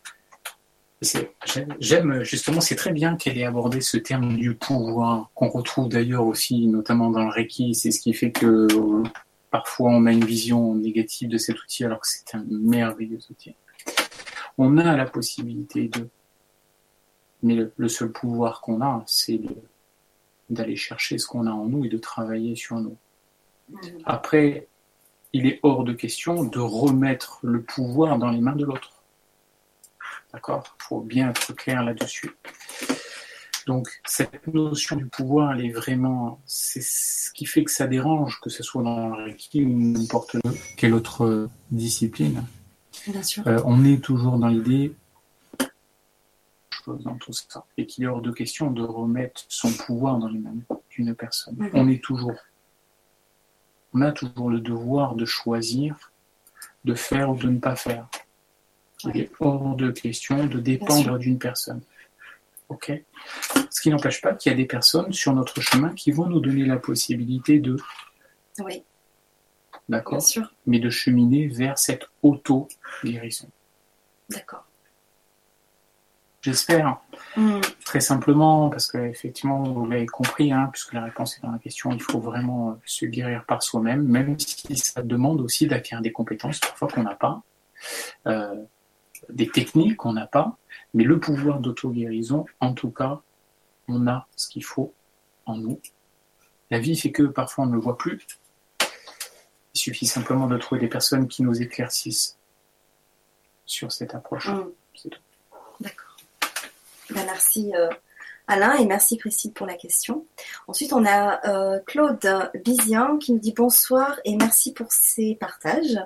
j'aime- 1.79 2.23
justement, 2.23 2.61
c'est 2.61 2.77
très 2.77 2.93
bien 2.93 3.17
qu'elle 3.17 3.37
ait 3.39 3.45
abordé 3.45 3.81
ce 3.81 3.97
terme 3.97 4.37
du 4.37 4.55
pouvoir, 4.55 5.31
qu'on 5.35 5.49
retrouve 5.49 5.89
d'ailleurs 5.89 6.27
aussi, 6.27 6.67
notamment 6.67 7.11
dans 7.11 7.25
le 7.25 7.31
Reiki, 7.31 7.75
c'est 7.75 7.91
ce 7.91 8.01
qui 8.01 8.15
fait 8.15 8.33
que 8.33 8.67
euh, 8.73 9.03
parfois 9.51 9.91
on 9.91 10.07
a 10.07 10.13
une 10.13 10.25
vision 10.25 10.75
négative 10.75 11.29
de 11.29 11.39
cet 11.39 11.63
outil 11.63 11.85
alors 11.85 12.01
que 12.01 12.07
c'est 12.09 12.35
un 12.35 12.45
merveilleux 12.49 13.19
outil. 13.31 13.55
On 14.59 14.79
a 14.79 14.97
la 14.97 15.05
possibilité 15.05 15.89
de 15.89 16.09
mais 17.43 17.55
le, 17.55 17.73
le 17.77 17.89
seul 17.89 18.11
pouvoir 18.11 18.61
qu'on 18.63 18.81
a, 18.81 19.05
c'est 19.07 19.41
d'aller 20.49 20.77
chercher 20.77 21.19
ce 21.19 21.27
qu'on 21.27 21.47
a 21.47 21.51
en 21.51 21.67
nous 21.67 21.85
et 21.85 21.89
de 21.89 21.99
travailler 21.99 22.57
sur 22.57 22.77
nous. 22.77 22.97
Mhm. 23.69 23.79
Après, 24.05 24.67
il 25.33 25.47
est 25.47 25.61
hors 25.63 25.85
de 25.85 25.93
question 25.93 26.45
de 26.45 26.59
remettre 26.59 27.41
le 27.43 27.63
pouvoir 27.63 28.19
dans 28.19 28.31
les 28.31 28.41
mains 28.41 28.57
de 28.57 28.65
l'autre. 28.65 28.96
D'accord? 30.33 30.65
Il 30.81 30.85
faut 30.85 31.01
bien 31.01 31.31
être 31.31 31.53
clair 31.55 31.85
là-dessus. 31.85 32.31
Donc, 33.67 33.89
cette 34.05 34.47
notion 34.47 34.97
du 34.97 35.07
pouvoir, 35.07 35.53
elle 35.53 35.67
est 35.67 35.73
vraiment. 35.73 36.41
C'est 36.47 36.83
ce 36.83 37.33
qui 37.33 37.47
fait 37.47 37.65
que 37.65 37.71
ça 37.71 37.87
dérange, 37.87 38.39
que 38.41 38.51
ce 38.51 38.63
soit 38.63 38.83
dans 38.83 39.17
le 39.17 39.25
Reiki 39.25 39.65
ou 39.65 39.69
n'importe 39.69 40.37
quelle 40.77 40.95
autre 40.95 41.49
discipline. 41.71 42.45
Bien 43.09 43.23
sûr. 43.23 43.47
Euh, 43.47 43.61
on 43.65 43.85
est 43.85 44.03
toujours 44.03 44.39
dans 44.39 44.49
l'idée 44.49 44.95
chose 46.87 47.03
dans 47.03 47.17
tout 47.17 47.33
ça 47.33 47.65
et 47.77 47.87
qu'il 47.87 48.05
est 48.05 48.07
hors 48.07 48.23
de 48.23 48.31
question 48.31 48.71
de 48.71 48.83
remettre 48.83 49.45
son 49.49 49.73
pouvoir 49.73 50.19
dans 50.19 50.29
les 50.29 50.39
mains 50.39 50.55
d'une 50.91 51.15
personne. 51.15 51.57
On 51.75 51.89
est 51.89 52.03
toujours, 52.03 52.35
on 53.93 54.03
a 54.03 54.13
toujours 54.13 54.51
le 54.51 54.61
devoir 54.61 55.15
de 55.15 55.25
choisir, 55.25 56.13
de 56.85 56.95
faire 56.95 57.31
ou 57.31 57.37
de 57.37 57.49
ne 57.49 57.59
pas 57.59 57.77
faire. 57.77 58.09
Il 59.05 59.21
est 59.21 59.31
hors 59.41 59.77
de 59.77 59.91
question 59.91 60.47
de 60.47 60.59
dépendre 60.59 61.19
d'une 61.19 61.39
personne. 61.39 61.83
Ok 62.69 62.93
Ce 63.71 63.81
qui 63.81 63.91
n'empêche 63.91 64.21
pas 64.21 64.35
qu'il 64.35 64.51
y 64.51 64.55
a 64.55 64.57
des 64.57 64.65
personnes 64.65 65.13
sur 65.13 65.33
notre 65.35 65.61
chemin 65.61 65.91
qui 65.95 66.11
vont 66.13 66.27
nous 66.27 66.41
donner 66.41 66.65
la 66.65 66.79
possibilité 66.79 67.61
de, 67.61 67.77
Oui, 68.59 68.83
d'accord, 69.89 70.25
mais 70.67 70.81
de 70.81 70.91
cheminer 70.91 71.47
vers 71.47 71.79
cette 71.79 72.09
auto-guérison. 72.23 73.49
D'accord. 74.31 74.67
J'espère. 76.47 77.01
Mhm. 77.37 77.61
Très 77.85 78.01
simplement, 78.01 78.71
parce 78.71 78.87
que 78.87 78.99
effectivement, 78.99 79.65
vous 79.65 79.85
l'avez 79.87 80.07
compris, 80.07 80.53
hein, 80.53 80.69
puisque 80.73 80.93
la 80.93 81.03
réponse 81.03 81.37
est 81.37 81.43
dans 81.43 81.51
la 81.51 81.59
question, 81.59 81.91
il 81.91 82.01
faut 82.01 82.21
vraiment 82.21 82.71
euh, 82.71 82.75
se 82.85 83.05
guérir 83.05 83.45
par 83.47 83.65
soi-même, 83.65 84.05
même 84.05 84.39
si 84.39 84.77
ça 84.77 85.03
demande 85.03 85.41
aussi 85.41 85.67
d'acquérir 85.67 86.03
des 86.03 86.13
compétences 86.13 86.61
parfois 86.61 86.87
qu'on 86.87 87.03
n'a 87.03 87.17
pas, 87.17 87.43
euh, 88.29 88.63
des 89.29 89.49
techniques 89.49 89.97
qu'on 89.97 90.13
n'a 90.13 90.27
pas, 90.27 90.59
mais 90.95 91.05
le 91.05 91.19
pouvoir 91.19 91.61
d'auto-guérison, 91.61 92.47
en 92.61 92.73
tout 92.73 92.91
cas, 92.91 93.21
on 93.89 94.07
a 94.07 94.27
ce 94.37 94.49
qu'il 94.49 94.65
faut 94.65 94.93
en 95.47 95.57
nous. 95.57 95.81
La 96.71 96.79
vie 96.79 96.97
fait 96.97 97.13
que 97.13 97.23
parfois 97.23 97.65
on 97.65 97.69
ne 97.69 97.75
le 97.75 97.81
voit 97.81 97.97
plus. 97.99 98.27
Il 99.75 99.79
suffit 99.79 100.07
simplement 100.07 100.47
de 100.47 100.57
trouver 100.57 100.81
des 100.81 100.89
personnes 100.89 101.29
qui 101.29 101.43
nous 101.43 101.61
éclaircissent 101.61 102.37
sur 103.67 103.93
cette 103.93 104.15
approche. 104.15 104.49
Mhm. 104.49 104.71
C'est 104.95 105.11
tout. 105.11 105.21
D'accord. 105.81 106.17
Ben, 107.11 107.25
merci 107.27 107.73
euh, 107.75 107.89
Alain 108.49 108.77
et 108.77 108.87
merci 108.87 109.17
Priscille 109.17 109.53
pour 109.53 109.67
la 109.67 109.75
question. 109.75 110.25
Ensuite, 110.69 110.93
on 110.93 111.05
a 111.05 111.45
euh, 111.49 111.81
Claude 111.85 112.29
Bizien 112.65 113.19
qui 113.19 113.33
nous 113.33 113.41
dit 113.41 113.53
bonsoir 113.53 114.21
et 114.25 114.37
merci 114.37 114.73
pour 114.73 114.93
ces 114.93 115.35
partages. 115.35 115.99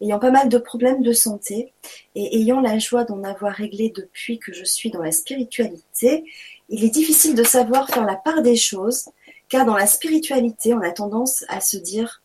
Ayant 0.00 0.18
pas 0.18 0.32
mal 0.32 0.48
de 0.48 0.58
problèmes 0.58 1.02
de 1.02 1.12
santé 1.12 1.72
et 2.16 2.36
ayant 2.36 2.60
la 2.60 2.80
joie 2.80 3.04
d'en 3.04 3.22
avoir 3.22 3.52
réglé 3.52 3.92
depuis 3.94 4.40
que 4.40 4.52
je 4.52 4.64
suis 4.64 4.90
dans 4.90 5.02
la 5.02 5.12
spiritualité, 5.12 6.24
il 6.68 6.84
est 6.84 6.90
difficile 6.90 7.36
de 7.36 7.44
savoir 7.44 7.88
faire 7.88 8.04
la 8.04 8.16
part 8.16 8.42
des 8.42 8.56
choses 8.56 9.08
car 9.48 9.64
dans 9.64 9.76
la 9.76 9.86
spiritualité, 9.86 10.74
on 10.74 10.80
a 10.80 10.90
tendance 10.90 11.44
à 11.48 11.60
se 11.60 11.76
dire 11.76 12.22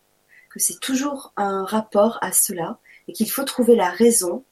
que 0.50 0.60
c'est 0.60 0.80
toujours 0.80 1.32
un 1.38 1.64
rapport 1.64 2.18
à 2.22 2.32
cela 2.32 2.80
et 3.08 3.14
qu'il 3.14 3.30
faut 3.30 3.44
trouver 3.44 3.76
la 3.76 3.92
raison 3.92 4.44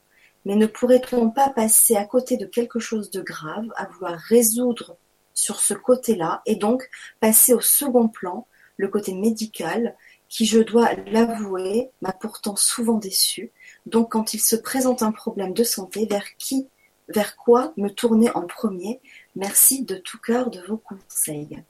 mais 0.45 0.56
ne 0.56 0.65
pourrait-on 0.65 1.30
pas 1.30 1.49
passer 1.49 1.98
à 1.98 2.06
côté 2.06 2.38
de 2.38 2.45
quelque 2.45 2.80
chose 2.80 3.11
de 3.11 3.22
grave, 3.22 3.65
à 3.76 3.85
vouloir 3.88 4.18
résoudre 4.18 4.95
sur 5.38 5.60
ce 5.60 5.76
côté-là, 5.76 6.42
et 6.48 6.56
donc 6.56 6.90
passer 7.20 7.54
au 7.54 7.62
second 7.62 8.08
plan, 8.08 8.48
le 8.76 8.88
côté 8.88 9.14
médical, 9.14 9.96
qui, 10.30 10.46
je 10.46 10.60
dois 10.60 10.94
l'avouer, 11.06 11.92
m'a 12.02 12.12
pourtant 12.12 12.56
souvent 12.56 12.98
déçu. 12.98 13.52
Donc 13.86 14.12
quand 14.12 14.34
il 14.34 14.40
se 14.40 14.56
présente 14.56 15.04
un 15.04 15.12
problème 15.12 15.54
de 15.54 15.64
santé, 15.64 16.08
vers 16.08 16.36
qui, 16.38 16.68
vers 17.08 17.38
quoi 17.38 17.72
me 17.78 17.90
tourner 17.90 18.32
en 18.32 18.48
premier? 18.48 19.00
Merci 19.36 19.86
de 19.86 19.96
tout 19.96 20.18
cœur 20.18 20.50
de 20.50 20.60
vos 20.68 20.78
conseils. 20.78 21.64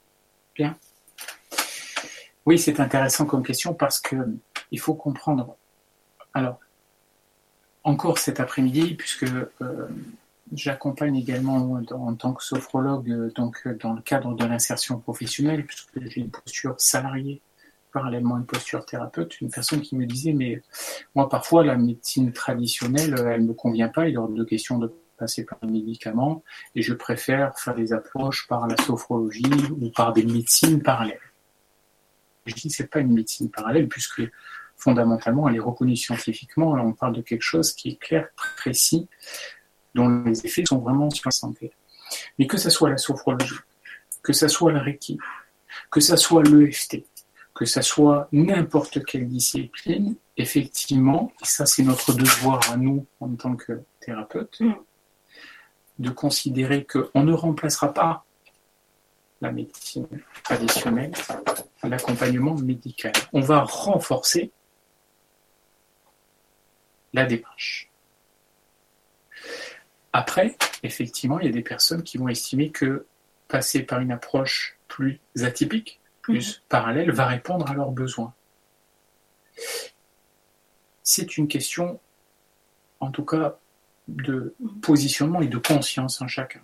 Oui, 2.46 2.58
c'est 2.58 2.80
intéressant 2.80 3.26
comme 3.26 3.42
question 3.42 3.74
parce 3.74 4.00
que 4.00 4.16
il 4.70 4.80
faut 4.80 4.94
comprendre. 4.94 5.56
Alors, 6.32 6.58
encore 7.84 8.18
cet 8.18 8.40
après-midi, 8.40 8.94
puisque 8.94 9.24
euh, 9.24 9.88
j'accompagne 10.52 11.16
également 11.16 11.80
en 11.90 12.14
tant 12.14 12.32
que 12.32 12.42
sophrologue, 12.42 13.10
euh, 13.10 13.30
donc 13.34 13.60
euh, 13.66 13.76
dans 13.80 13.94
le 13.94 14.02
cadre 14.02 14.34
de 14.34 14.44
l'insertion 14.44 14.98
professionnelle, 14.98 15.64
puisque 15.64 16.00
j'ai 16.00 16.20
une 16.20 16.30
posture 16.30 16.74
salariée, 16.78 17.40
parallèlement 17.92 18.36
à 18.36 18.38
une 18.38 18.46
posture 18.46 18.84
thérapeute, 18.84 19.40
une 19.40 19.50
personne 19.50 19.80
qui 19.80 19.96
me 19.96 20.06
disait, 20.06 20.32
mais 20.32 20.62
moi 21.14 21.28
parfois 21.28 21.64
la 21.64 21.76
médecine 21.76 22.32
traditionnelle, 22.32 23.14
euh, 23.14 23.32
elle 23.32 23.42
me 23.42 23.54
convient 23.54 23.88
pas, 23.88 24.08
il 24.08 24.14
est 24.14 24.18
hors 24.18 24.28
de 24.28 24.44
question 24.44 24.78
de 24.78 24.92
passer 25.16 25.44
par 25.44 25.58
les 25.62 25.68
médicaments, 25.68 26.42
et 26.74 26.82
je 26.82 26.94
préfère 26.94 27.58
faire 27.58 27.74
des 27.74 27.92
approches 27.92 28.46
par 28.46 28.66
la 28.66 28.76
sophrologie 28.76 29.50
ou 29.80 29.90
par 29.90 30.12
des 30.12 30.24
médecines 30.24 30.82
parallèles. 30.82 31.18
Je 32.46 32.54
dis 32.54 32.70
c'est 32.70 32.86
pas 32.86 33.00
une 33.00 33.12
médecine 33.12 33.50
parallèle 33.50 33.88
puisque 33.88 34.22
fondamentalement 34.76 35.48
elle 35.48 35.56
est 35.56 35.60
reconnue 35.60 35.96
scientifiquement. 35.96 36.74
Là 36.76 36.82
on 36.82 36.92
parle 36.92 37.14
de 37.14 37.20
quelque 37.20 37.42
chose 37.42 37.72
qui 37.72 37.90
est 37.90 37.96
clair, 37.96 38.28
précis, 38.56 39.08
dont 39.98 40.08
les 40.24 40.46
effets 40.46 40.64
sont 40.66 40.78
vraiment 40.78 41.10
sur 41.10 41.26
la 41.26 41.36
santé. 41.42 41.72
Mais 42.38 42.46
que 42.46 42.56
ça 42.56 42.70
soit 42.70 42.90
la 42.90 42.96
sophrologie, 42.96 43.62
que 44.22 44.32
ça 44.32 44.48
soit 44.48 44.72
la 44.72 44.80
Reiki, 44.80 45.18
que 45.90 46.00
ça 46.00 46.16
soit 46.16 46.42
l'EFT, 46.42 47.04
que 47.54 47.64
ça 47.64 47.82
soit 47.82 48.28
n'importe 48.32 49.04
quelle 49.04 49.28
discipline, 49.28 50.14
effectivement, 50.36 51.32
et 51.42 51.46
ça 51.56 51.66
c'est 51.66 51.82
notre 51.82 52.12
devoir 52.12 52.60
à 52.72 52.76
nous 52.76 53.06
en 53.20 53.34
tant 53.34 53.56
que 53.56 53.82
thérapeute, 54.00 54.60
Mm. 54.60 54.74
de 55.98 56.10
considérer 56.10 56.84
qu'on 56.84 57.24
ne 57.24 57.32
remplacera 57.32 57.92
pas 57.92 58.24
la 59.40 59.50
médecine 59.52 60.06
traditionnelle, 60.44 61.12
l'accompagnement 61.82 62.54
médical. 62.54 63.12
On 63.32 63.40
va 63.40 63.62
renforcer 63.62 64.52
la 67.12 67.24
démarche. 67.24 67.90
Après, 70.18 70.56
effectivement, 70.82 71.38
il 71.38 71.46
y 71.46 71.48
a 71.48 71.52
des 71.52 71.62
personnes 71.62 72.02
qui 72.02 72.18
vont 72.18 72.26
estimer 72.26 72.70
que 72.70 73.06
passer 73.46 73.84
par 73.84 74.00
une 74.00 74.10
approche 74.10 74.76
plus 74.88 75.20
atypique, 75.40 76.00
plus 76.22 76.56
mhm. 76.56 76.62
parallèle, 76.68 77.12
va 77.12 77.26
répondre 77.26 77.70
à 77.70 77.74
leurs 77.74 77.92
besoins. 77.92 78.34
C'est 81.04 81.36
une 81.36 81.46
question, 81.46 82.00
en 82.98 83.12
tout 83.12 83.24
cas, 83.24 83.60
de 84.08 84.56
mhm. 84.58 84.80
positionnement 84.80 85.40
et 85.40 85.46
de 85.46 85.58
conscience 85.58 86.20
en 86.20 86.26
chacun. 86.26 86.62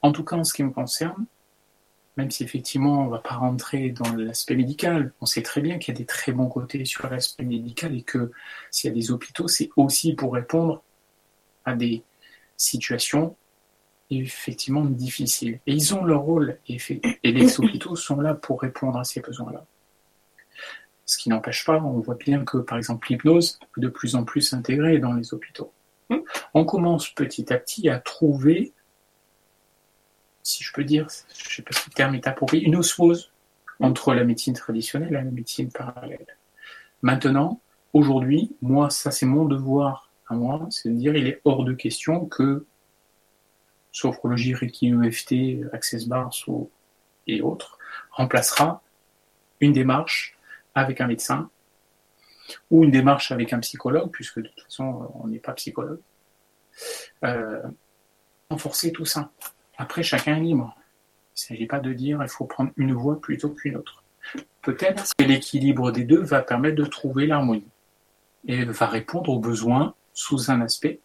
En 0.00 0.12
tout 0.12 0.24
cas, 0.24 0.36
en 0.36 0.44
ce 0.44 0.54
qui 0.54 0.64
me 0.64 0.70
concerne, 0.70 1.26
même 2.16 2.30
si 2.30 2.42
effectivement 2.42 3.02
on 3.02 3.04
ne 3.04 3.10
va 3.10 3.18
pas 3.18 3.34
rentrer 3.34 3.90
dans 3.90 4.14
l'aspect 4.14 4.56
médical, 4.56 5.12
on 5.20 5.26
sait 5.26 5.42
très 5.42 5.60
bien 5.60 5.78
qu'il 5.78 5.92
y 5.92 5.96
a 5.98 6.00
des 6.00 6.06
très 6.06 6.32
bons 6.32 6.48
côtés 6.48 6.86
sur 6.86 7.06
l'aspect 7.10 7.44
médical 7.44 7.94
et 7.94 8.02
que 8.02 8.32
s'il 8.70 8.88
y 8.88 8.90
a 8.90 8.96
des 8.96 9.10
hôpitaux, 9.10 9.46
c'est 9.46 9.68
aussi 9.76 10.14
pour 10.14 10.32
répondre 10.32 10.82
à 11.64 11.74
des 11.74 12.02
situations 12.56 13.36
effectivement 14.10 14.84
difficiles. 14.84 15.60
Et 15.66 15.72
ils 15.72 15.94
ont 15.94 16.04
leur 16.04 16.22
rôle, 16.22 16.58
et, 16.68 16.78
les 17.24 17.60
hôpitaux 17.60 17.96
sont 17.96 18.20
là 18.20 18.34
pour 18.34 18.60
répondre 18.60 18.98
à 18.98 19.04
ces 19.04 19.20
besoins-là. 19.20 19.64
Ce 21.06 21.18
qui 21.18 21.30
n'empêche 21.30 21.64
pas, 21.64 21.80
on 21.80 21.98
voit 22.00 22.14
bien 22.14 22.44
que 22.44 22.58
par 22.58 22.78
exemple 22.78 23.08
l'hypnose 23.08 23.58
est 23.76 23.80
de 23.80 23.88
plus 23.88 24.14
en 24.14 24.24
plus 24.24 24.52
intégrée 24.52 24.98
dans 24.98 25.14
les 25.14 25.34
hôpitaux. 25.34 25.72
Mmh. 26.10 26.18
On 26.54 26.64
commence 26.64 27.10
petit 27.10 27.52
à 27.52 27.58
petit 27.58 27.88
à 27.88 27.98
trouver 27.98 28.72
si 30.42 30.64
je 30.64 30.72
peux 30.72 30.84
dire, 30.84 31.06
je 31.36 31.48
ne 31.48 31.54
sais 31.54 31.62
pas 31.62 31.72
si 31.72 31.88
le 31.88 31.94
terme 31.94 32.14
est 32.14 32.26
approprié, 32.26 32.64
une 32.64 32.76
osmose 32.76 33.30
entre 33.80 34.14
la 34.14 34.24
médecine 34.24 34.54
traditionnelle 34.54 35.10
et 35.10 35.14
la 35.14 35.22
médecine 35.22 35.70
parallèle. 35.70 36.26
Maintenant, 37.02 37.60
aujourd'hui, 37.92 38.56
moi, 38.60 38.90
ça 38.90 39.10
c'est 39.10 39.26
mon 39.26 39.44
devoir 39.44 40.10
à 40.32 40.34
moi, 40.34 40.66
c'est 40.70 40.88
de 40.88 40.94
dire 40.94 41.14
il 41.14 41.26
est 41.26 41.40
hors 41.44 41.64
de 41.64 41.72
question 41.72 42.26
que 42.26 42.66
sophrologie, 43.92 44.54
Reiki, 44.54 44.88
EFT, 44.88 45.72
Access 45.72 46.06
Bars 46.08 46.34
et 47.26 47.40
autres 47.42 47.78
remplacera 48.10 48.82
une 49.60 49.72
démarche 49.72 50.36
avec 50.74 51.00
un 51.00 51.06
médecin 51.06 51.50
ou 52.70 52.84
une 52.84 52.90
démarche 52.90 53.30
avec 53.30 53.52
un 53.52 53.60
psychologue, 53.60 54.10
puisque 54.10 54.40
de 54.40 54.48
toute 54.48 54.62
façon 54.64 55.10
on 55.14 55.28
n'est 55.28 55.38
pas 55.38 55.52
psychologue. 55.52 56.00
Euh, 57.24 57.62
renforcer 58.50 58.92
tout 58.92 59.04
ça. 59.04 59.30
Après, 59.76 60.02
chacun 60.02 60.36
est 60.36 60.40
libre. 60.40 60.74
Il 60.76 61.36
ne 61.36 61.56
s'agit 61.56 61.66
pas 61.66 61.80
de 61.80 61.92
dire 61.92 62.22
il 62.22 62.28
faut 62.28 62.44
prendre 62.44 62.70
une 62.76 62.92
voie 62.92 63.20
plutôt 63.20 63.50
qu'une 63.50 63.76
autre. 63.76 64.02
Peut-être 64.62 65.04
que 65.16 65.24
l'équilibre 65.24 65.90
des 65.90 66.04
deux 66.04 66.22
va 66.22 66.42
permettre 66.42 66.76
de 66.76 66.84
trouver 66.84 67.26
l'harmonie 67.26 67.66
et 68.46 68.64
va 68.64 68.86
répondre 68.86 69.30
aux 69.30 69.38
besoins 69.38 69.94
sous 70.12 70.50
un 70.50 70.60
aspect. 70.60 71.00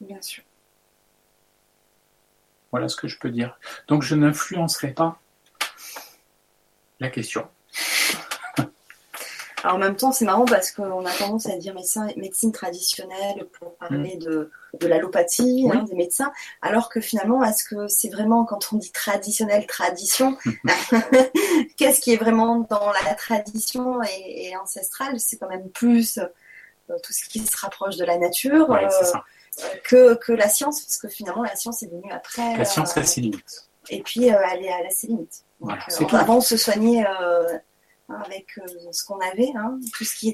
Bien 0.00 0.20
sûr. 0.20 0.44
Voilà 2.70 2.88
ce 2.88 2.96
que 2.96 3.08
je 3.08 3.18
peux 3.18 3.30
dire. 3.30 3.58
Donc 3.88 4.02
je 4.02 4.14
n'influencerai 4.14 4.92
pas 4.92 5.18
la 7.00 7.10
question 7.10 7.48
en 9.64 9.78
même 9.78 9.96
temps, 9.96 10.12
c'est 10.12 10.24
marrant 10.24 10.44
parce 10.44 10.70
qu'on 10.70 11.04
a 11.04 11.12
tendance 11.12 11.46
à 11.46 11.56
dire 11.56 11.74
médecin, 11.74 12.08
médecine 12.16 12.52
traditionnelle 12.52 13.46
pour 13.58 13.74
parler 13.76 14.16
mm. 14.16 14.24
de, 14.24 14.50
de 14.78 14.86
l'allopathie 14.86 15.68
hein, 15.72 15.84
des 15.88 15.94
médecins, 15.94 16.32
alors 16.62 16.88
que 16.88 17.00
finalement, 17.00 17.42
est-ce 17.42 17.64
que 17.64 17.88
c'est 17.88 18.10
vraiment 18.10 18.44
quand 18.44 18.72
on 18.72 18.76
dit 18.76 18.92
traditionnel, 18.92 19.66
tradition, 19.66 20.36
qu'est-ce 21.76 22.00
qui 22.00 22.12
est 22.12 22.16
vraiment 22.16 22.66
dans 22.68 22.92
la 23.04 23.14
tradition 23.14 24.02
et, 24.02 24.54
ancestral 24.56 25.18
C'est 25.18 25.38
quand 25.38 25.48
même 25.48 25.70
plus 25.70 26.18
euh, 26.18 26.96
tout 27.02 27.12
ce 27.12 27.28
qui 27.28 27.40
se 27.40 27.56
rapproche 27.56 27.96
de 27.96 28.04
la 28.04 28.18
nature. 28.18 28.70
Euh, 28.70 28.88
que, 29.84 30.14
que, 30.16 30.32
la 30.32 30.50
science, 30.50 30.82
parce 30.82 30.98
que 30.98 31.08
finalement 31.08 31.42
la 31.42 31.56
science 31.56 31.82
est 31.82 31.86
venue 31.86 32.12
après. 32.12 32.58
La 32.58 32.66
science 32.66 32.94
a 32.94 33.02
ses 33.04 33.22
limites. 33.22 33.68
Et 33.88 34.02
puis 34.02 34.26
elle, 34.26 34.62
est, 34.62 34.70
a 34.70 34.90
ses 34.90 35.06
limites. 35.06 35.44
Donc, 35.60 36.12
avant, 36.12 36.36
on 36.36 36.40
se 36.42 36.58
soignait 36.58 37.06
Hein, 37.06 37.60
avec 38.08 38.46
euh, 38.58 38.62
ce 38.92 39.04
qu'on 39.04 39.18
avait, 39.18 39.50
hein, 39.56 39.78
tout 39.92 40.04
ce 40.04 40.16
qui, 40.16 40.32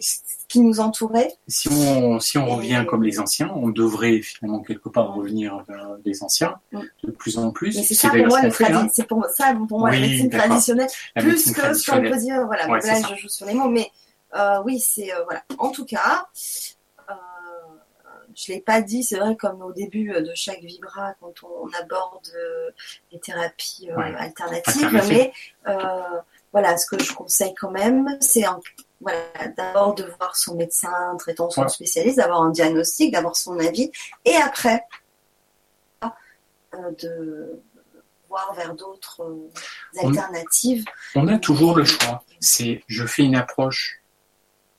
qui, 0.49 0.61
nous 0.61 0.81
entourait. 0.81 1.33
Si 1.49 1.69
on, 1.71 2.21
si 2.21 2.37
on 2.37 2.57
revient 2.57 2.85
comme 2.87 3.03
les 3.03 3.19
anciens, 3.19 3.51
on 3.55 3.71
devrait 3.71 4.21
finalement 4.21 4.61
quelque 4.61 4.89
part 4.91 5.15
revenir 5.15 5.65
vers 5.67 5.97
les 6.05 6.23
anciens 6.23 6.57
mm. 6.73 6.81
de 7.05 7.11
plus 7.11 7.39
en 7.39 7.51
plus. 7.51 7.73
c'est 7.73 7.95
ça 7.95 8.11
pour 8.11 8.27
moi, 8.27 8.41
hein. 8.43 8.89
c'est 8.93 9.07
pour 9.07 9.25
ça 9.27 9.55
pour 9.69 9.79
moi 9.79 9.91
la 9.91 10.01
médecine 10.01 10.31
traditionnelle, 10.31 10.89
plus 11.17 11.53
que 11.53 11.75
ce 11.75 11.91
qu'on 11.91 12.03
peut 12.03 12.19
dire. 12.19 12.45
Voilà, 12.47 12.67
là 12.67 13.03
je 13.11 13.21
joue 13.21 13.29
sur 13.29 13.47
les 13.47 13.55
mots, 13.55 13.69
mais 13.69 13.91
euh, 14.35 14.63
oui, 14.65 14.81
c'est 14.81 15.13
euh, 15.13 15.25
voilà. 15.25 15.43
En 15.59 15.71
tout 15.71 15.85
cas, 15.85 16.27
euh, 17.11 17.15
je 18.35 18.53
l'ai 18.53 18.61
pas 18.61 18.81
dit, 18.81 19.03
c'est 19.03 19.19
vrai 19.19 19.37
comme 19.37 19.63
au 19.63 19.73
début 19.73 20.09
de 20.09 20.33
chaque 20.35 20.61
vibra 20.61 21.15
quand 21.21 21.35
on, 21.43 21.69
aborde 21.81 22.29
les 23.11 23.21
thérapies 23.21 23.89
alternatives, 23.91 25.03
mais 25.09 25.33
voilà, 26.53 26.77
ce 26.77 26.87
que 26.87 27.03
je 27.03 27.13
conseille 27.13 27.55
quand 27.55 27.71
même, 27.71 28.17
c'est 28.21 28.45
voilà, 29.01 29.19
d'abord 29.57 29.95
de 29.95 30.05
voir 30.19 30.37
son 30.37 30.55
médecin 30.55 31.17
traitant, 31.19 31.51
son 31.51 31.67
spécialiste, 31.69 32.19
d'avoir 32.19 32.43
un 32.43 32.51
diagnostic, 32.51 33.13
d'avoir 33.13 33.37
son 33.37 33.59
avis, 33.59 33.91
et 34.25 34.37
après 34.37 34.85
euh, 36.75 36.91
de 37.01 37.63
voir 38.29 38.55
vers 38.55 38.75
d'autres 38.75 39.23
euh, 39.23 40.07
alternatives. 40.07 40.85
On 41.15 41.29
a 41.29 41.39
toujours 41.39 41.77
le 41.77 41.85
choix. 41.85 42.25
C'est 42.41 42.83
je 42.87 43.05
fais 43.07 43.25
une 43.25 43.37
approche 43.37 44.03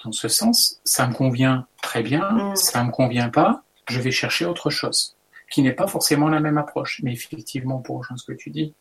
dans 0.04 0.12
ce 0.12 0.28
sens, 0.28 0.82
ça 0.84 1.08
me 1.08 1.14
convient 1.14 1.68
très 1.82 2.04
bien, 2.04 2.30
mm. 2.32 2.56
ça 2.56 2.84
me 2.84 2.92
convient 2.92 3.30
pas, 3.30 3.64
je 3.88 4.00
vais 4.02 4.12
chercher 4.12 4.46
autre 4.46 4.70
chose, 4.70 5.16
qui 5.50 5.62
n'est 5.62 5.74
pas 5.74 5.88
forcément 5.88 6.30
la 6.30 6.40
même 6.40 6.58
approche. 6.58 7.02
Mais 7.04 7.14
effectivement, 7.14 7.80
pour 7.80 8.00
rejoindre 8.00 8.20
ce 8.20 8.26
que 8.26 8.38
tu 8.38 8.50
dis, 8.50 8.74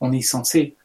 on 0.00 0.12
est 0.12 0.20
censé 0.20 0.76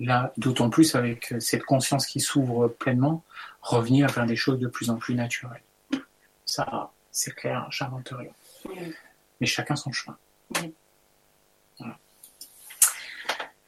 là, 0.00 0.32
d'autant 0.36 0.70
plus 0.70 0.94
avec 0.94 1.34
cette 1.38 1.64
conscience 1.64 2.06
qui 2.06 2.20
s'ouvre 2.20 2.68
pleinement, 2.68 3.22
revenir 3.60 4.08
vers 4.08 4.26
des 4.26 4.36
choses 4.36 4.58
de 4.58 4.66
plus 4.66 4.90
en 4.90 4.96
plus 4.96 5.14
naturelles. 5.14 5.62
Ça, 6.44 6.92
c'est 7.10 7.34
clair, 7.34 7.66
j'invente 7.70 8.12
rien. 8.12 8.82
Mais 9.40 9.46
chacun 9.46 9.76
son 9.76 9.92
chemin. 9.92 10.16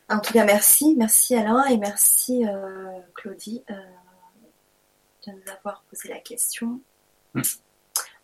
En 0.09 0.19
tout 0.21 0.33
cas, 0.33 0.45
merci. 0.45 0.95
Merci 0.97 1.35
Alain 1.35 1.65
et 1.65 1.79
merci 1.79 2.47
euh, 2.47 3.01
Claudie 3.15 3.65
euh, 3.71 3.75
de 5.27 5.33
nous 5.33 5.53
avoir 5.59 5.83
posé 5.91 6.09
la 6.09 6.19
question. 6.19 6.81
Mm. 7.33 7.43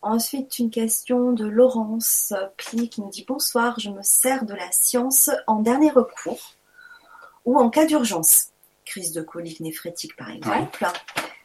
Ensuite, 0.03 0.59
une 0.59 0.71
question 0.71 1.33
de 1.33 1.47
Laurence 1.47 2.35
Pli 2.57 2.89
qui 2.89 3.01
nous 3.01 3.11
dit 3.11 3.25
Bonsoir, 3.27 3.79
je 3.81 3.91
me 3.91 4.03
sers 4.03 4.45
de 4.45 4.55
la 4.55 4.71
science 4.73 5.31
en 5.47 5.61
dernier 5.61 5.91
recours 5.91 6.55
ou 7.51 7.59
en 7.59 7.69
cas 7.69 7.85
d'urgence, 7.85 8.51
crise 8.85 9.13
de 9.13 9.23
colique 9.23 9.59
néphrétique 9.59 10.15
par 10.17 10.31
exemple. 10.31 10.87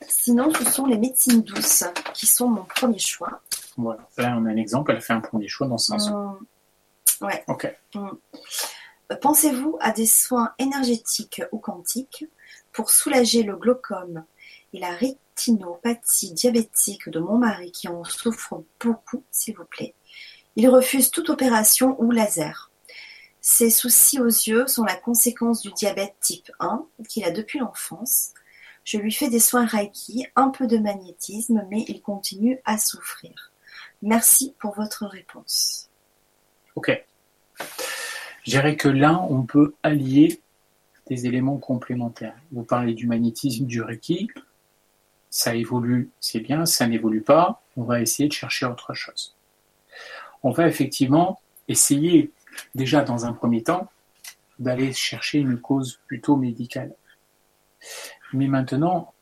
Sinon, 0.07 0.53
ce 0.53 0.64
sont 0.65 0.86
les 0.86 0.99
médecines 0.99 1.41
douces 1.41 1.84
qui 2.14 2.27
sont 2.27 2.48
mon 2.48 2.64
premier 2.64 2.99
choix. 2.99 3.41
Voilà, 3.76 4.07
là 4.18 4.38
on 4.40 4.45
a 4.45 4.52
un 4.52 4.56
exemple, 4.56 4.91
elle 4.91 5.02
fait 5.02 5.14
un 5.14 5.19
premier 5.19 5.48
choix 5.48 5.65
dans 5.65 5.80
ce 5.80 5.88
sens. 5.88 6.11
Mmh. 6.11 7.26
Ouais. 7.26 7.44
Ok. 7.48 7.76
Mmh. 7.95 8.10
Pensez-vous 9.19 9.77
à 9.82 9.91
des 9.91 10.06
soins 10.06 10.53
énergétiques 10.60 11.41
ou 11.52 11.57
quantiques 11.57 12.27
pour 12.72 12.91
soulager 12.91 13.41
le 13.41 13.56
glaucome 13.56 14.26
et 14.73 14.80
la 14.80 14.91
rétinopathie 14.91 16.34
diabétique 16.34 17.10
de 17.10 17.19
mon 17.19 17.40
mari 17.40 17.72
qui 17.72 17.88
en 17.88 18.03
souffre 18.03 18.64
beaucoup, 18.80 19.23
s'il 19.32 19.56
vous 19.57 19.65
plaît? 19.65 19.95
Il 20.56 20.69
refuse 20.69 21.10
toute 21.10 21.32
opération 21.32 21.95
ou 21.99 22.11
laser. 22.11 22.69
Ces 23.48 23.70
soucis 23.70 24.20
aux 24.20 24.26
yeux 24.26 24.66
sont 24.66 24.86
la 24.86 24.96
conséquence 24.96 25.62
du 25.62 25.72
diabète 25.72 26.16
type 26.20 26.52
1 26.60 26.84
qu'il 27.08 27.24
a 27.26 27.30
depuis 27.30 27.60
l'enfance. 27.60 28.34
Je 28.84 28.98
lui 28.98 29.12
fais 29.12 29.30
des 29.30 29.40
soins 29.40 29.68
Reiki, 29.68 30.26
un 30.36 30.50
peu 30.50 30.66
de 30.66 30.80
magnétisme, 30.80 31.64
mais 31.70 31.86
il 31.88 32.02
continue 32.02 32.60
à 32.66 32.80
souffrir. 32.80 33.52
Merci 34.02 34.56
pour 34.58 34.74
votre 34.74 35.06
réponse. 35.06 35.92
Ok. 36.76 37.06
Je 38.42 38.50
dirais 38.50 38.78
que 38.78 38.88
là, 38.88 39.22
on 39.30 39.44
peut 39.44 39.76
allier 39.84 40.42
des 41.06 41.28
éléments 41.28 41.58
complémentaires. 41.58 42.36
Vous 42.52 42.64
parlez 42.64 42.96
du 42.96 43.06
magnétisme, 43.06 43.68
du 43.68 43.84
Reiki. 43.84 44.28
Ça 45.30 45.54
évolue, 45.54 46.10
c'est 46.20 46.40
bien. 46.40 46.66
Ça 46.66 46.88
n'évolue 46.88 47.22
pas. 47.22 47.62
On 47.78 47.84
va 47.84 48.02
essayer 48.02 48.28
de 48.28 48.34
chercher 48.34 48.66
autre 48.66 48.96
chose. 48.96 49.36
On 50.42 50.50
va 50.50 50.68
effectivement 50.68 51.40
essayer 51.68 52.32
déjà 52.73 53.03
dans 53.03 53.26
un 53.26 53.34
premier 53.34 53.64
temps, 53.64 53.90
d'aller 54.60 54.94
chercher 54.94 55.40
une 55.40 55.60
cause 55.60 55.99
plutôt 56.07 56.36
médicale. 56.38 56.94
Mais 58.34 58.48
maintenant, 58.48 59.14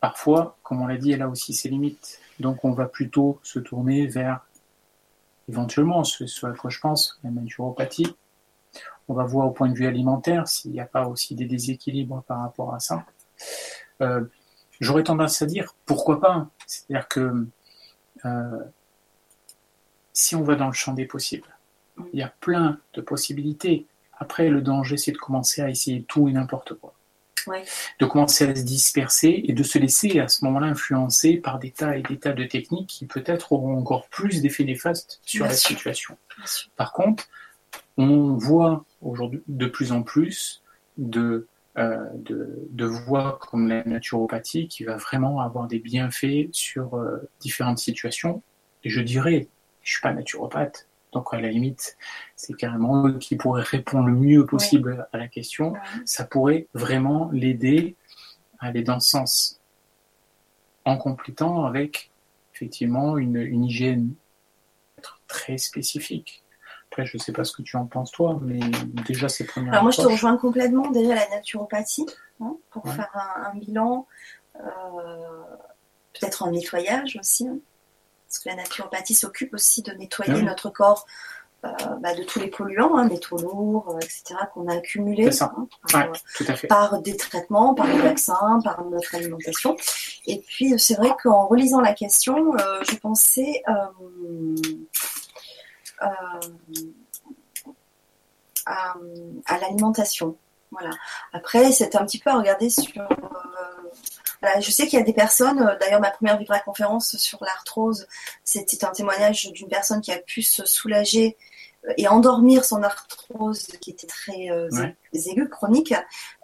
parfois, 0.00 0.56
comme 0.62 0.80
on 0.80 0.86
l'a 0.86 0.96
dit, 0.96 1.12
elle 1.12 1.22
a 1.22 1.28
aussi 1.28 1.52
ses 1.54 1.68
limites. 1.68 2.20
Donc 2.40 2.64
on 2.64 2.72
va 2.72 2.86
plutôt 2.86 3.40
se 3.42 3.58
tourner 3.58 4.06
vers 4.06 4.46
éventuellement, 5.48 6.04
ce, 6.04 6.46
à 6.46 6.52
quoi 6.52 6.70
je 6.70 6.80
pense, 6.80 7.18
la 7.24 7.30
naturopathie. 7.30 8.16
On 9.08 9.14
va 9.14 9.24
voir 9.24 9.46
au 9.46 9.50
point 9.50 9.68
de 9.68 9.74
vue 9.74 9.86
alimentaire 9.86 10.46
s'il 10.46 10.72
n'y 10.72 10.80
a 10.80 10.86
pas 10.86 11.06
aussi 11.06 11.34
des 11.34 11.46
déséquilibres 11.46 12.22
par 12.26 12.40
rapport 12.40 12.74
à 12.74 12.80
ça. 12.80 13.06
Euh, 14.02 14.24
J'aurais 14.80 15.02
tendance 15.02 15.42
à 15.42 15.46
dire 15.46 15.74
pourquoi 15.86 16.20
pas. 16.20 16.48
C'est-à-dire 16.66 17.08
que 17.08 17.46
euh, 18.24 18.64
si 20.12 20.36
on 20.36 20.42
va 20.42 20.54
dans 20.54 20.68
le 20.68 20.72
champ 20.72 20.92
des 20.92 21.06
possibles, 21.06 21.48
il 22.12 22.18
y 22.20 22.22
a 22.22 22.32
plein 22.40 22.78
de 22.94 23.00
possibilités. 23.00 23.86
Après, 24.18 24.48
le 24.48 24.60
danger, 24.60 24.96
c'est 24.96 25.12
de 25.12 25.18
commencer 25.18 25.62
à 25.62 25.70
essayer 25.70 26.02
tout 26.02 26.28
et 26.28 26.32
n'importe 26.32 26.74
quoi. 26.74 26.94
Ouais. 27.46 27.64
De 27.98 28.04
commencer 28.04 28.44
à 28.44 28.54
se 28.54 28.62
disperser 28.62 29.42
et 29.44 29.52
de 29.52 29.62
se 29.62 29.78
laisser 29.78 30.20
à 30.20 30.28
ce 30.28 30.44
moment-là 30.44 30.66
influencer 30.66 31.36
par 31.36 31.58
des 31.58 31.70
tas 31.70 31.96
et 31.96 32.02
des 32.02 32.18
tas 32.18 32.32
de 32.32 32.44
techniques 32.44 32.88
qui 32.88 33.06
peut-être 33.06 33.52
auront 33.52 33.78
encore 33.78 34.08
plus 34.08 34.42
d'effets 34.42 34.64
néfastes 34.64 35.20
sur 35.24 35.44
Bien 35.44 35.52
la 35.52 35.56
sûr. 35.56 35.70
situation. 35.70 36.18
Par 36.76 36.92
contre, 36.92 37.28
on 37.96 38.34
voit 38.34 38.84
aujourd'hui 39.00 39.42
de 39.46 39.66
plus 39.66 39.92
en 39.92 40.02
plus 40.02 40.62
de, 40.98 41.46
euh, 41.78 42.04
de, 42.14 42.68
de 42.70 42.84
voies 42.84 43.38
comme 43.40 43.68
la 43.68 43.84
naturopathie 43.84 44.68
qui 44.68 44.84
va 44.84 44.96
vraiment 44.96 45.40
avoir 45.40 45.68
des 45.68 45.78
bienfaits 45.78 46.48
sur 46.52 46.96
euh, 46.96 47.28
différentes 47.40 47.78
situations. 47.78 48.42
Et 48.84 48.90
je 48.90 49.00
dirais, 49.00 49.48
je 49.82 49.92
suis 49.92 50.02
pas 50.02 50.12
naturopathe, 50.12 50.87
donc 51.12 51.32
à 51.32 51.40
la 51.40 51.48
limite, 51.48 51.96
c'est 52.36 52.54
carrément 52.54 53.06
eux 53.08 53.18
qui 53.18 53.36
pourraient 53.36 53.62
répondre 53.62 54.06
le 54.08 54.14
mieux 54.14 54.44
possible 54.46 55.06
à 55.12 55.16
la 55.18 55.28
question. 55.28 55.72
Ouais. 55.72 55.78
Ça 56.04 56.24
pourrait 56.24 56.68
vraiment 56.74 57.30
l'aider 57.32 57.96
à 58.58 58.66
aller 58.66 58.82
dans 58.82 59.00
ce 59.00 59.10
sens, 59.10 59.60
en 60.84 60.96
complétant 60.96 61.64
avec 61.64 62.10
effectivement 62.54 63.16
une, 63.18 63.36
une 63.36 63.64
hygiène 63.64 64.14
très 65.28 65.58
spécifique. 65.58 66.42
Après, 66.90 67.04
je 67.06 67.18
sais 67.18 67.32
pas 67.32 67.44
ce 67.44 67.52
que 67.52 67.62
tu 67.62 67.76
en 67.76 67.86
penses 67.86 68.10
toi, 68.10 68.38
mais 68.42 68.60
déjà 69.06 69.28
ces 69.28 69.44
premières 69.46 69.72
Alors 69.74 69.82
moi, 69.84 69.92
je 69.92 70.00
te 70.00 70.06
rejoins 70.06 70.36
complètement. 70.38 70.90
Déjà, 70.90 71.14
la 71.14 71.28
naturopathie, 71.28 72.06
hein, 72.40 72.56
pour 72.70 72.84
Ouais. 72.86 72.92
faire 72.92 73.10
un, 73.14 73.50
un 73.50 73.54
bilan, 73.54 74.06
euh, 74.56 75.44
peut-être 76.14 76.42
un 76.44 76.50
nettoyage 76.50 77.16
aussi. 77.20 77.46
hein, 77.46 77.58
parce 78.28 78.38
que 78.40 78.48
la 78.50 78.56
naturopathie 78.56 79.14
s'occupe 79.14 79.54
aussi 79.54 79.82
de 79.82 79.92
nettoyer 79.92 80.34
Oui. 80.34 80.42
notre 80.42 80.68
corps 80.70 81.06
euh, 81.64 81.70
bah, 82.00 82.14
de 82.14 82.22
tous 82.22 82.38
les 82.38 82.46
polluants, 82.48 82.96
hein, 82.96 83.08
métaux 83.08 83.36
lourds, 83.38 83.88
euh, 83.90 83.98
etc., 83.98 84.36
qu'on 84.54 84.68
a 84.68 84.74
accumulés 84.76 85.28
hein, 85.42 85.66
par, 85.90 86.10
Ouais, 86.10 86.54
fait. 86.54 86.68
par 86.68 87.02
des 87.02 87.16
traitements, 87.16 87.74
par 87.74 87.86
des 87.88 87.98
vaccins, 87.98 88.60
par 88.62 88.84
notre 88.84 89.14
alimentation. 89.16 89.76
Et 90.26 90.38
puis, 90.46 90.78
c'est 90.78 90.94
vrai 90.94 91.10
qu'en 91.20 91.48
relisant 91.48 91.80
la 91.80 91.94
question, 91.94 92.54
euh, 92.54 92.80
je 92.88 92.94
pensais 92.96 93.64
euh, 93.68 94.54
euh, 96.02 96.06
à, 98.66 98.94
à 99.46 99.58
l'alimentation. 99.58 100.36
Voilà. 100.70 100.90
Après, 101.32 101.72
c'est 101.72 101.96
un 101.96 102.04
petit 102.04 102.18
peu 102.18 102.30
à 102.30 102.36
regarder 102.36 102.70
sur. 102.70 102.92
Voilà, 104.42 104.60
je 104.60 104.70
sais 104.70 104.86
qu'il 104.86 104.98
y 104.98 105.02
a 105.02 105.04
des 105.04 105.12
personnes, 105.12 105.60
euh, 105.62 105.76
d'ailleurs 105.78 106.00
ma 106.00 106.10
première 106.10 106.38
Vibra 106.38 106.60
conférence 106.60 107.16
sur 107.16 107.42
l'arthrose, 107.44 108.06
c'était 108.44 108.84
un 108.84 108.90
témoignage 108.90 109.50
d'une 109.52 109.68
personne 109.68 110.00
qui 110.00 110.12
a 110.12 110.18
pu 110.18 110.42
se 110.42 110.64
soulager 110.64 111.36
euh, 111.88 111.92
et 111.96 112.08
endormir 112.08 112.64
son 112.64 112.82
arthrose 112.82 113.66
qui 113.80 113.90
était 113.90 114.06
très 114.06 114.50
euh, 114.50 114.68
Ouais. 114.72 114.96
aiguë, 115.12 115.48
chronique, 115.48 115.94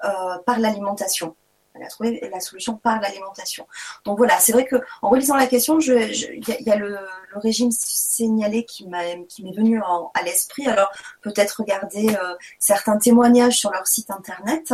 euh, 0.04 0.38
par 0.46 0.58
l'alimentation. 0.58 1.36
Elle 1.76 1.82
a 1.82 1.88
trouvé 1.88 2.20
la 2.32 2.38
solution 2.38 2.76
par 2.76 3.00
l'alimentation. 3.00 3.66
Donc 4.04 4.18
voilà, 4.18 4.38
c'est 4.38 4.52
vrai 4.52 4.64
que 4.64 4.76
en 5.02 5.08
relisant 5.08 5.34
la 5.34 5.48
question, 5.48 5.80
il 5.80 5.88
y, 5.88 6.52
a- 6.52 6.56
il 6.60 6.66
y 6.66 6.70
a 6.70 6.76
le, 6.76 6.90
le 6.90 7.38
régime 7.40 7.72
signalé 7.72 8.64
qui 8.64 8.86
m'est 8.86 9.16
venu 9.56 9.82
en- 9.82 10.12
à 10.14 10.22
l'esprit. 10.22 10.68
Alors 10.68 10.88
peut-être 11.20 11.50
regarder 11.58 12.10
euh, 12.14 12.34
certains 12.60 12.96
témoignages 12.96 13.56
sur 13.58 13.72
leur 13.72 13.88
site 13.88 14.12
internet, 14.12 14.72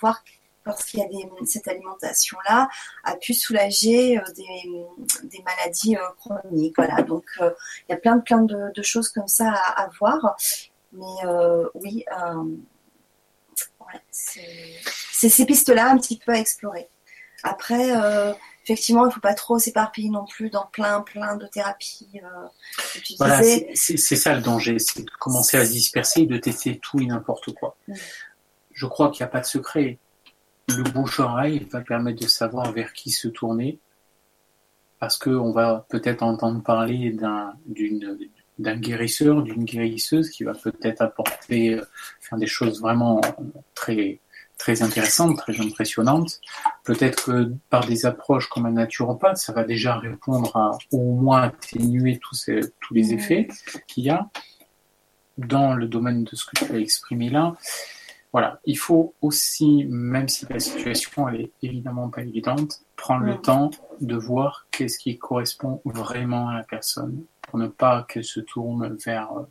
voir 0.00 0.24
lorsqu'il 0.64 1.00
y 1.00 1.02
a 1.02 1.08
des, 1.08 1.28
cette 1.46 1.66
alimentation-là 1.68 2.68
a 3.04 3.16
pu 3.16 3.34
soulager 3.34 4.18
euh, 4.18 4.22
des, 4.36 5.26
des 5.28 5.42
maladies 5.42 5.96
euh, 5.96 6.00
chroniques. 6.18 6.74
Voilà, 6.76 7.02
donc 7.02 7.24
euh, 7.40 7.50
il 7.88 7.92
y 7.92 7.94
a 7.94 7.98
plein 7.98 8.16
de 8.16 8.22
plein 8.22 8.42
de, 8.42 8.72
de 8.74 8.82
choses 8.82 9.08
comme 9.08 9.28
ça 9.28 9.50
à, 9.50 9.82
à 9.84 9.88
voir. 9.98 10.36
Mais 10.92 11.24
oui, 11.74 12.04
c'est 14.10 15.28
ces 15.28 15.46
pistes-là 15.46 15.90
un 15.90 15.98
petit 15.98 16.18
peu 16.18 16.32
à 16.32 16.38
explorer. 16.38 16.88
Après, 17.42 17.90
effectivement, 18.64 19.04
il 19.04 19.08
ne 19.08 19.12
faut 19.12 19.20
pas 19.20 19.34
trop 19.34 19.58
s'éparpiller 19.58 20.10
non 20.10 20.24
plus 20.24 20.48
dans 20.50 20.66
plein 20.66 21.00
plein 21.00 21.36
de 21.36 21.46
thérapies. 21.46 22.20
Euh, 22.22 22.48
Voilà, 23.18 23.42
c'est- 23.42 23.96
ça 24.16 24.34
le 24.34 24.40
danger, 24.42 24.78
c'est 24.78 25.02
de 25.02 25.10
commencer 25.18 25.56
à 25.56 25.64
se 25.66 25.70
disperser 25.72 26.20
et 26.22 26.26
de 26.26 26.36
tester 26.36 26.78
tout 26.78 27.00
et 27.00 27.06
n'importe 27.06 27.52
quoi. 27.54 27.76
Mm. 27.88 27.94
Je 28.72 28.86
crois 28.86 29.10
qu'il 29.10 29.24
n'y 29.24 29.28
a 29.28 29.32
pas 29.32 29.40
de 29.40 29.46
secret. 29.46 29.98
Le 30.68 30.82
bouche-oreille 30.84 31.66
va 31.70 31.80
permettre 31.80 32.22
de 32.22 32.28
savoir 32.28 32.72
vers 32.72 32.92
qui 32.92 33.10
se 33.10 33.28
tourner, 33.28 33.78
parce 34.98 35.18
qu'on 35.18 35.52
va 35.52 35.84
peut-être 35.88 36.22
entendre 36.22 36.62
parler 36.62 37.10
d'un 37.10 37.54
d'une- 37.66 38.18
d'un 38.58 38.76
guérisseur, 38.76 39.42
d'une 39.42 39.64
guérisseuse 39.64 40.30
qui 40.30 40.44
va 40.44 40.52
peut-être 40.54 41.00
apporter, 41.00 41.74
euh, 41.74 41.84
faire 42.20 42.38
des 42.38 42.46
choses 42.46 42.80
vraiment 42.80 43.20
très 43.74 44.20
très 44.58 44.82
intéressantes, 44.82 45.38
très 45.38 45.60
impressionnantes. 45.60 46.40
Peut-être 46.84 47.24
que 47.24 47.52
par 47.68 47.84
des 47.84 48.06
approches 48.06 48.48
comme 48.48 48.66
un 48.66 48.70
naturopathe, 48.72 49.38
ça 49.38 49.52
va 49.52 49.64
déjà 49.64 49.96
répondre 49.96 50.56
à 50.56 50.78
au 50.92 51.14
moins 51.16 51.42
atténuer 51.42 52.18
tous, 52.18 52.36
ces, 52.36 52.60
tous 52.78 52.94
les 52.94 53.12
effets 53.12 53.48
qu'il 53.88 54.04
y 54.04 54.10
a 54.10 54.28
dans 55.38 55.74
le 55.74 55.88
domaine 55.88 56.22
de 56.22 56.36
ce 56.36 56.44
que 56.44 56.64
tu 56.64 56.72
as 56.72 56.78
exprimé 56.78 57.28
là. 57.30 57.56
Voilà, 58.32 58.60
il 58.64 58.78
faut 58.78 59.14
aussi, 59.20 59.84
même 59.90 60.26
si 60.28 60.46
la 60.48 60.58
situation 60.58 61.28
elle 61.28 61.42
est 61.42 61.52
évidemment 61.62 62.08
pas 62.08 62.22
évidente, 62.22 62.80
prendre 62.96 63.24
le 63.24 63.34
Mm. 63.34 63.42
temps 63.42 63.70
de 64.00 64.16
voir 64.16 64.66
qu'est-ce 64.70 64.98
qui 64.98 65.18
correspond 65.18 65.82
vraiment 65.84 66.48
à 66.48 66.54
la 66.54 66.62
personne 66.62 67.24
pour 67.42 67.58
ne 67.58 67.66
pas 67.68 68.06
qu'elle 68.08 68.24
se 68.24 68.40
tourne 68.40 68.96
vers 69.04 69.30
euh, 69.36 69.42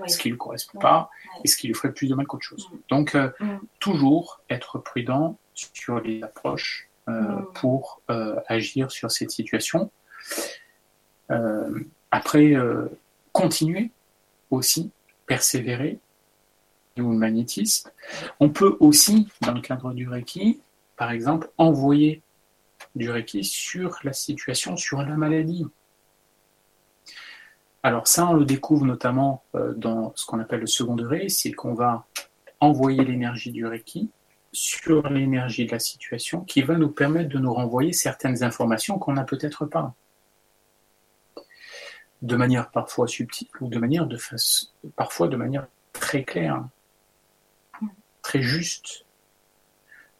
Oui. 0.00 0.08
ce 0.08 0.16
qui 0.18 0.30
lui 0.30 0.38
correspond 0.38 0.78
pas 0.78 1.10
et 1.44 1.48
ce 1.48 1.56
qui 1.58 1.66
lui 1.66 1.74
ferait 1.74 1.92
plus 1.92 2.08
de 2.08 2.14
mal 2.14 2.26
qu'autre 2.26 2.44
chose. 2.44 2.66
Mm. 2.72 2.76
Donc, 2.88 3.14
euh, 3.14 3.30
Mm. 3.40 3.56
toujours 3.78 4.40
être 4.48 4.78
prudent 4.78 5.36
sur 5.54 6.00
les 6.00 6.22
approches 6.22 6.88
euh, 7.08 7.40
pour 7.54 8.00
euh, 8.10 8.40
agir 8.48 8.90
sur 8.90 9.10
cette 9.10 9.30
situation. 9.30 9.90
Après, 12.10 12.54
continuer 13.32 13.90
aussi, 14.50 14.90
persévérer, 15.26 15.98
ou 16.98 17.10
le 17.10 17.18
magnétisme. 17.18 17.90
On 18.40 18.50
peut 18.50 18.76
aussi, 18.80 19.28
dans 19.42 19.52
le 19.52 19.60
cadre 19.60 19.92
du 19.92 20.08
Reiki, 20.08 20.60
par 20.96 21.10
exemple, 21.10 21.50
envoyer 21.58 22.22
du 22.94 23.10
Reiki 23.10 23.44
sur 23.44 23.98
la 24.04 24.12
situation, 24.12 24.76
sur 24.76 25.02
la 25.02 25.16
maladie. 25.16 25.66
Alors 27.82 28.08
ça, 28.08 28.26
on 28.26 28.34
le 28.34 28.44
découvre 28.44 28.84
notamment 28.84 29.44
euh, 29.54 29.72
dans 29.74 30.12
ce 30.16 30.26
qu'on 30.26 30.40
appelle 30.40 30.60
le 30.60 30.66
second 30.66 30.96
degré, 30.96 31.28
c'est 31.28 31.52
qu'on 31.52 31.74
va 31.74 32.06
envoyer 32.60 33.04
l'énergie 33.04 33.52
du 33.52 33.66
Reiki 33.66 34.10
sur 34.52 35.08
l'énergie 35.08 35.66
de 35.66 35.72
la 35.72 35.78
situation 35.78 36.40
qui 36.40 36.62
va 36.62 36.76
nous 36.76 36.88
permettre 36.88 37.28
de 37.28 37.38
nous 37.38 37.52
renvoyer 37.52 37.92
certaines 37.92 38.42
informations 38.42 38.98
qu'on 38.98 39.12
n'a 39.12 39.24
peut-être 39.24 39.66
pas. 39.66 39.94
De 42.22 42.36
manière 42.36 42.70
parfois 42.70 43.06
subtile 43.06 43.48
ou 43.60 43.68
de 43.68 43.78
manière 43.78 44.06
de 44.06 44.16
face, 44.16 44.72
parfois 44.96 45.28
de 45.28 45.36
manière 45.36 45.66
très 45.92 46.24
claire, 46.24 46.64
très 48.26 48.42
juste. 48.42 49.04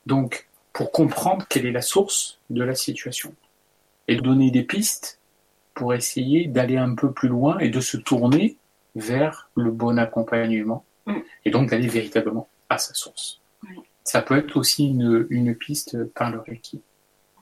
Donc, 0.06 0.48
pour 0.72 0.92
comprendre 0.92 1.46
quelle 1.48 1.66
est 1.66 1.72
la 1.72 1.82
source 1.82 2.38
de 2.50 2.62
la 2.62 2.74
situation 2.74 3.34
et 4.08 4.16
donner 4.16 4.50
des 4.50 4.62
pistes 4.62 5.18
pour 5.74 5.92
essayer 5.92 6.46
d'aller 6.46 6.76
un 6.76 6.94
peu 6.94 7.10
plus 7.12 7.28
loin 7.28 7.58
et 7.58 7.68
de 7.68 7.80
se 7.80 7.96
tourner 7.96 8.56
vers 8.94 9.50
le 9.56 9.70
bon 9.70 9.98
accompagnement 9.98 10.84
Mm. 11.06 11.20
et 11.44 11.50
donc 11.50 11.70
d'aller 11.70 11.86
véritablement 11.86 12.48
à 12.68 12.78
sa 12.78 12.92
source. 12.94 13.40
Oui. 13.62 13.76
Ça 14.02 14.22
peut 14.22 14.36
être 14.36 14.56
aussi 14.56 14.88
une, 14.88 15.26
une 15.30 15.54
piste 15.54 16.04
par 16.14 16.30
le 16.30 16.40
Reiki, 16.40 16.80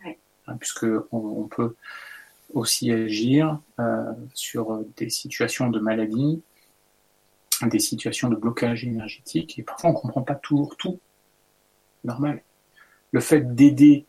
Oui. 0.04 0.12
Hein, 0.46 0.56
puisque 0.58 0.84
on, 1.12 1.18
on 1.18 1.48
peut 1.48 1.74
aussi 2.52 2.92
agir 2.92 3.58
euh, 3.80 4.12
sur 4.34 4.84
des 4.98 5.08
situations 5.10 5.70
de 5.70 5.80
maladie, 5.80 6.42
des 7.62 7.78
situations 7.78 8.28
de 8.28 8.36
blocage 8.36 8.84
énergétique, 8.84 9.58
et 9.58 9.62
parfois 9.62 9.90
on 9.90 9.94
comprend 9.94 10.22
pas 10.22 10.34
toujours 10.34 10.76
tout. 10.76 11.00
Normal. 12.04 12.42
Le 13.12 13.20
fait 13.20 13.54
d'aider, 13.54 14.06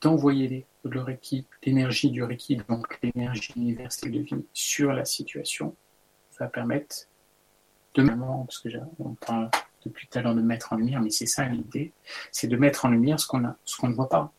d'envoyer 0.00 0.48
les- 0.48 0.66
le 0.84 1.00
Reiki, 1.00 1.46
l'énergie 1.64 2.10
du 2.10 2.22
Reiki, 2.22 2.56
donc 2.68 2.98
l'énergie 3.02 3.52
universelle 3.56 4.12
de 4.12 4.20
vie 4.20 4.44
sur 4.52 4.92
la 4.92 5.04
situation, 5.04 5.76
va 6.38 6.48
permettre 6.48 7.06
de 7.94 8.02
vraiment, 8.02 8.44
parce 8.44 8.58
que 8.58 8.68
j'ai- 8.68 8.80
on 8.98 9.14
parle 9.14 9.50
depuis 9.84 10.08
tout 10.08 10.18
à 10.18 10.22
l'heure 10.22 10.34
de 10.34 10.42
mettre 10.42 10.72
en 10.72 10.76
lumière, 10.76 11.00
mais 11.00 11.10
c'est 11.10 11.26
ça 11.26 11.46
l'idée, 11.46 11.92
c'est 12.32 12.48
de 12.48 12.56
mettre 12.56 12.84
en 12.86 12.88
lumière 12.88 13.20
ce 13.20 13.26
qu'on 13.26 13.44
a, 13.44 13.56
ce 13.64 13.76
qu'on 13.76 13.88
ne 13.88 13.94
voit 13.94 14.08
pas. 14.08 14.32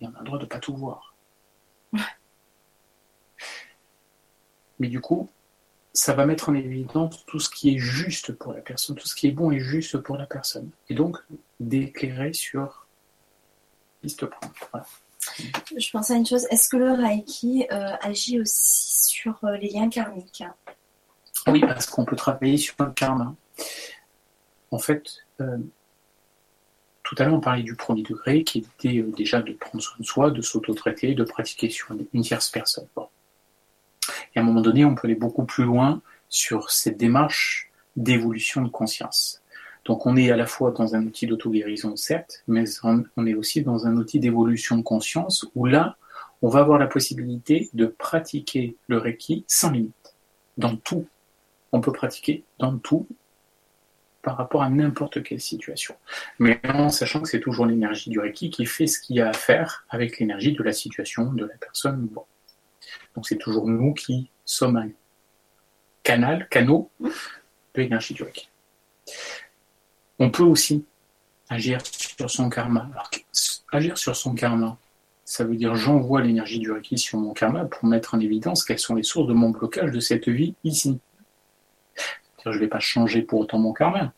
Et 0.00 0.06
on 0.06 0.14
a 0.14 0.18
le 0.20 0.24
droit 0.24 0.38
de 0.38 0.46
pas 0.46 0.58
tout 0.58 0.76
voir. 0.76 1.14
Mais 4.78 4.88
du 4.88 5.00
coup, 5.00 5.28
ça 5.92 6.14
va 6.14 6.26
mettre 6.26 6.48
en 6.48 6.54
évidence 6.54 7.24
tout 7.26 7.40
ce 7.40 7.50
qui 7.50 7.74
est 7.74 7.78
juste 7.78 8.32
pour 8.32 8.52
la 8.52 8.60
personne, 8.60 8.96
tout 8.96 9.06
ce 9.06 9.14
qui 9.14 9.26
est 9.26 9.32
bon 9.32 9.50
et 9.50 9.58
juste 9.58 9.98
pour 9.98 10.16
la 10.16 10.26
personne. 10.26 10.70
Et 10.88 10.94
donc, 10.94 11.18
d'éclairer 11.58 12.32
sur. 12.32 12.86
Voilà. 14.02 14.86
Je 15.76 15.90
pense 15.90 16.10
à 16.10 16.14
une 16.14 16.24
chose, 16.24 16.46
est-ce 16.50 16.68
que 16.68 16.78
le 16.78 16.92
Reiki 16.92 17.66
euh, 17.70 17.96
agit 18.00 18.40
aussi 18.40 19.04
sur 19.04 19.38
euh, 19.44 19.56
les 19.56 19.68
liens 19.68 19.90
karmiques? 19.90 20.42
Oui, 21.46 21.60
parce 21.60 21.86
qu'on 21.86 22.04
peut 22.04 22.16
travailler 22.16 22.56
sur 22.56 22.74
le 22.78 22.92
karma. 22.92 23.34
En 24.70 24.78
fait, 24.78 25.02
euh, 25.40 25.58
tout 27.02 27.14
à 27.18 27.24
l'heure, 27.24 27.34
on 27.34 27.40
parlait 27.40 27.62
du 27.62 27.74
premier 27.74 28.02
degré, 28.02 28.44
qui 28.44 28.58
était 28.58 29.02
déjà 29.02 29.42
de 29.42 29.52
prendre 29.52 29.82
soin 29.82 29.96
de 29.98 30.04
soi, 30.04 30.30
de 30.30 30.40
s'auto-traiter, 30.40 31.14
de 31.14 31.24
pratiquer 31.24 31.68
sur 31.68 31.94
une 32.14 32.22
tierce 32.22 32.48
personne. 32.48 32.86
Et 34.34 34.38
à 34.38 34.42
un 34.42 34.44
moment 34.44 34.60
donné, 34.60 34.84
on 34.84 34.94
peut 34.94 35.06
aller 35.06 35.14
beaucoup 35.14 35.44
plus 35.44 35.64
loin 35.64 36.00
sur 36.28 36.70
cette 36.70 36.96
démarche 36.96 37.70
d'évolution 37.96 38.62
de 38.62 38.68
conscience. 38.68 39.42
Donc 39.84 40.06
on 40.06 40.16
est 40.16 40.30
à 40.30 40.36
la 40.36 40.46
fois 40.46 40.72
dans 40.72 40.94
un 40.94 41.04
outil 41.06 41.26
d'auto-guérison, 41.26 41.96
certes, 41.96 42.42
mais 42.46 42.64
on 42.84 43.26
est 43.26 43.34
aussi 43.34 43.62
dans 43.62 43.86
un 43.86 43.96
outil 43.96 44.20
d'évolution 44.20 44.76
de 44.76 44.82
conscience 44.82 45.46
où 45.54 45.66
là, 45.66 45.96
on 46.42 46.48
va 46.48 46.60
avoir 46.60 46.78
la 46.78 46.86
possibilité 46.86 47.68
de 47.74 47.86
pratiquer 47.86 48.76
le 48.88 48.98
Reiki 48.98 49.44
sans 49.46 49.70
limite, 49.70 50.14
dans 50.56 50.76
tout. 50.76 51.06
On 51.72 51.80
peut 51.80 51.92
pratiquer 51.92 52.44
dans 52.58 52.76
tout 52.78 53.06
par 54.22 54.36
rapport 54.36 54.62
à 54.62 54.68
n'importe 54.68 55.22
quelle 55.22 55.40
situation. 55.40 55.94
Mais 56.38 56.60
en 56.64 56.90
sachant 56.90 57.20
que 57.20 57.28
c'est 57.28 57.40
toujours 57.40 57.66
l'énergie 57.66 58.10
du 58.10 58.20
Reiki 58.20 58.50
qui 58.50 58.66
fait 58.66 58.86
ce 58.86 59.00
qu'il 59.00 59.16
y 59.16 59.20
a 59.20 59.28
à 59.28 59.32
faire 59.32 59.86
avec 59.88 60.18
l'énergie 60.18 60.52
de 60.52 60.62
la 60.62 60.72
situation, 60.72 61.32
de 61.32 61.46
la 61.46 61.54
personne. 61.54 62.06
Bon. 62.06 62.24
Donc 63.14 63.26
c'est 63.26 63.38
toujours 63.38 63.66
nous 63.66 63.94
qui 63.94 64.30
sommes 64.44 64.76
un 64.76 64.88
canal, 66.02 66.48
canot 66.48 66.90
de 67.00 67.10
l'énergie 67.76 68.14
du 68.14 68.22
Reiki. 68.22 68.48
On 70.18 70.30
peut 70.30 70.42
aussi 70.42 70.84
agir 71.48 71.80
sur 71.84 72.30
son 72.30 72.48
karma. 72.48 72.88
Alors, 72.92 73.10
agir 73.72 73.98
sur 73.98 74.14
son 74.16 74.34
karma, 74.34 74.76
ça 75.24 75.44
veut 75.44 75.56
dire 75.56 75.74
j'envoie 75.74 76.22
l'énergie 76.22 76.58
du 76.58 76.70
Reiki 76.70 76.98
sur 76.98 77.18
mon 77.18 77.32
karma 77.32 77.64
pour 77.64 77.86
mettre 77.86 78.14
en 78.14 78.20
évidence 78.20 78.64
quelles 78.64 78.78
sont 78.78 78.94
les 78.94 79.02
sources 79.02 79.28
de 79.28 79.34
mon 79.34 79.50
blocage 79.50 79.92
de 79.92 80.00
cette 80.00 80.28
vie 80.28 80.54
ici. 80.64 80.98
Je 82.44 82.50
ne 82.50 82.58
vais 82.58 82.68
pas 82.68 82.80
changer 82.80 83.22
pour 83.22 83.40
autant 83.40 83.58
mon 83.58 83.72
karma. 83.72 84.12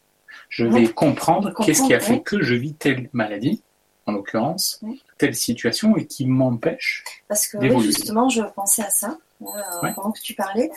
Je 0.48 0.64
vais 0.64 0.88
comprendre 0.88 1.52
qu'est-ce 1.64 1.82
qui 1.82 1.94
a 1.94 2.00
fait 2.00 2.20
que 2.20 2.42
je 2.42 2.54
vis 2.54 2.74
telle 2.74 3.08
maladie, 3.12 3.62
en 4.06 4.12
l'occurrence, 4.12 4.80
telle 5.18 5.34
situation 5.34 5.96
et 5.96 6.06
qui 6.06 6.26
m'empêche 6.26 7.04
Parce 7.28 7.46
que 7.46 7.58
justement, 7.80 8.28
je 8.28 8.42
pensais 8.42 8.82
à 8.82 8.90
ça 8.90 9.18
euh, 9.42 9.92
pendant 9.94 10.12
que 10.12 10.20
tu 10.20 10.34
parlais. 10.34 10.70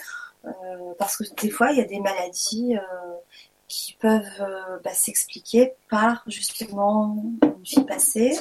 Euh, 0.44 0.50
parce 0.98 1.16
que 1.16 1.24
des 1.40 1.50
fois, 1.50 1.72
il 1.72 1.78
y 1.78 1.80
a 1.80 1.84
des 1.84 1.98
maladies 1.98 2.76
euh, 2.76 3.14
qui 3.66 3.96
peuvent 4.00 4.80
bah, 4.84 4.94
s'expliquer 4.94 5.72
par 5.90 6.22
justement 6.28 7.16
une 7.42 7.62
vie 7.64 7.84
passée 7.84 8.38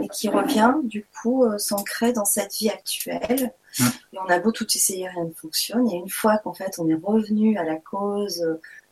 et 0.00 0.08
qui 0.08 0.28
revient 0.28 0.74
du 0.84 1.04
coup 1.20 1.44
s'ancrer 1.58 2.12
dans 2.12 2.24
cette 2.24 2.54
vie 2.54 2.70
actuelle. 2.70 3.52
Et 4.12 4.18
on 4.24 4.28
a 4.28 4.38
beau 4.38 4.52
tout 4.52 4.66
essayer, 4.72 5.08
rien 5.08 5.24
ne 5.24 5.32
fonctionne. 5.32 5.90
Et 5.90 5.96
une 5.96 6.08
fois 6.08 6.38
qu'en 6.38 6.54
fait 6.54 6.78
on 6.78 6.88
est 6.88 6.94
revenu 6.94 7.58
à 7.58 7.64
la 7.64 7.76
cause 7.76 8.46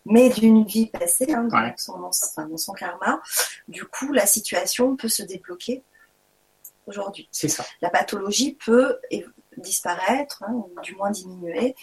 mais 0.06 0.30
d'une 0.30 0.64
vie 0.64 0.86
passée, 0.86 1.32
hein, 1.32 1.48
dans, 1.48 2.12
son, 2.56 2.72
karma. 2.72 3.20
Du 3.68 3.84
coup, 3.84 4.12
la 4.12 4.26
situation 4.26 4.96
peut 4.96 5.08
se 5.08 5.22
débloquer 5.22 5.82
aujourd'hui. 6.86 7.28
C'est 7.30 7.48
ça. 7.48 7.64
La 7.82 7.90
pathologie 7.90 8.54
peut 8.54 8.98
disparaître, 9.58 10.42
hein, 10.46 10.52
ou 10.52 10.72
du 10.82 10.94
moins 10.96 11.10
diminuer. 11.10 11.74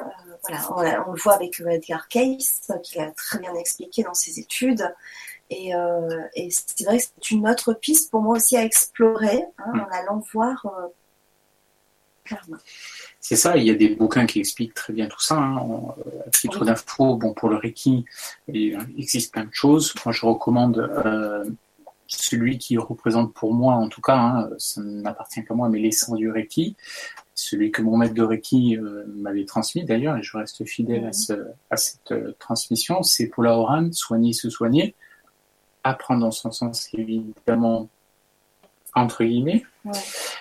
Euh, 0.00 0.04
voilà, 0.42 1.04
on, 1.06 1.12
le 1.12 1.20
voit 1.20 1.34
avec 1.34 1.60
Edgar 1.60 2.08
Cayce, 2.08 2.70
qui 2.82 2.98
l'a 2.98 3.10
très 3.10 3.38
bien 3.38 3.54
expliqué 3.54 4.02
dans 4.02 4.14
ses 4.14 4.38
études. 4.38 4.94
Et, 5.50 5.74
euh, 5.74 6.22
c'est 6.50 6.84
vrai 6.84 6.98
que 6.98 7.04
c'est 7.04 7.30
une 7.30 7.48
autre 7.48 7.74
piste 7.74 8.10
pour 8.10 8.22
moi 8.22 8.36
aussi 8.36 8.56
à 8.56 8.64
explorer, 8.64 9.44
hein, 9.58 9.72
mm. 9.74 9.80
en 9.80 9.88
allant 9.90 10.22
voir 10.32 10.66
euh, 10.66 10.88
karma. 12.24 12.58
C'est 13.26 13.36
ça, 13.36 13.56
il 13.56 13.64
y 13.64 13.70
a 13.70 13.74
des 13.74 13.88
bouquins 13.88 14.26
qui 14.26 14.38
expliquent 14.38 14.74
très 14.74 14.92
bien 14.92 15.06
tout 15.06 15.18
ça. 15.18 15.36
Hein. 15.36 15.94
À 16.26 16.30
titre 16.30 16.62
d'info, 16.66 17.16
bon, 17.16 17.32
pour 17.32 17.48
le 17.48 17.56
Reiki, 17.56 18.04
il 18.48 18.78
existe 18.98 19.32
plein 19.32 19.46
de 19.46 19.54
choses. 19.54 19.94
Moi, 20.04 20.12
je 20.12 20.26
recommande 20.26 20.76
euh, 21.06 21.42
celui 22.06 22.58
qui 22.58 22.76
représente 22.76 23.32
pour 23.32 23.54
moi, 23.54 23.76
en 23.76 23.88
tout 23.88 24.02
cas, 24.02 24.18
hein, 24.18 24.50
ça 24.58 24.82
n'appartient 24.82 25.42
qu'à 25.42 25.54
moi, 25.54 25.70
mais 25.70 25.78
l'essence 25.78 26.18
du 26.18 26.30
Reiki, 26.30 26.76
celui 27.34 27.70
que 27.70 27.80
mon 27.80 27.96
maître 27.96 28.12
de 28.12 28.22
Reiki 28.22 28.76
euh, 28.76 29.04
m'avait 29.06 29.46
transmis 29.46 29.86
d'ailleurs, 29.86 30.18
et 30.18 30.22
je 30.22 30.36
reste 30.36 30.62
fidèle 30.66 31.10
à, 31.70 31.76
cette 31.78 32.12
euh, 32.12 32.36
transmission, 32.38 33.02
c'est 33.02 33.28
Paula 33.28 33.56
Oran, 33.56 33.90
soigner, 33.92 34.34
se 34.34 34.50
soigner. 34.50 34.94
Apprendre 35.82 36.20
dans 36.20 36.30
son 36.30 36.52
sens, 36.52 36.90
évidemment, 36.92 37.88
entre 38.94 39.24
guillemets. 39.24 39.64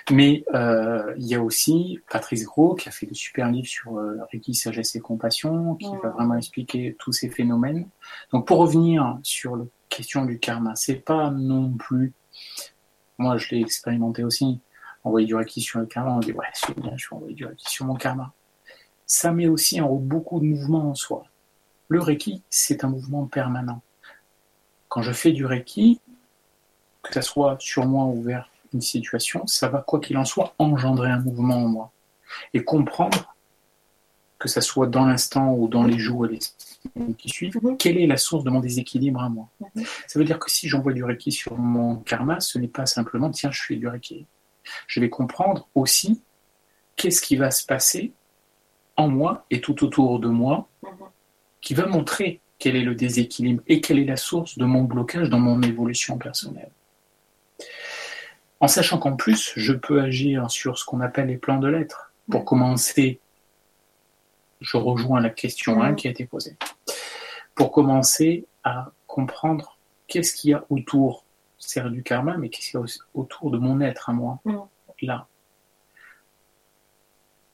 Mais 0.10 0.44
euh, 0.54 1.14
il 1.18 1.26
y 1.26 1.36
a 1.36 1.42
aussi 1.42 2.00
Patrice 2.10 2.46
Gros 2.46 2.76
qui 2.76 2.88
a 2.88 2.92
fait 2.92 3.06
de 3.06 3.14
super 3.14 3.50
livres 3.50 3.68
sur 3.68 3.98
euh, 3.98 4.18
Reiki, 4.32 4.54
sagesse 4.54 4.96
et 4.96 5.00
compassion, 5.00 5.76
qui 5.76 5.90
va 6.02 6.10
vraiment 6.10 6.36
expliquer 6.36 6.96
tous 7.00 7.12
ces 7.12 7.30
phénomènes. 7.30 7.88
Donc 8.32 8.48
pour 8.48 8.60
revenir 8.60 9.20
sur 9.24 9.56
la 9.56 9.66
question 9.90 10.26
du 10.26 10.40
karma, 10.40 10.76
c'est 10.76 10.96
pas 10.96 11.30
non 11.30 11.72
plus, 11.72 12.14
moi 13.18 13.38
je 13.38 13.50
l'ai 13.50 13.62
expérimenté 13.62 14.24
aussi, 14.24 14.60
envoyer 15.04 15.28
du 15.28 15.36
Reiki 15.36 15.62
sur 15.62 15.80
le 15.80 15.86
karma, 15.86 16.12
on 16.12 16.20
dit 16.20 16.32
ouais 16.32 16.46
c'est 16.54 16.78
bien, 16.80 16.94
je 16.96 17.10
vais 17.10 17.16
envoyer 17.16 17.36
du 17.36 17.46
Reiki 17.46 17.70
sur 17.70 17.86
mon 17.86 17.96
karma. 17.96 18.34
Ça 19.06 19.32
met 19.32 19.48
aussi 19.48 19.82
en 19.82 19.90
route 19.90 20.06
beaucoup 20.06 20.40
de 20.40 20.46
mouvements 20.46 20.90
en 20.90 20.96
soi. 20.96 21.26
Le 21.90 22.00
Reiki, 22.00 22.42
c'est 22.50 22.84
un 22.86 22.88
mouvement 22.88 23.26
permanent. 23.26 23.82
Quand 24.88 25.02
je 25.02 25.12
fais 25.12 25.32
du 25.32 25.46
Reiki, 25.46 26.00
que 27.04 27.14
ça 27.14 27.22
soit 27.22 27.58
sur 27.60 27.86
moi 27.86 28.06
ou 28.06 28.22
vers 28.22 28.50
une 28.74 28.82
situation, 28.82 29.46
ça 29.46 29.68
va, 29.68 29.82
quoi 29.82 30.00
qu'il 30.00 30.18
en 30.18 30.26
soit, 30.26 30.56
engendrer 30.58 31.12
un 31.12 31.20
mouvement 31.20 31.58
en 31.58 31.68
moi. 31.68 31.92
Et 32.54 32.64
comprendre, 32.64 33.34
que 34.44 34.50
ça 34.50 34.60
soit 34.60 34.88
dans 34.88 35.06
l'instant 35.06 35.54
ou 35.54 35.70
dans 35.70 35.86
les 35.86 35.98
jours 35.98 36.26
et 36.26 36.32
les 36.32 36.40
semaines 36.42 37.16
qui 37.16 37.30
suivent, 37.30 37.58
mhm. 37.62 37.78
quelle 37.78 37.98
est 37.98 38.08
la 38.08 38.18
source 38.18 38.44
de 38.44 38.50
mon 38.50 38.60
déséquilibre 38.60 39.22
à 39.22 39.30
moi. 39.30 39.48
Mhm. 39.62 39.86
Ça 40.06 40.20
veut 40.20 40.26
dire 40.26 40.38
que 40.38 40.52
si 40.52 40.68
j'envoie 40.68 40.92
du 40.92 41.02
Reiki 41.02 41.32
sur 41.32 41.58
mon 41.58 41.96
karma, 41.98 42.42
ce 42.42 42.60
n'est 42.60 42.68
pas 42.68 42.86
simplement, 42.86 43.30
tiens, 43.30 43.52
je 43.52 43.62
fais 43.62 43.78
du 43.78 43.88
Reiki. 43.88 44.26
Je 44.88 45.00
vais 45.00 45.10
comprendre 45.10 45.70
aussi 45.76 46.20
qu'est-ce 46.98 47.22
qui 47.22 47.38
va 47.38 47.52
se 47.52 47.66
passer 47.66 48.12
en 48.98 49.08
moi 49.08 49.46
et 49.50 49.62
tout 49.62 49.82
autour 49.86 50.20
de 50.20 50.28
moi, 50.28 50.68
mhm. 50.84 50.90
qui 51.62 51.74
va 51.74 51.86
montrer 51.86 52.42
quel 52.60 52.76
est 52.76 52.84
le 52.84 52.96
déséquilibre 52.96 53.64
et 53.68 53.80
quelle 53.80 54.00
est 54.00 54.06
la 54.06 54.18
source 54.18 54.58
de 54.58 54.66
mon 54.66 54.84
blocage 54.84 55.30
dans 55.30 55.40
mon 55.40 55.62
évolution 55.62 56.18
personnelle. 56.18 56.72
En 58.64 58.70
sachant 58.70 58.98
qu'en 58.98 59.18
plus, 59.18 59.52
je 59.58 59.74
peux 59.74 60.02
agir 60.02 60.50
sur 60.50 60.78
ce 60.78 60.86
qu'on 60.86 61.02
appelle 61.02 61.28
les 61.28 61.36
plans 61.36 61.60
de 61.60 61.68
lettres. 61.68 62.14
Pour 62.32 62.46
commencer, 62.46 63.20
je 64.62 64.78
rejoins 64.78 65.20
la 65.20 65.32
question 65.32 65.84
1 65.84 65.96
qui 65.96 66.08
a 66.08 66.12
été 66.12 66.26
posée. 66.26 66.56
Pour 67.56 67.74
commencer 67.74 68.46
à 68.64 68.94
comprendre 69.06 69.78
qu'est-ce 70.08 70.34
qu'il 70.34 70.52
y 70.52 70.54
a 70.54 70.64
autour, 70.70 71.26
c'est 71.60 71.84
du 71.92 72.04
karma, 72.04 72.38
mais 72.38 72.48
qu'est-ce 72.48 72.72
qu'il 72.72 72.80
y 72.80 72.82
a 72.82 72.86
autour 73.14 73.52
de 73.52 73.58
mon 73.58 73.82
être 73.82 74.10
à 74.10 74.14
moi, 74.14 74.40
là. 75.02 75.28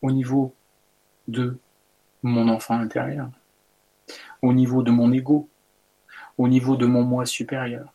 Au 0.04 0.12
niveau 0.12 0.54
de 1.28 1.58
mon 2.22 2.48
enfant 2.50 2.76
intérieur, 2.76 3.32
au 4.44 4.54
niveau 4.54 4.84
de 4.84 4.92
mon 4.92 5.12
ego, 5.12 5.50
au 6.38 6.48
niveau 6.48 6.76
de 6.76 6.86
mon 6.86 7.02
moi 7.02 7.26
supérieur 7.26 7.92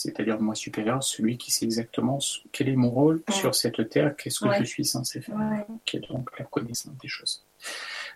c'est-à-dire 0.00 0.40
moi 0.40 0.54
supérieur, 0.54 1.02
celui 1.02 1.36
qui 1.36 1.50
sait 1.50 1.66
exactement 1.66 2.18
quel 2.52 2.70
est 2.70 2.76
mon 2.76 2.88
rôle 2.88 3.22
sur 3.30 3.54
cette 3.54 3.90
terre, 3.90 4.16
qu'est-ce 4.16 4.40
que 4.40 4.54
je 4.58 4.64
suis 4.64 4.86
censé 4.86 5.20
faire, 5.20 5.36
qui 5.84 5.98
est 5.98 6.08
donc 6.08 6.30
la 6.38 6.46
connaissance 6.46 6.96
des 7.02 7.08
choses. 7.08 7.44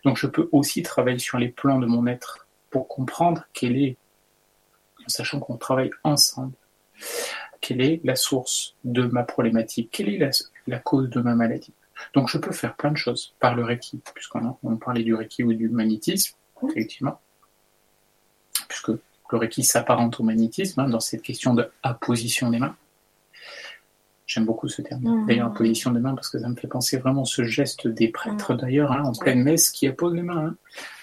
Donc 0.03 0.17
je 0.17 0.27
peux 0.27 0.49
aussi 0.53 0.83
travailler 0.83 1.19
sur 1.19 1.37
les 1.37 1.51
plans 1.51 1.79
de 1.79 1.85
mon 1.85 2.07
être 2.07 2.47
pour 2.71 2.89
comprendre 2.89 3.45
quelle 3.53 3.77
est, 3.77 3.97
en 5.05 5.09
sachant 5.09 5.41
qu'on 5.41 5.59
travaille 5.59 5.91
ensemble, 6.05 6.55
quelle 7.61 7.83
est 7.83 8.01
la 8.03 8.17
source 8.17 8.75
de 8.85 9.03
ma 9.03 9.23
problématique, 9.23 9.91
quelle 9.93 10.09
est 10.09 10.31
la, 10.67 10.79
cause 10.79 11.11
de 11.11 11.21
ma 11.21 11.35
maladie. 11.35 11.75
Donc 12.15 12.31
je 12.31 12.39
peux 12.39 12.53
faire 12.53 12.77
plein 12.77 12.93
de 12.93 12.97
choses 12.97 13.35
par 13.41 13.55
le 13.55 13.63
Reiki, 13.63 14.01
puisqu'on 14.15 14.57
on 14.63 14.77
parlait 14.77 15.03
du 15.03 15.15
Reiki 15.15 15.45
ou 15.45 15.53
du 15.53 15.69
magnétisme, 15.69 16.35
effectivement, 16.71 17.21
puisque 18.69 18.93
le 19.35 19.41
Reiki 19.41 19.65
s'apparente 19.65 20.21
au 20.21 20.23
magnétisme 20.23 20.81
hein, 20.81 20.89
dans 20.89 21.01
cette 21.01 21.23
question 21.23 21.55
de 21.55 21.69
apposition 21.83 22.51
des 22.51 22.59
mains. 22.59 22.77
J'aime 24.27 24.47
beaucoup 24.47 24.69
ce 24.69 24.81
terme. 24.81 25.03
Mmh. 25.03 25.27
D'ailleurs, 25.27 25.49
apposition 25.49 25.91
des 25.91 26.01
mains, 26.01 26.15
parce 26.15 26.31
que 26.31 26.39
ça 26.39 26.49
me 26.49 26.55
fait 26.55 26.69
penser 26.69 26.97
vraiment 26.97 27.25
ce 27.25 27.45
geste 27.45 27.89
des 27.89 28.09
prêtres, 28.09 28.55
mmh. 28.55 28.57
d'ailleurs, 28.57 28.93
hein, 28.93 29.03
en 29.05 29.13
pleine 29.13 29.43
messe, 29.43 29.71
qui 29.71 29.87
apposent 29.87 30.15
les 30.15 30.23
mains. 30.23 30.47
Hein. 30.47 30.57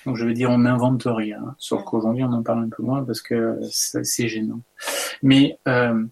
Donc, 0.06 0.16
je 0.16 0.26
veux 0.26 0.34
dire, 0.34 0.49
on 0.49 0.60
n'invente 0.60 1.03
rien. 1.06 1.56
sauf 1.60 1.84
qu'aujourd'hui, 1.84 2.24
on 2.24 2.32
en 2.32 2.41
parle 2.41 2.64
un 2.64 2.70
peu 2.70 2.82
moins 2.82 3.03
parce 3.03 3.22
que 3.22 3.60
c'est 3.70 4.28
gênant. 4.28 4.62
Mais 5.22 5.60
euh, 5.68 6.03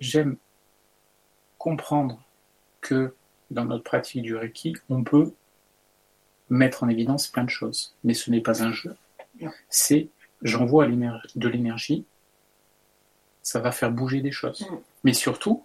j'aime 0.00 0.36
comprendre 1.58 2.22
que 2.80 3.14
dans 3.50 3.66
notre 3.66 3.84
pratique 3.84 4.22
du 4.22 4.34
Reiki, 4.34 4.74
on 4.88 5.04
peut 5.04 5.32
mettre 6.48 6.84
en 6.84 6.88
évidence 6.88 7.26
plein 7.26 7.44
de 7.44 7.50
choses. 7.50 7.94
Mais 8.02 8.14
ce 8.14 8.30
n'est 8.30 8.40
pas 8.40 8.62
un 8.62 8.72
jeu. 8.72 8.96
C'est 9.68 10.08
j'envoie 10.44 10.86
de 10.86 11.48
l'énergie, 11.48 12.04
ça 13.42 13.60
va 13.60 13.72
faire 13.72 13.90
bouger 13.90 14.20
des 14.20 14.32
choses. 14.32 14.60
Mm. 14.62 14.76
Mais 15.04 15.12
surtout, 15.12 15.64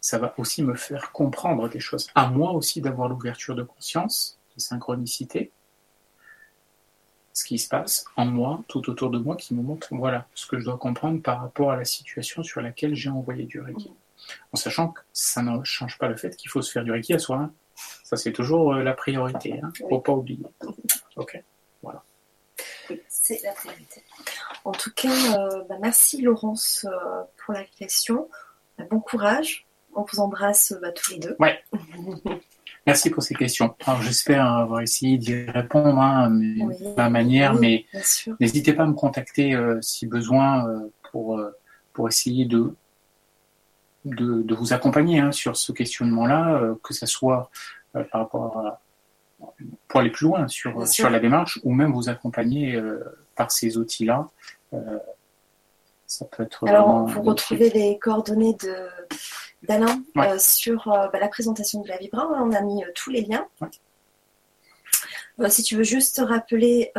ça 0.00 0.18
va 0.18 0.34
aussi 0.38 0.62
me 0.62 0.74
faire 0.74 1.12
comprendre 1.12 1.68
des 1.68 1.80
choses. 1.80 2.08
À 2.14 2.28
moi 2.28 2.52
aussi 2.52 2.80
d'avoir 2.80 3.08
l'ouverture 3.08 3.54
de 3.54 3.62
conscience, 3.62 4.38
de 4.56 4.60
synchronicité, 4.60 5.50
ce 7.32 7.44
qui 7.44 7.58
se 7.58 7.68
passe 7.68 8.04
en 8.16 8.26
moi, 8.26 8.64
tout 8.66 8.90
autour 8.90 9.10
de 9.10 9.18
moi, 9.18 9.36
qui 9.36 9.54
me 9.54 9.62
montre, 9.62 9.88
voilà, 9.92 10.26
ce 10.34 10.46
que 10.46 10.58
je 10.58 10.64
dois 10.64 10.76
comprendre 10.76 11.22
par 11.22 11.40
rapport 11.40 11.70
à 11.70 11.76
la 11.76 11.84
situation 11.84 12.42
sur 12.42 12.60
laquelle 12.60 12.94
j'ai 12.94 13.10
envoyé 13.10 13.44
du 13.44 13.60
Reiki. 13.60 13.90
Mm. 13.90 13.94
En 14.52 14.56
sachant 14.56 14.88
que 14.88 15.00
ça 15.12 15.42
ne 15.42 15.62
change 15.64 15.98
pas 15.98 16.08
le 16.08 16.16
fait 16.16 16.36
qu'il 16.36 16.50
faut 16.50 16.62
se 16.62 16.72
faire 16.72 16.84
du 16.84 16.90
Reiki 16.90 17.14
à 17.14 17.18
soi. 17.18 17.36
Hein. 17.36 17.52
Ça, 18.02 18.16
c'est 18.16 18.32
toujours 18.32 18.74
euh, 18.74 18.82
la 18.82 18.92
priorité. 18.92 19.50
Il 19.50 19.64
hein. 19.64 19.72
ne 19.80 19.88
faut 19.88 20.00
pas 20.00 20.12
oublier. 20.12 20.44
OK 21.16 21.40
Voilà. 21.82 22.02
C'est 23.28 23.42
la 23.44 23.52
priorité. 23.52 24.02
En 24.64 24.72
tout 24.72 24.90
cas, 24.94 25.08
euh, 25.38 25.62
bah, 25.68 25.76
merci 25.80 26.22
Laurence 26.22 26.86
euh, 26.88 27.22
pour 27.36 27.52
la 27.52 27.64
question. 27.64 28.28
Bah, 28.78 28.84
bon 28.90 29.00
courage. 29.00 29.66
On 29.94 30.02
vous 30.02 30.20
embrasse 30.20 30.74
bah, 30.80 30.92
tous 30.92 31.12
les 31.12 31.18
deux. 31.18 31.36
Ouais. 31.38 31.62
Merci 32.86 33.10
pour 33.10 33.22
ces 33.22 33.34
questions. 33.34 33.74
j'espère 34.00 34.46
avoir 34.46 34.80
essayé 34.80 35.18
d'y 35.18 35.44
répondre 35.50 35.98
hein, 36.00 36.30
de 36.30 36.96
ma 36.96 37.10
manière, 37.10 37.52
mais 37.52 37.84
n'hésitez 38.40 38.72
pas 38.72 38.84
à 38.84 38.86
me 38.86 38.94
contacter 38.94 39.54
si 39.82 40.06
besoin 40.06 40.88
pour, 41.02 41.38
pour 41.92 42.08
essayer 42.08 42.46
de 42.46 42.74
de, 44.04 44.54
vous 44.54 44.72
accompagner 44.72 45.20
hein, 45.20 45.32
sur 45.32 45.56
ce 45.56 45.72
questionnement-là, 45.72 46.56
euh, 46.56 46.74
que 46.82 46.94
ce 46.94 47.06
soit 47.06 47.50
euh, 47.96 48.04
par 48.04 48.22
rapport 48.22 48.58
à, 48.58 48.80
pour 49.88 50.00
aller 50.00 50.10
plus 50.10 50.26
loin 50.26 50.48
sur, 50.48 50.86
sur 50.86 51.10
la 51.10 51.20
démarche, 51.20 51.60
ou 51.64 51.72
même 51.72 51.92
vous 51.92 52.08
accompagner 52.08 52.74
euh, 52.74 53.02
par 53.36 53.50
ces 53.50 53.78
outils-là. 53.78 54.28
ça 56.06 56.24
peut 56.24 56.42
être 56.42 56.66
Alors, 56.68 57.06
vous 57.06 57.22
retrouvez 57.22 57.70
les 57.70 57.98
coordonnées 57.98 58.54
de 58.54 58.88
d'Alain 59.64 60.02
sur 60.38 60.84
bah, 60.86 61.18
la 61.20 61.28
présentation 61.28 61.82
de 61.82 61.88
la 61.88 61.96
Vibra. 61.96 62.28
On 62.40 62.52
a 62.52 62.60
mis 62.60 62.82
tous 62.94 63.10
les 63.10 63.22
liens. 63.22 63.46
si 65.48 65.62
tu 65.62 65.76
veux 65.76 65.84
juste 65.84 66.20
rappeler. 66.24 66.92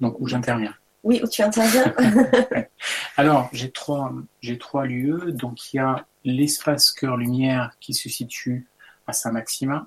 Donc, 0.00 0.20
où 0.20 0.26
j'interviens. 0.26 0.74
Oui, 1.06 1.20
où 1.22 1.28
tu 1.28 1.40
interviens. 1.42 1.94
Alors, 3.16 3.48
j'ai 3.52 3.70
trois, 3.70 4.12
j'ai 4.40 4.58
trois 4.58 4.86
lieux. 4.86 5.30
Donc, 5.30 5.72
il 5.72 5.76
y 5.76 5.78
a 5.78 6.04
l'espace 6.24 6.90
cœur-lumière 6.90 7.76
qui 7.78 7.94
se 7.94 8.08
situe 8.08 8.66
à 9.06 9.12
Saint-Maximin, 9.12 9.86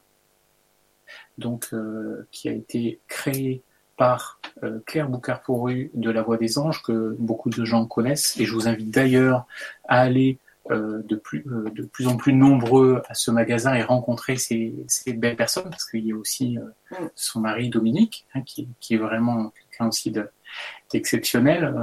donc 1.39 1.69
euh, 1.73 2.27
qui 2.31 2.49
a 2.49 2.51
été 2.51 2.99
créé 3.07 3.63
par 3.97 4.39
euh, 4.63 4.79
Claire 4.85 5.09
Boucard-Pourru 5.09 5.91
de 5.93 6.09
La 6.09 6.21
Voix 6.21 6.37
des 6.37 6.57
Anges, 6.57 6.81
que 6.83 7.15
beaucoup 7.19 7.49
de 7.49 7.65
gens 7.65 7.85
connaissent, 7.85 8.39
et 8.39 8.45
je 8.45 8.53
vous 8.53 8.67
invite 8.67 8.91
d'ailleurs 8.91 9.45
à 9.87 10.01
aller 10.01 10.37
euh, 10.71 11.01
de, 11.03 11.15
plus, 11.15 11.43
de 11.73 11.83
plus 11.83 12.07
en 12.07 12.15
plus 12.15 12.33
nombreux 12.33 13.01
à 13.09 13.13
ce 13.13 13.31
magasin 13.31 13.73
et 13.73 13.81
rencontrer 13.81 14.35
ces, 14.37 14.85
belles 15.07 15.35
personnes, 15.35 15.69
parce 15.69 15.89
qu'il 15.89 16.05
y 16.05 16.11
a 16.11 16.15
aussi 16.15 16.57
mm. 16.91 16.95
son 17.15 17.39
mari 17.41 17.69
Dominique, 17.69 18.25
hein, 18.35 18.41
qui, 18.45 18.69
qui, 18.79 18.93
est 18.93 18.97
vraiment 18.97 19.51
quelqu'un 19.51 19.87
aussi 19.87 20.13
d'exceptionnel. 20.91 21.73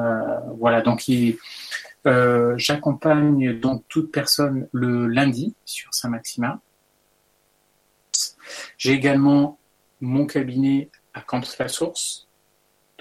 voilà, 0.59 0.83
donc 0.83 1.09
il 1.09 1.37
euh, 2.07 2.55
j'accompagne 2.57 3.59
donc 3.59 3.83
toute 3.89 4.13
personne 4.13 4.69
le 4.73 5.07
lundi 5.07 5.55
sur 5.65 5.93
Saint-Maximin. 5.93 6.61
J'ai 8.79 8.93
également 8.93 9.59
mon 10.01 10.27
cabinet 10.27 10.91
à 11.15 11.21
Camps-la-Source. 11.21 12.29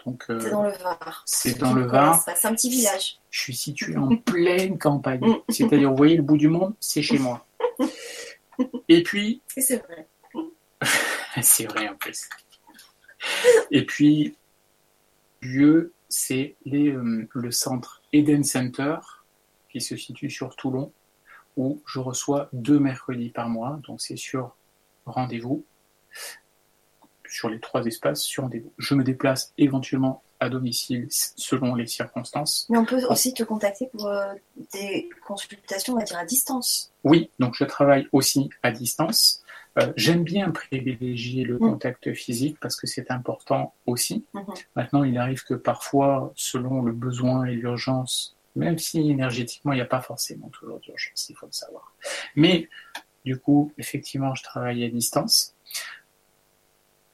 Donc, 0.06 0.26
euh, 0.30 0.40
c'est 0.40 0.50
dans 0.52 0.64
le 0.64 0.72
Var. 0.72 1.24
C'est 1.26 1.58
dans 1.58 1.74
le 1.74 1.86
Var. 1.86 2.22
C'est 2.22 2.48
un 2.48 2.54
petit 2.54 2.70
village. 2.70 3.18
Je 3.32 3.40
suis 3.40 3.56
situé 3.56 3.98
en 3.98 4.16
pleine 4.18 4.78
campagne. 4.78 5.22
Mm. 5.22 5.38
C'est-à-dire, 5.50 5.90
vous 5.90 5.98
voyez 5.98 6.16
le 6.16 6.24
bout 6.24 6.38
du 6.38 6.48
monde, 6.48 6.74
c'est 6.80 7.02
chez 7.02 7.18
moi. 7.18 7.46
Et 8.88 9.04
puis. 9.04 9.42
c'est 9.58 9.84
vrai. 9.84 10.08
c'est 11.42 11.66
vrai 11.66 11.90
en 11.90 11.96
plus. 11.96 12.30
Et 13.72 13.86
puis, 13.86 14.36
lieu, 15.42 15.94
c'est 16.10 16.56
euh, 16.68 17.28
le 17.34 17.52
centre 17.52 18.02
Eden 18.14 18.44
Center, 18.44 18.98
qui 19.72 19.82
se 19.82 19.98
situe 19.98 20.30
sur 20.30 20.56
Toulon, 20.56 20.92
où 21.58 21.82
je 21.86 22.00
reçois 22.00 22.50
deux 22.54 22.80
mercredis 22.80 23.30
par 23.30 23.50
mois. 23.50 23.80
Donc 23.88 24.02
c'est 24.02 24.18
sur 24.18 24.56
rendez-vous, 25.06 25.64
sur 27.28 27.50
les 27.50 27.60
trois 27.60 27.86
espaces, 27.86 28.22
sur 28.22 28.44
rendez-vous. 28.44 28.72
Je 28.78 28.96
me 28.96 29.04
déplace 29.04 29.54
éventuellement 29.58 30.24
à 30.40 30.50
domicile 30.50 31.08
selon 31.10 31.76
les 31.76 31.88
circonstances. 31.88 32.66
Mais 32.70 32.78
on 32.78 32.86
peut 32.86 33.04
aussi 33.10 33.34
te 33.34 33.44
contacter 33.44 33.88
pour 33.88 34.08
euh, 34.08 34.34
des 34.74 35.10
consultations, 35.26 35.94
on 35.94 35.98
va 35.98 36.04
dire, 36.04 36.18
à 36.18 36.26
distance. 36.26 36.92
Oui, 37.04 37.30
donc 37.40 37.56
je 37.56 37.64
travaille 37.64 38.08
aussi 38.12 38.50
à 38.64 38.72
distance. 38.72 39.44
Euh, 39.78 39.92
j'aime 39.98 40.24
bien 40.24 40.52
privilégier 40.52 41.44
le 41.44 41.56
mm. 41.56 41.60
contact 41.60 42.14
physique 42.14 42.58
parce 42.62 42.76
que 42.76 42.88
c'est 42.88 43.12
important 43.12 43.74
aussi. 43.86 44.26
Mm-hmm. 44.34 44.66
Maintenant, 44.76 45.04
il 45.04 45.18
arrive 45.18 45.44
que 45.44 45.54
parfois, 45.54 46.32
selon 46.36 46.82
le 46.82 46.92
besoin 46.92 47.46
et 47.46 47.56
l'urgence, 47.56 48.36
même 48.56 48.78
si 48.78 49.10
énergétiquement, 49.10 49.74
il 49.74 49.78
n'y 49.78 49.82
a 49.82 49.86
pas 49.86 50.02
forcément 50.02 50.48
toujours 50.50 50.80
d'urgence, 50.80 51.30
il 51.30 51.36
faut 51.36 51.46
le 51.46 51.52
savoir. 51.52 51.94
Mais 52.36 52.70
du 53.26 53.38
coup, 53.38 53.72
effectivement, 53.78 54.34
je 54.36 54.44
travaille 54.44 54.84
à 54.86 54.90
distance. 54.90 55.56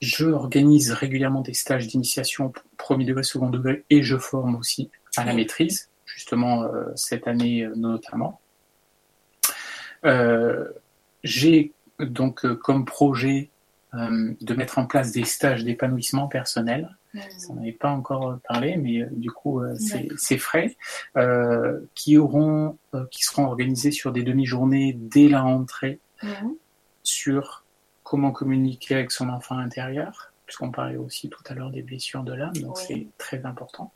Je 0.01 0.25
organise 0.25 0.91
régulièrement 0.91 1.41
des 1.41 1.53
stages 1.53 1.87
d'initiation 1.87 2.53
premier 2.77 3.05
degré, 3.05 3.23
second 3.23 3.49
degré, 3.49 3.85
et 3.89 4.03
je 4.03 4.17
forme 4.17 4.55
aussi 4.55 4.89
à 5.15 5.25
la 5.25 5.33
maîtrise, 5.33 5.89
justement 6.05 6.63
euh, 6.63 6.85
cette 6.95 7.27
année 7.27 7.63
euh, 7.63 7.73
notamment. 7.75 8.39
J'ai 11.23 11.73
donc 11.99 12.45
euh, 12.45 12.55
comme 12.55 12.85
projet 12.85 13.49
euh, 13.93 14.33
de 14.39 14.53
mettre 14.53 14.79
en 14.79 14.85
place 14.85 15.11
des 15.11 15.25
stages 15.25 15.63
d'épanouissement 15.63 16.27
personnel. 16.27 16.97
Ça 17.37 17.53
n'avait 17.53 17.71
pas 17.71 17.89
encore 17.89 18.39
parlé, 18.47 18.77
mais 18.77 19.01
euh, 19.01 19.07
du 19.11 19.31
coup 19.31 19.61
c'est 20.17 20.37
frais, 20.37 20.75
qui 21.95 22.17
auront, 22.17 22.77
qui 23.09 23.23
seront 23.23 23.45
organisés 23.45 23.91
sur 23.91 24.11
des 24.11 24.23
demi-journées 24.23 24.93
dès 24.93 25.27
la 25.27 25.41
rentrée 25.41 25.99
mhm. 26.23 26.55
sur 27.03 27.65
comment 28.03 28.31
communiquer 28.31 28.95
avec 28.95 29.11
son 29.11 29.29
enfant 29.29 29.57
intérieur, 29.57 30.31
puisqu'on 30.45 30.71
parlait 30.71 30.97
aussi 30.97 31.29
tout 31.29 31.43
à 31.47 31.53
l'heure 31.53 31.71
des 31.71 31.81
blessures 31.81 32.23
de 32.23 32.33
l'âme, 32.33 32.55
donc 32.57 32.77
c'est 32.77 33.07
très 33.17 33.45
important. 33.45 33.91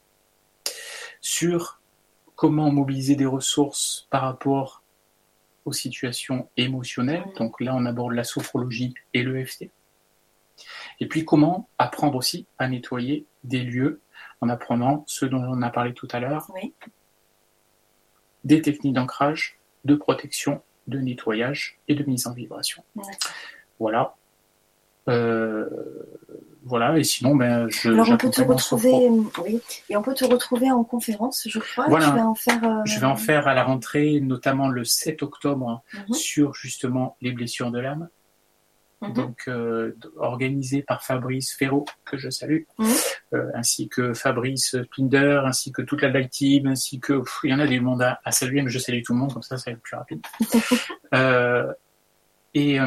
Sur 1.22 1.80
comment 2.36 2.72
mobiliser 2.72 3.16
des 3.16 3.26
ressources 3.26 4.08
par 4.10 4.22
rapport 4.24 4.84
aux 5.66 5.74
situations 5.74 6.48
émotionnelles. 6.58 7.26
Donc 7.38 7.60
là, 7.60 7.74
on 7.76 7.86
aborde 7.86 8.14
la 8.14 8.24
sophrologie 8.24 8.94
et 9.14 9.24
l'EFT. 9.24 9.70
Et 11.00 11.08
puis 11.08 11.26
comment 11.26 11.70
apprendre 11.78 12.18
aussi 12.18 12.48
à 12.58 12.68
nettoyer 12.68 13.26
des 13.44 13.62
lieux 13.62 14.02
en 14.42 14.50
apprenant 14.50 15.04
ce 15.08 15.26
dont 15.26 15.44
on 15.44 15.62
a 15.62 15.70
parlé 15.70 15.94
tout 15.94 16.08
à 16.12 16.20
l'heure, 16.20 16.52
des 18.44 18.62
techniques 18.62 18.94
d'ancrage, 18.94 19.58
de 19.86 19.96
protection, 19.96 20.62
de 20.88 21.00
nettoyage 21.00 21.80
et 21.88 21.96
de 21.96 22.04
mise 22.04 22.28
en 22.28 22.34
vibration. 22.34 22.84
Voilà. 23.80 24.16
Euh, 25.08 25.70
voilà, 26.64 26.98
et 26.98 27.04
sinon, 27.04 27.36
ben, 27.36 27.70
je. 27.70 27.92
Alors, 27.92 28.10
on 28.10 28.18
peut 28.18 28.32
te 28.32 28.42
retrouver, 28.42 28.92
oui, 29.44 29.62
et 29.88 29.96
on 29.96 30.02
peut 30.02 30.16
te 30.16 30.26
retrouver 30.26 30.72
en 30.72 30.84
conférence, 30.84 31.48
je 31.48 31.60
crois. 31.60 31.86
Voilà. 31.88 32.10
vais 32.10 32.22
en 32.22 32.34
faire. 32.34 32.64
Euh, 32.64 32.82
je 32.86 33.00
vais 33.00 33.06
en 33.06 33.16
faire 33.16 33.48
à 33.48 33.54
la 33.54 33.64
rentrée, 33.64 34.20
notamment 34.20 34.68
le 34.68 34.84
7 34.84 35.22
octobre, 35.22 35.84
mhm. 35.94 36.16
sur 36.16 36.56
justement 36.56 37.18
les 37.22 37.32
blessures 37.32 37.70
de 37.70 37.80
l'âme. 37.80 38.10
Mhm. 39.08 39.14
Donc, 39.14 39.44
euh, 39.48 39.96
organisé 40.18 40.84
par 40.84 41.04
Fabrice 41.04 41.54
Ferro, 41.54 41.86
que 42.06 42.18
je 42.18 42.30
salue, 42.30 42.64
mhm. 42.78 42.88
euh, 43.34 43.52
ainsi 43.54 43.90
que 43.90 44.14
Fabrice 44.14 44.76
Pinder, 44.96 45.42
ainsi 45.46 45.72
que 45.72 45.82
toute 45.82 46.02
la 46.02 46.24
Team, 46.26 46.68
ainsi 46.68 47.00
que. 47.00 47.22
il 47.44 47.52
y 47.52 47.54
en 47.54 47.60
a 47.60 47.68
des 47.68 47.80
mondes 47.80 48.02
à, 48.02 48.32
saluer, 48.32 48.62
mais 48.62 48.72
je 48.72 48.80
salue 48.80 49.02
tout 49.04 49.14
le 49.14 49.20
monde, 49.20 49.34
comme 49.34 49.44
ça, 49.44 49.58
ça 49.58 49.72
va 49.72 49.76
être 49.76 49.82
plus 49.82 49.96
rapide. 49.96 50.22
et 52.54 52.80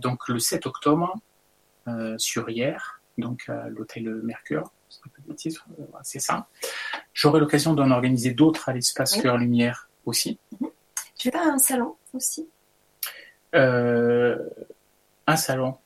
donc, 0.00 0.28
le 0.28 0.38
7 0.38 0.66
octobre, 0.66 1.14
euh, 1.86 2.16
sur 2.16 2.48
hier, 2.48 3.02
donc 3.18 3.48
à 3.48 3.68
l'hôtel 3.68 4.08
Mercure, 4.22 4.72
c'est 6.02 6.18
ça. 6.18 6.48
J'aurai 7.12 7.40
l'occasion 7.40 7.74
d'en 7.74 7.90
organiser 7.90 8.32
d'autres 8.32 8.70
à 8.70 8.72
l'espace 8.72 9.20
Cœur 9.20 9.36
Lumière 9.36 9.90
aussi. 10.06 10.38
Mhm. 10.60 10.70
Tu 11.18 11.30
vas 11.30 11.40
à 11.40 11.52
un 11.52 11.58
salon 11.58 11.96
aussi? 12.14 12.48
Euh, 13.54 14.38
Un 15.26 15.36
salon. 15.36 15.76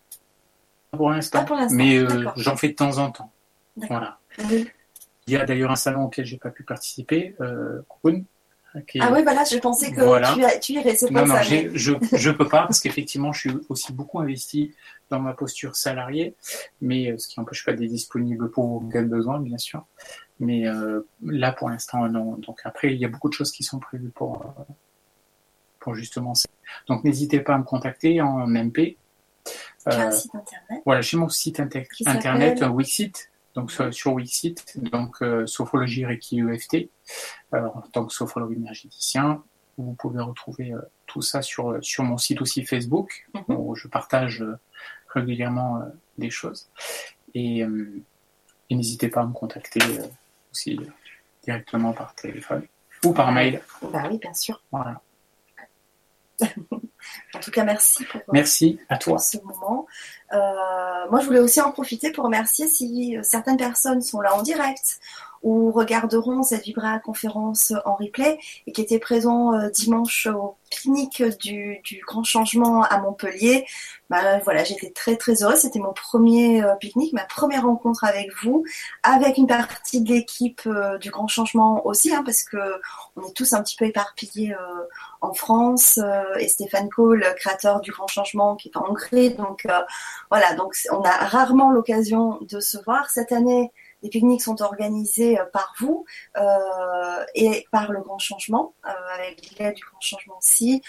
Pour 0.91 1.11
l'instant. 1.11 1.45
mais 1.71 1.99
euh, 1.99 2.27
j'en 2.37 2.57
fais 2.57 2.69
de 2.69 2.75
temps 2.75 2.99
en 2.99 3.11
temps. 3.11 3.31
Voilà. 3.89 4.19
Il 4.39 5.35
y 5.35 5.37
a 5.37 5.45
d'ailleurs 5.45 5.71
un 5.71 5.77
salon 5.77 6.05
auquel 6.05 6.25
j'ai 6.25 6.39
pas 6.39 6.51
pu 6.51 6.63
participer, 6.63 7.37
euh, 7.41 7.83
ah 9.01 9.11
oui, 9.13 9.23
voilà, 9.23 9.45
je 9.45 9.59
pensais 9.59 9.91
que 9.91 10.35
tu, 10.35 10.45
as, 10.45 10.59
tu 10.59 10.73
irais, 10.75 10.95
Non, 11.11 11.27
non, 11.27 11.37
je 11.43 11.93
ne 11.93 12.33
peux 12.33 12.49
pas 12.49 12.63
parce 12.63 12.81
qu'effectivement, 12.81 13.33
je 13.33 13.41
suis 13.41 13.51
aussi 13.69 13.93
beaucoup 13.93 14.21
investi 14.21 14.75
dans 15.11 15.21
ma 15.21 15.33
posture 15.33 15.75
salariée, 15.75 16.35
mais 16.81 17.11
euh, 17.11 17.19
ce 17.19 17.29
qui 17.29 17.41
n'empêche 17.41 17.65
pas 17.65 17.73
d'être 17.73 17.89
disponible 17.89 18.51
pour 18.51 18.85
quel 18.93 19.07
besoin, 19.07 19.41
bien 19.41 19.59
sûr. 19.59 19.87
Mais 20.39 20.69
euh, 20.69 21.01
là, 21.25 21.53
pour 21.53 21.71
l'instant, 21.71 22.07
non. 22.09 22.37
Donc 22.37 22.61
après, 22.65 22.93
il 22.93 23.01
y 23.01 23.05
a 23.05 23.09
beaucoup 23.09 23.29
de 23.29 23.35
choses 23.35 23.53
qui 23.53 23.63
sont 23.63 23.79
prévues 23.79 24.11
pour, 24.11 24.43
euh, 24.43 24.63
pour 25.81 25.95
justement 25.95 26.35
ça. 26.35 26.49
Donc 26.89 27.05
n'hésitez 27.05 27.41
pas 27.41 27.55
à 27.55 27.59
me 27.59 27.65
contacter 27.65 28.21
en 28.21 28.47
MP. 28.47 28.97
Euh, 29.89 30.11
site 30.11 30.35
internet. 30.35 30.83
Voilà, 30.85 31.01
j'ai 31.01 31.17
mon 31.17 31.29
site 31.29 31.61
internet 31.61 32.63
Wixit. 32.63 33.31
Donc 33.55 33.73
sur 33.91 34.13
Wixit, 34.13 34.77
donc 34.77 35.17
sophrologie 35.47 36.05
Reiki 36.05 36.41
EFT, 36.41 36.91
en 37.53 37.81
tant 37.93 38.05
que 38.05 38.13
sophrologue 38.13 38.53
énergéticien. 38.53 39.43
Vous 39.79 39.95
pouvez 39.95 40.21
retrouver 40.21 40.75
tout 41.07 41.23
ça 41.23 41.43
sur, 41.43 41.79
sur 41.83 42.05
mon 42.05 42.19
site 42.19 42.41
aussi 42.41 42.65
Facebook, 42.65 43.27
mhm. 43.35 43.57
où 43.57 43.75
je 43.75 43.89
partage 43.89 44.45
régulièrement 45.09 45.83
des 46.19 46.31
choses. 46.31 46.69
Et, 47.35 47.61
et 48.71 48.75
n'hésitez 48.75 49.09
pas 49.09 49.23
à 49.23 49.27
me 49.27 49.33
contacter 49.33 49.81
aussi 50.53 50.79
directement 51.43 51.93
par 51.93 52.15
téléphone 52.15 52.63
ou 53.05 53.13
par 53.13 53.33
mail. 53.33 53.61
Bah 53.93 54.09
oui, 54.11 54.19
bien 54.19 54.35
sûr. 54.35 54.63
Voilà. 54.71 55.01
en 57.35 57.41
tout 57.41 57.51
cas, 57.51 57.65
merci 57.65 58.05
pour, 58.05 58.21
merci 58.33 58.79
à 58.89 58.97
toi. 58.97 59.19
ce 59.19 59.39
moment. 59.39 59.87
Euh, 60.33 61.11
moi, 61.11 61.21
je 61.21 61.27
voulais 61.27 61.41
aussi 61.41 61.61
en 61.61 61.73
profiter 61.73 62.13
pour 62.13 62.25
remercier 62.25 62.69
si 62.69 63.17
certaines 63.23 63.57
personnes 63.57 64.03
sont 64.03 64.21
là 64.21 64.35
en 64.35 64.43
direct 64.43 65.01
ou 65.43 65.71
regarderont 65.71 66.43
cette 66.43 66.65
Vibra 66.65 66.99
conférence 66.99 67.73
en 67.85 67.95
replay 67.95 68.39
et 68.67 68.73
qui 68.73 68.81
étaient 68.81 68.99
présents 68.99 69.55
euh, 69.55 69.69
dimanche 69.71 70.27
au 70.27 70.57
pique-nique 70.71 71.23
du, 71.41 71.81
Grand 72.07 72.25
Changement 72.25 72.83
à 72.83 72.99
Montpellier. 72.99 73.65
Bah, 74.11 74.39
voilà, 74.41 74.65
j'étais 74.65 74.91
très 74.91 75.17
très 75.17 75.43
heureuse. 75.43 75.61
C'était 75.61 75.79
mon 75.79 75.93
premier 75.93 76.63
euh, 76.63 76.75
pique-nique, 76.75 77.13
ma 77.13 77.25
première 77.25 77.63
rencontre 77.63 78.05
avec 78.05 78.31
vous, 78.43 78.65
avec 79.03 79.39
une 79.39 79.47
partie 79.47 80.03
de 80.03 80.13
l'équipe 80.13 80.63
euh, 80.67 80.99
du 80.99 81.11
Grand 81.11 81.29
Changement 81.29 81.87
aussi, 81.87 82.15
hein, 82.15 82.23
parce 82.25 82.43
que 82.43 82.59
on 83.17 83.23
est 83.23 83.35
tous 83.35 83.53
un 83.53 83.63
petit 83.63 83.77
peu 83.77 83.87
éparpillés 83.87 84.55
en 85.21 85.33
France. 85.33 85.99
et 86.39 86.49
Stéphane 86.49 86.89
Cole, 86.89 87.25
créateur 87.37 87.81
du 87.81 87.91
Grand 87.91 88.07
Changement, 88.07 88.57
qui 88.57 88.69
est 88.69 88.77
en 88.77 88.87
Hongrie. 88.89 89.35
Donc 89.35 89.67
voilà, 90.31 90.55
donc 90.55 90.75
on 90.91 91.03
a 91.03 91.11
rarement 91.11 91.71
l'occasion 91.71 92.39
de 92.43 92.61
se 92.61 92.79
voir 92.85 93.11
cette 93.11 93.33
année 93.33 93.73
les 94.03 94.11
pique-niques 94.11 94.43
sont 94.43 94.63
organisés 94.63 95.39
euh, 95.39 95.45
par 95.53 95.75
vous 95.79 96.05
euh, 96.37 97.25
et 97.35 97.67
par 97.73 97.91
le 97.91 98.01
Grand 98.01 98.19
Changement, 98.19 98.75
euh, 98.87 98.91
avec 99.15 99.59
l'aide 99.59 99.75
du 99.75 99.85
Grand 99.85 100.01
Changement 100.01 100.39
aussi. 100.39 100.83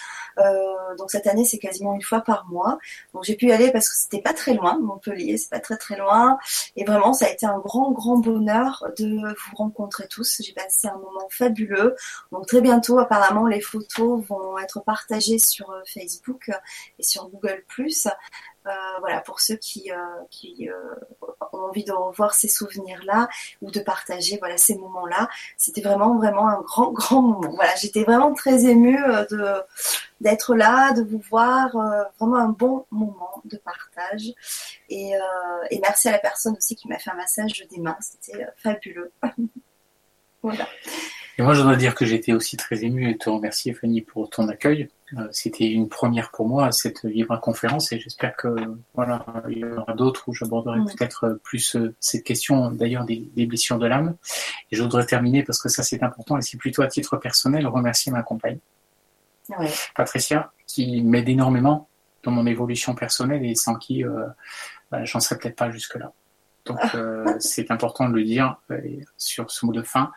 donc 0.97 1.11
cette 1.11 1.27
année, 1.27 1.45
c'est 1.45 1.57
quasiment 1.57 1.93
une 1.93 2.01
fois 2.01 2.21
par 2.21 2.45
mois. 2.47 2.77
Donc 3.13 3.23
j'ai 3.23 3.35
pu 3.35 3.47
y 3.47 3.51
aller 3.51 3.71
parce 3.71 3.89
que 3.89 3.95
c'était 3.95 4.21
pas 4.21 4.33
très 4.33 4.53
loin, 4.53 4.79
Montpellier, 4.79 5.37
c'est 5.37 5.49
pas 5.49 5.59
très 5.59 5.77
très 5.77 5.97
loin. 5.97 6.37
Et 6.75 6.83
vraiment, 6.83 7.13
ça 7.13 7.25
a 7.25 7.29
été 7.29 7.45
un 7.45 7.59
grand 7.59 7.91
grand 7.91 8.17
bonheur 8.17 8.85
de 8.97 9.17
vous 9.17 9.55
rencontrer 9.55 10.07
tous. 10.07 10.41
J'ai 10.43 10.53
passé 10.53 10.87
un 10.87 10.97
moment 10.97 11.27
fabuleux. 11.29 11.95
Donc 12.31 12.47
très 12.47 12.61
bientôt, 12.61 12.99
apparemment, 12.99 13.45
les 13.47 13.61
photos 13.61 14.23
vont 14.25 14.57
être 14.59 14.81
partagées 14.83 15.39
sur 15.39 15.73
Facebook 15.85 16.51
et 16.99 17.03
sur 17.03 17.29
Google+. 17.29 17.63
Euh, 18.67 18.71
voilà, 18.99 19.21
pour 19.21 19.39
ceux 19.39 19.55
qui, 19.55 19.91
euh, 19.91 19.95
qui 20.29 20.69
euh, 20.69 20.95
ont 21.53 21.69
envie 21.69 21.85
de 21.85 21.93
revoir 21.93 22.33
ces 22.33 22.49
souvenirs-là 22.49 23.29
ou 23.61 23.71
de 23.71 23.79
partager 23.79 24.37
voilà 24.37 24.57
ces 24.57 24.75
moments-là. 24.75 25.29
C'était 25.57 25.81
vraiment 25.81 26.17
vraiment 26.17 26.47
un 26.47 26.61
grand 26.61 26.91
grand 26.91 27.21
moment. 27.21 27.51
Voilà, 27.55 27.73
j'étais 27.75 28.03
vraiment 28.03 28.33
très 28.33 28.65
émue 28.65 28.99
de 29.31 29.61
d'être 30.21 30.53
là, 30.55 30.91
de 30.91 31.01
vous 31.01 31.23
voir, 31.29 31.69
vraiment 32.19 32.35
un 32.35 32.49
bon 32.49 32.85
moment 32.91 33.41
de 33.45 33.55
partage. 33.57 34.33
Et, 34.89 35.13
et 35.69 35.79
merci 35.79 36.09
à 36.09 36.11
la 36.11 36.19
personne 36.19 36.57
aussi 36.57 36.75
qui 36.75 36.89
m'a 36.89 36.99
fait 36.99 37.11
un 37.11 37.15
massage 37.15 37.65
des 37.71 37.79
mains, 37.79 37.97
c'était 38.01 38.45
fabuleux. 38.57 39.13
voilà. 40.41 40.67
Et 41.39 41.41
moi, 41.41 41.53
je 41.53 41.61
dois 41.61 41.77
dire 41.77 41.95
que 41.95 42.05
j'étais 42.05 42.33
aussi 42.33 42.57
très 42.57 42.83
ému 42.83 43.09
et 43.09 43.17
te 43.17 43.29
remercier, 43.29 43.73
Fanny, 43.73 44.01
pour 44.01 44.29
ton 44.29 44.49
accueil. 44.49 44.89
Euh, 45.17 45.27
c'était 45.31 45.69
une 45.69 45.87
première 45.87 46.31
pour 46.31 46.45
moi, 46.45 46.73
cette 46.73 47.05
Vibra 47.05 47.37
conférence, 47.37 47.93
et 47.93 47.99
j'espère 47.99 48.35
que 48.35 48.49
voilà, 48.93 49.25
il 49.49 49.59
y 49.59 49.63
aura 49.63 49.93
d'autres 49.93 50.27
où 50.27 50.33
j'aborderai 50.33 50.79
peut-être 50.79 51.39
plus 51.41 51.77
euh, 51.77 51.95
cette 52.01 52.25
question, 52.25 52.71
d'ailleurs, 52.71 53.05
des, 53.05 53.29
blessures 53.45 53.79
de 53.79 53.87
l'âme. 53.87 54.17
Et 54.69 54.75
je 54.75 54.83
voudrais 54.83 55.05
terminer, 55.05 55.43
parce 55.43 55.61
que 55.61 55.69
ça, 55.69 55.81
c'est 55.81 56.03
important, 56.03 56.37
et 56.37 56.41
c'est 56.41 56.57
plutôt 56.57 56.81
à 56.81 56.87
titre 56.87 57.15
personnel, 57.15 57.65
remercier 57.67 58.11
ma 58.11 58.21
compagne, 58.21 58.59
Patricia, 59.95 60.51
qui 60.67 61.01
m'aide 61.01 61.29
énormément 61.29 61.87
dans 62.23 62.31
mon 62.31 62.45
évolution 62.45 62.95
personnelle 62.95 63.45
et 63.45 63.55
sans 63.55 63.75
qui 63.75 64.03
euh, 64.03 64.25
bah, 64.91 65.05
j'en 65.05 65.19
serais 65.19 65.37
peut-être 65.37 65.55
pas 65.55 65.71
jusque-là. 65.71 66.11
Donc, 66.69 66.79
c'est 67.39 67.71
important 67.71 68.07
de 68.07 68.15
le 68.15 68.23
dire 68.23 68.55
sur 69.17 69.51
ce 69.51 69.65
mot 69.65 69.73
de 69.73 69.81
fin. 69.81 70.11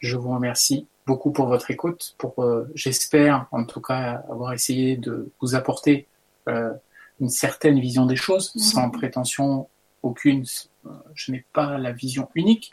Je 0.00 0.16
vous 0.16 0.34
remercie 0.34 0.86
beaucoup 1.06 1.32
pour 1.32 1.46
votre 1.46 1.70
écoute, 1.70 2.14
pour 2.18 2.42
euh, 2.42 2.70
j'espère 2.74 3.46
en 3.50 3.64
tout 3.64 3.80
cas 3.80 4.22
avoir 4.30 4.52
essayé 4.52 4.96
de 4.96 5.30
vous 5.40 5.54
apporter 5.54 6.06
euh, 6.48 6.72
une 7.20 7.28
certaine 7.28 7.80
vision 7.80 8.06
des 8.06 8.16
choses, 8.16 8.52
sans 8.56 8.90
prétention 8.90 9.68
aucune. 10.02 10.44
Euh, 10.86 10.90
je 11.14 11.32
n'ai 11.32 11.44
pas 11.52 11.78
la 11.78 11.92
vision 11.92 12.28
unique, 12.34 12.70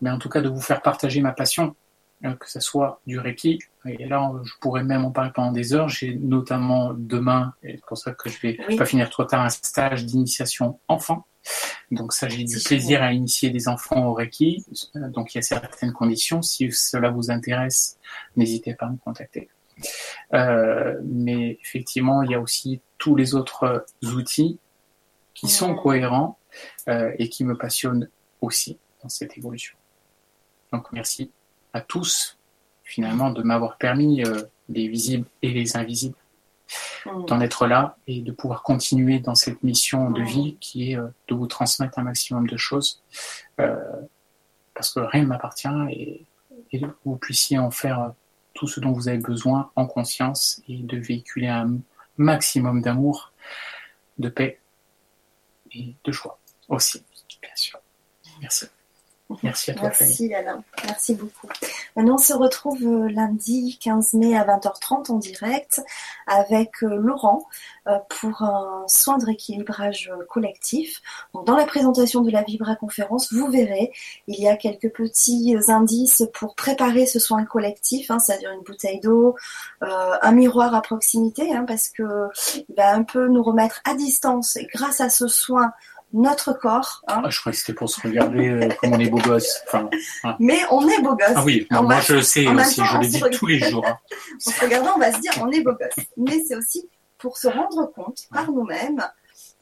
mais 0.00 0.10
en 0.10 0.18
tout 0.18 0.28
cas 0.28 0.40
de 0.40 0.48
vous 0.48 0.60
faire 0.60 0.82
partager 0.82 1.20
ma 1.20 1.32
passion, 1.32 1.74
que 2.22 2.50
ce 2.50 2.60
soit 2.60 3.00
du 3.06 3.18
Reiki. 3.18 3.58
Et 3.86 4.04
là, 4.06 4.30
je 4.44 4.52
pourrais 4.60 4.84
même 4.84 5.06
en 5.06 5.10
parler 5.10 5.30
pendant 5.34 5.52
des 5.52 5.72
heures. 5.72 5.88
J'ai 5.88 6.14
notamment 6.14 6.92
demain, 6.94 7.54
et 7.62 7.76
c'est 7.76 7.86
pour 7.86 7.96
ça 7.96 8.12
que 8.12 8.28
je 8.28 8.38
vais 8.40 8.58
pas 8.76 8.84
finir 8.84 9.08
trop 9.08 9.24
tard, 9.24 9.42
un 9.42 9.48
stage 9.48 10.04
d'initiation 10.04 10.78
enfant 10.88 11.26
donc 11.90 12.12
ça, 12.12 12.28
j'ai 12.28 12.44
du 12.44 12.58
plaisir 12.60 13.02
à 13.02 13.12
initier 13.12 13.50
des 13.50 13.68
enfants 13.68 14.06
au 14.06 14.14
Reiki. 14.14 14.64
Donc 14.94 15.34
il 15.34 15.38
y 15.38 15.40
a 15.40 15.42
certaines 15.42 15.92
conditions. 15.92 16.40
Si 16.42 16.70
cela 16.70 17.10
vous 17.10 17.30
intéresse, 17.30 17.98
n'hésitez 18.36 18.74
pas 18.74 18.86
à 18.86 18.90
me 18.90 18.98
contacter. 18.98 19.48
Euh, 20.34 21.00
mais 21.04 21.58
effectivement, 21.62 22.22
il 22.22 22.30
y 22.30 22.34
a 22.34 22.40
aussi 22.40 22.80
tous 22.98 23.16
les 23.16 23.34
autres 23.34 23.84
outils 24.02 24.58
qui 25.34 25.48
sont 25.48 25.74
cohérents 25.74 26.38
euh, 26.88 27.12
et 27.18 27.28
qui 27.28 27.44
me 27.44 27.56
passionnent 27.56 28.08
aussi 28.40 28.78
dans 29.02 29.08
cette 29.08 29.36
évolution. 29.36 29.76
Donc 30.72 30.92
merci 30.92 31.30
à 31.72 31.80
tous 31.80 32.38
finalement 32.84 33.30
de 33.30 33.42
m'avoir 33.42 33.78
permis 33.78 34.22
euh, 34.24 34.42
les 34.68 34.86
visibles 34.88 35.26
et 35.42 35.50
les 35.50 35.76
invisibles 35.76 36.16
Mm. 37.06 37.24
d'en 37.26 37.40
être 37.40 37.66
là 37.66 37.96
et 38.06 38.20
de 38.20 38.32
pouvoir 38.32 38.62
continuer 38.62 39.18
dans 39.18 39.34
cette 39.34 39.62
mission 39.62 40.10
de 40.10 40.22
vie 40.22 40.56
qui 40.60 40.92
est 40.92 40.96
euh, 40.96 41.08
de 41.28 41.34
vous 41.34 41.46
transmettre 41.46 41.98
un 41.98 42.02
maximum 42.02 42.46
de 42.46 42.56
choses 42.56 43.02
euh, 43.58 43.76
parce 44.74 44.92
que 44.92 45.00
rien 45.00 45.22
ne 45.22 45.28
m'appartient 45.28 45.68
et, 45.90 46.26
que 46.72 46.86
vous 47.04 47.16
puissiez 47.16 47.58
en 47.58 47.70
faire 47.70 48.00
euh, 48.00 48.08
tout 48.54 48.66
ce 48.66 48.80
dont 48.80 48.92
vous 48.92 49.08
avez 49.08 49.18
besoin 49.18 49.70
en 49.76 49.86
conscience 49.86 50.62
et 50.68 50.78
de 50.78 50.98
véhiculer 50.98 51.48
un 51.48 51.78
maximum 52.16 52.82
d'amour, 52.82 53.32
de 54.18 54.28
paix 54.28 54.60
et 55.72 55.94
de 56.04 56.12
joie 56.12 56.38
aussi, 56.68 57.02
bien 57.40 57.56
sûr. 57.56 57.78
Merci. 58.40 58.66
Merci 59.42 59.70
à 59.70 59.74
toi. 59.74 59.82
Merci 59.88 60.34
Alain, 60.34 60.62
merci 60.84 61.14
beaucoup. 61.14 61.46
Maintenant, 61.94 62.14
on 62.14 62.18
se 62.18 62.32
retrouve 62.32 62.82
euh, 62.82 63.08
lundi 63.08 63.78
15 63.80 64.14
mai 64.14 64.36
à 64.36 64.44
20h30 64.44 65.12
en 65.12 65.16
direct 65.18 65.82
avec 66.26 66.82
euh, 66.82 66.96
Laurent 66.96 67.46
euh, 67.86 67.98
pour 68.08 68.42
un 68.42 68.84
soin 68.88 69.18
de 69.18 69.26
rééquilibrage 69.26 70.10
collectif. 70.28 71.00
Donc, 71.32 71.46
dans 71.46 71.56
la 71.56 71.66
présentation 71.66 72.22
de 72.22 72.30
la 72.30 72.42
Vibra 72.42 72.74
conférence, 72.74 73.32
vous 73.32 73.48
verrez, 73.48 73.92
il 74.26 74.40
y 74.40 74.48
a 74.48 74.56
quelques 74.56 74.90
petits 74.90 75.56
indices 75.68 76.24
pour 76.34 76.56
préparer 76.56 77.06
ce 77.06 77.20
soin 77.20 77.44
collectif, 77.44 78.10
hein, 78.10 78.18
c'est-à-dire 78.18 78.50
une 78.50 78.62
bouteille 78.62 79.00
d'eau, 79.00 79.36
un 79.80 80.32
miroir 80.32 80.74
à 80.74 80.82
proximité, 80.82 81.54
hein, 81.54 81.64
parce 81.66 81.88
que 81.88 82.28
il 82.56 82.74
va 82.76 82.94
un 82.94 83.02
peu 83.02 83.28
nous 83.28 83.42
remettre 83.42 83.80
à 83.84 83.94
distance 83.94 84.58
grâce 84.74 85.00
à 85.00 85.08
ce 85.08 85.28
soin 85.28 85.72
notre 86.12 86.52
corps. 86.52 87.02
Hein. 87.08 87.22
Ah, 87.24 87.30
je 87.30 87.40
croyais 87.40 87.54
que 87.54 87.60
c'était 87.60 87.74
pour 87.74 87.88
se 87.88 88.00
regarder 88.00 88.48
euh, 88.48 88.68
comme 88.80 88.92
on 88.92 88.98
est 88.98 89.08
beau 89.08 89.18
gosse. 89.18 89.62
Enfin, 89.66 89.88
Mais 90.38 90.60
on 90.70 90.88
est 90.88 91.00
beau 91.00 91.14
gosse. 91.14 91.32
Ah 91.34 91.44
oui, 91.44 91.66
moi 91.70 92.00
je 92.00 92.14
le 92.14 92.22
sais 92.22 92.46
aussi, 92.46 92.82
je 92.84 92.98
le 92.98 93.06
dis 93.06 93.20
tous 93.36 93.46
les 93.46 93.58
jours. 93.58 93.86
Hein. 93.86 93.98
en 94.46 94.50
se 94.50 94.60
regardant, 94.60 94.92
on 94.96 94.98
va 94.98 95.12
se 95.12 95.20
dire 95.20 95.32
on 95.40 95.50
est 95.50 95.60
beau 95.60 95.72
gosse. 95.72 96.04
Mais 96.16 96.42
c'est 96.46 96.56
aussi 96.56 96.88
pour 97.18 97.36
se 97.36 97.48
rendre 97.48 97.92
compte 97.92 98.22
par 98.32 98.50
nous-mêmes 98.50 99.02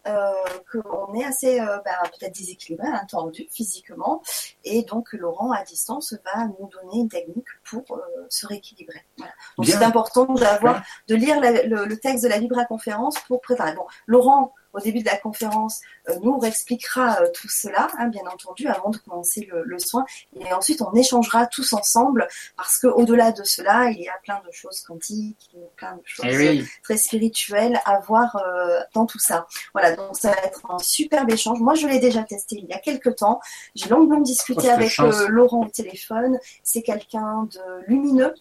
euh, 0.09 0.33
qu'on 0.73 1.13
est 1.15 1.25
assez 1.25 1.61
euh, 1.61 1.79
bah, 1.85 1.91
peut-être 2.19 2.35
déséquilibré, 2.35 2.87
tendu 3.11 3.47
physiquement, 3.51 4.23
et 4.65 4.83
donc 4.83 5.13
Laurent 5.13 5.51
à 5.51 5.65
distance 5.65 6.15
va 6.25 6.47
nous 6.47 6.69
donner 6.69 7.01
une 7.01 7.09
technique 7.09 7.49
pour 7.65 7.83
euh, 7.91 8.27
se 8.31 8.47
rééquilibrer. 8.47 9.05
Donc 9.19 9.67
c'est 9.67 9.83
important 9.83 10.25
d'avoir, 10.33 10.83
de 11.09 11.15
lire 11.15 11.41
le, 11.41 11.95
texte 11.97 12.25
de 12.25 12.29
la 12.29 12.39
Libra 12.39 12.65
conférence 12.65 13.19
pour 13.27 13.43
préparer. 13.43 13.75
Bon, 13.75 13.87
Laurent 14.07 14.55
au 14.73 14.81
début 14.81 15.01
de 15.01 15.07
la 15.07 15.17
conférence, 15.17 15.81
nous 16.23 16.39
réexpliquera 16.39 17.29
tout 17.29 17.49
cela, 17.49 17.89
hein, 17.99 18.09
bien 18.09 18.23
entendu, 18.33 18.67
avant 18.67 18.91
de 18.91 18.99
commencer 18.99 19.49
le, 19.51 19.79
soin. 19.79 20.05
Et 20.41 20.53
ensuite, 20.53 20.83
on 20.83 20.93
échangera 20.95 21.47
tous 21.47 21.73
ensemble, 21.73 22.29
parce 22.57 22.79
qu'au-delà 22.79 23.33
de 23.33 23.45
cela, 23.45 23.91
il 23.91 24.01
y 24.01 24.09
a 24.09 24.19
plein 24.23 24.41
de 24.47 24.53
choses 24.53 24.81
quantiques, 24.81 25.51
plein 25.77 25.97
de 25.97 26.03
choses 26.05 26.27
eh 26.29 26.65
très 26.83 26.97
spirituelles 26.97 27.81
à 27.85 28.01
voir 28.01 28.41
dans 28.95 29.07
tout 29.07 29.19
ça. 29.19 29.47
Voilà, 29.73 29.97
donc 29.97 30.17
ça 30.17 30.31
va 30.31 30.43
être 30.43 30.63
un 30.71 30.79
superbe 30.79 31.31
échange. 31.31 31.61
Moi, 31.61 31.75
je 31.75 31.87
l'ai 31.87 31.99
déjà 31.99 32.23
testé 32.23 32.57
il 32.57 32.67
y 32.67 32.73
a 32.73 32.79
quelques 32.79 33.17
temps. 33.17 33.41
J'ai 33.75 33.89
longuement 33.89 34.21
discuté 34.21 34.67
oh, 34.67 34.71
avec 34.71 34.97
Laurent 35.29 35.65
au 35.65 35.69
téléphone. 35.69 36.39
C'est 36.63 36.83
quelqu'un 36.83 37.45
de 37.45 37.61
lumineux, 37.87 38.35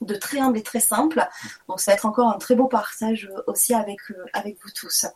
de 0.00 0.14
très 0.14 0.38
humble 0.38 0.58
et 0.58 0.62
très 0.62 0.80
simple. 0.80 1.26
Donc 1.68 1.80
ça 1.80 1.90
va 1.90 1.96
être 1.96 2.06
encore 2.06 2.28
un 2.28 2.38
très 2.38 2.54
beau 2.54 2.66
partage 2.66 3.30
euh, 3.32 3.42
aussi 3.46 3.74
avec 3.74 3.98
euh, 4.10 4.24
avec 4.32 4.58
vous 4.62 4.70
tous. 4.70 5.06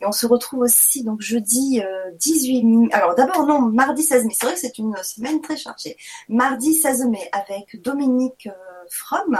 Et 0.00 0.06
on 0.06 0.12
se 0.12 0.26
retrouve 0.26 0.60
aussi 0.60 1.02
donc 1.04 1.20
jeudi 1.20 1.82
18 2.18 2.58
euh, 2.58 2.66
mai. 2.66 2.88
Alors 2.92 3.14
d'abord 3.14 3.46
non, 3.46 3.60
mardi 3.60 4.02
16 4.02 4.26
mai. 4.26 4.34
C'est 4.38 4.46
vrai 4.46 4.54
que 4.54 4.60
c'est 4.60 4.78
une 4.78 4.96
semaine 5.02 5.40
très 5.40 5.56
chargée. 5.56 5.96
Mardi 6.28 6.74
16 6.74 7.06
mai 7.06 7.28
avec 7.32 7.80
Dominique 7.82 8.48
Fromm, 8.90 9.38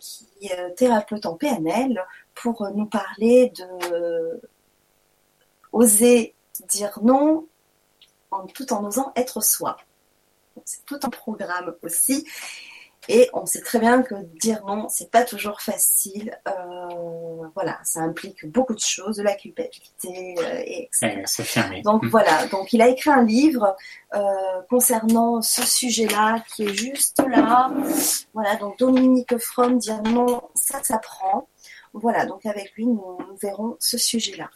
qui 0.00 0.28
est 0.42 0.74
thérapeute 0.74 1.26
en 1.26 1.34
PNL, 1.34 2.04
pour 2.34 2.68
nous 2.74 2.86
parler 2.86 3.52
de 3.56 4.40
oser 5.72 6.34
dire 6.68 6.98
non 7.02 7.46
tout 8.54 8.72
en 8.72 8.84
osant 8.84 9.12
être 9.16 9.42
soi. 9.42 9.76
C'est 10.64 10.84
tout 10.84 11.00
un 11.02 11.08
programme 11.08 11.74
aussi. 11.82 12.26
Et 13.08 13.28
on 13.32 13.46
sait 13.46 13.62
très 13.62 13.78
bien 13.78 14.02
que 14.02 14.14
dire 14.40 14.62
non, 14.66 14.88
c'est 14.88 15.10
pas 15.10 15.24
toujours 15.24 15.60
facile. 15.60 16.38
Euh, 16.46 17.46
voilà, 17.54 17.78
ça 17.82 18.00
implique 18.00 18.46
beaucoup 18.46 18.74
de 18.74 18.80
choses, 18.80 19.16
de 19.16 19.22
la 19.22 19.34
culpabilité, 19.34 20.34
euh, 20.38 20.62
et 20.64 20.90
etc. 21.02 21.80
Donc 21.82 22.04
mm. 22.04 22.08
voilà, 22.08 22.46
donc 22.48 22.72
il 22.72 22.82
a 22.82 22.88
écrit 22.88 23.10
un 23.10 23.24
livre 23.24 23.74
euh, 24.14 24.20
concernant 24.68 25.40
ce 25.40 25.62
sujet-là 25.62 26.44
qui 26.54 26.64
est 26.64 26.74
juste 26.74 27.22
là. 27.26 27.72
Voilà, 28.34 28.56
donc 28.56 28.78
Dominique 28.78 29.36
Fromm 29.38 29.78
dire 29.78 30.02
non, 30.02 30.42
ça 30.54 30.82
s'apprend. 30.82 31.48
Voilà, 31.92 32.26
donc 32.26 32.46
avec 32.46 32.72
lui, 32.74 32.86
nous 32.86 33.18
verrons 33.40 33.76
ce 33.80 33.98
sujet-là. 33.98 34.50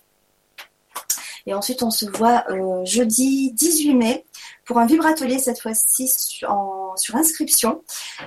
Et 1.47 1.55
ensuite, 1.55 1.83
on 1.83 1.91
se 1.91 2.07
voit 2.07 2.45
euh, 2.51 2.85
jeudi 2.85 3.53
18 3.53 3.95
mai 3.95 4.25
pour 4.65 4.79
un 4.79 4.87
vibratelier, 4.87 5.39
cette 5.39 5.61
fois-ci 5.61 6.09
sur 6.09 7.17
inscription, 7.17 7.83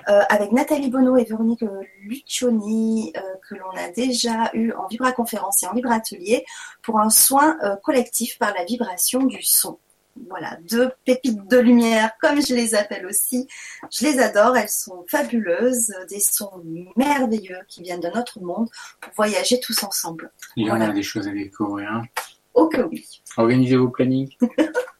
euh, 0.09 0.21
avec 0.29 0.51
Nathalie 0.51 0.89
Bonneau 0.89 1.17
et 1.17 1.23
Véronique 1.23 1.63
Lucioni, 2.01 3.13
euh, 3.15 3.21
que 3.49 3.55
l'on 3.55 3.71
a 3.71 3.89
déjà 3.89 4.49
eu 4.53 4.71
en 4.73 4.87
vibraconférence 4.87 5.63
et 5.63 5.67
en 5.67 5.73
vibratelier, 5.73 6.45
pour 6.81 6.99
un 6.99 7.09
soin 7.09 7.57
collectif 7.83 8.37
par 8.37 8.53
la 8.53 8.63
vibration 8.65 9.23
du 9.23 9.41
son. 9.41 9.79
Voilà, 10.29 10.57
deux 10.69 10.91
pépites 11.05 11.47
de 11.47 11.57
lumière, 11.57 12.11
comme 12.19 12.41
je 12.41 12.53
les 12.53 12.75
appelle 12.75 13.05
aussi. 13.05 13.47
Je 13.91 14.05
les 14.05 14.19
adore, 14.19 14.57
elles 14.57 14.69
sont 14.69 15.05
fabuleuses, 15.07 15.93
des 16.09 16.19
sons 16.19 16.63
merveilleux 16.95 17.59
qui 17.67 17.83
viennent 17.83 17.99
de 17.99 18.09
notre 18.09 18.41
monde 18.41 18.67
pour 18.99 19.13
voyager 19.15 19.59
tous 19.59 19.83
ensemble. 19.83 20.31
Il 20.55 20.67
y 20.67 20.71
en 20.71 20.81
a 20.81 20.89
des 20.89 21.03
choses 21.03 21.27
à 21.27 21.31
découvrir. 21.31 22.01
Oh 22.53 22.67
que 22.67 22.81
oui. 22.81 23.21
Organisez 23.37 23.77
vos 23.77 23.89
plannings. 23.89 24.35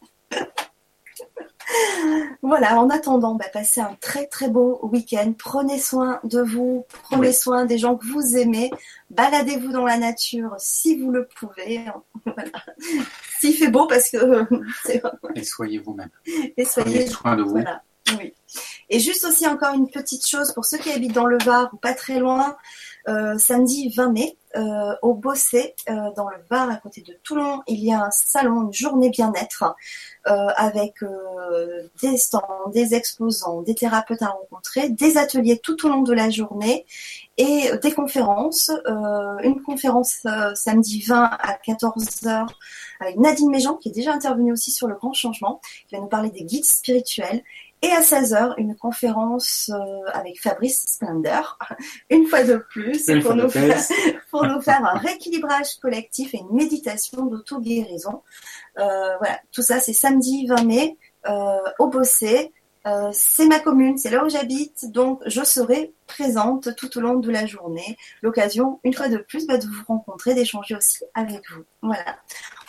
voilà, 2.42 2.80
en 2.80 2.88
attendant, 2.90 3.34
bah, 3.34 3.46
passez 3.52 3.80
un 3.80 3.96
très 4.00 4.26
très 4.26 4.48
beau 4.48 4.80
week-end. 4.82 5.32
Prenez 5.36 5.78
soin 5.78 6.20
de 6.24 6.40
vous, 6.40 6.86
prenez 7.04 7.32
soin 7.32 7.64
des 7.64 7.78
gens 7.78 7.96
que 7.96 8.06
vous 8.06 8.36
aimez. 8.36 8.70
Baladez-vous 9.10 9.72
dans 9.72 9.84
la 9.84 9.98
nature 9.98 10.54
si 10.58 10.98
vous 10.98 11.10
le 11.10 11.26
pouvez. 11.26 11.84
S'il 13.40 13.54
fait 13.54 13.70
beau, 13.70 13.86
parce 13.86 14.10
que. 14.10 14.46
Et 15.34 15.44
soyez 15.44 15.78
vous-même. 15.78 16.10
Et 16.56 16.64
soyez. 16.64 17.06
soin 17.06 17.36
de 17.36 17.42
vous. 17.42 17.62
Oui. 18.18 18.32
Et 18.88 19.00
juste 19.00 19.24
aussi 19.24 19.46
encore 19.46 19.74
une 19.74 19.90
petite 19.90 20.26
chose 20.26 20.52
pour 20.52 20.64
ceux 20.64 20.78
qui 20.78 20.90
habitent 20.90 21.12
dans 21.12 21.26
le 21.26 21.38
Var 21.44 21.68
ou 21.72 21.76
pas 21.76 21.92
très 21.94 22.18
loin. 22.18 22.56
Euh, 23.08 23.38
samedi 23.38 23.88
20 23.88 24.12
mai, 24.12 24.36
euh, 24.56 24.94
au 25.00 25.14
Bossé, 25.14 25.74
euh, 25.88 25.94
dans 26.14 26.28
le 26.28 26.36
Var, 26.50 26.68
à 26.68 26.76
côté 26.76 27.00
de 27.00 27.14
Toulon, 27.22 27.62
il 27.66 27.82
y 27.82 27.90
a 27.90 28.04
un 28.04 28.10
salon, 28.10 28.64
une 28.66 28.72
journée 28.72 29.08
bien-être, 29.08 29.64
avec 30.26 30.96
des 32.02 32.18
stands, 32.18 32.68
des 32.74 32.94
exposants, 32.94 33.62
des 33.62 33.74
thérapeutes 33.74 34.20
à 34.20 34.26
rencontrer, 34.26 34.90
des 34.90 35.16
ateliers 35.16 35.58
tout 35.58 35.86
au 35.86 35.88
long 35.88 36.02
de 36.02 36.12
la 36.12 36.28
journée 36.28 36.84
et 37.38 37.70
des 37.82 37.92
conférences. 37.92 38.70
une 39.42 39.62
conférence 39.62 40.26
samedi 40.54 41.00
20 41.00 41.22
à 41.22 41.58
14h 41.66 42.46
avec 43.00 43.16
Nadine 43.16 43.48
Méjean, 43.48 43.76
qui 43.76 43.88
est 43.88 43.92
déjà 43.92 44.12
intervenue 44.12 44.52
aussi 44.52 44.70
sur 44.70 44.86
le 44.86 44.96
grand 44.96 45.14
changement, 45.14 45.62
qui 45.88 45.94
va 45.94 46.02
nous 46.02 46.08
parler 46.08 46.28
des 46.28 46.44
guides 46.44 46.66
spirituels 46.66 47.42
et 47.82 47.90
à 47.90 48.00
16h, 48.00 48.54
une 48.58 48.76
conférence 48.76 49.70
euh, 49.72 50.10
avec 50.12 50.40
Fabrice 50.40 50.82
Splendor, 50.86 51.58
une 52.10 52.26
fois 52.26 52.42
de 52.42 52.56
plus, 52.56 53.06
pour, 53.22 53.34
nous 53.34 53.48
faire, 53.48 53.80
pour 54.30 54.44
nous 54.44 54.60
faire 54.60 54.84
un 54.84 54.98
rééquilibrage 54.98 55.76
collectif 55.80 56.34
et 56.34 56.38
une 56.38 56.54
méditation 56.54 57.26
d'auto-guérison. 57.26 58.22
Euh, 58.78 59.16
voilà, 59.18 59.40
tout 59.52 59.62
ça, 59.62 59.80
c'est 59.80 59.92
samedi 59.92 60.46
20 60.46 60.64
mai 60.64 60.96
euh, 61.28 61.58
au 61.78 61.88
Bossé. 61.88 62.52
Euh, 62.86 63.10
c'est 63.12 63.46
ma 63.46 63.58
commune, 63.58 63.98
c'est 63.98 64.10
là 64.10 64.24
où 64.24 64.30
j'habite, 64.30 64.90
donc 64.92 65.20
je 65.26 65.42
serai 65.42 65.92
présente 66.06 66.74
tout 66.76 66.96
au 66.96 67.00
long 67.00 67.16
de 67.16 67.30
la 67.30 67.44
journée. 67.44 67.96
L'occasion, 68.22 68.80
une 68.82 68.94
fois 68.94 69.08
de 69.08 69.18
plus, 69.18 69.46
bah, 69.46 69.58
de 69.58 69.66
vous 69.66 69.84
rencontrer, 69.86 70.34
d'échanger 70.34 70.74
aussi 70.74 71.04
avec 71.14 71.42
vous. 71.50 71.64
Voilà. 71.82 72.16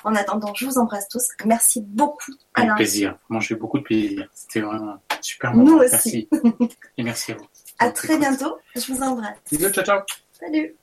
En 0.04 0.16
attendant, 0.16 0.54
je 0.54 0.66
vous 0.66 0.78
embrasse 0.78 1.08
tous. 1.10 1.28
Merci 1.46 1.82
beaucoup. 1.82 2.32
Avec 2.54 2.76
plaisir. 2.76 3.18
Moi, 3.30 3.42
j'ai 3.42 3.56
beaucoup 3.56 3.80
de 3.80 3.84
plaisir. 3.84 4.28
C'était 4.34 4.62
vraiment 4.62 5.02
super. 5.22 5.54
Nous 5.56 5.78
aussi. 5.78 6.28
Merci. 6.32 6.70
Et 6.98 7.04
merci 7.04 7.32
à 7.34 7.36
vous. 7.36 7.48
À 7.80 7.92
très 7.92 8.18
bientôt. 8.18 8.58
Je 8.76 8.94
vous 8.94 9.02
embrasse. 9.02 9.38
Bisous, 9.52 9.70
ciao, 9.70 9.86
ciao. 9.86 10.00
Salut. 10.32 10.76